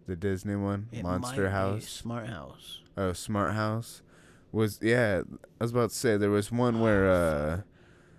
The 0.06 0.14
Disney 0.14 0.54
one, 0.54 0.86
It 0.92 1.02
Monster 1.02 1.42
might 1.44 1.48
be 1.48 1.52
House. 1.52 1.88
Smart 1.88 2.28
House. 2.28 2.82
Oh, 2.96 3.12
Smart 3.12 3.54
House. 3.54 4.02
Was 4.52 4.78
yeah, 4.80 5.22
I 5.60 5.64
was 5.64 5.72
about 5.72 5.90
to 5.90 5.96
say 5.96 6.16
there 6.16 6.30
was 6.30 6.52
one 6.52 6.78
where 6.80 7.10
uh 7.10 7.62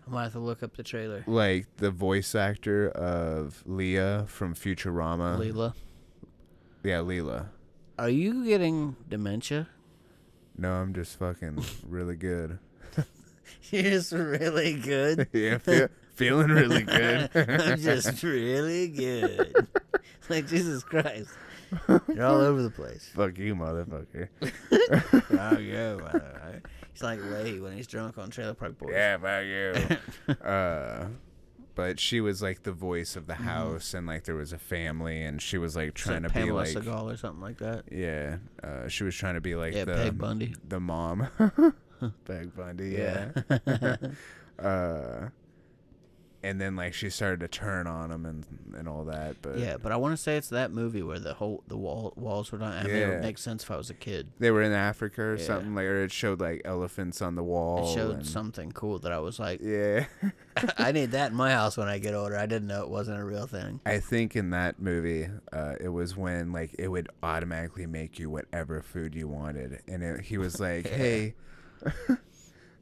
I 0.08 0.10
might 0.14 0.24
have 0.24 0.34
to 0.34 0.40
look 0.40 0.64
up 0.64 0.76
the 0.78 0.84
trailer. 0.84 1.24
like 1.28 1.68
the 1.78 1.92
voice 1.92 2.34
actor 2.34 2.90
of 2.90 3.62
Leah 3.66 4.26
from 4.28 4.56
Futurama. 4.56 5.38
Leela. 5.38 5.74
Yeah, 6.84 7.00
Leela. 7.00 7.48
Are 8.00 8.10
you 8.10 8.46
getting 8.46 8.96
dementia? 9.10 9.68
No, 10.58 10.72
I'm 10.74 10.94
just 10.94 11.20
fucking 11.20 11.64
really 11.88 12.16
good. 12.16 12.60
You're 13.72 13.84
just 13.84 14.12
really 14.14 14.76
good. 14.76 15.28
yeah, 15.34 15.58
feel, 15.58 15.90
feeling 16.16 16.50
really 16.50 16.84
good. 16.84 17.30
I'm 17.36 17.80
just 17.80 18.24
really 18.24 18.88
good. 18.88 19.68
like 20.30 20.48
Jesus 20.48 20.84
Christ. 20.84 21.30
You're 22.08 22.26
all 22.26 22.40
over 22.40 22.62
the 22.62 22.70
place. 22.70 23.10
Fuck 23.14 23.38
you, 23.38 23.56
motherfucker. 23.56 24.30
oh 25.38 25.60
yeah. 25.60 26.60
He's 26.98 27.04
like 27.04 27.20
Lahey 27.20 27.62
when 27.62 27.78
he's 27.78 27.86
drunk 27.86 28.18
on 28.18 28.32
Trailer 28.32 28.56
Park 28.56 28.80
Boys. 28.80 28.90
Yeah, 28.92 29.18
fuck 29.20 29.46
you. 29.46 30.34
uh, 30.50 31.08
but 31.76 32.00
she 32.00 32.22
was 32.22 32.42
like 32.42 32.64
the 32.64 32.72
voice 32.72 33.16
of 33.16 33.28
the 33.28 33.36
house, 33.36 33.94
and 33.94 34.08
like 34.08 34.24
there 34.24 34.34
was 34.34 34.52
a 34.52 34.58
family, 34.58 35.24
and 35.24 35.40
she 35.40 35.60
was 35.60 35.76
like 35.76 35.94
trying 35.94 36.24
like 36.24 36.32
to 36.34 36.40
Pamela 36.40 36.64
be 36.64 36.74
like, 36.74 36.84
Segal 36.86 37.14
or 37.14 37.16
something 37.16 37.40
like 37.40 37.60
that. 37.60 37.84
yeah, 37.92 38.38
uh, 38.64 38.88
she 38.88 39.04
was 39.04 39.14
trying 39.14 39.36
to 39.36 39.42
be 39.42 39.54
like 39.54 39.76
yeah, 39.76 39.86
the 39.86 39.94
Peg 39.94 40.18
Bundy. 40.18 40.56
the 40.68 40.80
mom, 40.80 41.28
Peg 42.26 42.56
Bundy. 42.56 42.90
Yeah. 42.98 43.30
Yeah. 43.68 43.98
uh, 44.58 45.30
and 46.44 46.62
then 46.62 46.76
like 46.76 46.94
she 46.94 47.10
started 47.10 47.40
to 47.40 47.48
turn 47.48 47.88
on 47.88 48.12
him 48.12 48.26
and 48.26 48.46
and 48.78 48.88
all 48.88 49.04
that, 49.06 49.38
but 49.42 49.58
yeah, 49.58 49.78
but 49.82 49.92
I 49.92 49.96
want 49.98 50.14
to 50.16 50.18
say 50.22 50.38
it's 50.38 50.50
that 50.50 50.72
movie 50.72 51.02
where 51.02 51.20
the 51.20 51.34
whole 51.34 51.64
the 51.68 51.78
wall 51.78 52.14
walls 52.16 52.52
were 52.52 52.60
done. 52.60 52.74
I 52.74 52.84
mean, 52.84 52.96
it 52.96 53.00
Yeah. 53.00 53.10
would 53.10 53.22
make 53.22 53.38
sense 53.38 53.64
if 53.64 53.72
I 53.72 53.78
was 53.78 53.90
a 53.90 53.94
kid. 53.96 54.28
they 54.40 54.52
were 54.52 54.62
in 54.62 54.72
Africa 54.72 55.22
or 55.24 55.36
Yeah. 55.36 55.44
something 55.46 55.74
like, 55.76 55.86
or 55.86 56.04
it 56.04 56.12
showed 56.12 56.40
like 56.40 56.62
elephants 56.64 57.22
on 57.22 57.36
the 57.36 57.44
wall. 57.44 57.90
It 57.90 57.94
showed 57.96 58.16
and- 58.18 58.26
something 58.28 58.72
cool 58.72 59.00
that 59.00 59.12
I 59.12 59.20
was 59.20 59.40
like, 59.40 59.60
Yeah. 59.62 60.06
I 60.78 60.92
need 60.92 61.12
that 61.12 61.32
in 61.32 61.38
my 61.38 61.52
house 61.52 61.76
when 61.78 61.88
I 61.88 61.98
get 62.00 62.14
older. 62.14 62.36
I 62.38 62.46
didn't 62.46 62.68
know 62.68 62.82
it 62.84 62.90
wasn't 62.90 63.20
a 63.20 63.24
real 63.26 63.48
thing. 63.48 63.80
I 63.86 64.00
think 64.00 64.36
in 64.36 64.50
that 64.52 64.80
movie, 64.82 65.30
uh, 65.54 65.76
it 65.80 65.90
was 65.90 66.16
when 66.16 66.52
like 66.52 66.76
it 66.78 66.88
would 66.88 67.10
automatically 67.24 67.86
make 67.88 68.20
you 68.20 68.30
whatever 68.30 68.82
food 68.82 69.16
you 69.16 69.28
wanted, 69.28 69.82
and 69.88 70.04
it, 70.04 70.22
he 70.22 70.38
was 70.38 70.60
like, 70.60 70.88
"Hey." 71.02 71.34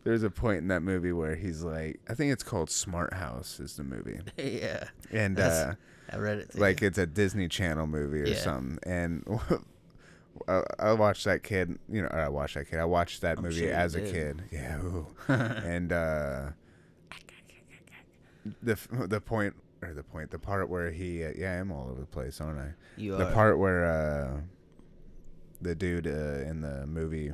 There's 0.06 0.23
a 0.23 0.30
point 0.30 0.60
in 0.60 0.68
that 0.69 0.82
movie 0.84 1.11
where 1.11 1.36
he's 1.36 1.64
like, 1.64 1.99
I 2.07 2.14
think 2.14 2.32
it's 2.32 2.44
called 2.44 2.69
Smart 2.69 3.14
House 3.15 3.60
is 3.60 3.76
the 3.76 3.84
movie, 3.84 4.22
yeah, 4.38 4.86
and 5.11 5.38
uh, 5.40 5.73
I 6.11 6.18
read 6.18 6.38
it. 6.38 6.52
Too. 6.53 6.60
like 6.60 6.82
it's 6.82 6.98
a 6.98 7.06
Disney 7.07 7.49
Channel 7.49 7.88
movie 7.88 8.22
or 8.22 8.27
Yeah. 8.30 8.36
something, 8.36 8.80
and. 8.90 9.27
I, 10.49 10.64
I 10.80 10.91
watched 10.91 11.23
that 11.23 11.44
kid, 11.44 11.80
you 11.90 12.02
know, 12.02 12.10
or 12.10 12.19
I 12.19 12.27
watched 12.27 12.56
that 12.56 12.69
kid. 12.69 12.77
I 12.77 12.84
watched 12.84 13.22
that 13.22 13.38
I'm 13.38 13.44
movie 13.45 13.61
sure 13.61 13.72
as 13.72 13.95
a 13.95 14.02
did. 14.02 14.11
kid. 14.11 14.41
Yeah. 14.52 14.82
and 15.64 15.94
uh 15.94 16.49
the 18.61 18.77
the 19.07 19.22
point 19.22 19.56
or 19.82 19.94
the 19.94 20.03
point 20.03 20.32
the 20.32 20.38
part 20.38 20.68
where 20.69 20.91
he 20.91 21.23
uh, 21.23 21.32
yeah 21.38 21.60
I'm 21.61 21.72
all 21.72 21.88
over 21.90 22.02
the 22.02 22.06
place 22.06 22.41
aren't 22.41 22.60
I 22.60 22.73
you 22.98 23.15
the 23.15 23.23
are. 23.27 23.32
part 23.32 23.57
where 23.60 23.86
uh 23.86 24.41
the 25.61 25.73
dude 25.73 26.06
uh, 26.06 26.49
in 26.49 26.60
the 26.60 26.86
movie 26.86 27.32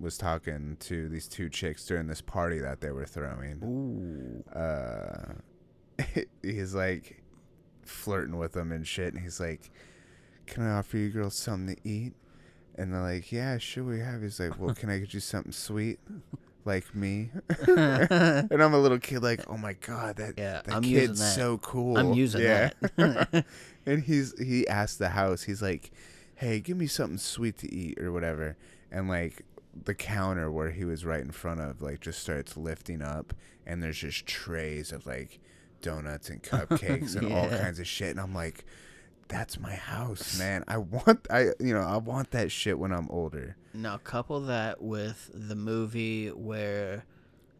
was 0.00 0.16
talking 0.16 0.76
to 0.80 1.08
these 1.08 1.28
two 1.28 1.48
chicks 1.48 1.84
during 1.86 2.06
this 2.06 2.20
party 2.20 2.58
that 2.58 2.80
they 2.80 2.90
were 2.90 3.06
throwing 3.06 3.60
Ooh. 3.62 4.58
uh 4.58 5.34
he's 6.42 6.74
like 6.74 7.22
flirting 7.84 8.38
with 8.38 8.52
them 8.52 8.72
and 8.72 8.86
shit 8.86 9.12
and 9.12 9.22
he's 9.22 9.40
like 9.40 9.70
can 10.46 10.64
I 10.64 10.78
offer 10.78 10.96
you 10.96 11.10
girls 11.10 11.34
something 11.34 11.76
to 11.76 11.88
eat 11.88 12.14
and 12.76 12.94
they're 12.94 13.02
like 13.02 13.30
yeah 13.30 13.58
sure 13.58 13.84
we 13.84 14.00
have 14.00 14.22
he's 14.22 14.40
like 14.40 14.58
well 14.58 14.74
can 14.74 14.90
I 14.90 14.98
get 14.98 15.12
you 15.12 15.20
something 15.20 15.52
sweet 15.52 15.98
like 16.64 16.94
me 16.94 17.30
and 17.68 18.62
I'm 18.62 18.74
a 18.74 18.78
little 18.78 18.98
kid, 18.98 19.22
like, 19.22 19.48
oh 19.48 19.56
my 19.56 19.74
god, 19.74 20.16
that 20.16 20.34
Yeah, 20.36 20.62
that 20.64 20.74
I'm 20.74 20.82
kid's 20.82 21.18
that. 21.18 21.34
so 21.34 21.58
cool. 21.58 21.96
I'm 21.96 22.12
using 22.12 22.42
yeah. 22.42 22.70
that. 22.96 23.44
and 23.86 24.02
he's 24.02 24.38
he 24.38 24.66
asked 24.68 24.98
the 24.98 25.10
house, 25.10 25.42
he's 25.42 25.62
like, 25.62 25.90
hey, 26.34 26.60
give 26.60 26.76
me 26.76 26.86
something 26.86 27.18
sweet 27.18 27.58
to 27.58 27.72
eat 27.72 27.98
or 28.00 28.12
whatever, 28.12 28.56
and 28.90 29.08
like 29.08 29.44
the 29.84 29.94
counter 29.94 30.50
where 30.50 30.70
he 30.70 30.84
was 30.84 31.04
right 31.04 31.20
in 31.20 31.30
front 31.30 31.60
of, 31.60 31.80
like, 31.80 32.00
just 32.00 32.20
starts 32.20 32.56
lifting 32.56 33.02
up, 33.02 33.34
and 33.66 33.82
there's 33.82 33.98
just 33.98 34.26
trays 34.26 34.92
of 34.92 35.06
like 35.06 35.38
donuts 35.80 36.28
and 36.28 36.42
cupcakes 36.44 37.16
and 37.16 37.32
all 37.32 37.48
kinds 37.48 37.78
of 37.78 37.86
shit, 37.86 38.10
and 38.10 38.20
I'm 38.20 38.34
like. 38.34 38.64
That's 39.28 39.60
my 39.60 39.76
house, 39.76 40.36
man. 40.40 40.64
I 40.66 40.78
want 40.78 41.28
I 41.30 41.50
you 41.60 41.72
know, 41.72 41.82
I 41.82 41.98
want 41.98 42.32
that 42.32 42.50
shit 42.50 42.80
when 42.80 42.90
I'm 42.90 43.08
older. 43.10 43.56
Now 43.72 43.96
couple 43.98 44.40
that 44.40 44.82
with 44.82 45.30
the 45.32 45.54
movie 45.54 46.30
where 46.30 47.04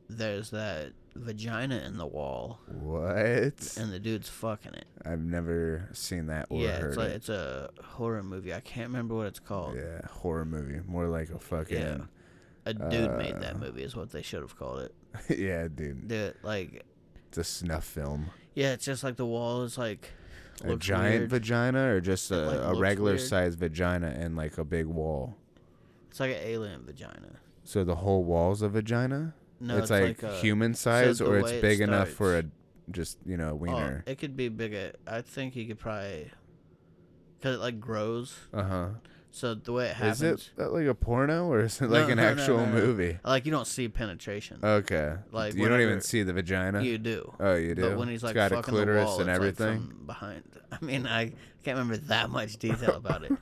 there's 0.09 0.51
that 0.51 0.95
vagina 1.21 1.77
in 1.87 1.97
the 1.99 2.07
wall 2.07 2.61
What? 2.67 3.77
and 3.79 3.93
the 3.93 3.99
dude's 4.01 4.29
fucking 4.29 4.75
it. 4.75 4.87
I've 5.05 5.21
never 5.25 5.89
seen 5.93 6.27
that 6.27 6.47
or 6.51 6.61
yeah, 6.61 6.79
heard 6.79 6.89
it's 6.89 6.97
like 6.97 7.11
it. 7.11 7.17
it's 7.17 7.29
a 7.29 7.71
horror 7.83 8.23
movie. 8.23 8.53
I 8.55 8.61
can't 8.61 8.89
remember 8.89 9.15
what 9.15 9.27
it's 9.27 9.39
called. 9.39 9.77
Yeah, 9.77 10.01
horror 10.11 10.45
movie. 10.45 10.81
More 10.87 11.07
like 11.09 11.31
a 11.31 11.39
fucking 11.39 11.79
Yeah. 11.79 11.99
A 12.67 12.75
dude 12.75 13.17
made 13.17 13.35
Uh, 13.37 13.41
that 13.41 13.59
movie 13.59 13.83
is 13.83 13.97
what 13.97 14.11
they 14.11 14.23
should 14.23 14.43
have 14.43 14.57
called 14.59 14.81
it. 14.81 14.95
yeah, 15.39 15.69
dude. 15.69 16.09
Dude, 16.09 16.35
like 16.43 16.85
It's 17.29 17.39
a 17.39 17.45
snuff 17.45 17.85
film. 17.85 18.31
yeah, 18.55 18.73
it's 18.73 18.85
just 18.85 19.03
like 19.05 19.17
the 19.17 19.27
wall 19.27 19.63
is 19.63 19.79
like 19.79 20.11
a 20.65 20.77
giant 20.77 21.21
weird. 21.21 21.31
vagina 21.31 21.95
or 21.95 22.01
just 22.01 22.31
It, 22.31 22.37
a, 22.39 22.47
like, 22.51 22.77
a 22.77 22.81
regular 22.81 23.13
weird. 23.13 23.21
sized 23.23 23.59
vagina 23.59 24.09
and 24.09 24.37
like 24.37 24.59
a 24.59 24.65
big 24.65 24.87
wall. 24.87 25.37
It's 26.11 26.21
like 26.21 26.33
an 26.33 26.43
alien 26.43 26.85
vagina. 26.85 27.39
So 27.65 27.85
the 27.85 27.95
whole 27.97 28.25
wall's 28.25 28.63
a 28.63 28.69
vagina? 28.69 29.35
No, 29.61 29.77
it's, 29.79 29.91
like, 29.91 30.23
a, 30.23 30.33
human 30.37 30.75
size 30.75 31.19
the 31.19 31.27
or 31.27 31.39
it's 31.39 31.51
way 31.51 31.59
it 31.59 31.63
big 31.63 31.81
enough 31.81 32.09
for 32.09 32.39
a 32.39 32.45
just, 32.91 33.19
you 33.27 33.37
know, 33.37 33.51
Oh, 33.51 33.55
wiener. 33.57 34.03
it 34.07 34.19
could 34.19 34.37
be 34.37 34.49
bigger. 34.49 34.93
I 35.07 35.21
think 35.23 35.55
you 35.55 35.67
could 35.67 35.79
probably 35.79 36.31
because 37.39 37.57
it 37.57 37.61
like 37.61 37.79
grows. 37.81 38.35
Uh-huh. 38.53 38.89
So 39.33 39.55
the 39.55 39.71
way 39.73 39.87
it 39.87 39.95
happens, 39.95 40.23
Is 40.23 40.51
it 40.59 40.71
like 40.73 40.87
a 40.87 40.95
porno 40.95 41.47
or 41.47 41.61
is 41.61 41.81
it 41.81 41.89
No, 41.89 42.01
like 42.01 42.11
an 42.11 42.17
no, 42.17 42.25
no, 42.25 42.29
actual 42.31 42.57
no, 42.59 42.65
no. 42.67 42.73
movie? 42.73 43.19
like 43.25 43.47
you 43.47 43.53
don't 43.53 43.67
see 43.67 43.87
penetration. 43.89 44.59
Okay. 44.63 45.15
Like, 45.31 45.55
you 45.55 45.69
don't 45.69 45.81
even 45.81 46.01
see 46.01 46.25
the 46.25 46.33
vagina? 46.33 46.83
you 46.83 46.99
do. 46.99 47.33
oh, 47.39 47.55
you 47.55 47.75
do. 47.77 47.83
But 47.83 47.99
when 47.99 48.09
he's 48.09 48.17
It's 48.17 48.25
like 48.25 48.35
got 48.35 48.51
a 48.51 48.57
fucking 48.57 48.75
the 48.75 48.81
clitoris 48.85 49.05
wall, 49.07 49.21
and 49.21 49.31
it's, 49.31 49.39
like, 49.39 49.51
everything. 49.61 49.87
from 49.89 50.07
behind. 50.07 50.43
I 50.73 50.85
mean, 50.85 51.07
I 51.07 51.27
can't 51.65 51.79
remember 51.79 51.99
that 52.09 52.29
much 52.31 52.57
detail 52.57 52.97
about 52.97 53.23
it. 53.25 53.33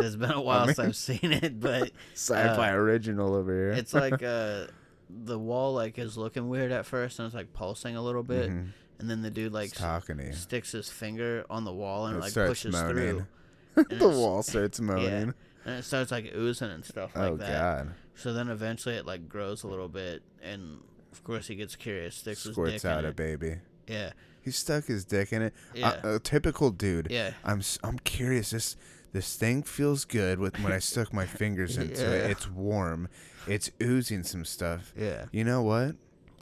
It's 0.00 0.16
been 0.16 0.30
a 0.32 0.40
while 0.40 0.66
since 0.66 0.78
mean- 0.78 0.86
I've 0.88 0.96
seen 0.96 1.32
it, 1.32 1.60
but 1.60 1.90
Sci-fi 2.14 2.70
uh, 2.70 2.76
original 2.76 3.34
over 3.34 3.52
here. 3.52 3.70
it's 3.72 3.92
like 3.92 4.22
uh, 4.22 4.66
the 5.08 5.38
wall 5.38 5.74
like 5.74 5.98
is 5.98 6.16
looking 6.16 6.48
weird 6.48 6.72
at 6.72 6.86
first, 6.86 7.18
and 7.18 7.26
it's 7.26 7.34
like 7.34 7.52
pulsing 7.52 7.96
a 7.96 8.02
little 8.02 8.22
bit, 8.22 8.50
Mhm. 8.50 8.68
and 8.98 9.10
then 9.10 9.22
the 9.22 9.30
dude 9.30 9.52
like 9.52 9.70
It's 9.70 9.78
talking 9.80 10.18
you. 10.20 10.32
sticks 10.32 10.72
his 10.72 10.88
finger 10.90 11.44
on 11.50 11.64
the 11.64 11.72
wall 11.72 12.06
and 12.06 12.16
It 12.16 12.20
like 12.20 12.34
pushes 12.34 12.72
moaning. 12.72 13.26
through. 13.74 13.84
the 13.98 14.08
wall 14.08 14.42
starts 14.42 14.78
Yeah, 14.80 14.84
moaning. 14.86 15.34
and 15.64 15.74
it 15.78 15.84
starts 15.84 16.10
like 16.10 16.32
oozing 16.34 16.70
and 16.70 16.84
stuff 16.84 17.14
like 17.16 17.30
oh 17.32 17.36
that. 17.36 17.48
god. 17.86 17.94
So 18.14 18.32
then 18.32 18.48
eventually 18.48 18.94
it 18.96 19.06
like 19.06 19.28
grows 19.28 19.62
a 19.62 19.66
little 19.68 19.88
bit, 19.88 20.22
and 20.42 20.78
of 21.12 21.22
course 21.24 21.46
he 21.48 21.54
gets 21.56 21.76
curious, 21.76 22.16
sticks 22.16 22.44
his 22.44 22.52
Squirts 22.52 22.82
dick 22.82 22.84
out 22.84 23.00
in 23.00 23.04
a 23.06 23.08
it. 23.08 23.16
baby. 23.16 23.56
Yeah, 23.86 24.12
He 24.40 24.50
stuck 24.50 24.86
his 24.86 25.04
dick 25.04 25.32
in 25.32 25.42
it. 25.42 25.54
Yeah. 25.74 26.00
A, 26.02 26.14
a 26.16 26.18
typical 26.20 26.70
dude. 26.70 27.08
yeah. 27.10 27.32
I'm 27.44 27.58
s- 27.58 27.78
I'm 27.84 27.98
curious. 27.98 28.50
This 28.50 28.76
this 29.12 29.36
thing 29.36 29.62
feels 29.62 30.04
good 30.04 30.38
with 30.40 30.58
when 30.60 30.72
I 30.72 30.78
stuck 30.80 31.12
my 31.12 31.24
fingers 31.26 31.76
into 31.76 32.04
it. 32.14 32.30
It's 32.30 32.48
warm. 32.50 33.08
It's 33.46 33.70
oozing 33.82 34.22
some 34.22 34.44
stuff. 34.44 34.92
Yeah. 34.96 35.26
You 35.32 35.44
know 35.44 35.62
what? 35.62 35.96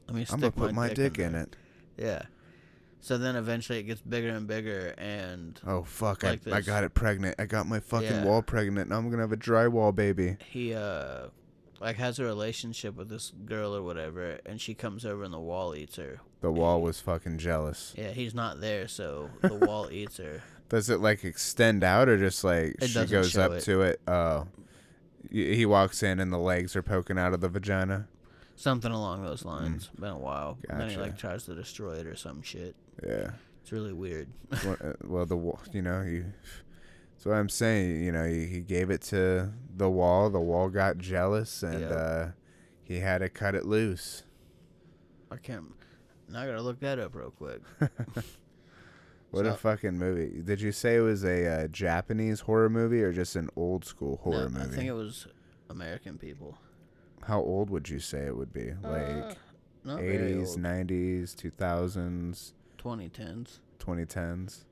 Let 0.06 0.14
me 0.16 0.24
stick 0.24 0.34
I'm 0.34 0.40
gonna 0.40 0.52
put 0.52 0.74
my, 0.74 0.88
dick, 0.88 1.18
in, 1.18 1.32
there. 1.32 1.42
it. 1.42 1.56
Yeah. 1.96 2.22
So 3.00 3.18
then 3.18 3.34
eventually 3.34 3.78
it 3.80 3.84
gets 3.84 4.00
bigger 4.00 4.28
and 4.28 4.46
bigger, 4.46 4.94
and 4.96 5.60
Oh 5.66 5.82
fuck! 5.82 6.22
Like 6.22 6.46
I, 6.46 6.58
I 6.58 6.60
got 6.60 6.84
it 6.84 6.94
pregnant. 6.94 7.34
I 7.38 7.46
got 7.46 7.66
my 7.66 7.80
fucking 7.80 8.08
Yeah. 8.08 8.24
wall 8.24 8.42
pregnant. 8.42 8.90
Now 8.90 8.98
I'm 8.98 9.10
gonna 9.10 9.22
have 9.22 9.32
a 9.32 9.36
drywall 9.36 9.92
baby. 9.94 10.36
he 10.50 10.72
uh 10.74 11.28
like 11.80 11.96
has 11.96 12.20
a 12.20 12.24
relationship 12.24 12.94
with 12.94 13.08
this 13.08 13.32
girl 13.44 13.74
or 13.74 13.82
whatever, 13.82 14.38
and 14.46 14.60
she 14.60 14.72
comes 14.74 15.04
over 15.04 15.24
and 15.24 15.34
the 15.34 15.40
wall 15.40 15.74
eats 15.74 15.96
her. 15.96 16.20
The 16.42 16.52
wall 16.52 16.80
was 16.80 17.00
fucking 17.00 17.38
jealous. 17.38 17.92
Yeah, 17.98 18.10
he's 18.12 18.34
not 18.34 18.60
there, 18.60 18.86
so 18.86 19.30
the 19.40 19.54
wall 19.54 19.88
eats 19.90 20.18
her. 20.18 20.40
Does 20.68 20.88
it 20.88 21.00
like 21.00 21.24
extend 21.24 21.82
out 21.82 22.08
or 22.08 22.16
just 22.18 22.44
like 22.44 22.76
It 22.80 22.88
she 22.90 23.04
goes 23.06 23.36
up 23.36 23.50
it. 23.52 23.60
to 23.64 23.80
it? 23.82 24.00
Oh, 24.06 24.46
he 25.32 25.64
walks 25.66 26.02
in 26.02 26.20
and 26.20 26.32
the 26.32 26.38
legs 26.38 26.76
are 26.76 26.82
poking 26.82 27.18
out 27.18 27.32
of 27.32 27.40
the 27.40 27.48
vagina. 27.48 28.09
Something 28.54 28.92
along 28.92 29.24
those 29.24 29.44
lines. 29.44 29.90
Been 29.98 30.10
a 30.10 30.18
while. 30.18 30.59
And 30.68 30.80
then 30.80 30.90
he 30.90 30.96
Mm. 30.96 31.00
Like 31.00 31.16
tries 31.18 31.44
to 31.44 31.54
destroy 31.54 31.94
it 31.94 32.06
or 32.06 32.14
some 32.16 32.42
shit. 32.42 32.76
Yeah. 33.02 33.30
It's 33.62 33.72
really 33.72 33.92
weird. 33.92 34.28
well, 34.64 34.76
uh, 34.84 34.92
well, 35.04 35.26
the 35.26 35.36
wa- 35.36 35.59
you 35.72 35.82
know 35.82 36.02
you. 36.02 36.26
That's 37.14 37.26
what 37.26 37.34
I'm 37.36 37.48
saying. 37.48 38.02
You 38.02 38.12
know, 38.12 38.24
he, 38.26 38.46
he 38.46 38.60
gave 38.60 38.90
it 38.90 39.00
to 39.02 39.52
the 39.76 39.88
wall. 39.88 40.28
The 40.30 40.40
wall 40.40 40.68
got 40.68 40.98
jealous, 40.98 41.62
and 41.62 41.80
Yep. 41.80 41.92
uh, 41.92 42.26
he 42.82 42.98
had 43.00 43.18
to 43.18 43.28
cut 43.28 43.54
it 43.54 43.64
loose. 43.64 44.24
I 45.30 45.36
can't. 45.36 45.66
Now 46.28 46.42
I 46.42 46.46
gotta 46.46 46.60
look 46.62 46.80
that 46.80 46.98
up 46.98 47.14
real 47.14 47.30
quick. 47.30 47.60
What 49.32 49.46
a 49.46 49.54
fucking 49.54 49.98
movie! 49.98 50.42
Did 50.42 50.60
you 50.60 50.72
say 50.72 50.96
it 50.96 51.00
was 51.00 51.24
a 51.24 51.64
uh, 51.64 51.68
Japanese 51.68 52.40
horror 52.40 52.68
movie 52.70 53.02
or 53.02 53.12
just 53.12 53.34
an 53.34 53.48
old 53.56 53.84
school 53.84 54.18
horror 54.22 54.48
No, 54.48 54.60
movie? 54.60 54.72
I 54.72 54.76
think 54.76 54.88
it 54.88 54.92
was 54.92 55.26
American 55.70 56.18
people. 56.18 56.59
How 57.22 57.40
old 57.40 57.70
would 57.70 57.88
you 57.88 57.98
say 57.98 58.20
it 58.26 58.36
would 58.36 58.52
be? 58.52 58.72
Uh, 58.84 59.32
Like 59.84 60.00
eighties, 60.00 60.56
nineties, 60.56 61.34
two 61.34 61.50
thousands, 61.50 62.52
2010s. 62.78 63.59
twenty 63.78 64.04
tens. 64.06 64.66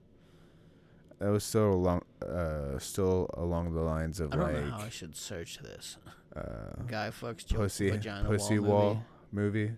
That 1.21 1.31
was 1.31 1.43
still 1.45 1.73
along, 1.75 2.03
uh, 2.27 2.79
still 2.79 3.29
along 3.35 3.75
the 3.75 3.81
lines 3.83 4.21
of 4.21 4.33
I 4.33 4.37
don't 4.37 4.45
like 4.55 4.65
know 4.65 4.71
how 4.73 4.79
I 4.85 4.89
should 4.89 5.17
search 5.17 5.59
this. 5.59 5.97
uh, 6.37 6.83
Guy 6.87 7.11
fucks 7.11 7.45
Joe 7.47 7.57
pussy, 7.59 7.91
vagina 7.91 8.27
pussy 8.29 8.59
wall, 8.59 8.69
wall 8.95 9.05
movie. 9.33 9.73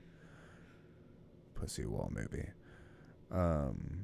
Pussy 1.55 1.85
wall 1.87 2.11
movie. 2.13 2.49
Um, 3.31 4.02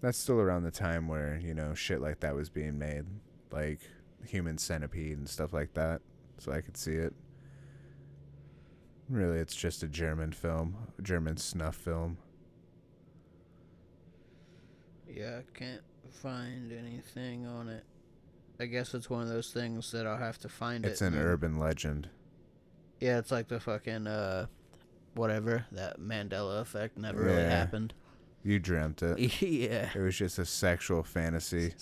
that's 0.00 0.18
still 0.18 0.40
around 0.40 0.64
the 0.64 0.70
time 0.70 1.08
where 1.08 1.38
you 1.42 1.54
know 1.54 1.74
shit 1.74 2.00
like 2.00 2.20
that 2.20 2.34
was 2.34 2.48
being 2.48 2.78
made, 2.78 3.04
like 3.50 3.80
Human 4.26 4.58
Centipede 4.58 5.18
and 5.18 5.28
stuff 5.28 5.52
like 5.52 5.74
that. 5.74 6.00
So 6.38 6.52
I 6.52 6.60
could 6.60 6.76
see 6.76 6.94
it. 6.94 7.14
Really, 9.08 9.38
it's 9.38 9.56
just 9.56 9.82
a 9.82 9.88
German 9.88 10.32
film, 10.32 10.76
a 10.98 11.02
German 11.02 11.36
snuff 11.38 11.76
film. 11.76 12.18
Yeah, 15.08 15.38
I 15.38 15.58
can't 15.58 15.80
find 16.10 16.72
anything 16.72 17.46
on 17.46 17.68
it. 17.68 17.84
I 18.60 18.66
guess 18.66 18.92
it's 18.94 19.08
one 19.08 19.22
of 19.22 19.28
those 19.28 19.50
things 19.50 19.90
that 19.92 20.06
I'll 20.06 20.18
have 20.18 20.38
to 20.38 20.48
find 20.48 20.84
It's 20.84 21.00
it. 21.00 21.06
It's 21.06 21.14
an 21.14 21.20
urban 21.20 21.58
legend. 21.58 22.08
Yeah, 23.00 23.18
it's 23.18 23.30
like 23.30 23.48
the 23.48 23.60
fucking 23.60 24.06
uh, 24.06 24.46
whatever 25.14 25.64
that 25.72 26.00
Mandela 26.00 26.60
effect 26.60 26.98
never 26.98 27.22
really 27.22 27.42
happened. 27.42 27.94
You 28.44 28.58
dreamt 28.58 29.02
it. 29.02 29.18
yeah, 29.42 29.90
It 29.94 30.00
was 30.00 30.16
just 30.16 30.38
a 30.38 30.44
sexual 30.46 31.02
fantasy. 31.02 31.74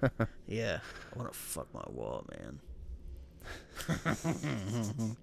yeah. 0.46 0.80
I 1.14 1.18
want 1.18 1.32
to 1.32 1.38
fuck 1.38 1.72
my 1.72 1.84
wall, 1.88 2.26
man. 2.30 2.60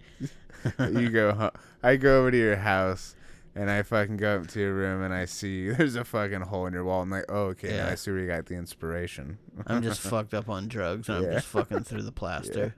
you 0.91 1.09
go 1.09 1.51
I 1.83 1.95
go 1.97 2.19
over 2.21 2.31
to 2.31 2.37
your 2.37 2.55
house 2.55 3.15
and 3.55 3.69
I 3.69 3.83
fucking 3.83 4.17
go 4.17 4.37
up 4.37 4.47
to 4.47 4.59
your 4.59 4.73
room 4.73 5.01
and 5.03 5.13
I 5.13 5.25
see 5.25 5.69
there's 5.69 5.95
a 5.95 6.03
fucking 6.03 6.41
hole 6.41 6.65
in 6.67 6.73
your 6.73 6.83
wall. 6.83 7.01
I'm 7.01 7.09
like, 7.09 7.25
oh, 7.29 7.45
okay, 7.47 7.69
now 7.69 7.75
Yeah. 7.87 7.89
I 7.91 7.95
see 7.95 8.11
where 8.11 8.19
you 8.21 8.27
got 8.27 8.45
the 8.45 8.55
inspiration. 8.55 9.37
I'm 9.65 9.81
just 9.83 9.99
fucked 10.01 10.33
up 10.33 10.49
on 10.49 10.67
drugs 10.67 11.09
and 11.09 11.21
Yeah. 11.23 11.27
I'm 11.29 11.33
just 11.35 11.47
fucking 11.47 11.83
through 11.83 12.03
the 12.03 12.11
plaster, 12.11 12.75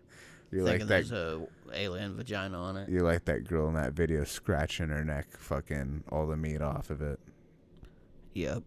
You 0.51 0.65
thinking 0.65 0.65
like 0.65 0.79
that? 0.81 0.87
there's 0.87 1.11
a 1.11 1.41
alien 1.73 2.15
vagina 2.15 2.57
on 2.59 2.77
it. 2.77 2.89
You 2.89 2.99
like 3.01 3.25
that 3.25 3.47
girl 3.47 3.67
in 3.69 3.75
that 3.75 3.93
video 3.93 4.23
scratching 4.23 4.89
her 4.89 5.03
neck, 5.05 5.27
fucking 5.37 6.03
all 6.11 6.27
the 6.27 6.37
meat 6.37 6.61
off 6.61 6.89
of 6.89 7.01
it. 7.01 7.19
Yep. 8.39 8.63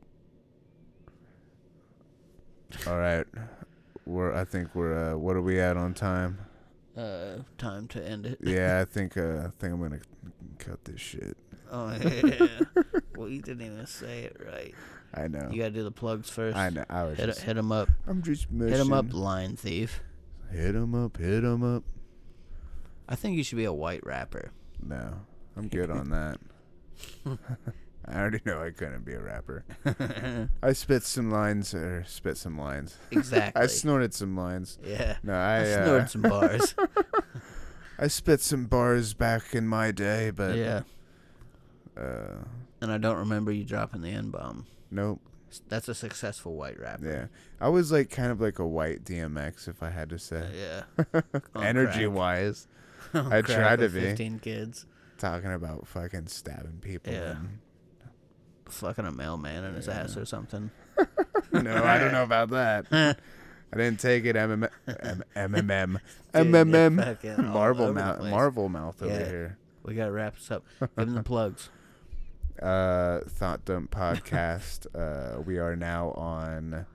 All 2.86 2.98
right, 2.98 3.24
we're. 4.04 4.34
I 4.34 4.44
think 4.44 4.74
we're. 4.74 5.12
Uh, 5.14 5.16
what 5.16 5.34
are 5.34 5.40
we 5.40 5.58
at 5.60 5.78
on 5.78 5.94
time? 5.94 6.38
Uh, 6.94 7.38
time 7.56 7.88
to 7.88 8.06
end 8.06 8.26
it. 8.26 8.38
Yeah, 8.42 8.80
I 8.82 8.84
think. 8.92 9.16
Uh, 9.16 9.44
I 9.46 9.50
think 9.58 9.72
I'm 9.72 9.80
gonna 9.82 10.00
cut 10.58 10.84
this 10.84 11.00
shit. 11.00 11.38
Oh 11.70 11.90
yeah. 12.02 12.48
well, 13.16 13.30
you 13.30 13.40
didn't 13.40 13.64
even 13.64 13.86
say 13.86 14.24
it 14.24 14.36
right. 14.44 14.74
I 15.14 15.28
know. 15.28 15.48
You 15.50 15.58
gotta 15.62 15.70
do 15.70 15.84
the 15.84 15.90
plugs 15.90 16.28
first. 16.28 16.54
I 16.54 16.68
know. 16.68 16.84
I 16.90 17.04
was 17.04 17.16
Hit, 17.18 17.26
just. 17.26 17.40
hit 17.40 17.56
him 17.56 17.72
up. 17.72 17.88
I'm 18.06 18.20
just 18.22 18.48
Hit 18.50 18.78
him 18.78 18.92
up, 18.92 19.12
line 19.14 19.56
thief. 19.56 20.02
Hit 20.50 20.74
him 20.74 20.94
up. 20.94 21.16
Hit 21.16 21.44
him 21.44 21.62
up. 21.62 21.82
I 23.08 23.14
think 23.14 23.38
you 23.38 23.42
should 23.42 23.56
be 23.56 23.64
a 23.64 23.72
white 23.72 24.04
rapper. 24.04 24.52
No, 24.82 25.14
I'm 25.56 25.68
good 25.68 25.90
on 25.90 26.10
that. 26.10 26.38
I 28.06 28.18
already 28.18 28.40
know 28.44 28.60
I 28.62 28.70
couldn't 28.70 29.04
be 29.04 29.12
a 29.14 29.20
rapper. 29.20 29.64
I 30.62 30.72
spit 30.72 31.02
some 31.04 31.30
lines, 31.30 31.72
or 31.74 32.04
spit 32.06 32.36
some 32.36 32.58
lines. 32.58 32.96
exactly. 33.10 33.62
I 33.62 33.66
snorted 33.66 34.12
some 34.12 34.36
lines. 34.36 34.78
yeah. 34.84 35.16
No, 35.22 35.34
I, 35.34 35.58
I, 35.58 35.60
uh, 35.70 35.84
snorted 35.84 36.10
some 36.10 36.22
bars. 36.22 36.74
I 37.98 38.08
spit 38.08 38.40
some 38.40 38.64
bars 38.66 39.14
back 39.14 39.54
in 39.54 39.68
my 39.68 39.92
day, 39.92 40.30
but 40.30 40.56
yeah. 40.56 40.82
uh, 41.96 42.42
And 42.80 42.90
I 42.90 42.98
don't 42.98 43.18
remember 43.18 43.52
you 43.52 43.64
dropping 43.64 44.02
the 44.02 44.10
N 44.10 44.30
bomb. 44.30 44.66
nope. 44.90 45.20
That's 45.68 45.86
a 45.86 45.94
successful 45.94 46.54
white 46.54 46.80
rapper. 46.80 47.06
Yeah, 47.06 47.26
I 47.60 47.68
was 47.68 47.92
like 47.92 48.08
kind 48.08 48.32
of 48.32 48.40
like 48.40 48.58
a 48.58 48.66
white 48.66 49.04
DMX, 49.04 49.68
if 49.68 49.82
I 49.82 49.90
had 49.90 50.08
to 50.08 50.18
say. 50.18 50.48
Yeah. 50.58 51.20
Energy 51.54 52.04
crack. 52.06 52.16
wise, 52.16 52.66
I 53.12 53.42
tried 53.42 53.80
to 53.80 53.90
be. 53.90 54.00
15 54.00 54.38
kids. 54.38 54.86
talking 55.18 55.52
about 55.52 55.86
fucking 55.86 56.28
stabbing 56.28 56.78
people. 56.80 57.12
Yeah. 57.12 57.34
Fucking 58.72 59.04
a 59.06 59.12
mailman 59.12 59.64
in 59.64 59.74
his 59.74 59.88
ass 59.88 60.16
or 60.16 60.24
something. 60.24 60.70
no, 61.52 61.84
I 61.84 61.98
don't 61.98 62.12
know 62.12 62.22
about 62.24 62.50
that. 62.50 62.86
I 63.72 63.76
didn't 63.76 64.00
take 64.00 64.24
it. 64.24 64.36
MMM, 64.36 64.68
MMM, 64.86 66.00
MMM, 66.34 66.96
you're 66.96 67.04
fucking 67.14 67.46
all 67.46 67.52
Marble 67.54 67.84
over 67.84 67.92
the 67.94 68.00
mouth, 68.00 68.18
place. 68.18 68.68
Mouth 68.70 69.02
over 69.02 69.12
Yeah. 69.12 69.26
here. 69.28 69.58
We 69.84 69.94
gotta 69.94 70.12
wrap 70.12 70.34
this 70.36 70.50
up. 70.50 70.64
Give 70.80 70.90
him 71.08 71.14
the 71.14 71.22
plugs. 71.24 71.70
Uh, 72.60 73.20
Thought 73.28 73.64
Dump 73.64 73.90
podcast. 73.90 74.86
uh, 74.94 75.40
we 75.40 75.58
are 75.58 75.74
now 75.74 76.10
on. 76.12 76.86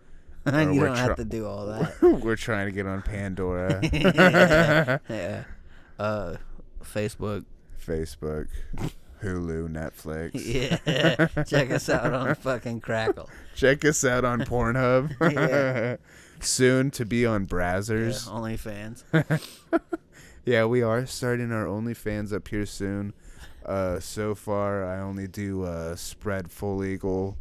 you 0.45 0.51
don't 0.51 0.95
have 0.95 1.17
to 1.17 1.25
do 1.25 1.45
all 1.47 1.65
that. 1.67 2.01
We're 2.01 2.35
trying 2.35 2.67
to 2.67 2.71
get 2.71 2.85
on 2.85 3.01
Pandora, 3.01 3.79
yeah. 3.91 5.43
Uh, 5.99 6.35
Facebook. 6.83 7.45
Facebook, 7.85 8.47
Hulu, 9.23 9.67
Netflix. 9.69 10.31
Yeah. 11.35 11.43
Check 11.43 11.71
us 11.71 11.89
out 11.89 12.13
on 12.13 12.35
fucking 12.47 12.81
Crackle. 12.81 13.29
Check 13.55 13.83
us 13.85 14.03
out 14.05 14.25
on 14.25 14.41
Pornhub. 14.41 15.15
Yeah. 15.33 15.97
Soon 16.39 16.91
to 16.91 17.05
be 17.05 17.25
on 17.25 17.41
Yeah, 17.41 17.47
Brazzers. 17.47 18.27
OnlyFans. 18.29 19.03
Yeah, 20.45 20.65
we 20.65 20.81
are 20.83 21.05
starting 21.05 21.51
our 21.51 21.65
OnlyFans 21.65 22.31
up 22.31 22.47
here 22.47 22.65
soon. 22.65 23.13
Uh, 23.65 23.99
so 23.99 24.33
far, 24.35 24.85
I 24.85 24.99
only 25.01 25.27
do 25.27 25.63
uh, 25.63 25.95
spread 25.95 26.51
full 26.51 26.85
eagle 26.85 27.37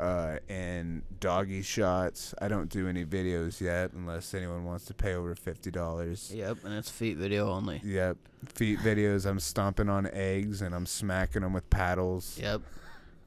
uh, 0.00 0.38
and 0.48 1.02
doggy 1.20 1.62
shots. 1.62 2.34
I 2.40 2.48
don't 2.48 2.70
do 2.70 2.88
any 2.88 3.04
videos 3.04 3.60
yet 3.60 3.92
unless 3.92 4.32
anyone 4.32 4.64
wants 4.64 4.86
to 4.86 4.94
pay 4.94 5.14
over 5.14 5.34
fifty 5.34 5.70
dollars. 5.70 6.32
Yep, 6.34 6.64
and 6.64 6.74
it's 6.74 6.90
feet 6.90 7.18
video 7.18 7.50
only. 7.50 7.80
Yep, 7.84 8.16
feet 8.46 8.78
videos. 8.78 9.26
I'm 9.26 9.38
stomping 9.38 9.88
on 9.88 10.08
eggs 10.12 10.62
and 10.62 10.74
I'm 10.74 10.86
smacking 10.86 11.42
them 11.42 11.52
with 11.52 11.68
paddles. 11.68 12.38
Yep. 12.40 12.62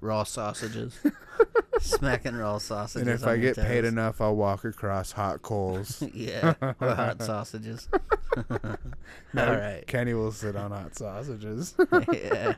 Raw 0.02 0.24
sausages. 0.24 1.00
Smacking 1.80 2.36
raw 2.36 2.58
sausages. 2.58 3.08
and 3.08 3.10
if 3.10 3.26
I 3.26 3.38
get 3.38 3.56
paid 3.56 3.86
enough, 3.86 4.20
I'll 4.20 4.36
walk 4.36 4.66
across 4.66 5.14
hot 5.14 5.42
coals. 5.42 6.04
yeah, 6.14 6.56
or 6.62 6.76
hot 6.94 7.22
sausages. 7.22 7.88
All 8.52 8.58
right. 9.34 9.84
Kenny 9.88 10.14
will 10.14 10.34
sit 10.34 10.58
on 10.58 10.72
hot 10.72 10.96
sausages. 10.96 11.74
yeah, 12.12 12.56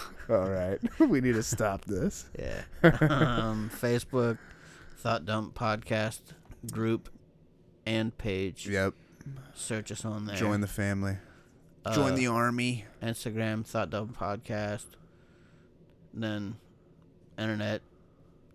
All 0.28 0.48
right, 0.48 0.78
we 1.00 1.20
need 1.20 1.34
to 1.34 1.42
stop 1.42 1.84
this. 1.84 2.26
yeah. 2.38 2.62
Um, 2.82 3.70
Facebook, 3.74 4.38
Thought 4.98 5.24
Dump 5.26 5.54
Podcast 5.54 6.20
group 6.70 7.08
and 7.86 8.16
page. 8.16 8.68
Yep, 8.68 8.94
Search 9.54 9.90
us 9.92 10.04
on 10.04 10.26
there. 10.26 10.36
join 10.36 10.60
the 10.60 10.66
family. 10.66 11.16
Uh, 11.84 11.94
Join 11.94 12.14
the 12.14 12.28
army. 12.28 12.84
Instagram, 13.02 13.66
Thought 13.66 13.90
Dump 13.90 14.16
Podcast. 14.16 14.86
Then, 16.14 16.56
internet, 17.36 17.82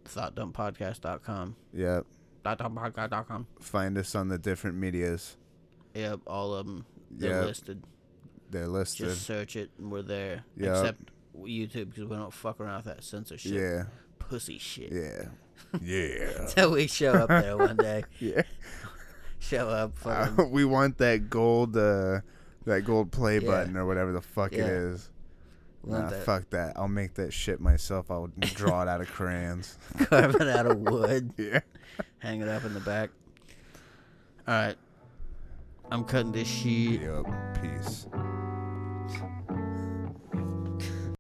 thoughtdumppodcast.com. 0.06 1.56
Yep. 1.74 2.06
Thoughtdumppodcast.com. 2.46 3.48
Find 3.60 3.98
us 3.98 4.16
on 4.16 4.30
the 4.30 4.38
different 4.38 4.78
medias. 4.78 5.36
Yep, 5.94 6.22
all 6.28 6.54
of 6.54 6.66
them. 6.68 6.86
They're 7.12 7.32
Yep. 7.40 7.46
listed. 7.46 7.84
They're 8.50 8.68
listed. 8.68 9.08
Just 9.10 9.24
search 9.24 9.56
it, 9.56 9.72
and 9.78 9.92
we're 9.92 10.02
there. 10.04 10.46
Yep. 10.56 10.70
Except 10.78 11.12
YouTube, 11.46 11.90
because 11.90 12.06
we 12.06 12.16
don't 12.16 12.34
fuck 12.34 12.60
around 12.60 12.86
with 12.86 12.96
that 12.96 13.04
censorship. 13.04 13.52
yeah. 13.54 13.84
Pussy 14.20 14.58
shit. 14.58 14.92
Yeah. 14.92 15.26
Yeah. 15.82 16.42
Until 16.42 16.72
we 16.72 16.88
show 16.88 17.14
up 17.14 17.30
there 17.30 17.58
one 17.58 17.78
day. 17.78 18.04
yeah. 18.20 18.44
Show 19.40 19.68
up. 19.70 19.94
Uh, 20.06 20.46
we 20.50 20.66
want 20.66 20.98
that 21.00 21.30
gold 21.30 21.76
uh 21.76 22.20
that 22.66 22.82
gold 22.86 23.12
play 23.12 23.40
Yeah. 23.40 23.48
button 23.48 23.76
or 23.78 23.86
whatever 23.86 24.12
the 24.12 24.22
fuck 24.22 24.54
it 24.54 24.60
Yeah. 24.60 24.66
is. 24.68 25.10
we 25.84 25.92
want 25.94 26.06
Nah, 26.06 26.10
that 26.12 26.24
fuck 26.26 26.50
that. 26.52 26.74
I'll 26.76 26.88
make 26.88 27.16
that 27.16 27.34
shit 27.34 27.60
myself. 27.60 28.10
I'll 28.12 28.30
draw 28.40 28.84
it 28.84 28.88
out 28.88 29.02
of 29.02 29.08
crayons. 29.08 29.78
carve 30.06 30.36
it 30.36 30.48
out 30.48 30.68
of 30.68 30.78
wood. 30.80 31.32
Yeah. 31.38 31.62
Hang 32.20 32.42
it 32.42 32.48
up 32.50 32.64
in 32.64 32.74
the 32.74 32.80
back. 32.82 33.10
Alright. 34.48 34.78
I'm 35.92 36.04
cutting 36.06 36.32
this 36.34 36.48
shit. 36.48 37.02
Yep. 37.02 37.26
Peace. 37.62 38.06